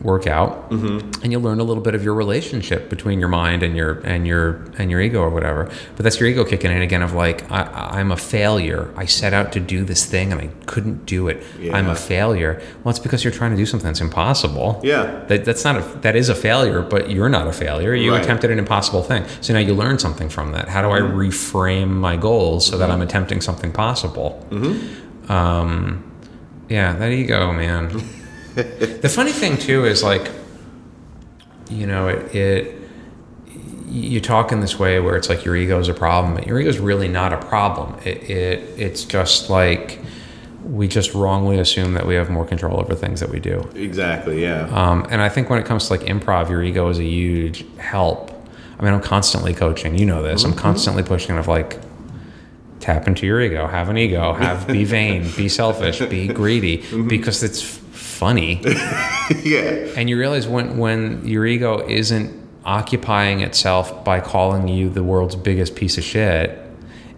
work 0.00 0.26
out? 0.26 0.70
Mm-hmm. 0.70 1.22
And 1.22 1.32
you 1.32 1.38
learn 1.38 1.60
a 1.60 1.64
little 1.64 1.82
bit 1.82 1.94
of 1.94 2.02
your 2.04 2.14
relationship 2.14 2.88
between 2.90 3.20
your 3.20 3.28
mind 3.28 3.62
and 3.62 3.76
your 3.76 4.00
and 4.00 4.26
your 4.26 4.64
and 4.78 4.90
your 4.90 5.00
ego 5.00 5.20
or 5.20 5.30
whatever. 5.30 5.70
But 5.96 6.02
that's 6.04 6.18
your 6.20 6.28
ego 6.28 6.44
kicking 6.44 6.70
in 6.72 6.82
again 6.82 7.02
of 7.02 7.12
like, 7.14 7.50
I, 7.50 7.62
I'm 7.98 8.10
a 8.10 8.16
failure. 8.16 8.92
I 8.96 9.06
set 9.06 9.32
out 9.32 9.52
to 9.52 9.60
do 9.60 9.84
this 9.84 10.04
thing 10.04 10.32
and 10.32 10.40
I 10.40 10.48
couldn't 10.66 11.06
do 11.06 11.28
it. 11.28 11.42
I'm 11.72 11.88
a 11.88 11.94
failure. 11.94 12.60
Well, 12.82 12.90
it's 12.90 12.98
because 12.98 13.22
you're 13.24 13.32
trying 13.32 13.52
to 13.52 13.56
do 13.56 13.66
something 13.66 13.86
that's 13.86 14.00
impossible. 14.00 14.80
Yeah. 14.82 15.24
That, 15.28 15.44
that's 15.44 15.64
not 15.64 15.76
a 15.76 15.82
that 16.00 16.16
is 16.16 16.28
a 16.28 16.34
failure, 16.34 16.82
but 16.82 17.10
you're 17.10 17.28
not 17.28 17.46
a 17.46 17.52
failure. 17.52 17.94
You 17.94 18.12
Right. 18.12 18.22
attempted 18.22 18.50
an 18.50 18.58
impossible 18.58 19.02
thing. 19.02 19.24
So 19.40 19.52
now 19.52 19.60
you 19.60 19.74
learn 19.74 19.98
something 19.98 20.28
from 20.28 20.52
that. 20.52 20.68
How 20.68 20.82
do 20.82 20.90
I 20.90 21.00
Mm-hmm. 21.00 21.16
reframe 21.18 21.88
my 21.88 22.16
goals 22.16 22.66
so 22.66 22.78
that 22.78 22.90
I'm 22.90 23.02
attempting 23.02 23.40
something 23.40 23.72
possible? 23.72 24.44
Mm-hmm. 24.50 25.30
Um, 25.32 26.10
yeah, 26.68 26.92
that 26.94 27.10
ego, 27.12 27.52
man. 27.52 27.90
the 29.02 29.08
funny 29.08 29.32
thing 29.32 29.58
too 29.58 29.84
is 29.84 30.02
like, 30.02 30.30
you 31.70 31.86
know, 31.86 32.08
it, 32.08 32.34
it 32.34 32.76
you 33.88 34.20
talk 34.20 34.50
in 34.50 34.60
this 34.60 34.78
way 34.78 34.98
where 34.98 35.16
it's 35.16 35.28
like 35.28 35.44
your 35.44 35.54
ego 35.54 35.78
is 35.78 35.88
a 35.88 35.94
problem, 35.94 36.34
but 36.34 36.46
your 36.46 36.58
ego 36.58 36.68
is 36.68 36.78
really 36.78 37.08
not 37.08 37.32
a 37.32 37.38
problem. 37.38 37.96
It, 38.04 38.28
it 38.28 38.78
it's 38.78 39.04
just 39.04 39.50
like 39.50 40.00
we 40.64 40.88
just 40.88 41.14
wrongly 41.14 41.58
assume 41.58 41.94
that 41.94 42.06
we 42.06 42.14
have 42.14 42.30
more 42.30 42.46
control 42.46 42.80
over 42.80 42.94
things 42.94 43.20
that 43.20 43.30
we 43.30 43.38
do. 43.38 43.68
Exactly. 43.74 44.42
Yeah. 44.42 44.66
Um, 44.72 45.06
and 45.10 45.20
I 45.20 45.28
think 45.28 45.50
when 45.50 45.58
it 45.58 45.66
comes 45.66 45.88
to 45.88 45.92
like 45.92 46.02
improv, 46.02 46.48
your 46.48 46.62
ego 46.62 46.88
is 46.88 46.98
a 46.98 47.04
huge 47.04 47.64
help. 47.76 48.30
I 48.78 48.82
mean, 48.82 48.94
I'm 48.94 49.00
constantly 49.00 49.54
coaching. 49.54 49.96
You 49.96 50.06
know 50.06 50.22
this. 50.22 50.44
I'm 50.44 50.54
constantly 50.54 51.02
pushing 51.02 51.38
of 51.38 51.46
like 51.48 51.78
tap 52.80 53.06
into 53.06 53.26
your 53.26 53.40
ego, 53.40 53.66
have 53.66 53.88
an 53.88 53.96
ego, 53.96 54.32
have 54.32 54.66
be 54.66 54.84
vain, 54.96 55.30
be 55.36 55.48
selfish, 55.48 56.00
be 56.00 56.28
greedy, 56.28 56.84
because 57.08 57.42
it's 57.42 57.80
funny. 58.14 58.60
yeah. 59.42 59.88
And 59.96 60.08
you 60.08 60.18
realize 60.18 60.46
when 60.48 60.78
when 60.78 61.26
your 61.26 61.44
ego 61.46 61.86
isn't 61.88 62.42
occupying 62.64 63.40
itself 63.40 64.04
by 64.04 64.20
calling 64.20 64.68
you 64.68 64.88
the 64.88 65.02
world's 65.02 65.36
biggest 65.36 65.74
piece 65.76 65.98
of 65.98 66.04
shit, 66.04 66.58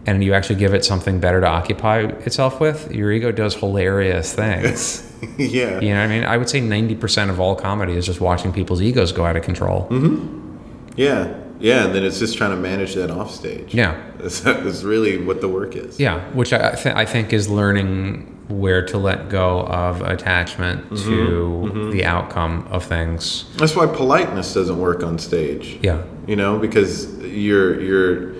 and 0.06 0.22
you 0.24 0.34
actually 0.34 0.56
give 0.56 0.74
it 0.74 0.84
something 0.84 1.20
better 1.20 1.40
to 1.40 1.46
occupy 1.46 2.00
itself 2.00 2.58
with, 2.60 2.92
your 2.92 3.12
ego 3.12 3.30
does 3.32 3.54
hilarious 3.54 4.32
things. 4.34 5.02
yeah. 5.38 5.80
You 5.80 5.90
know 5.90 6.00
what 6.00 6.04
I 6.04 6.06
mean? 6.08 6.24
I 6.24 6.36
would 6.36 6.48
say 6.48 6.60
90% 6.60 7.30
of 7.30 7.40
all 7.40 7.54
comedy 7.56 7.94
is 7.94 8.06
just 8.06 8.20
watching 8.20 8.52
people's 8.52 8.82
egos 8.82 9.12
go 9.12 9.24
out 9.24 9.36
of 9.36 9.42
control. 9.42 9.86
Mhm. 9.90 10.58
Yeah. 10.96 11.34
Yeah, 11.58 11.86
and 11.86 11.94
then 11.94 12.04
it's 12.04 12.18
just 12.18 12.36
trying 12.36 12.50
to 12.50 12.56
manage 12.56 12.94
that 12.94 13.10
off 13.10 13.30
stage. 13.34 13.72
Yeah. 13.74 14.00
That's, 14.18 14.40
that's 14.42 14.82
really 14.82 15.22
what 15.24 15.40
the 15.40 15.48
work 15.48 15.74
is. 15.74 15.98
Yeah, 15.98 16.20
which 16.32 16.52
I, 16.52 16.72
th- 16.74 16.94
I 16.94 17.04
think 17.06 17.32
is 17.32 17.48
learning 17.48 18.35
where 18.48 18.84
to 18.86 18.98
let 18.98 19.28
go 19.28 19.60
of 19.66 20.02
attachment 20.02 20.88
Mm-hmm. 20.90 21.08
to 21.08 21.90
the 21.92 22.04
outcome 22.04 22.66
of 22.70 22.84
things. 22.84 23.44
That's 23.56 23.74
why 23.74 23.86
politeness 23.86 24.54
doesn't 24.54 24.78
work 24.78 25.02
on 25.02 25.18
stage. 25.18 25.78
Yeah. 25.82 26.02
You 26.26 26.36
know, 26.36 26.58
because 26.58 27.16
you're 27.24 27.80
you're 27.80 28.34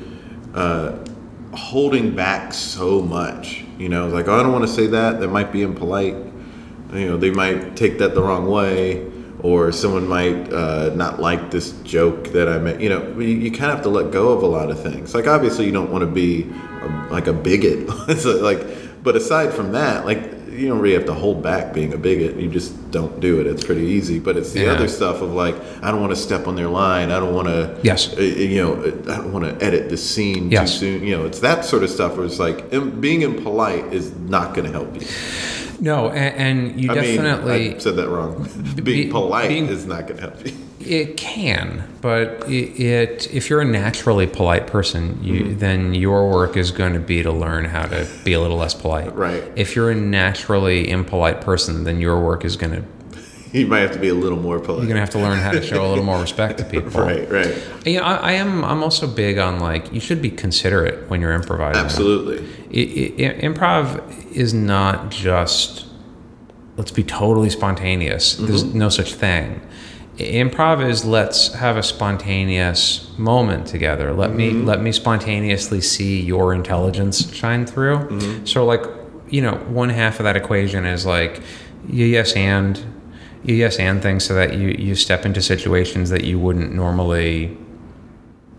uh, 0.55 0.99
holding 1.55 2.15
back 2.15 2.53
so 2.53 3.01
much. 3.03 3.65
You 3.79 3.89
know, 3.89 4.09
like 4.09 4.29
oh, 4.29 4.39
I 4.39 4.43
don't 4.43 4.53
want 4.53 4.67
to 4.67 4.73
say 4.73 4.87
that. 4.89 5.21
That 5.21 5.29
might 5.29 5.53
be 5.53 5.63
impolite. 5.63 6.15
You 6.93 7.07
know, 7.09 7.17
they 7.17 7.31
might 7.31 7.77
take 7.77 7.99
that 7.99 8.15
the 8.15 8.23
wrong 8.23 8.47
way, 8.49 9.11
or 9.41 9.73
someone 9.73 10.07
might 10.09 10.53
uh, 10.53 10.93
not 10.95 11.21
like 11.21 11.51
this 11.51 11.73
joke 11.83 12.29
that 12.29 12.49
I 12.49 12.59
made. 12.59 12.81
You 12.81 12.89
know, 12.91 13.19
you, 13.19 13.29
you 13.29 13.51
kind 13.51 13.71
of 13.71 13.77
have 13.77 13.83
to 13.83 13.89
let 13.89 14.13
go 14.13 14.29
of 14.31 14.43
a 14.43 14.47
lot 14.47 14.71
of 14.71 14.81
things. 14.81 15.15
Like 15.15 15.27
obviously, 15.27 15.67
you 15.67 15.73
don't 15.73 15.91
want 15.91 16.03
to 16.03 16.11
be 16.11 16.43
a, 16.83 17.09
like 17.11 17.27
a 17.27 17.33
bigot. 17.33 17.89
like, 18.43 18.61
but 19.07 19.15
aside 19.17 19.53
from 19.55 19.73
that, 19.73 20.05
like 20.05 20.21
you 20.51 20.67
don't 20.69 20.81
really 20.81 20.95
have 20.95 21.05
to 21.07 21.15
hold 21.15 21.43
back 21.43 21.73
being 21.75 21.93
a 21.93 21.99
bigot. 21.99 22.37
You 22.37 22.49
just 22.49 22.73
don't 22.91 23.21
do 23.21 23.41
it. 23.41 23.47
It's 23.47 23.63
pretty 23.65 23.83
easy. 23.99 24.19
But 24.19 24.37
it's 24.39 24.53
the 24.53 24.63
Yeah. 24.65 24.73
other 24.73 24.89
stuff 24.89 25.21
of 25.23 25.31
like 25.33 25.55
I 25.83 25.91
don't 25.91 26.01
want 26.01 26.13
to 26.17 26.21
step 26.29 26.47
on 26.49 26.55
their 26.57 26.69
line. 26.69 27.11
I 27.13 27.21
don't 27.21 27.35
want 27.35 27.49
to. 27.49 27.79
Yes. 27.83 28.01
uh, 28.17 28.21
you 28.23 28.61
know, 28.63 28.73
I 29.13 29.17
don't 29.19 29.33
want 29.33 29.45
to 29.45 29.65
edit 29.65 29.91
the 29.91 29.97
scene 29.97 30.51
Yes. 30.51 30.73
too 30.73 30.79
soon. 30.99 31.07
You 31.07 31.17
know, 31.19 31.25
it's 31.27 31.41
that 31.41 31.65
sort 31.65 31.83
of 31.85 31.91
stuff 31.91 32.17
where 32.17 32.27
it's 32.27 32.39
like 32.41 32.65
im- 32.73 33.01
being 33.01 33.23
impolite 33.23 33.93
is 33.93 34.13
not 34.37 34.55
going 34.55 34.67
to 34.67 34.73
help 34.73 34.91
you. 35.01 35.07
No, 35.79 36.09
and, 36.09 36.35
and 36.47 36.81
you 36.81 36.91
I 36.91 36.95
definitely 36.95 37.59
mean, 37.69 37.75
I 37.77 37.79
said 37.79 37.97
that 37.97 38.09
wrong. 38.09 38.49
be- 38.77 38.83
being 38.83 39.11
polite 39.11 39.49
being- 39.51 39.69
is 39.69 39.85
not 39.87 40.07
going 40.09 40.17
to 40.21 40.23
help 40.29 40.39
you. 40.47 40.53
It 40.87 41.17
can, 41.17 41.85
but 42.01 42.49
it, 42.49 42.81
it 42.81 43.35
if 43.35 43.51
you're 43.51 43.61
a 43.61 43.65
naturally 43.65 44.27
polite 44.27 44.67
person, 44.67 45.23
you 45.23 45.41
mm-hmm. 45.41 45.59
then 45.59 45.95
your 45.95 46.31
work 46.31 46.57
is 46.57 46.71
going 46.71 46.95
to 46.95 47.01
be 47.01 47.23
to 47.23 47.33
learn 47.33 47.65
how 47.65 47.87
to 47.87 48.09
be 48.25 48.33
a 48.33 48.41
little 48.41 48.57
less 48.57 48.75
polite. 48.75 49.15
Right. 49.15 49.43
If 49.57 49.75
you're 49.75 49.91
a 49.91 49.95
naturally 49.95 50.89
impolite 50.89 51.41
person, 51.41 51.85
then 51.85 52.01
your 52.01 52.21
work 52.21 52.45
is 52.45 52.57
going 52.57 52.73
to 53.53 53.59
You 53.59 53.67
might 53.67 53.81
have 53.81 53.93
to 53.93 53.99
be 53.99 54.09
a 54.09 54.15
little 54.15 54.39
more 54.39 54.61
polite. 54.61 54.79
you're 54.79 54.87
going 54.87 54.97
to 54.97 55.01
have 55.01 55.11
to 55.11 55.19
learn 55.19 55.39
how 55.39 55.53
to 55.53 55.63
show 55.63 55.85
a 55.85 55.89
little 55.89 56.05
more 56.05 56.21
respect 56.21 56.59
to 56.59 56.65
people. 56.71 56.91
right, 57.01 57.29
right. 57.31 57.63
You 57.85 57.99
know, 57.99 58.05
I, 58.05 58.15
I 58.15 58.33
am. 58.33 58.65
I'm 58.65 58.83
also 58.83 59.07
big 59.07 59.39
on 59.39 59.61
like 59.61 59.93
you 59.93 60.01
should 60.01 60.23
be 60.23 60.31
considerate 60.31 61.11
when 61.11 61.21
you're 61.21 61.33
improvising. 61.33 61.85
Absolutely. 61.85 62.39
I- 62.69 63.25
I- 63.27 63.41
improv 63.41 64.33
is 64.33 64.55
not 64.55 65.11
just 65.11 65.87
let's 66.77 66.91
be 66.91 67.03
totally 67.03 67.51
spontaneous. 67.51 68.37
There's 68.37 68.65
mm-hmm. 68.65 68.79
no 68.79 68.89
such 68.89 69.15
thing. 69.15 69.61
Improv 70.19 70.87
is 70.87 71.05
let's 71.05 71.53
have 71.53 71.77
a 71.77 71.83
spontaneous 71.83 73.07
moment 73.19 73.67
together. 73.67 74.15
Let 74.15 74.33
me 74.33 74.51
mm-hmm. 74.51 74.65
let 74.65 74.81
me 74.81 74.91
spontaneously 74.93 75.83
see 75.83 76.23
your 76.23 76.55
intelligence 76.55 77.33
shine 77.35 77.67
through. 77.67 77.99
Mm-hmm. 77.99 78.47
So 78.47 78.65
like, 78.65 78.83
you 79.29 79.43
know, 79.43 79.57
one 79.69 79.91
half 79.91 80.19
of 80.19 80.25
that 80.25 80.37
equation 80.37 80.87
is 80.87 81.05
like 81.05 81.43
you 81.89 82.07
yes 82.07 82.33
and 82.35 82.83
you 83.45 83.55
yes 83.55 83.79
and 83.79 84.03
things 84.03 84.25
so 84.25 84.35
that 84.35 84.57
you 84.57 84.69
you 84.69 84.95
step 84.95 85.27
into 85.27 85.43
situations 85.43 86.09
that 86.11 86.25
you 86.25 86.39
wouldn't 86.39 86.73
normally 86.73 87.57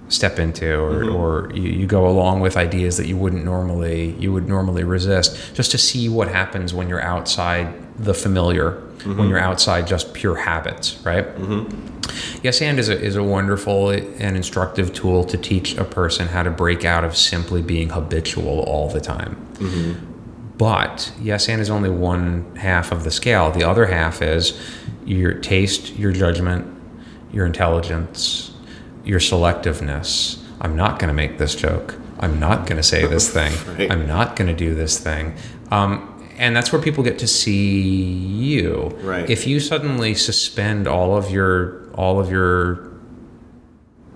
step 0.10 0.40
into 0.40 0.80
or, 0.80 1.04
mm-hmm. 1.04 1.16
or 1.16 1.52
you, 1.54 1.70
you 1.70 1.88
go 1.88 2.08
along 2.08 2.40
with 2.40 2.56
ideas 2.56 2.98
that 2.98 3.08
you 3.08 3.18
wouldn't 3.18 3.44
normally 3.44 4.12
you 4.20 4.32
would 4.32 4.48
normally 4.48 4.84
resist 4.84 5.54
just 5.54 5.72
to 5.72 5.78
see 5.78 6.08
what 6.08 6.30
happens 6.30 6.74
when 6.74 6.88
you're 6.88 7.02
outside 7.02 7.74
the 8.00 8.14
familiar 8.14 8.72
when 8.72 9.16
mm-hmm. 9.16 9.30
you're 9.30 9.40
outside 9.40 9.88
just 9.88 10.14
pure 10.14 10.36
habits 10.36 11.00
right? 11.04 11.26
Mm-hmm. 11.36 12.44
Yes 12.44 12.62
and 12.62 12.80
is 12.80 12.90
a, 12.90 13.00
is 13.00 13.16
a 13.16 13.24
wonderful 13.24 13.90
and 13.90 14.36
instructive 14.36 14.94
tool 14.94 15.24
to 15.26 15.38
teach 15.38 15.78
a 15.78 15.84
person 15.84 16.28
how 16.28 16.44
to 16.44 16.52
break 16.52 16.86
out 16.86 17.04
of 17.04 17.16
simply 17.16 17.62
being 17.62 17.90
habitual 17.90 18.62
all 18.62 18.90
the 18.90 19.02
time. 19.02 19.36
Mm-hmm. 19.56 20.14
But 20.58 21.12
yes 21.22 21.48
and 21.50 21.62
is 21.62 21.70
only 21.70 21.90
one 21.90 22.56
half 22.56 22.92
of 22.92 23.04
the 23.04 23.12
scale. 23.12 23.52
The 23.52 23.64
other 23.64 23.86
half 23.88 24.22
is 24.22 24.60
your 25.06 25.34
taste 25.34 25.96
your 25.96 26.12
judgment 26.12 26.74
your 27.32 27.46
intelligence 27.46 28.54
your 29.04 29.20
selectiveness. 29.20 30.44
I'm 30.60 30.76
not 30.76 31.00
going 31.00 31.08
to 31.08 31.14
make 31.14 31.38
this 31.38 31.56
joke. 31.56 31.96
I'm 32.20 32.40
not 32.40 32.68
going 32.68 32.78
to 32.78 32.84
say 32.84 33.06
this 33.06 33.30
thing. 33.34 33.54
Right. 33.78 33.92
i'm 33.92 34.08
not 34.08 34.36
going 34.36 34.48
to 34.48 34.56
do 34.56 34.76
this 34.76 35.00
thing. 35.00 35.36
Um, 35.72 36.14
and 36.38 36.56
that's 36.56 36.72
where 36.72 36.82
people 36.82 37.04
get 37.04 37.18
to 37.20 37.28
see 37.28 38.04
you 38.04 38.96
Right. 39.02 39.30
if 39.30 39.48
you 39.48 39.60
suddenly 39.60 40.14
suspend 40.14 40.88
all 40.88 41.16
of 41.18 41.32
your 41.32 41.88
all 41.96 42.20
of 42.20 42.30
your 42.32 42.88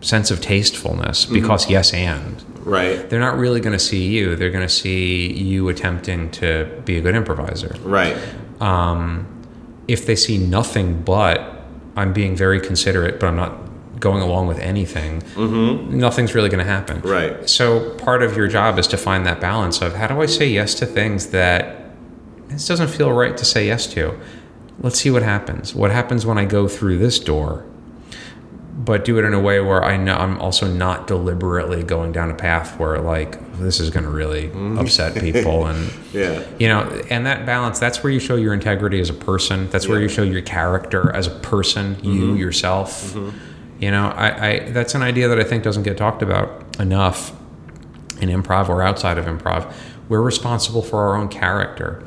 sense 0.01 0.32
of 0.32 0.39
tastefulness 0.41 1.26
because 1.26 1.69
yes 1.69 1.93
and 1.93 2.43
Right, 2.63 3.09
they're 3.09 3.19
not 3.19 3.39
really 3.39 3.59
going 3.59 3.74
to 3.74 3.80
see 3.80 4.05
you. 4.09 4.36
They're 4.36 4.51
going 4.51 4.67
to 4.67 4.72
see 4.74 5.34
you 5.34 5.67
attempting 5.69 6.30
to 6.32 6.69
be 6.86 6.95
a 6.97 7.01
good 7.01 7.15
improviser. 7.15 7.76
right. 7.84 8.15
Um, 8.59 9.26
if 9.88 10.05
they 10.05 10.15
see 10.15 10.38
nothing 10.38 11.01
but 11.01 11.63
I'm 11.95 12.13
being 12.13 12.36
very 12.36 12.59
considerate, 12.61 13.19
but 13.19 13.26
I'm 13.26 13.36
not 13.36 13.57
going 13.99 14.22
along 14.22 14.45
with 14.47 14.59
anything, 14.59 15.24
nothing's 15.97 16.36
really 16.36 16.49
going 16.49 16.63
to 16.63 16.72
happen. 16.72 17.01
Right. 17.01 17.49
So 17.49 17.95
part 17.95 18.22
of 18.22 18.38
your 18.38 18.47
job 18.47 18.78
is 18.78 18.86
to 18.88 18.97
find 18.97 19.26
that 19.26 19.41
balance 19.41 19.82
of 19.82 19.95
how 19.95 20.05
do 20.07 20.22
I 20.22 20.28
say 20.28 20.47
yes 20.47 20.76
to 20.76 20.86
things 20.86 21.28
that 21.32 21.80
this 22.52 22.68
doesn't 22.68 22.89
feel 22.89 23.12
right 23.12 23.36
to 23.38 23.45
say 23.45 23.68
yes 23.68 23.88
to. 23.88 24.20
Let's 24.80 24.99
see 24.99 25.12
what 25.12 25.24
happens. 25.24 25.76
What 25.76 25.91
happens 25.91 26.26
when 26.26 26.38
I 26.38 26.45
go 26.45 26.68
through 26.68 26.97
this 26.97 27.20
door? 27.20 27.66
But 28.78 29.06
do 29.06 29.20
it 29.20 29.26
in 29.26 29.34
a 29.34 29.39
way 29.39 29.60
where 29.60 29.84
I 29.84 29.97
know 29.97 30.16
I'm 30.16 30.39
also 30.39 30.68
not 30.68 31.06
deliberately 31.06 31.84
going 31.84 32.12
down 32.12 32.32
a 32.32 32.36
path 32.36 32.80
where 32.80 32.97
like 32.99 33.38
this 33.62 33.80
is 33.80 33.89
going 33.89 34.04
to 34.04 34.10
really 34.10 34.47
mm-hmm. 34.47 34.80
upset 34.80 35.16
people 35.22 35.66
and 35.68 35.91
Yeah. 36.14 36.43
you 36.60 36.68
know 36.68 36.82
and 37.10 37.26
that 37.26 37.45
balance 37.45 37.80
that's 37.80 38.04
where 38.04 38.12
you 38.12 38.20
show 38.20 38.36
your 38.36 38.54
integrity 38.54 38.99
as 38.99 39.10
a 39.10 39.14
person 39.14 39.70
that's 39.70 39.88
where 39.88 39.99
Yeah. 39.99 40.04
you 40.04 40.10
show 40.10 40.24
your 40.24 40.41
character 40.41 41.14
as 41.16 41.28
a 41.28 41.32
person 41.32 41.97
you 42.02 42.22
mm-hmm. 42.22 42.38
yourself 42.38 43.14
mm-hmm. 43.14 43.38
you 43.80 43.91
know 43.91 44.08
I, 44.10 44.49
I 44.49 44.60
that's 44.72 44.95
an 44.95 45.04
idea 45.04 45.28
that 45.28 45.39
i 45.39 45.43
think 45.43 45.64
doesn't 45.64 45.84
get 45.84 45.97
talked 45.97 46.22
about 46.22 46.80
enough 46.80 47.34
in 48.20 48.30
improv 48.30 48.70
or 48.70 48.82
outside 48.82 49.18
of 49.18 49.26
improv 49.26 49.72
we're 50.10 50.22
responsible 50.22 50.82
for 50.82 51.08
our 51.08 51.16
own 51.16 51.30
character 51.30 52.06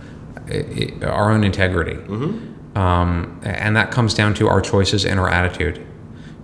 Uh, 0.51 1.07
our 1.07 1.31
own 1.31 1.45
integrity. 1.45 1.95
Mm-hmm. 1.95 2.79
Um, 2.79 3.41
and 3.45 3.77
that 3.77 3.91
comes 3.91 4.15
down 4.15 4.35
to 4.35 4.49
our 4.49 4.61
choices 4.61 5.05
and 5.07 5.21
our 5.21 5.29
attitude. 5.29 5.85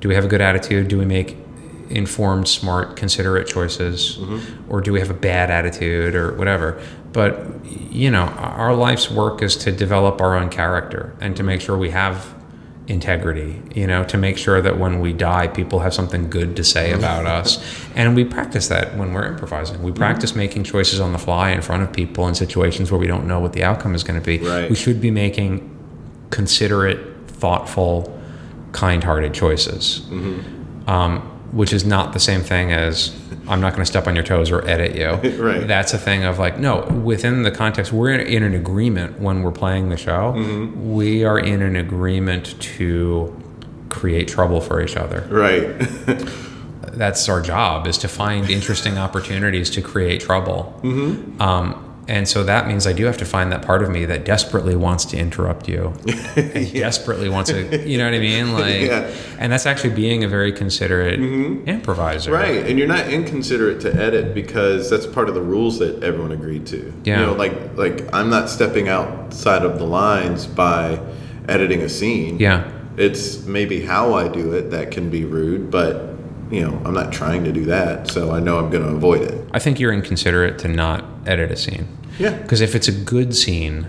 Do 0.00 0.08
we 0.08 0.14
have 0.14 0.24
a 0.24 0.28
good 0.28 0.40
attitude? 0.40 0.88
Do 0.88 0.98
we 0.98 1.04
make 1.04 1.36
informed 1.90 2.48
smart 2.48 2.96
considerate 2.96 3.46
choices? 3.46 4.16
Mm-hmm. 4.16 4.72
Or 4.72 4.80
do 4.80 4.92
we 4.92 5.00
have 5.00 5.10
a 5.10 5.14
bad 5.14 5.50
attitude 5.50 6.14
or 6.14 6.34
whatever? 6.34 6.80
But 7.12 7.64
you 7.64 8.10
know 8.10 8.24
our 8.24 8.74
life's 8.74 9.10
work 9.10 9.42
is 9.42 9.56
to 9.56 9.72
develop 9.72 10.20
our 10.20 10.36
own 10.36 10.48
character 10.48 11.16
and 11.20 11.36
to 11.36 11.42
make 11.42 11.60
sure 11.60 11.76
we 11.76 11.90
have 11.90 12.34
integrity 12.90 13.62
you 13.72 13.86
know 13.86 14.02
to 14.02 14.18
make 14.18 14.36
sure 14.36 14.60
that 14.60 14.76
when 14.76 14.98
we 14.98 15.12
die 15.12 15.46
people 15.46 15.78
have 15.78 15.94
something 15.94 16.28
good 16.28 16.56
to 16.56 16.64
say 16.64 16.90
mm-hmm. 16.90 16.98
about 16.98 17.24
us. 17.24 17.62
And 17.94 18.16
we 18.16 18.24
practice 18.24 18.68
that 18.68 18.96
when 18.96 19.12
we're 19.12 19.26
improvising. 19.26 19.82
We 19.82 19.90
mm-hmm. 19.90 19.98
practice 19.98 20.34
making 20.34 20.64
choices 20.64 20.98
on 21.00 21.12
the 21.12 21.18
fly 21.18 21.50
in 21.50 21.62
front 21.62 21.82
of 21.82 21.92
people 21.92 22.26
in 22.26 22.34
situations 22.34 22.90
where 22.90 22.98
we 22.98 23.06
don't 23.06 23.26
know 23.26 23.38
what 23.38 23.52
the 23.52 23.62
outcome 23.62 23.94
is 23.94 24.02
going 24.02 24.20
to 24.20 24.26
be. 24.26 24.38
Right. 24.38 24.68
we 24.68 24.76
should 24.76 25.00
be 25.00 25.10
making 25.10 25.76
considerate 26.30 27.28
thoughtful 27.28 28.18
kind-hearted 28.72 29.34
choices. 29.34 30.00
Mm-hmm. 30.08 30.90
Um, 30.90 31.20
which 31.52 31.72
is 31.72 31.84
not 31.84 32.12
the 32.12 32.20
same 32.20 32.42
thing 32.42 32.72
as 32.72 33.14
I'm 33.50 33.60
not 33.60 33.72
going 33.72 33.82
to 33.82 33.86
step 33.86 34.06
on 34.06 34.14
your 34.14 34.24
toes 34.24 34.50
or 34.50 34.66
edit 34.66 34.94
you. 34.94 35.18
Right. 35.40 35.66
That's 35.66 35.94
a 35.94 35.98
thing 35.98 36.24
of 36.24 36.38
like, 36.38 36.58
no, 36.58 36.82
within 37.02 37.44
the 37.44 37.50
context, 37.50 37.92
we're 37.92 38.10
in, 38.10 38.20
in 38.20 38.42
an 38.42 38.54
agreement 38.54 39.18
when 39.18 39.42
we're 39.42 39.52
playing 39.52 39.88
the 39.88 39.96
show. 39.96 40.34
Mm-hmm. 40.36 40.94
We 40.94 41.24
are 41.24 41.38
in 41.38 41.62
an 41.62 41.76
agreement 41.76 42.60
to 42.60 43.34
create 43.88 44.28
trouble 44.28 44.60
for 44.60 44.82
each 44.82 44.96
other. 44.96 45.26
Right. 45.30 45.62
That's 46.92 47.26
our 47.28 47.40
job 47.40 47.86
is 47.86 47.96
to 47.98 48.08
find 48.08 48.50
interesting 48.50 48.98
opportunities 48.98 49.70
to 49.70 49.82
create 49.82 50.20
trouble. 50.20 50.78
Mm-hmm. 50.82 51.40
Um, 51.40 51.89
and 52.10 52.28
so 52.28 52.42
that 52.42 52.66
means 52.66 52.88
I 52.88 52.92
do 52.92 53.04
have 53.04 53.16
to 53.18 53.24
find 53.24 53.52
that 53.52 53.62
part 53.62 53.84
of 53.84 53.88
me 53.88 54.04
that 54.06 54.24
desperately 54.24 54.74
wants 54.74 55.04
to 55.06 55.16
interrupt 55.16 55.68
you, 55.68 55.94
and 56.36 56.72
desperately 56.72 57.28
wants 57.28 57.50
to, 57.50 57.88
you 57.88 57.98
know 57.98 58.04
what 58.04 58.14
I 58.14 58.18
mean? 58.18 58.50
Like, 58.60 58.80
Yeah. 58.82 59.10
and 59.38 59.52
that's 59.52 59.64
actually 59.64 59.94
being 59.94 60.24
a 60.24 60.28
very 60.28 60.52
considerate 60.52 61.20
mm-hmm. 61.20 61.68
improviser. 61.68 62.32
Right, 62.32 62.66
and 62.66 62.78
you're 62.78 62.88
not 62.88 63.08
inconsiderate 63.08 63.80
to 63.82 63.94
edit 63.94 64.34
because 64.34 64.90
that's 64.90 65.06
part 65.06 65.28
of 65.28 65.34
the 65.34 65.40
rules 65.40 65.78
that 65.78 66.02
everyone 66.02 66.32
agreed 66.32 66.66
to. 66.66 66.92
Yeah. 67.04 67.20
You 67.20 67.26
know, 67.26 67.32
like 67.34 67.76
like 67.76 68.12
I'm 68.12 68.28
not 68.28 68.50
stepping 68.50 68.88
outside 68.88 69.62
of 69.62 69.78
the 69.78 69.84
lines 69.84 70.46
by 70.46 70.98
editing 71.48 71.82
a 71.82 71.88
scene. 71.88 72.38
Yeah. 72.38 72.70
It's 72.96 73.44
maybe 73.46 73.80
how 73.82 74.14
I 74.14 74.26
do 74.28 74.52
it 74.52 74.70
that 74.72 74.90
can 74.90 75.10
be 75.10 75.24
rude, 75.24 75.70
but 75.70 76.10
you 76.50 76.62
know, 76.62 76.82
I'm 76.84 76.94
not 76.94 77.12
trying 77.12 77.44
to 77.44 77.52
do 77.52 77.64
that, 77.66 78.08
so 78.08 78.32
I 78.32 78.40
know 78.40 78.58
I'm 78.58 78.70
going 78.70 78.82
to 78.82 78.90
avoid 78.90 79.22
it. 79.22 79.48
I 79.52 79.60
think 79.60 79.78
you're 79.78 79.92
inconsiderate 79.92 80.58
to 80.60 80.68
not 80.68 81.04
edit 81.24 81.52
a 81.52 81.56
scene. 81.56 81.86
Yeah. 82.20 82.36
Because 82.36 82.60
if 82.60 82.74
it's 82.74 82.86
a 82.88 82.92
good 82.92 83.34
scene, 83.34 83.86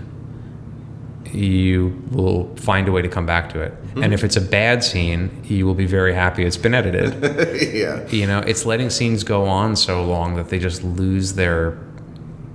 you 1.32 2.02
will 2.10 2.54
find 2.56 2.88
a 2.88 2.92
way 2.92 3.02
to 3.02 3.08
come 3.08 3.26
back 3.26 3.50
to 3.50 3.60
it. 3.60 3.72
Mm-hmm. 3.72 4.02
And 4.02 4.14
if 4.14 4.24
it's 4.24 4.36
a 4.36 4.40
bad 4.40 4.82
scene, 4.82 5.42
you 5.44 5.66
will 5.66 5.74
be 5.74 5.86
very 5.86 6.14
happy 6.14 6.44
it's 6.44 6.56
been 6.56 6.74
edited. 6.74 7.22
yeah. 7.74 8.06
you 8.08 8.26
know, 8.26 8.40
it's 8.40 8.66
letting 8.66 8.90
scenes 8.90 9.24
go 9.24 9.46
on 9.46 9.76
so 9.76 10.04
long 10.04 10.36
that 10.36 10.48
they 10.48 10.58
just 10.58 10.82
lose 10.82 11.34
their 11.34 11.78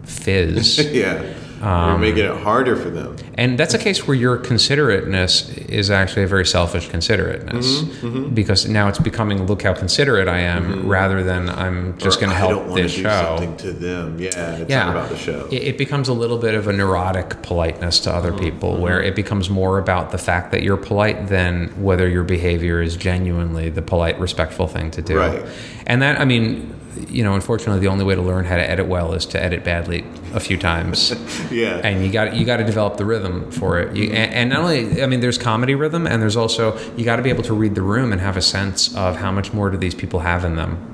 fizz. 0.04 0.80
Yeah. 0.94 1.34
Um, 1.62 1.90
You're 1.90 1.98
making 2.00 2.26
it 2.26 2.38
harder 2.44 2.76
for 2.76 2.90
them. 2.90 3.16
And 3.36 3.58
that's 3.58 3.74
a 3.74 3.78
case 3.78 4.08
where 4.08 4.16
your 4.16 4.38
considerateness 4.38 5.50
is 5.58 5.90
actually 5.90 6.24
a 6.24 6.28
very 6.28 6.46
selfish 6.46 6.88
considerateness 6.90 7.82
Mm-hmm, 7.82 8.34
because 8.34 8.68
now 8.68 8.88
it's 8.88 9.00
becoming 9.00 9.46
look 9.46 9.64
how 9.64 9.74
considerate 9.74 10.28
I 10.28 10.40
am 10.40 10.88
rather 10.88 11.24
than 11.24 11.50
I'm 11.50 11.98
just 11.98 12.20
going 12.20 12.32
to 12.32 12.36
help 12.36 12.76
this 12.76 12.96
do 12.96 13.04
show. 13.04 13.38
something 13.38 13.58
to 13.58 13.72
them. 13.72 14.20
Yeah. 14.20 14.58
It's 14.58 14.70
yeah, 14.70 14.86
not 14.86 14.96
about 14.96 15.10
the 15.10 15.18
show. 15.18 15.48
It, 15.52 15.64
it 15.64 15.78
becomes 15.78 16.08
a 16.08 16.14
little 16.14 16.38
bit 16.38 16.54
of 16.54 16.68
a 16.68 16.74
neurotic 16.74 17.42
politeness 17.42 18.00
to 18.02 18.10
Mm-hmm, 18.10 18.18
other 18.18 18.34
people, 18.38 18.78
where 18.78 19.02
it 19.02 19.16
becomes 19.16 19.50
more 19.50 19.78
about 19.78 20.12
the 20.12 20.18
fact 20.18 20.52
that 20.52 20.64
you're 20.64 20.78
polite 20.78 21.28
than 21.28 21.68
whether 21.84 22.08
your 22.08 22.24
behavior 22.24 22.82
is 22.82 22.96
genuinely 22.96 23.70
the 23.70 23.82
polite, 23.82 24.20
respectful 24.20 24.68
thing 24.68 24.90
to 24.92 25.02
do. 25.02 25.18
Right. 25.18 25.46
And 25.86 26.02
that, 26.02 26.20
I 26.20 26.26
mean, 26.26 26.74
you 27.10 27.24
know, 27.24 27.36
unfortunately, 27.36 27.80
the 27.80 27.88
only 27.88 28.06
way 28.06 28.16
to 28.16 28.22
learn 28.22 28.46
how 28.46 28.56
to 28.56 28.70
edit 28.70 28.88
well 28.88 29.14
is 29.14 29.26
to 29.28 29.42
edit 29.42 29.64
badly 29.64 30.06
a 30.34 30.40
few 30.40 30.58
times. 30.58 31.12
yeah. 31.52 31.82
and 31.84 32.06
you 32.06 32.12
got 32.12 32.36
you 32.36 32.46
got 32.46 32.58
to 32.58 32.64
develop 32.64 32.98
the 32.98 33.06
rhythm 33.06 33.52
for 33.52 33.80
it. 33.80 33.96
You, 33.96 34.06
and, 34.12 34.34
and 34.34 34.50
not 34.50 34.60
only, 34.60 35.02
I 35.02 35.08
mean, 35.08 35.20
there's 35.20 35.38
comedy 35.38 35.76
rhythm, 35.76 36.08
and 36.08 36.22
there's 36.22 36.38
also 36.38 36.78
you 36.96 37.06
got 37.06 37.18
to 37.18 37.22
be 37.22 37.30
able 37.30 37.44
to 37.44 37.54
read 37.54 37.76
the 37.76 37.82
room 37.82 38.12
and 38.12 38.22
have 38.22 38.38
a 38.38 38.42
sense 38.42 38.96
of 38.96 39.18
how 39.18 39.32
much 39.32 39.54
more 39.54 39.70
do 39.70 39.78
these 39.78 39.96
people 39.96 40.22
have 40.22 40.44
in 40.44 40.56
them. 40.56 40.94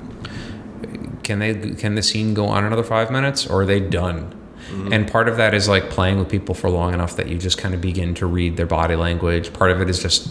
Can 1.22 1.38
they 1.38 1.54
can 1.74 1.94
the 1.94 2.02
scene 2.02 2.34
go 2.34 2.46
on 2.46 2.64
another 2.64 2.84
five 2.84 3.10
minutes, 3.10 3.46
or 3.46 3.62
are 3.62 3.66
they 3.66 3.80
done? 3.80 4.34
Mm-hmm. 4.70 4.92
And 4.92 5.10
part 5.10 5.28
of 5.28 5.36
that 5.36 5.54
is 5.54 5.68
like 5.68 5.90
playing 5.90 6.18
with 6.18 6.28
people 6.28 6.54
for 6.54 6.70
long 6.70 6.94
enough 6.94 7.16
that 7.16 7.28
you 7.28 7.38
just 7.38 7.58
kind 7.58 7.74
of 7.74 7.80
begin 7.80 8.14
to 8.14 8.26
read 8.26 8.56
their 8.56 8.66
body 8.66 8.96
language. 8.96 9.52
Part 9.52 9.70
of 9.70 9.80
it 9.80 9.90
is 9.90 10.00
just 10.00 10.28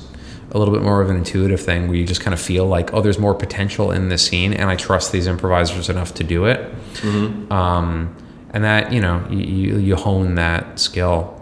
a 0.54 0.58
little 0.60 0.74
bit 0.74 0.84
more 0.84 1.02
of 1.02 1.10
an 1.10 1.16
intuitive 1.16 1.60
thing 1.60 1.88
where 1.88 1.98
you 1.98 2.06
just 2.06 2.22
kind 2.22 2.34
of 2.34 2.40
feel 2.40 2.66
like, 2.66 2.94
oh, 2.94 3.02
there's 3.02 3.18
more 3.20 3.34
potential 3.34 3.92
in 3.92 4.10
this 4.10 4.26
scene, 4.28 4.54
and 4.54 4.70
I 4.70 4.76
trust 4.76 5.12
these 5.12 5.26
improvisers 5.28 5.90
enough 5.90 6.14
to 6.16 6.24
do 6.24 6.46
it. 6.46 6.74
Um, 7.52 8.16
and 8.52 8.64
that 8.64 8.94
you 8.94 9.02
know 9.02 9.26
you, 9.32 9.38
you, 9.40 9.78
you 9.80 9.96
hone 9.96 10.36
that 10.36 10.80
skill 10.80 11.40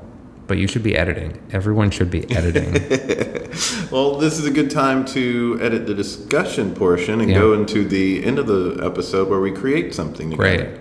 but 0.48 0.58
you 0.58 0.66
should 0.68 0.82
be 0.84 0.96
editing 0.96 1.42
everyone 1.52 1.92
should 1.92 2.10
be 2.10 2.24
editing 2.32 2.72
Well, 3.92 4.16
this 4.16 4.40
is 4.40 4.46
a 4.46 4.52
good 4.52 4.72
time 4.72 5.04
to 5.08 5.60
edit 5.62 5.86
the 5.88 5.94
discussion 5.94 6.74
portion 6.74 7.20
and 7.20 7.30
Yeah. 7.30 7.40
go 7.40 7.54
into 7.54 7.84
the 7.84 8.24
end 8.24 8.40
of 8.40 8.48
the 8.48 8.80
episode 8.82 9.28
where 9.30 9.42
we 9.42 9.52
create 9.52 9.94
something 9.94 10.32
together. 10.32 10.66
great 10.66 10.80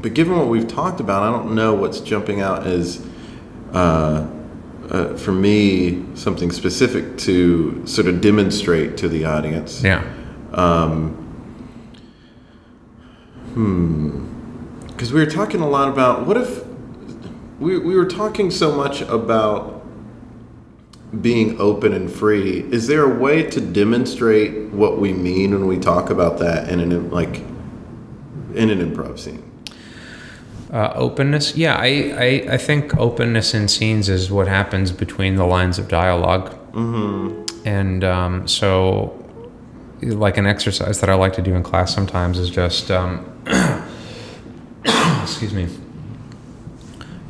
But 0.00 0.14
given 0.14 0.36
what 0.36 0.48
we've 0.48 0.66
talked 0.68 1.00
about, 1.00 1.22
I 1.22 1.30
don't 1.30 1.54
know 1.54 1.74
what's 1.74 2.00
jumping 2.00 2.40
out 2.40 2.66
as, 2.66 3.04
uh, 3.72 4.26
uh, 4.90 5.14
for 5.14 5.32
me, 5.32 6.04
something 6.14 6.50
specific 6.50 7.18
to 7.18 7.86
sort 7.86 8.06
of 8.06 8.20
demonstrate 8.20 8.96
to 8.98 9.08
the 9.08 9.24
audience. 9.24 9.82
yeah 9.82 10.02
Hmm. 13.54 14.26
Because 14.86 15.12
we 15.12 15.20
were 15.20 15.30
talking 15.30 15.60
a 15.60 15.68
lot 15.68 15.88
about 15.88 16.26
what 16.26 16.36
if 16.36 16.64
we, 17.58 17.78
we 17.78 17.96
were 17.96 18.06
talking 18.06 18.50
so 18.50 18.74
much 18.74 19.00
about 19.02 19.84
being 21.20 21.60
open 21.60 21.92
and 21.92 22.12
free. 22.12 22.60
Is 22.72 22.86
there 22.86 23.02
a 23.02 23.18
way 23.18 23.42
to 23.50 23.60
demonstrate 23.60 24.70
what 24.70 24.98
we 24.98 25.12
mean 25.12 25.52
when 25.52 25.66
we 25.66 25.78
talk 25.78 26.10
about 26.10 26.38
that 26.38 26.68
in 26.68 26.80
an 26.80 27.10
like 27.10 27.38
in 28.54 28.70
an 28.70 28.78
improv 28.78 29.18
scene? 29.18 29.47
Uh, 30.72 30.92
openness. 30.94 31.56
Yeah 31.56 31.76
I, 31.76 31.86
I, 31.86 32.54
I 32.54 32.58
think 32.58 32.96
openness 32.96 33.54
in 33.54 33.68
scenes 33.68 34.08
is 34.08 34.30
what 34.30 34.48
happens 34.48 34.92
between 34.92 35.36
the 35.36 35.46
lines 35.46 35.78
of 35.78 35.88
dialog 35.88 36.50
mm-hmm. 36.72 37.44
and 37.66 38.04
um, 38.04 38.48
so 38.48 39.14
like 40.00 40.36
an 40.36 40.46
exercise 40.46 41.00
that 41.00 41.10
i 41.10 41.14
like 41.14 41.32
to 41.32 41.42
do 41.42 41.54
in 41.54 41.62
class 41.64 41.92
sometimes 41.92 42.38
is 42.38 42.50
just 42.50 42.88
um, 42.88 43.24
excuse 45.24 45.52
me 45.52 45.66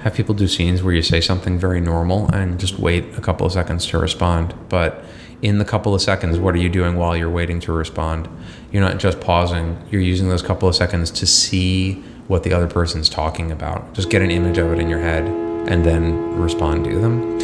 have 0.01 0.15
people 0.15 0.35
do 0.35 0.47
scenes 0.47 0.83
where 0.83 0.95
you 0.95 1.03
say 1.03 1.21
something 1.21 1.59
very 1.59 1.81
normal 1.81 2.29
and 2.29 2.59
just 2.59 2.79
wait 2.79 3.05
a 3.17 3.21
couple 3.21 3.47
of 3.47 3.53
seconds 3.53 3.85
to 3.87 3.99
respond. 3.99 4.55
But 4.69 5.05
in 5.43 5.59
the 5.59 5.65
couple 5.65 5.95
of 5.95 6.01
seconds 6.03 6.39
what 6.39 6.55
are 6.55 6.59
you 6.59 6.69
doing 6.69 6.97
while 6.97 7.17
you're 7.17 7.31
waiting 7.31 7.61
to 7.61 7.73
respond 7.73 8.29
you're 8.73 8.83
not 8.83 8.99
just 8.99 9.21
pausing 9.21 9.77
you're 9.91 10.01
using 10.03 10.29
those 10.29 10.43
couple 10.43 10.69
of 10.69 10.75
seconds 10.75 11.11
to 11.11 11.27
see 11.27 11.95
what 12.27 12.43
the 12.43 12.53
other 12.53 12.67
person's 12.67 13.09
talking 13.09 13.51
about 13.53 13.93
just 13.95 14.11
get 14.11 14.21
an 14.21 14.31
image 14.31 14.59
of 14.59 14.73
it 14.73 14.79
in 14.79 14.89
your 14.89 14.99
head 15.01 15.25
and 15.71 15.85
then 15.85 16.37
respond 16.39 16.85
to 16.85 16.99
them 17.01 17.39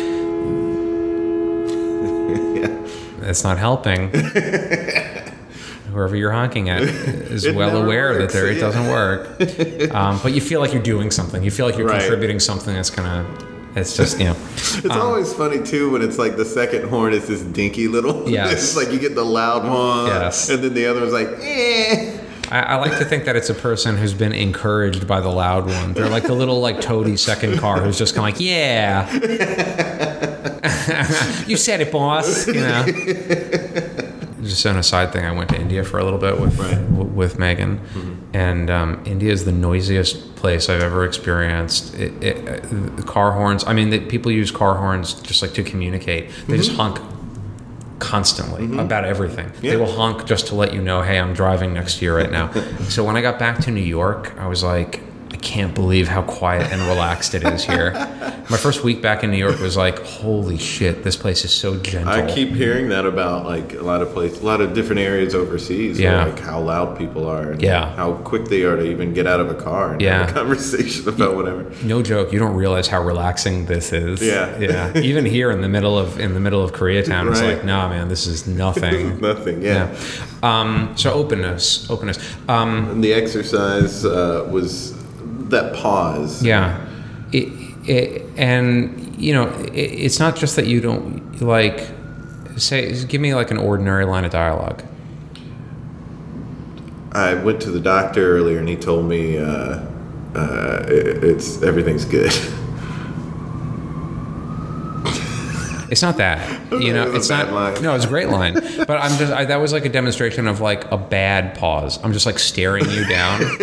yeah. 2.57 2.67
it's 3.29 3.45
not 3.45 3.59
helping 3.59 4.09
whoever 5.93 6.17
you're 6.17 6.33
honking 6.33 6.69
at 6.69 6.83
is 6.83 7.45
It 7.47 7.55
well 7.55 7.77
aware 7.83 8.11
works, 8.19 8.33
that 8.33 8.39
there, 8.41 8.51
it 8.51 8.55
yeah. 8.57 8.61
doesn't 8.61 8.87
work 8.89 9.95
um, 9.95 10.19
but 10.23 10.33
you 10.33 10.41
feel 10.41 10.61
like 10.61 10.73
you're 10.73 10.83
doing 10.83 11.11
something 11.13 11.43
you 11.45 11.51
feel 11.53 11.67
like 11.67 11.77
you're 11.79 11.87
Right. 11.87 12.01
contributing 12.01 12.41
something 12.41 12.75
that's 12.75 12.91
gonna 12.91 13.25
it's 13.77 13.97
just 13.97 14.19
you 14.19 14.27
know 14.27 14.37
It's 14.53 14.87
always 14.87 15.33
funny 15.33 15.63
too 15.63 15.91
when 15.91 16.03
it's 16.03 16.19
like 16.19 16.37
the 16.37 16.45
second 16.45 16.89
horn 16.89 17.13
is 17.13 17.27
this 17.29 17.43
dinky 17.43 17.89
little. 17.89 18.29
Yes. 18.31 18.53
it's 18.53 18.77
like 18.77 18.93
you 18.93 18.99
get 18.99 19.15
the 19.15 19.25
loud 19.25 19.65
one, 19.69 20.07
Yes. 20.07 20.49
and 20.51 20.63
then 20.63 20.75
the 20.75 20.87
other 20.87 21.01
one's 21.01 21.13
like, 21.13 21.29
eh. 21.41 22.19
I, 22.51 22.61
I 22.61 22.75
like 22.77 22.99
to 22.99 23.05
think 23.07 23.25
that 23.25 23.37
it's 23.37 23.49
a 23.51 23.55
person 23.55 23.97
who's 23.97 24.13
been 24.15 24.33
encouraged 24.33 25.07
by 25.09 25.21
the 25.21 25.31
loud 25.31 25.67
one. 25.67 25.95
They're 25.95 26.09
like 26.11 26.25
the 26.25 26.35
little 26.35 26.61
like 26.61 26.81
toady 26.81 27.17
second 27.17 27.59
car 27.59 27.81
who's 27.81 27.99
just 27.99 28.15
kind 28.15 28.29
of 28.29 28.35
like, 28.39 28.47
yeah, 28.47 29.11
you 31.47 31.57
said 31.57 31.81
it, 31.81 31.91
boss. 31.91 32.47
You 32.47 32.55
know. 32.55 32.85
Just 34.43 34.67
on 34.67 34.77
a 34.77 34.83
side 34.83 35.13
thing, 35.13 35.25
I 35.25 35.33
went 35.33 35.49
to 35.51 35.61
India 35.61 35.83
for 35.85 35.99
a 35.99 36.05
little 36.05 36.19
bit 36.19 36.39
with 36.39 36.59
Right. 36.59 36.75
w- 36.91 37.05
with 37.11 37.39
Megan, 37.39 37.81
and 38.35 38.69
um, 38.69 39.01
India 39.07 39.33
is 39.33 39.45
the 39.45 39.53
noisiest 39.53 40.35
place 40.35 40.69
I've 40.69 40.83
ever 40.83 41.05
experienced. 41.05 41.95
It, 41.95 42.23
it, 42.23 42.97
the 42.97 43.03
car 43.05 43.31
horns. 43.33 43.65
I 43.65 43.73
mean, 43.73 43.91
the, 43.91 44.01
people 44.01 44.33
use 44.33 44.51
car 44.51 44.77
horns 44.77 45.15
just 45.15 45.41
like 45.41 45.55
to 45.55 45.63
communicate. 45.63 46.31
They 46.49 46.57
just 46.57 46.73
honk 46.73 46.99
constantly 48.01 48.77
about 48.79 49.05
everything. 49.05 49.53
They 49.61 49.77
will 49.77 49.91
honk 49.91 50.27
just 50.27 50.49
to 50.49 50.57
let 50.57 50.75
you 50.75 50.83
know, 50.83 51.01
hey, 51.03 51.19
I'm 51.19 51.33
driving 51.33 51.73
next 51.73 51.99
to 51.99 52.05
you 52.07 52.15
right 52.15 52.31
now. 52.31 52.51
so 52.89 53.05
when 53.05 53.17
I 53.17 53.23
got 53.23 53.39
back 53.39 53.61
to 53.61 53.71
New 53.71 53.81
York, 53.81 54.37
I 54.37 54.49
was 54.49 54.65
like, 54.65 55.01
can't 55.45 55.75
believe 55.75 56.09
how 56.09 56.23
quiet 56.23 56.73
and 56.73 56.81
relaxed 56.83 57.35
it 57.35 57.45
is 57.45 57.65
here. 57.65 57.93
My 58.51 58.57
first 58.57 58.83
week 58.83 59.01
back 59.03 59.23
in 59.23 59.31
New 59.31 59.37
York 59.39 59.61
was 59.61 59.77
like, 59.77 59.99
holy 60.01 60.59
shit, 60.59 61.05
this 61.05 61.17
place 61.17 61.45
is 61.45 61.53
so 61.53 61.77
gentle. 61.79 62.13
I 62.13 62.27
keep 62.27 62.49
hearing 62.49 62.89
that 62.89 63.05
about 63.07 63.45
like 63.45 63.75
a 63.75 63.83
lot 63.83 64.01
of 64.03 64.13
places, 64.13 64.41
a 64.41 64.47
lot 64.47 64.61
of 64.61 64.75
different 64.75 65.01
areas 65.01 65.35
overseas. 65.35 66.01
Yeah. 66.01 66.25
like 66.25 66.39
how 66.41 66.61
loud 66.61 66.99
people 66.99 67.27
are, 67.29 67.53
and 67.53 67.63
Yeah. 67.63 67.95
how 67.95 68.15
quick 68.15 68.47
they 68.47 68.63
are 68.65 68.77
to 68.77 68.85
even 68.91 69.13
get 69.13 69.27
out 69.27 69.39
of 69.41 69.51
a 69.51 69.55
car 69.55 69.93
and 69.93 70.01
Yeah. 70.03 70.21
have 70.27 70.31
a 70.31 70.33
conversation 70.33 71.09
about 71.09 71.37
whatever. 71.37 71.67
no 71.83 72.03
joke, 72.03 72.33
you 72.33 72.39
don't 72.39 72.55
realize 72.57 72.89
how 72.89 73.03
relaxing 73.03 73.67
this 73.67 73.93
is. 73.93 74.23
Yeah. 74.23 74.59
yeah. 74.59 74.97
Even 74.99 75.25
here 75.27 75.51
in 75.51 75.61
the 75.61 75.69
middle 75.69 75.99
of 75.99 76.19
in 76.19 76.33
the 76.35 76.41
middle 76.41 76.63
of 76.65 76.73
Koreatown, 76.73 77.31
it's 77.31 77.43
like, 77.43 77.65
nah, 77.65 77.89
man, 77.89 78.09
this 78.09 78.27
is 78.27 78.47
nothing. 78.47 79.21
Nothing. 79.21 79.63
Yeah. 79.63 79.89
yeah. 79.91 80.61
Um, 80.61 80.93
so 80.97 81.13
openness, 81.13 81.87
openness. 81.91 82.19
Um, 82.49 82.89
And 82.91 83.05
the 83.05 83.13
exercise 83.13 84.05
uh, 84.05 84.47
was 84.51 84.95
that 85.55 85.75
pause. 85.75 86.43
Yeah, 86.45 86.87
it, 87.33 87.49
it, 87.89 88.23
and 88.37 89.17
you 89.17 89.33
know, 89.33 89.49
it, 89.73 89.75
it's 89.75 90.19
not 90.19 90.37
just 90.37 90.57
that 90.57 90.67
you 90.67 90.81
don't 90.81 91.41
like 91.41 91.91
say. 92.57 93.05
Give 93.07 93.21
me 93.21 93.35
like 93.35 93.51
an 93.51 93.59
ordinary 93.59 94.05
line 94.05 94.25
of 94.25 94.31
dialogue. 94.31 94.83
I 97.13 97.35
went 97.35 97.63
to 97.63 97.71
the 97.71 97.81
doctor 97.81 98.37
earlier, 98.37 98.59
and 98.59 98.69
he 98.69 98.77
told 98.77 99.07
me 99.07 99.39
uh, 99.39 99.81
uh, 100.35 100.85
it, 100.89 101.25
it's 101.25 101.63
everything's 101.63 102.05
good. 102.05 102.33
It's 105.91 106.03
not 106.03 106.17
that. 106.19 106.61
You 106.75 106.93
know, 106.93 107.13
it's 107.15 107.29
not. 107.31 107.53
line. 107.53 107.81
No, 107.83 107.95
it's 107.95 108.05
a 108.05 108.09
great 108.09 108.29
line. 108.31 108.55
But 108.55 108.91
I'm 108.91 109.17
just. 109.17 109.33
I, 109.33 109.45
that 109.45 109.61
was 109.61 109.73
like 109.73 109.85
a 109.85 109.89
demonstration 109.89 110.49
of 110.49 110.61
like 110.61 110.91
a 110.91 110.97
bad 110.99 111.57
pause. 111.57 112.03
I'm 112.03 112.13
just 112.13 112.27
like 112.27 112.39
staring 112.39 112.85
you 112.91 113.07
down, 113.09 113.43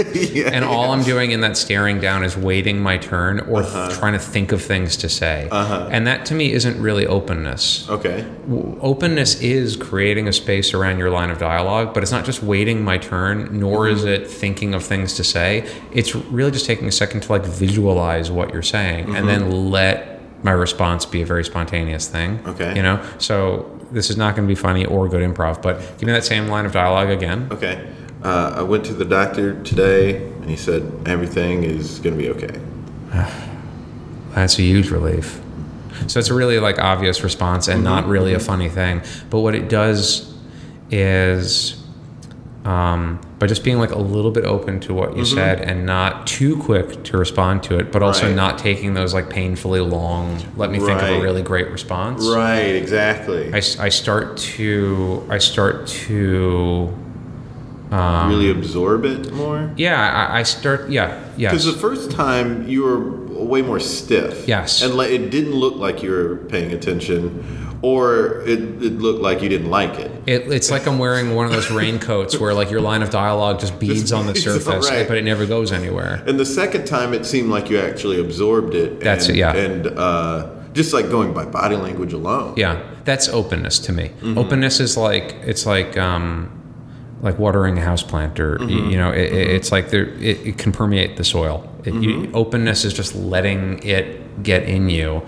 and 0.53 0.63
all 0.63 0.91
I'm 0.91 1.03
doing 1.03 1.31
in 1.31 1.41
that 1.41 1.57
staring 1.57 1.99
down 1.99 2.23
is 2.23 2.37
waiting 2.37 2.79
my 2.79 2.97
turn 2.97 3.41
or 3.41 3.61
Uh-huh. 3.63 3.89
trying 3.99 4.13
to 4.13 4.19
think 4.19 4.51
of 4.53 4.61
things 4.61 4.95
to 4.97 5.09
say. 5.09 5.49
And 5.51 6.07
that 6.07 6.25
to 6.27 6.33
me 6.33 6.51
isn't 6.53 6.81
really 6.81 7.05
openness. 7.05 7.87
okay. 7.89 8.21
W- 8.49 8.77
openness 8.81 9.41
is 9.41 9.75
creating 9.75 10.27
a 10.29 10.33
space 10.33 10.73
around 10.73 10.97
your 10.97 11.09
line 11.09 11.29
of 11.29 11.37
dialogue, 11.37 11.93
but 11.93 12.01
it's 12.03 12.11
not 12.13 12.23
just 12.25 12.41
waiting 12.41 12.83
my 12.83 12.97
turn, 12.97 13.59
nor 13.59 13.87
is 13.89 14.01
Mm-hmm. 14.01 14.23
it 14.23 14.27
thinking 14.31 14.73
of 14.73 14.83
things 14.83 15.13
to 15.15 15.23
say. 15.23 15.69
It's 15.91 16.15
really 16.15 16.51
just 16.51 16.65
taking 16.65 16.87
a 16.87 16.91
second 16.91 17.21
to 17.21 17.31
like 17.31 17.43
visualize 17.45 18.31
what 18.31 18.53
you're 18.53 18.61
saying 18.63 19.15
and 19.15 19.27
then 19.27 19.69
let 19.69 20.10
my 20.43 20.51
response 20.51 21.05
be 21.05 21.21
a 21.21 21.25
very 21.25 21.43
spontaneous 21.43 22.07
thing. 22.07 22.39
Mm-hmm. 22.39 22.49
Okay. 22.49 22.75
You 22.75 22.83
know? 22.83 23.03
So 23.17 23.79
this 23.91 24.09
is 24.09 24.17
not 24.17 24.35
going 24.35 24.47
to 24.47 24.51
be 24.51 24.59
funny 24.59 24.85
or 24.85 25.07
good 25.07 25.21
improv, 25.21 25.61
but 25.61 25.79
give 25.97 26.03
me 26.07 26.13
that 26.13 26.23
same 26.23 26.47
line 26.47 26.65
of 26.65 26.71
dialogue 26.71 27.09
again. 27.09 27.47
Okay. 27.51 27.93
Uh, 28.23 28.53
I 28.57 28.61
went 28.61 28.85
to 28.85 28.93
the 28.93 29.05
doctor 29.05 29.61
today, 29.63 30.27
and 30.27 30.49
he 30.49 30.55
said 30.55 30.91
everything 31.05 31.63
is 31.63 31.99
going 31.99 32.15
to 32.15 32.21
be 32.21 32.29
okay. 32.29 32.59
That's 34.33 34.57
a 34.59 34.61
huge 34.61 34.89
relief. 34.89 35.41
So 36.07 36.19
it's 36.19 36.29
a 36.29 36.33
really 36.33 36.59
like 36.59 36.79
obvious 36.79 37.23
response 37.23 37.67
and 37.67 37.83
not 37.83 38.07
really 38.07 38.33
a 38.33 38.39
funny 38.39 38.69
thing. 38.69 39.01
But 39.29 39.39
what 39.39 39.55
it 39.55 39.69
does 39.69 40.33
is 40.89 41.80
um, 42.65 43.19
by 43.39 43.47
just 43.47 43.63
being 43.63 43.79
like 43.79 43.91
a 43.91 43.97
little 43.97 44.29
bit 44.29 44.45
open 44.45 44.79
to 44.81 44.93
what 44.93 45.17
you 45.17 45.25
said 45.25 45.61
and 45.61 45.83
not 45.85 46.27
too 46.27 46.57
quick 46.61 47.03
to 47.05 47.17
respond 47.17 47.63
to 47.63 47.79
it, 47.79 47.91
but 47.91 48.03
also 48.03 48.27
Right. 48.27 48.35
not 48.35 48.59
taking 48.59 48.93
those 48.93 49.13
like 49.15 49.29
painfully 49.31 49.79
long, 49.79 50.39
let 50.55 50.69
me 50.69 50.77
think 50.79 51.01
of 51.01 51.09
a 51.09 51.21
really 51.21 51.41
great 51.41 51.69
response. 51.71 52.27
Right, 52.27 52.75
exactly. 52.75 53.51
I 53.53 53.59
start 53.89 54.37
to, 54.37 55.25
I 55.29 55.39
start 55.39 55.87
to, 55.87 56.93
um, 57.91 58.29
really 58.29 58.49
absorb 58.51 59.05
it 59.05 59.33
more. 59.33 59.71
yeah, 59.75 60.27
I, 60.29 60.39
I 60.39 60.43
start, 60.43 60.89
yeah, 60.89 61.19
yeah. 61.37 61.49
Because 61.49 61.65
the 61.65 61.73
first 61.73 62.11
time 62.11 62.67
you 62.69 62.83
were 62.83 62.99
way 63.43 63.61
more 63.63 63.79
stiff. 63.79 64.47
Yes. 64.47 64.81
And 64.83 64.93
like, 64.95 65.09
it 65.09 65.29
didn't 65.31 65.55
look 65.55 65.75
like 65.77 66.03
you 66.03 66.11
were 66.11 66.35
paying 66.47 66.71
attention, 66.71 67.43
or 67.81 68.41
it, 68.41 68.59
it 68.59 68.99
looked 68.99 69.21
like 69.21 69.41
you 69.41 69.49
didn't 69.49 69.69
like 69.69 69.97
it. 69.97 70.11
It, 70.27 70.51
it's 70.51 70.69
like 70.69 70.85
I'm 70.85 70.99
wearing 70.99 71.35
one 71.35 71.47
of 71.47 71.51
those 71.51 71.71
raincoats 71.71 72.39
where 72.39 72.53
like 72.53 72.69
your 72.69 72.81
line 72.81 73.01
of 73.01 73.09
dialogue 73.09 73.59
just 73.59 73.79
beads 73.79 74.11
on 74.11 74.27
the 74.27 74.35
surface, 74.35 74.89
right. 74.89 75.07
but 75.07 75.17
it 75.17 75.23
never 75.23 75.45
goes 75.45 75.71
anywhere. 75.71 76.23
And 76.27 76.39
the 76.39 76.45
second 76.45 76.85
time, 76.85 77.13
it 77.13 77.25
seemed 77.25 77.49
like 77.49 77.69
you 77.69 77.79
actually 77.79 78.19
absorbed 78.19 78.75
it. 78.75 78.99
That's 78.99 79.27
and, 79.27 79.35
it, 79.35 79.39
yeah. 79.39 79.55
And 79.55 79.87
uh, 79.87 80.55
just 80.73 80.93
like 80.93 81.09
going 81.09 81.33
by 81.33 81.45
body 81.45 81.75
language 81.75 82.13
alone. 82.13 82.53
Yeah, 82.55 82.81
that's 83.03 83.27
openness 83.29 83.79
to 83.79 83.93
me. 83.93 84.09
Mm-hmm. 84.09 84.37
Openness 84.37 84.79
is 84.79 84.95
like 84.95 85.33
it's 85.41 85.65
like 85.65 85.97
um, 85.97 86.51
like 87.21 87.39
watering 87.39 87.79
a 87.79 87.81
house 87.81 88.03
plant, 88.03 88.39
or 88.39 88.57
y- 88.59 88.65
mm-hmm. 88.65 88.89
you, 88.91 88.97
know, 88.97 89.11
it, 89.11 89.19
it- 89.19 89.31
mm-hmm. 89.31 89.55
it's 89.55 89.71
like 89.71 89.89
there 89.89 90.05
it, 90.19 90.45
it 90.45 90.57
can 90.59 90.71
permeate 90.71 91.17
the 91.17 91.23
soil. 91.23 91.67
It, 91.83 91.95
you, 91.95 92.29
openness 92.35 92.85
is 92.85 92.93
just 92.93 93.15
letting 93.15 93.81
it 93.81 94.43
get 94.43 94.63
in 94.63 94.87
you, 94.87 95.23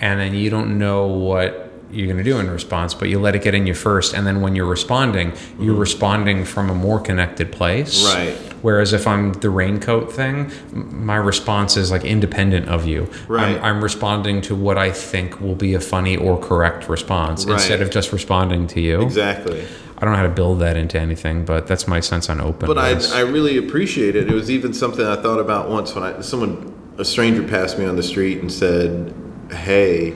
and 0.00 0.20
then 0.20 0.34
you 0.34 0.50
don't 0.50 0.78
know 0.78 1.06
what 1.06 1.65
you're 1.90 2.06
going 2.06 2.18
to 2.18 2.24
do 2.24 2.38
in 2.38 2.50
response, 2.50 2.94
but 2.94 3.08
you 3.08 3.18
let 3.18 3.34
it 3.34 3.42
get 3.42 3.54
in 3.54 3.66
you 3.66 3.74
first, 3.74 4.14
and 4.14 4.26
then 4.26 4.40
when 4.40 4.56
you're 4.56 4.66
responding, 4.66 5.28
you're 5.58 5.72
mm-hmm. 5.72 5.80
responding 5.80 6.44
from 6.44 6.70
a 6.70 6.74
more 6.74 7.00
connected 7.00 7.52
place. 7.52 8.04
Right. 8.04 8.36
Whereas 8.62 8.92
if 8.92 9.06
I'm 9.06 9.32
the 9.34 9.50
raincoat 9.50 10.12
thing, 10.12 10.50
my 10.72 11.16
response 11.16 11.76
is 11.76 11.90
like 11.90 12.04
independent 12.04 12.68
of 12.68 12.86
you. 12.86 13.08
Right. 13.28 13.56
I'm, 13.56 13.64
I'm 13.64 13.84
responding 13.84 14.40
to 14.42 14.54
what 14.54 14.78
I 14.78 14.90
think 14.90 15.40
will 15.40 15.54
be 15.54 15.74
a 15.74 15.80
funny 15.80 16.16
or 16.16 16.38
correct 16.38 16.88
response 16.88 17.44
Right. 17.44 17.54
instead 17.54 17.80
of 17.80 17.90
just 17.90 18.12
responding 18.12 18.66
to 18.68 18.80
you. 18.80 19.02
Exactly. 19.02 19.64
I 19.98 20.00
don't 20.00 20.10
know 20.10 20.16
how 20.16 20.24
to 20.24 20.28
build 20.28 20.60
that 20.60 20.76
into 20.76 20.98
anything, 20.98 21.44
but 21.44 21.66
that's 21.66 21.86
my 21.86 22.00
sense 22.00 22.28
on 22.28 22.40
open. 22.40 22.66
But 22.66 22.78
I, 22.78 22.98
I 23.16 23.20
really 23.20 23.56
appreciate 23.56 24.16
it. 24.16 24.28
It 24.28 24.34
was 24.34 24.50
even 24.50 24.74
something 24.74 25.06
I 25.06 25.16
thought 25.16 25.38
about 25.38 25.70
once 25.70 25.94
when 25.94 26.04
I 26.04 26.20
someone 26.20 26.74
a 26.98 27.04
stranger 27.04 27.42
passed 27.42 27.78
me 27.78 27.86
on 27.86 27.96
the 27.96 28.02
street 28.02 28.40
and 28.40 28.52
said, 28.52 29.14
"Hey," 29.50 30.14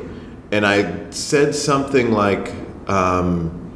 and 0.52 0.66
I 0.66 1.10
said 1.10 1.54
something 1.54 2.12
like, 2.12 2.52
um, 2.88 3.70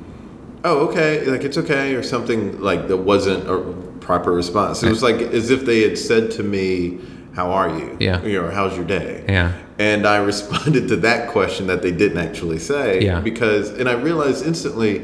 "Oh, 0.65 0.89
okay," 0.89 1.25
like 1.27 1.45
it's 1.45 1.59
okay, 1.59 1.95
or 1.95 2.03
something 2.03 2.61
like 2.61 2.89
that 2.89 2.99
wasn't 2.99 3.49
a 3.49 3.59
proper 4.01 4.33
response. 4.33 4.83
It 4.83 4.91
was 4.91 5.03
like 5.03 5.17
as 5.17 5.51
if 5.51 5.65
they 5.65 5.83
had 5.83 5.99
said 5.99 6.31
to 6.33 6.43
me, 6.43 7.01
"How 7.35 7.53
are 7.53 7.79
you?" 7.79 7.97
Yeah. 8.01 8.23
you 8.23 8.41
know, 8.41 8.49
or 8.49 8.51
"How's 8.51 8.77
your 8.77 8.87
day?" 8.87 9.25
yeah. 9.29 9.53
And 9.79 10.07
I 10.07 10.17
responded 10.33 10.89
to 10.89 10.97
that 10.97 11.31
question 11.31 11.67
that 11.67 11.83
they 11.83 11.93
didn't 11.93 12.19
actually 12.19 12.59
say. 12.59 13.03
Yeah. 13.03 13.21
Because, 13.21 13.71
and 13.71 13.89
I 13.89 13.93
realized 13.95 14.47
instantly, 14.47 15.01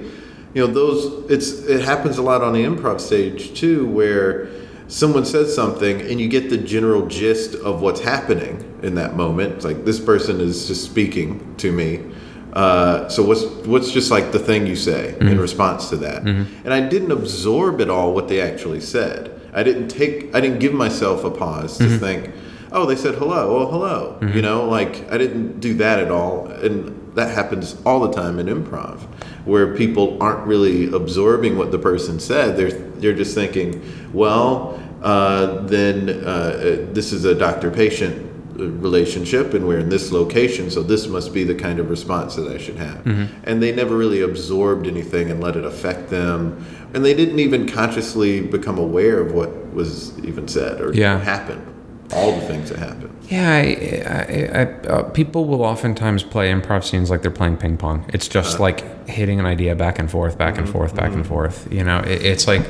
you 0.55 0.67
know, 0.67 0.67
those, 0.67 1.31
it's, 1.31 1.65
it 1.65 1.83
happens 1.85 2.19
a 2.19 2.23
lot 2.23 2.43
on 2.43 2.53
the 2.53 2.65
improv 2.65 3.01
stage 3.01 3.59
too, 3.59 3.87
where 3.87 4.49
someone 4.91 5.25
says 5.25 5.55
something 5.55 6.01
and 6.01 6.21
you 6.21 6.29
get 6.29 6.51
the 6.51 6.59
general 6.59 7.07
gist 7.07 7.55
of 7.55 7.81
what's 7.81 8.01
happening 8.01 8.79
in 8.83 8.97
that 8.97 9.15
moment. 9.15 9.55
It's 9.55 9.65
like, 9.65 9.85
this 9.85 10.01
person 10.01 10.41
is 10.41 10.67
just 10.67 10.85
speaking 10.85 11.55
to 11.57 11.73
me. 11.73 12.05
Uh, 12.53 13.09
so 13.09 13.23
what's 13.23 13.45
what's 13.65 13.93
just 13.93 14.11
like 14.11 14.33
the 14.33 14.39
thing 14.39 14.67
you 14.67 14.75
say 14.75 15.11
in 15.11 15.29
mm-hmm. 15.29 15.39
response 15.39 15.89
to 15.91 15.97
that? 15.99 16.25
Mm-hmm. 16.25 16.65
And 16.65 16.75
I 16.75 16.81
didn't 16.81 17.13
absorb 17.13 17.81
at 17.81 17.89
all 17.89 18.13
what 18.13 18.27
they 18.27 18.41
actually 18.41 18.81
said. 18.81 19.41
I 19.53 19.63
didn't 19.63 19.87
take 19.87 20.35
I 20.35 20.41
didn't 20.41 20.59
give 20.59 20.75
myself 20.75 21.23
a 21.23 21.31
pause 21.31 21.79
to 21.79 21.85
mm-hmm. 21.85 21.99
think, 21.99 22.35
oh, 22.73 22.87
they 22.87 22.97
said 22.97 23.15
hello. 23.15 23.57
Well, 23.57 23.71
hello. 23.71 24.19
You 24.35 24.43
know, 24.43 24.69
like 24.69 25.09
I 25.13 25.17
didn't 25.17 25.61
do 25.61 25.75
that 25.75 26.01
at 26.01 26.11
all, 26.11 26.49
and 26.49 27.15
that 27.15 27.33
happens 27.33 27.77
all 27.87 28.01
the 28.01 28.13
time 28.13 28.41
in 28.41 28.47
improv, 28.47 29.07
where 29.51 29.75
people 29.75 30.17
aren't 30.23 30.47
really 30.47 30.91
absorbing 30.93 31.59
what 31.59 31.71
the 31.73 31.79
person 31.79 32.21
said. 32.21 32.57
They're 32.57 32.71
they're 33.01 33.15
just 33.25 33.35
thinking, 33.35 33.83
well, 34.13 34.81
uh, 35.03 35.63
then 35.67 36.09
uh, 36.09 36.29
uh, 36.29 36.93
this 36.93 37.13
is 37.13 37.25
a 37.25 37.35
doctor-patient 37.35 38.29
relationship 38.61 39.55
and 39.55 39.67
we're 39.67 39.79
in 39.79 39.89
this 39.89 40.13
location 40.13 40.71
so 40.71 40.83
this 40.83 41.07
must 41.07 41.33
be 41.33 41.45
the 41.45 41.55
kind 41.55 41.79
of 41.79 41.89
response 41.89 42.37
that 42.37 42.47
i 42.49 42.59
should 42.59 42.77
have 42.77 43.01
and 43.45 43.63
they 43.63 43.73
never 43.73 43.97
really 43.97 44.21
absorbed 44.21 44.87
anything 44.87 45.31
and 45.31 45.41
let 45.41 45.57
it 45.57 45.65
affect 45.65 46.11
them 46.11 46.63
and 46.93 47.03
they 47.03 47.15
didn't 47.15 47.39
even 47.39 47.67
consciously 47.67 48.43
become 48.43 48.77
aware 48.79 49.19
of 49.19 49.33
what 49.33 49.51
was 49.73 50.19
even 50.27 50.47
said 50.47 50.79
or 50.83 50.93
Yeah. 50.93 51.19
happened 51.19 51.65
all 52.13 52.33
the 52.33 52.47
things 52.47 52.71
that 52.71 52.79
happen. 52.79 53.15
Yeah, 53.29 53.51
I, 53.53 53.63
I, 54.07 54.61
I, 54.63 54.65
uh, 54.89 55.03
people 55.11 55.45
will 55.45 55.63
oftentimes 55.63 56.23
play 56.25 56.51
improv 56.53 56.85
scenes 56.85 57.11
like 57.11 57.23
they're 57.23 57.31
playing 57.31 57.57
ping 57.59 57.77
pong. 57.77 58.05
It's 58.13 58.27
just 58.29 58.55
Uh-huh. 58.55 58.63
like 58.65 59.09
hitting 59.09 59.39
an 59.39 59.47
idea 59.47 59.75
back 59.77 59.99
and 59.99 60.11
forth, 60.11 60.37
back 60.37 60.55
Mm-hmm. 60.55 60.65
and 60.65 60.73
forth, 60.73 60.95
back 60.95 61.13
and 61.13 61.27
forth. 61.27 61.69
You 61.73 61.85
know, 61.85 61.99
it, 62.01 62.23
it's 62.23 62.47
like 62.47 62.63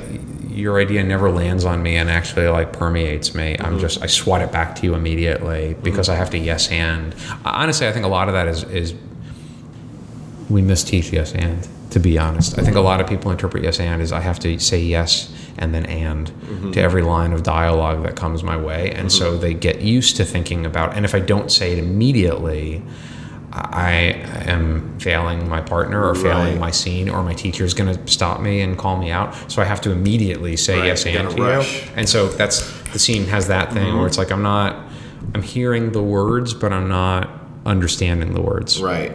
your 0.51 0.81
idea 0.81 1.03
never 1.05 1.31
lands 1.31 1.65
on 1.65 1.83
me 1.83 1.97
and 1.97 2.11
actually 2.11 2.49
like 2.49 2.73
permeates 2.73 3.35
me. 3.35 3.57
I'm 3.61 3.73
Mm-hmm. 3.73 3.79
just 3.79 4.03
I 4.03 4.07
swat 4.07 4.43
it 4.43 4.53
back 4.53 4.75
to 4.77 4.83
you 4.87 4.95
immediately 4.95 5.75
because 5.83 6.09
I 6.09 6.17
have 6.17 6.31
to 6.31 6.39
yes 6.39 6.69
and. 6.71 7.15
Honestly, 7.45 7.87
I 7.89 7.93
think 7.93 8.05
a 8.05 8.09
lot 8.09 8.29
of 8.29 8.35
that 8.35 8.49
is 8.49 8.65
is 8.65 8.95
we 10.49 10.63
misteach 10.63 11.13
yes 11.13 11.33
and. 11.35 11.67
To 11.91 11.99
be 11.99 12.19
honest, 12.19 12.57
I 12.57 12.63
think 12.63 12.77
a 12.77 12.81
lot 12.81 13.01
of 13.01 13.09
people 13.09 13.33
interpret 13.33 13.65
yes 13.65 13.81
and 13.81 14.01
as 14.01 14.13
I 14.13 14.21
have 14.21 14.39
to 14.41 14.61
say 14.61 14.79
yes 14.81 15.29
and 15.61 15.73
then 15.75 15.87
and 15.87 16.31
Mm-hmm. 16.31 16.73
to 16.73 16.81
every 16.81 17.03
line 17.03 17.33
of 17.33 17.43
dialogue 17.45 18.03
that 18.03 18.17
comes 18.17 18.43
my 18.43 18.57
way, 18.57 18.91
and 18.93 19.13
so 19.13 19.37
they 19.37 19.55
get 19.55 19.81
used 19.83 20.17
to 20.17 20.25
thinking 20.25 20.67
about. 20.67 20.97
And 20.97 21.05
if 21.05 21.15
I 21.15 21.21
don't 21.21 21.51
say 21.53 21.73
it 21.73 21.79
immediately, 21.79 22.83
I 23.53 23.93
am 24.47 24.99
failing 25.01 25.49
my 25.49 25.61
partner 25.61 26.05
or 26.05 26.15
failing 26.15 26.53
Right. 26.53 26.61
my 26.61 26.71
scene, 26.71 27.09
or 27.09 27.23
my 27.23 27.35
teacher 27.35 27.65
is 27.65 27.75
going 27.75 27.95
to 27.95 28.07
stop 28.13 28.41
me 28.41 28.61
and 28.61 28.77
call 28.79 28.97
me 28.97 29.11
out. 29.11 29.35
So 29.51 29.61
I 29.63 29.65
have 29.65 29.81
to 29.83 29.91
immediately 29.93 30.57
say 30.57 30.79
Right, 30.79 30.87
yes 30.87 31.05
and 31.07 31.29
gotta 31.29 31.43
rush. 31.43 31.83
you. 31.87 31.89
And 31.97 32.09
so 32.09 32.29
that's 32.29 32.71
the 32.93 32.99
scene 32.99 33.27
has 33.27 33.49
that 33.49 33.73
thing 33.73 33.97
where 33.97 34.07
it's 34.07 34.19
like 34.19 34.31
I'm 34.31 34.43
not, 34.43 34.77
I'm 35.35 35.43
hearing 35.43 35.93
the 35.93 36.03
words, 36.03 36.55
but 36.55 36.73
I'm 36.73 36.89
not 36.89 37.29
understanding 37.67 38.35
the 38.35 38.41
words. 38.41 38.81
right 38.81 39.13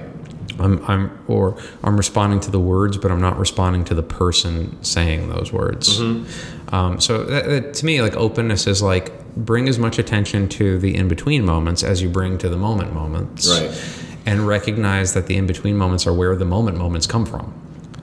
I'm, 0.60 0.84
I'm 0.86 1.24
or 1.28 1.58
I'm 1.84 1.98
responding 1.98 2.40
to 2.42 2.52
the 2.52 2.60
words, 2.60 2.98
but 2.98 3.12
I'm 3.12 3.22
not 3.22 3.38
responding 3.38 3.86
to 3.86 3.94
the 3.94 4.04
person 4.04 4.82
saying 4.84 5.30
those 5.30 5.52
words. 5.52 6.00
Mm-hmm. 6.00 6.76
Um, 6.76 7.00
so 7.00 7.24
that, 7.24 7.46
that, 7.46 7.74
to 7.76 7.86
me, 7.86 8.02
like 8.02 8.16
openness 8.16 8.68
is 8.68 8.82
like 8.82 9.36
bring 9.36 9.68
as 9.68 9.78
much 9.78 10.00
attention 10.00 10.48
to 10.50 10.78
the 10.80 10.96
in 10.96 11.08
between 11.08 11.46
moments 11.46 11.84
as 11.84 12.02
you 12.02 12.10
bring 12.10 12.38
to 12.40 12.50
the 12.50 12.58
moment 12.58 12.94
moments, 12.94 13.48
Right. 13.48 14.02
And 14.28 14.48
recognize 14.48 15.14
that 15.14 15.28
the 15.28 15.36
in 15.36 15.46
between 15.46 15.78
moments 15.78 16.08
are 16.08 16.14
where 16.14 16.36
the 16.36 16.46
moment 16.46 16.80
moments 16.80 17.06
come 17.06 17.28
from. 17.28 17.54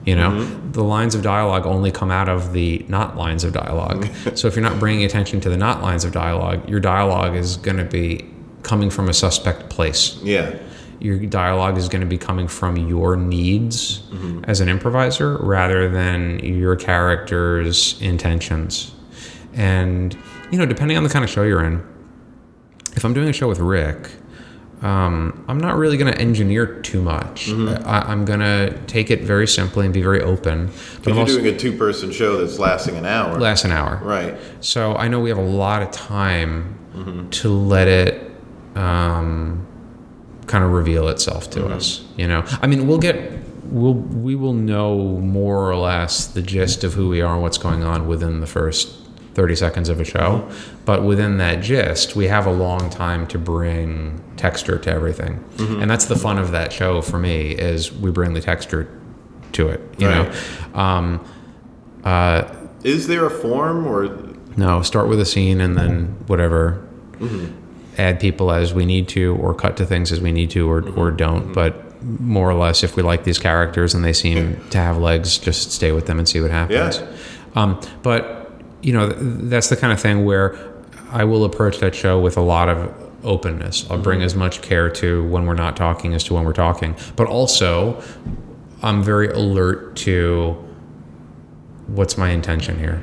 You 0.05 0.15
know, 0.15 0.31
mm-hmm. 0.31 0.71
the 0.71 0.83
lines 0.83 1.15
of 1.15 1.21
dialogue 1.21 1.65
only 1.65 1.91
come 1.91 2.11
out 2.11 2.29
of 2.29 2.53
the 2.53 2.85
not 2.87 3.17
lines 3.17 3.43
of 3.43 3.51
dialogue. 3.53 4.05
Mm-hmm. 4.05 4.35
so 4.35 4.47
if 4.47 4.55
you're 4.55 4.63
not 4.63 4.79
bringing 4.79 5.03
attention 5.03 5.41
to 5.41 5.49
the 5.49 5.57
not 5.57 5.81
lines 5.81 6.05
of 6.05 6.13
dialogue, 6.13 6.69
your 6.69 6.79
dialogue 6.79 7.35
is 7.35 7.57
going 7.57 7.77
to 7.77 7.85
be 7.85 8.25
coming 8.63 8.89
from 8.89 9.09
a 9.09 9.13
suspect 9.13 9.69
place 9.69 10.17
yeah 10.23 10.57
your 11.03 11.19
dialogue 11.19 11.77
is 11.77 11.89
going 11.89 11.99
to 12.01 12.07
be 12.07 12.17
coming 12.17 12.47
from 12.47 12.77
your 12.77 13.15
needs 13.17 14.01
as 14.45 14.61
an 14.61 14.69
improviser 14.69 15.37
rather 15.37 15.89
than 15.89 16.39
your 16.39 16.75
character's 16.75 18.01
intentions. 18.01 18.95
And, 19.53 20.17
you 20.49 20.57
know, 20.57 20.65
depending 20.65 20.97
on 20.97 21.03
the 21.03 21.09
kind 21.09 21.23
of 21.23 21.29
show 21.29 21.43
you're 21.43 21.63
in, 21.63 21.85
if 22.95 23.03
I'm 23.03 23.13
doing 23.13 23.27
a 23.27 23.33
show 23.33 23.47
with 23.49 23.59
Rick, 23.59 24.09
um, 24.81 25.45
I'm 25.47 25.59
not 25.59 25.75
really 25.77 25.97
going 25.97 26.11
to 26.11 26.19
engineer 26.19 26.81
too 26.81 27.01
much. 27.01 27.49
I, 27.49 27.99
I'm 28.05 28.25
going 28.25 28.39
to 28.41 28.77
take 28.87 29.11
it 29.11 29.21
very 29.21 29.47
simply 29.47 29.85
and 29.85 29.93
be 29.93 30.01
very 30.01 30.21
open. 30.21 30.71
But 31.03 31.07
I'm 31.07 31.13
you're 31.15 31.19
also 31.21 31.39
doing 31.41 31.53
a 31.53 31.57
two-person 31.57 32.11
show 32.11 32.37
that's 32.37 32.59
lasting 32.59 32.95
an 32.97 33.05
hour 33.05 33.39
last 33.39 33.65
an 33.65 33.71
hour. 33.71 33.99
right 34.03 34.35
So 34.61 34.95
I 34.95 35.07
know 35.07 35.19
we 35.19 35.29
have 35.29 35.37
a 35.37 35.41
lot 35.41 35.81
of 35.81 35.91
time 35.91 37.27
to 37.31 37.49
let 37.49 37.87
it 37.87 38.31
um, 38.75 39.65
kind 40.47 40.63
of 40.63 40.71
reveal 40.71 41.07
itself 41.07 41.49
to 41.51 41.61
mm-hmm. 41.61 41.73
us. 41.73 42.03
You 42.17 42.27
know, 42.27 42.43
I 42.61 42.67
mean, 42.67 42.87
we'll 42.87 42.99
get 42.99 43.31
we'll 43.65 43.93
we 43.93 44.35
will 44.35 44.53
know 44.53 45.17
more 45.19 45.69
or 45.69 45.75
less 45.75 46.27
the 46.27 46.41
gist 46.41 46.83
of 46.83 46.93
who 46.93 47.09
we 47.09 47.21
are 47.21 47.33
and 47.33 47.41
what's 47.41 47.57
going 47.57 47.83
on 47.83 48.07
within 48.07 48.39
the 48.39 48.47
first 48.47 48.99
30 49.33 49.55
seconds 49.55 49.89
of 49.89 49.99
a 49.99 50.03
show. 50.03 50.19
Mm-hmm. 50.19 50.83
But 50.85 51.03
within 51.03 51.37
that 51.37 51.63
gist 51.63 52.15
we 52.15 52.27
have 52.27 52.45
a 52.45 52.51
long 52.51 52.89
time 52.89 53.25
to 53.27 53.39
bring 53.39 54.21
texture 54.37 54.77
to 54.79 54.91
everything. 54.91 55.43
Mm-hmm. 55.55 55.81
And 55.81 55.89
that's 55.89 56.05
the 56.05 56.15
fun 56.15 56.37
of 56.37 56.51
that 56.51 56.71
show 56.71 57.01
for 57.01 57.17
me 57.17 57.51
is 57.51 57.91
we 57.91 58.11
bring 58.11 58.33
the 58.33 58.41
texture 58.41 58.99
to 59.53 59.69
it 59.69 59.81
you 59.99 60.07
Right. 60.07 60.33
know 60.73 60.79
um, 60.79 61.25
uh, 62.03 62.53
is 62.83 63.07
there 63.07 63.25
a 63.25 63.29
form 63.29 63.87
or 63.87 64.33
no, 64.57 64.81
start 64.81 65.07
with 65.07 65.19
a 65.19 65.25
scene 65.25 65.61
and 65.61 65.77
then 65.77 66.15
whatever. 66.27 66.85
Add 67.97 68.19
people 68.19 68.51
as 68.51 68.73
we 68.73 68.85
need 68.85 69.07
to, 69.09 69.35
or 69.35 69.53
cut 69.53 69.77
to 69.77 69.85
things 69.85 70.11
as 70.11 70.19
we 70.19 70.31
need 70.31 70.49
to, 70.51 70.69
or 70.69 70.87
or 70.97 71.11
don't. 71.11 71.53
But 71.53 72.01
more 72.03 72.49
or 72.49 72.53
less, 72.53 72.83
if 72.83 72.95
we 72.95 73.03
like 73.03 73.23
these 73.23 73.39
characters 73.39 73.93
and 73.93 74.03
they 74.03 74.13
seem 74.13 74.59
to 74.69 74.77
have 74.77 74.97
legs, 74.97 75.37
just 75.37 75.71
stay 75.71 75.91
with 75.91 76.05
them 76.05 76.19
and 76.19 76.27
see 76.27 76.41
what 76.41 76.51
happens. 76.51 76.99
Yeah. 76.99 77.07
Um, 77.55 77.79
but 78.01 78.51
you 78.81 78.93
know, 78.93 79.07
that's 79.09 79.69
the 79.69 79.77
kind 79.77 79.93
of 79.93 79.99
thing 79.99 80.25
where 80.25 80.57
I 81.11 81.23
will 81.23 81.45
approach 81.45 81.79
that 81.79 81.95
show 81.95 82.19
with 82.19 82.37
a 82.37 82.41
lot 82.41 82.69
of 82.69 82.93
openness. 83.23 83.89
I'll 83.89 83.97
bring 83.97 84.21
as 84.21 84.35
much 84.35 84.61
care 84.61 84.89
to 84.89 85.23
when 85.29 85.45
we're 85.45 85.53
not 85.53 85.77
talking 85.77 86.13
as 86.13 86.23
to 86.25 86.33
when 86.33 86.43
we're 86.43 86.53
talking. 86.53 86.95
But 87.15 87.27
also, 87.27 88.03
I'm 88.81 89.01
very 89.01 89.29
alert 89.29 89.95
to 89.97 90.57
what's 91.87 92.17
my 92.17 92.29
intention 92.29 92.77
here. 92.77 93.01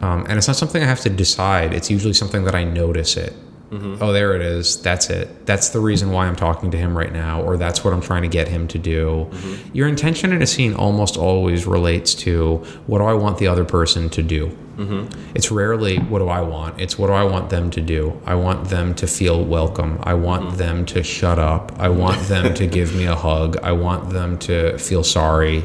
Um, 0.00 0.24
and 0.28 0.38
it's 0.38 0.46
not 0.46 0.56
something 0.56 0.82
I 0.82 0.86
have 0.86 1.00
to 1.00 1.10
decide. 1.10 1.74
It's 1.74 1.90
usually 1.90 2.14
something 2.14 2.44
that 2.44 2.54
I 2.54 2.64
notice 2.64 3.16
it. 3.16 3.34
Mm-hmm. 3.70 4.02
Oh, 4.02 4.12
there 4.12 4.34
it 4.34 4.40
is. 4.40 4.80
That's 4.80 5.10
it. 5.10 5.44
That's 5.44 5.68
the 5.70 5.80
reason 5.80 6.10
why 6.10 6.26
I'm 6.26 6.36
talking 6.36 6.70
to 6.70 6.78
him 6.78 6.96
right 6.96 7.12
now, 7.12 7.42
or 7.42 7.58
that's 7.58 7.84
what 7.84 7.92
I'm 7.92 8.00
trying 8.00 8.22
to 8.22 8.28
get 8.28 8.48
him 8.48 8.66
to 8.68 8.78
do. 8.78 9.28
Mm-hmm. 9.30 9.76
Your 9.76 9.88
intention 9.88 10.32
in 10.32 10.40
a 10.40 10.46
scene 10.46 10.72
almost 10.72 11.18
always 11.18 11.66
relates 11.66 12.14
to 12.14 12.64
what 12.86 12.98
do 12.98 13.04
I 13.04 13.12
want 13.12 13.36
the 13.38 13.46
other 13.46 13.66
person 13.66 14.08
to 14.10 14.22
do. 14.22 14.56
Mm-hmm. 14.76 15.34
It's 15.34 15.50
rarely 15.50 15.98
what 15.98 16.20
do 16.20 16.28
I 16.28 16.40
want. 16.40 16.80
It's 16.80 16.98
what 16.98 17.08
do 17.08 17.12
I 17.12 17.24
want 17.24 17.50
them 17.50 17.70
to 17.72 17.80
do. 17.80 18.18
I 18.24 18.36
want 18.36 18.68
them 18.68 18.94
to 18.94 19.06
feel 19.06 19.44
welcome. 19.44 19.98
I 20.02 20.14
want 20.14 20.56
them 20.56 20.86
to 20.86 21.02
shut 21.02 21.38
up. 21.38 21.72
I 21.78 21.88
want 21.88 22.20
them 22.28 22.54
to 22.54 22.66
give 22.66 22.94
me 22.94 23.04
a 23.06 23.16
hug. 23.16 23.58
I 23.58 23.72
want 23.72 24.10
them 24.10 24.38
to 24.40 24.78
feel 24.78 25.04
sorry. 25.04 25.62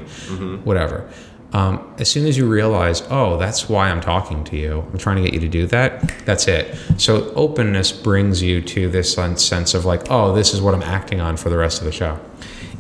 Whatever. 0.64 1.10
Um, 1.54 1.94
as 2.00 2.10
soon 2.10 2.26
as 2.26 2.36
you 2.36 2.48
realize, 2.50 3.04
oh, 3.10 3.38
that's 3.38 3.70
why 3.70 3.90
I'm 3.90 4.02
talking 4.02 4.44
to 4.46 4.58
you, 4.58 4.86
I'm 4.92 4.98
trying 4.98 5.18
to 5.18 5.22
get 5.22 5.34
you 5.34 5.40
to 5.40 5.48
do 5.48 5.68
that, 5.68 6.02
that's 6.26 6.48
it. 6.48 6.76
So 6.98 7.32
openness 7.36 7.92
brings 7.92 8.42
you 8.42 8.60
to 8.62 8.90
this 8.90 9.14
sense 9.14 9.74
of 9.74 9.86
like, 9.86 10.10
oh, 10.10 10.34
this 10.34 10.54
is 10.54 10.62
what 10.62 10.74
I'm 10.74 10.82
acting 10.82 11.22
on 11.22 11.38
for 11.38 11.50
the 11.50 11.58
rest 11.58 11.80
of 11.80 11.86
the 11.86 11.92
show. 11.92 12.20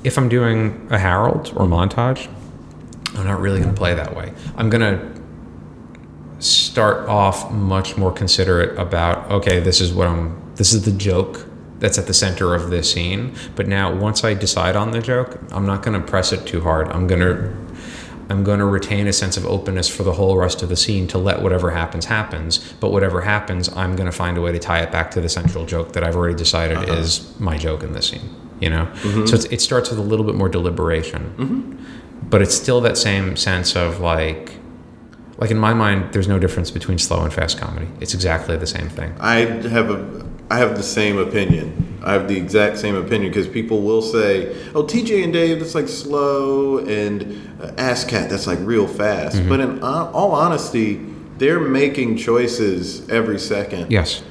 If 0.03 0.17
I'm 0.17 0.27
doing 0.27 0.87
a 0.89 0.97
Harold 0.97 1.53
or 1.55 1.67
montage, 1.67 2.27
I'm 3.15 3.27
not 3.27 3.39
really 3.39 3.59
going 3.59 3.73
to 3.73 3.77
play 3.77 3.93
that 3.93 4.15
way. 4.15 4.33
I'm 4.57 4.71
going 4.71 4.81
to 4.81 5.23
start 6.43 7.07
off 7.07 7.51
much 7.51 7.95
more 7.95 8.11
considerate 8.11 8.77
about 8.77 9.31
okay 9.31 9.61
this 9.61 9.79
is 9.79 9.93
what 9.93 10.07
i'm 10.07 10.41
this 10.55 10.73
is 10.73 10.83
the 10.83 10.91
joke 10.91 11.47
that's 11.79 11.97
at 11.97 12.05
the 12.05 12.13
center 12.13 12.53
of 12.53 12.69
this 12.69 12.91
scene 12.91 13.33
but 13.55 13.65
now 13.65 13.93
once 13.95 14.25
i 14.25 14.33
decide 14.33 14.75
on 14.75 14.91
the 14.91 14.99
joke 14.99 15.39
i'm 15.51 15.65
not 15.65 15.81
going 15.81 15.97
to 15.97 16.05
press 16.05 16.33
it 16.33 16.45
too 16.45 16.59
hard 16.59 16.89
i'm 16.89 17.07
going 17.07 17.21
to 17.21 17.62
i'm 18.29 18.43
going 18.43 18.59
to 18.59 18.65
retain 18.65 19.07
a 19.07 19.13
sense 19.13 19.37
of 19.37 19.45
openness 19.45 19.89
for 19.89 20.03
the 20.03 20.13
whole 20.13 20.37
rest 20.37 20.63
of 20.63 20.69
the 20.69 20.77
scene 20.77 21.07
to 21.07 21.17
let 21.17 21.41
whatever 21.41 21.71
happens 21.71 22.05
happens. 22.05 22.59
But 22.79 22.91
whatever 22.91 23.21
happens 23.21 23.69
i'm 23.75 23.95
going 23.95 24.09
to 24.09 24.17
find 24.17 24.37
a 24.37 24.41
way 24.41 24.51
to 24.51 24.59
tie 24.59 24.81
it 24.81 24.91
back 24.91 25.11
to 25.11 25.21
the 25.21 25.29
central 25.29 25.65
joke 25.65 25.93
that 25.93 26.03
i've 26.03 26.15
already 26.15 26.35
decided 26.35 26.77
uh-huh. 26.77 26.93
is 26.93 27.39
my 27.39 27.57
joke 27.57 27.83
in 27.83 27.93
this 27.93 28.09
scene 28.09 28.29
you 28.63 28.69
know? 28.69 28.85
Mm-hmm. 28.85 29.25
So 29.25 29.35
it's, 29.35 29.45
it 29.45 29.61
starts 29.61 29.89
with 29.89 29.99
a 29.99 30.03
little 30.03 30.25
bit 30.25 30.35
more 30.35 30.47
deliberation. 30.47 31.33
Mm-hmm. 31.37 32.29
But 32.29 32.41
it's 32.41 32.55
still 32.55 32.79
that 32.81 32.97
same 32.97 33.35
sense 33.35 33.75
of 33.75 33.99
like 33.99 34.53
like 35.37 35.51
in 35.51 35.57
my 35.57 35.73
mind 35.73 36.13
there's 36.13 36.27
no 36.27 36.39
difference 36.39 36.71
between 36.71 36.97
slow 36.97 37.21
and 37.23 37.33
fast 37.33 37.57
comedy. 37.57 37.87
It's 37.99 38.13
exactly 38.13 38.55
the 38.55 38.67
same 38.67 38.87
thing. 38.87 39.13
I 39.19 39.39
have 39.39 39.89
a 39.89 40.25
I 40.53 40.57
have 40.57 40.77
the 40.77 40.83
same 40.83 41.17
opinion. 41.17 41.99
I 42.03 42.13
have 42.13 42.27
the 42.27 42.37
exact 42.37 42.77
same 42.77 42.93
opinion 42.93 43.31
because 43.31 43.47
people 43.47 43.81
will 43.81 44.03
say, 44.03 44.55
"Oh, 44.75 44.83
TJ 44.83 45.23
and 45.23 45.33
Dave, 45.33 45.59
that's 45.59 45.73
like 45.73 45.87
slow," 45.87 46.77
and 46.77 47.41
uh, 47.59 47.71
Ass 47.79 48.03
Cat, 48.03 48.29
that's 48.29 48.45
like 48.45 48.59
real 48.61 48.87
fast. 48.87 49.37
Mm-hmm. 49.37 49.49
But 49.49 49.59
in 49.61 49.81
uh, 49.83 50.11
all 50.13 50.31
honesty, 50.33 50.99
they're 51.39 51.59
making 51.59 52.17
choices 52.17 53.09
every 53.09 53.39
second 53.39 53.91
yes 53.91 54.21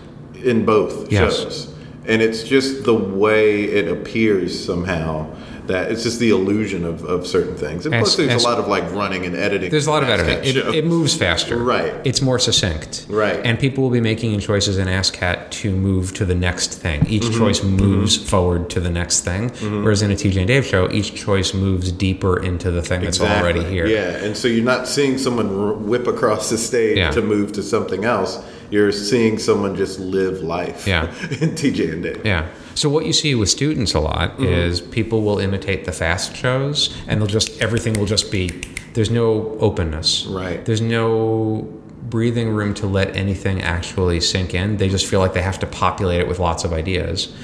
in 0.45 0.65
both 0.65 1.11
Yes. 1.11 1.39
shows, 1.41 1.75
and 2.07 2.23
it's 2.23 2.45
just 2.45 2.85
the 2.85 2.95
way 2.95 3.65
it 3.65 3.89
appears 3.89 4.53
somehow. 4.65 5.27
That 5.67 5.93
it's 5.93 6.03
just 6.03 6.19
the 6.19 6.31
illusion 6.31 6.85
of, 6.85 7.05
of 7.05 7.27
certain 7.27 7.57
things, 7.57 7.87
and 7.87 7.95
plus 7.95 8.17
there's 8.17 8.43
a 8.43 8.49
lot 8.49 8.59
of 8.59 8.67
like 8.67 8.83
running 8.93 9.25
and 9.27 9.37
editing. 9.37 9.71
there's 9.71 9.87
a 9.87 9.91
lot 9.91 10.03
of 10.03 10.09
editing 10.09 10.39
it, 10.45 10.57
it 10.75 10.85
moves 10.85 11.15
faster 11.17 11.57
Right. 11.57 11.95
it's 12.05 12.21
more 12.21 12.39
succinct 12.39 13.07
Right. 13.09 13.41
and 13.45 13.59
people 13.59 13.85
will 13.85 13.91
be 13.91 14.01
making 14.01 14.39
choices 14.41 14.77
in 14.79 14.89
ASCAT 14.89 15.51
to 15.63 15.71
move 15.71 16.15
to 16.15 16.25
the 16.25 16.35
next 16.35 16.75
thing 16.75 17.07
each 17.09 17.23
Mm-hmm. 17.23 17.39
choice 17.39 17.63
moves 17.63 18.17
forward 18.17 18.71
to 18.71 18.81
the 18.81 18.91
next 18.91 19.21
thing 19.21 19.51
whereas 19.85 20.03
in 20.03 20.11
a 20.11 20.15
TJ 20.15 20.39
and 20.39 20.49
Dave 20.49 20.67
show 20.67 20.91
each 20.91 21.15
choice 21.15 21.55
moves 21.55 21.93
deeper 21.93 22.43
into 22.43 22.71
the 22.73 22.83
thing 22.83 23.03
that's 23.03 23.21
already 23.21 23.63
here 23.65 23.87
Yeah, 23.87 24.25
and 24.25 24.37
so 24.37 24.49
you're 24.49 24.65
not 24.65 24.89
seeing 24.89 25.17
someone 25.17 25.87
whip 25.87 26.07
across 26.09 26.51
the 26.51 26.59
stage 26.59 26.97
Yeah. 26.99 27.13
to 27.13 27.23
move 27.23 27.53
to 27.53 27.63
something 27.63 28.05
else. 28.05 28.39
You're 28.73 28.91
seeing 28.91 29.39
someone 29.39 29.77
just 29.77 30.01
live 30.01 30.41
life. 30.41 30.87
Yeah. 30.87 31.05
in 31.43 31.51
TJ 31.51 31.93
and 31.93 32.03
Dave. 32.03 32.25
Yeah. 32.25 32.49
So 32.75 32.89
what 32.89 33.05
you 33.05 33.13
see 33.13 33.35
with 33.35 33.51
students 33.51 33.93
a 33.93 34.01
lot 34.01 34.31
mm-hmm. 34.33 34.45
is 34.45 34.81
people 34.81 35.21
will 35.23 35.39
imitate 35.39 35.85
the 35.85 35.93
fast 35.93 36.35
shows, 36.35 36.97
and 37.07 37.21
they'll 37.21 37.29
just 37.29 37.61
everything 37.61 37.93
will 37.99 38.07
just 38.07 38.33
be 38.33 38.49
there's 38.95 39.11
no 39.11 39.59
openness. 39.59 40.25
Right. 40.25 40.65
There's 40.65 40.81
no 40.81 41.69
breathing 42.09 42.49
room 42.49 42.73
to 42.75 42.87
let 42.87 43.15
anything 43.15 43.61
actually 43.61 44.21
sink 44.21 44.55
in. 44.55 44.79
They 44.79 44.89
just 44.89 45.07
feel 45.07 45.21
like 45.21 45.35
they 45.35 45.43
have 45.43 45.59
to 45.61 45.67
populate 45.67 46.21
it 46.21 46.29
with 46.29 46.39
lots 46.39 46.65
of 46.65 46.73
ideas. 46.73 47.35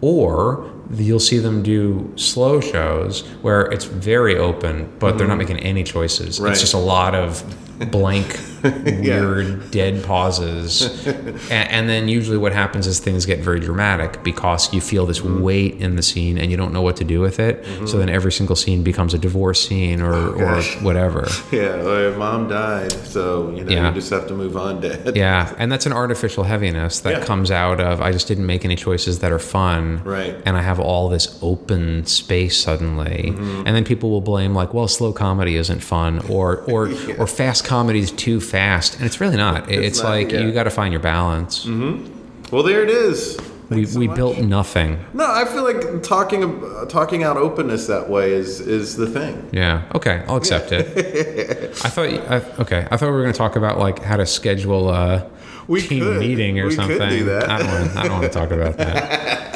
Or 0.00 0.72
you'll 0.92 1.20
see 1.20 1.38
them 1.38 1.62
do 1.62 2.12
slow 2.16 2.60
shows 2.60 3.26
where 3.42 3.62
it's 3.62 3.84
very 3.84 4.36
open, 4.36 4.92
but 4.98 5.18
they're 5.18 5.26
not 5.26 5.38
mm-hmm. 5.38 5.52
making 5.52 5.58
any 5.60 5.84
choices. 5.84 6.40
Right. 6.40 6.52
It's 6.52 6.60
just 6.60 6.74
a 6.74 6.78
lot 6.78 7.14
of 7.14 7.44
blank, 7.90 8.38
weird, 9.00 9.70
dead 9.70 10.04
pauses. 10.04 11.06
and, 11.50 11.50
and 11.50 11.88
then 11.88 12.08
usually 12.08 12.38
what 12.38 12.52
happens 12.52 12.86
is 12.86 13.00
things 13.00 13.26
get 13.26 13.40
very 13.40 13.60
dramatic 13.60 14.22
because 14.22 14.72
you 14.72 14.80
feel 14.80 15.06
this 15.06 15.22
weight 15.22 15.74
in 15.76 15.96
the 15.96 16.02
scene 16.02 16.38
and 16.38 16.50
you 16.50 16.56
don't 16.56 16.72
know 16.72 16.82
what 16.82 16.96
to 16.96 17.04
do 17.04 17.20
with 17.20 17.38
it. 17.40 17.64
So 17.88 17.98
then 17.98 18.08
every 18.08 18.32
single 18.32 18.56
scene 18.56 18.82
becomes 18.82 19.14
a 19.14 19.18
divorce 19.18 19.66
scene 19.66 20.00
or, 20.00 20.14
or 20.14 20.62
whatever. 20.82 21.26
Yeah, 21.50 21.82
well, 21.82 22.16
mom 22.16 22.48
died, 22.48 22.92
so 22.92 23.50
you 23.50 23.64
know 23.64 23.70
Yeah. 23.72 23.88
you 23.88 23.94
just 23.94 24.10
have 24.10 24.28
to 24.28 24.34
move 24.34 24.56
on, 24.56 24.80
Dad. 24.80 25.16
Yeah, 25.16 25.52
and 25.58 25.70
that's 25.72 25.84
an 25.84 25.92
artificial 25.92 26.44
heaviness 26.44 27.00
that 27.00 27.12
Yeah. 27.12 27.24
comes 27.24 27.50
out 27.50 27.80
of 27.80 28.00
I 28.00 28.12
just 28.12 28.28
didn't 28.28 28.46
make 28.46 28.64
any 28.64 28.76
choices 28.76 29.18
that 29.18 29.32
are 29.32 29.38
fun. 29.38 30.00
Right. 30.04 30.36
And 30.46 30.56
I 30.56 30.62
have 30.62 30.78
all 30.78 31.08
this 31.08 31.38
open 31.42 32.06
space 32.06 32.56
suddenly. 32.60 33.32
Mm-hmm. 33.32 33.66
And 33.66 33.74
then 33.76 33.84
people 33.84 34.10
will 34.10 34.20
blame 34.20 34.54
like, 34.54 34.72
well, 34.72 34.86
slow 34.86 35.12
comedy 35.12 35.56
isn't 35.56 35.80
fun 35.80 36.20
or 36.28 36.58
or 36.70 36.88
or 37.18 37.26
fast 37.26 37.64
comedy 37.64 37.98
is 38.00 38.12
too 38.12 38.40
fast. 38.50 38.96
And 38.96 39.04
it's 39.06 39.20
really 39.20 39.36
not. 39.36 39.70
It's, 39.70 40.02
not, 40.02 40.08
like 40.10 40.30
yeah. 40.30 40.38
Mm-hmm. 40.38 40.48
you 40.48 40.52
got 40.54 40.64
to 40.64 40.70
find 40.70 40.92
your 40.92 41.00
balance. 41.02 41.66
Well, 41.66 42.62
there 42.62 42.82
it 42.82 42.90
is. 42.90 43.38
We, 43.70 43.86
so 43.86 44.00
we 44.00 44.08
built 44.08 44.38
nothing. 44.38 44.98
No, 45.14 45.24
I 45.30 45.44
feel 45.44 45.62
like 45.62 46.02
talking 46.02 46.42
ab- 46.42 46.88
talking 46.88 47.22
out 47.22 47.36
openness 47.36 47.86
that 47.86 48.10
way 48.10 48.32
is 48.32 48.58
is 48.60 48.96
the 48.96 49.06
thing. 49.06 49.48
Yeah. 49.52 49.84
Okay. 49.94 50.24
I'll 50.26 50.36
accept 50.36 50.72
it. 50.72 50.86
I 51.84 51.88
thought. 51.88 52.06
I, 52.08 52.36
okay. 52.62 52.88
I 52.90 52.96
thought 52.96 53.06
we 53.06 53.12
were 53.12 53.22
going 53.22 53.32
to 53.32 53.38
talk 53.38 53.54
about 53.54 53.78
like 53.78 54.00
how 54.02 54.16
to 54.16 54.26
schedule 54.26 54.90
a 54.90 55.30
We 55.68 55.80
team 55.82 56.02
could. 56.02 56.18
meeting 56.18 56.58
or 56.58 56.64
We 56.64 56.70
could 56.70 56.76
something. 56.88 57.08
do 57.10 57.24
that. 57.26 57.48
I 57.48 57.58
don't 57.58 57.68
want. 57.72 57.96
I 57.96 58.02
don't 58.02 58.12
want 58.20 58.24
to 58.32 58.38
talk 58.38 58.50
about 58.50 58.76
that. 58.78 59.20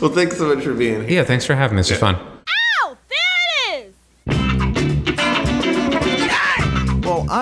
Well, 0.00 0.10
thanks 0.10 0.36
so 0.36 0.54
much 0.54 0.62
for 0.64 0.74
being 0.74 1.00
here. 1.02 1.10
Yeah. 1.10 1.24
Thanks 1.24 1.46
for 1.46 1.54
having 1.54 1.76
me. 1.76 1.80
This 1.80 1.90
is 1.92 1.98
fun. 1.98 2.18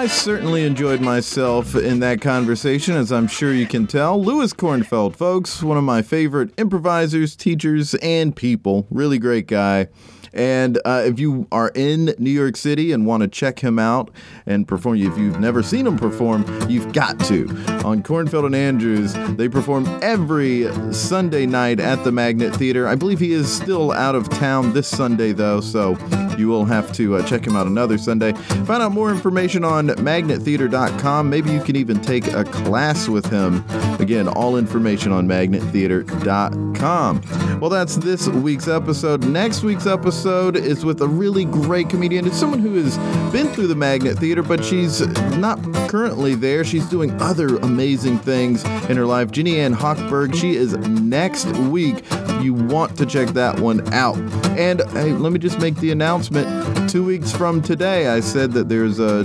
I 0.05 0.07
certainly 0.07 0.67
enjoyed 0.67 1.01
myself 1.01 1.75
in 1.75 2.01
that 2.01 2.21
conversation, 2.21 2.95
as 2.95 3.11
I'm 3.11 3.27
sure 3.27 3.55
you 3.55 3.67
can 3.67 3.87
tell. 3.87 4.23
Lewis 4.23 4.53
Kornfeld, 4.53 5.17
folks, 5.17 5.63
one 5.63 5.79
of 5.79 5.85
my 5.85 6.03
favorite 6.03 6.51
improvisers, 6.59 7.35
teachers, 7.35 7.95
and 7.95 8.37
people. 8.37 8.87
Really 8.91 9.19
great 9.19 9.47
guy. 9.47 9.89
And 10.35 10.79
uh, 10.85 11.05
if 11.07 11.21
you 11.21 11.47
are 11.53 11.71
in 11.75 12.15
New 12.19 12.31
York 12.31 12.57
City 12.57 12.93
and 12.93 13.07
want 13.07 13.23
to 13.23 13.29
check 13.29 13.61
him 13.61 13.79
out 13.79 14.11
and 14.47 14.67
perform, 14.67 14.97
if 14.97 15.17
you've 15.17 15.39
never 15.39 15.63
seen 15.63 15.87
him 15.87 15.97
perform, 15.97 16.45
you've 16.69 16.93
got 16.93 17.21
to. 17.21 17.47
On 17.85 18.03
Kornfeld 18.03 18.47
and 18.47 18.55
Andrews, 18.55 19.15
they 19.37 19.49
perform 19.49 19.87
every 20.03 20.67
Sunday 20.93 21.47
night 21.47 21.79
at 21.79 22.03
the 22.03 22.11
Magnet 22.11 22.57
Theater. 22.57 22.89
I 22.89 22.97
believe 22.97 23.21
he 23.21 23.33
is 23.33 23.51
still 23.51 23.93
out 23.93 24.17
of 24.17 24.29
town 24.29 24.73
this 24.73 24.89
Sunday, 24.89 25.33
though, 25.33 25.61
so 25.61 25.97
you 26.37 26.49
will 26.49 26.65
have 26.65 26.93
to 26.95 27.17
uh, 27.17 27.27
check 27.27 27.47
him 27.47 27.55
out 27.55 27.69
another 27.69 27.97
Sunday. 27.97 28.33
Find 28.33 28.83
out 28.83 28.93
more 28.93 29.11
information 29.11 29.63
on 29.63 29.89
magnettheater.com. 29.89 31.31
Maybe 31.31 31.53
you 31.53 31.61
can 31.61 31.77
even 31.77 32.03
take 32.03 32.27
a 32.27 32.43
class 32.45 33.09
with 33.09 33.27
him. 33.27 33.65
Again, 34.01 34.27
all 34.27 34.57
information 34.57 35.13
on 35.13 35.29
magnettheater.com. 35.29 37.61
Well, 37.61 37.71
that's 37.71 37.97
this 37.97 38.27
week's 38.29 38.67
episode. 38.67 39.25
Next 39.25 39.63
week's 39.63 39.87
episode 39.87 40.24
is 40.25 40.85
with 40.85 41.03
a 41.03 41.09
really 41.09 41.45
great 41.45 41.91
comedian. 41.91 42.27
It's 42.27 42.39
someone 42.39 42.59
who 42.59 42.75
has 42.83 42.97
been 43.33 43.49
through 43.49 43.67
the 43.67 43.75
Magnet 43.75 44.19
Theater, 44.19 44.43
but 44.43 44.65
she's 44.65 45.01
not 45.37 45.63
currently 45.89 46.35
there. 46.35 46.65
She's 46.65 46.89
doing 46.89 47.11
other 47.21 47.57
amazing 47.59 48.19
things 48.19 48.65
in 48.89 48.97
her 48.97 49.05
life. 49.05 49.31
Jenny 49.31 49.61
Ann 49.61 49.75
Hochberg, 49.75 50.35
she 50.35 50.57
is 50.57 50.75
next 50.77 51.47
week. 51.57 52.03
You 52.41 52.55
want 52.55 52.97
to 52.99 53.07
check 53.07 53.29
that 53.31 53.61
one 53.61 53.93
out. 53.93 54.17
And 54.59 54.81
hey, 54.93 55.13
let 55.13 55.33
me 55.33 55.39
just 55.39 55.59
make 55.59 55.77
the 55.77 55.91
announcement. 55.91 56.89
Two 56.89 57.05
weeks 57.05 57.31
from 57.31 57.61
today, 57.61 58.09
I 58.09 58.21
said 58.21 58.53
that 58.53 58.69
there's 58.69 58.99
a 58.99 59.25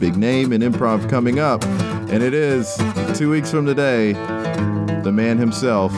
big 0.00 0.16
name 0.16 0.52
in 0.52 0.62
improv 0.62 1.08
coming 1.08 1.38
up, 1.38 1.64
and 1.64 2.22
it 2.22 2.34
is 2.34 2.76
two 3.16 3.30
weeks 3.30 3.50
from 3.50 3.64
today. 3.66 4.14
the 5.02 5.12
man 5.12 5.36
himself, 5.38 5.92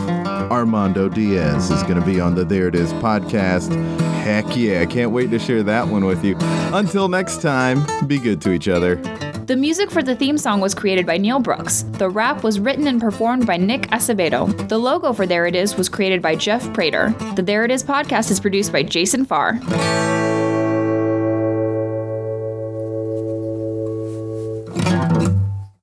Armando 0.51 1.09
Diaz, 1.09 1.71
is 1.71 1.83
going 1.85 1.99
to 1.99 2.07
be 2.07 2.21
on 2.21 2.35
the 2.35 2.45
There 2.45 2.69
It 2.69 2.75
Is 2.75 2.93
podcast. 2.95 3.75
Heck 4.23 4.57
yeah, 4.57 4.81
I 4.81 4.87
can't 4.87 5.11
wait 5.11 5.31
to 5.31 5.39
share 5.39 5.62
that 5.62 5.89
one 5.89 6.05
with 6.05 6.25
you. 6.25 6.37
Until 6.73 7.09
next 7.09 7.43
time, 7.43 7.85
be 8.07 8.19
good 8.19 8.41
to 8.43 8.53
each 8.53 8.69
other. 8.69 8.97
The 9.47 9.57
music 9.57 9.91
for 9.91 10.03
the 10.03 10.16
theme 10.16 10.39
song 10.39 10.61
was 10.61 10.75
created 10.75 11.07
by 11.07 11.19
Neil 11.19 11.39
Brooks. 11.39 11.83
The 11.99 12.09
rap 12.09 12.43
was 12.43 12.59
written 12.59 12.87
and 12.87 12.99
performed 12.99 13.47
by 13.47 13.59
Nick 13.59 13.83
Acevedo. 13.91 14.69
The 14.69 14.79
logo 14.79 15.12
for 15.12 15.27
There 15.27 15.45
It 15.47 15.55
Is 15.55 15.77
was 15.77 15.91
created 15.91 16.23
by 16.23 16.35
Jeff 16.35 16.73
Prater. 16.73 17.15
The 17.37 17.43
There 17.43 17.65
It 17.65 17.71
Is 17.71 17.85
podcast 17.85 18.31
is 18.31 18.41
produced 18.41 18.73
by 18.73 18.83
Jason 18.83 19.27
Farr. 19.27 19.61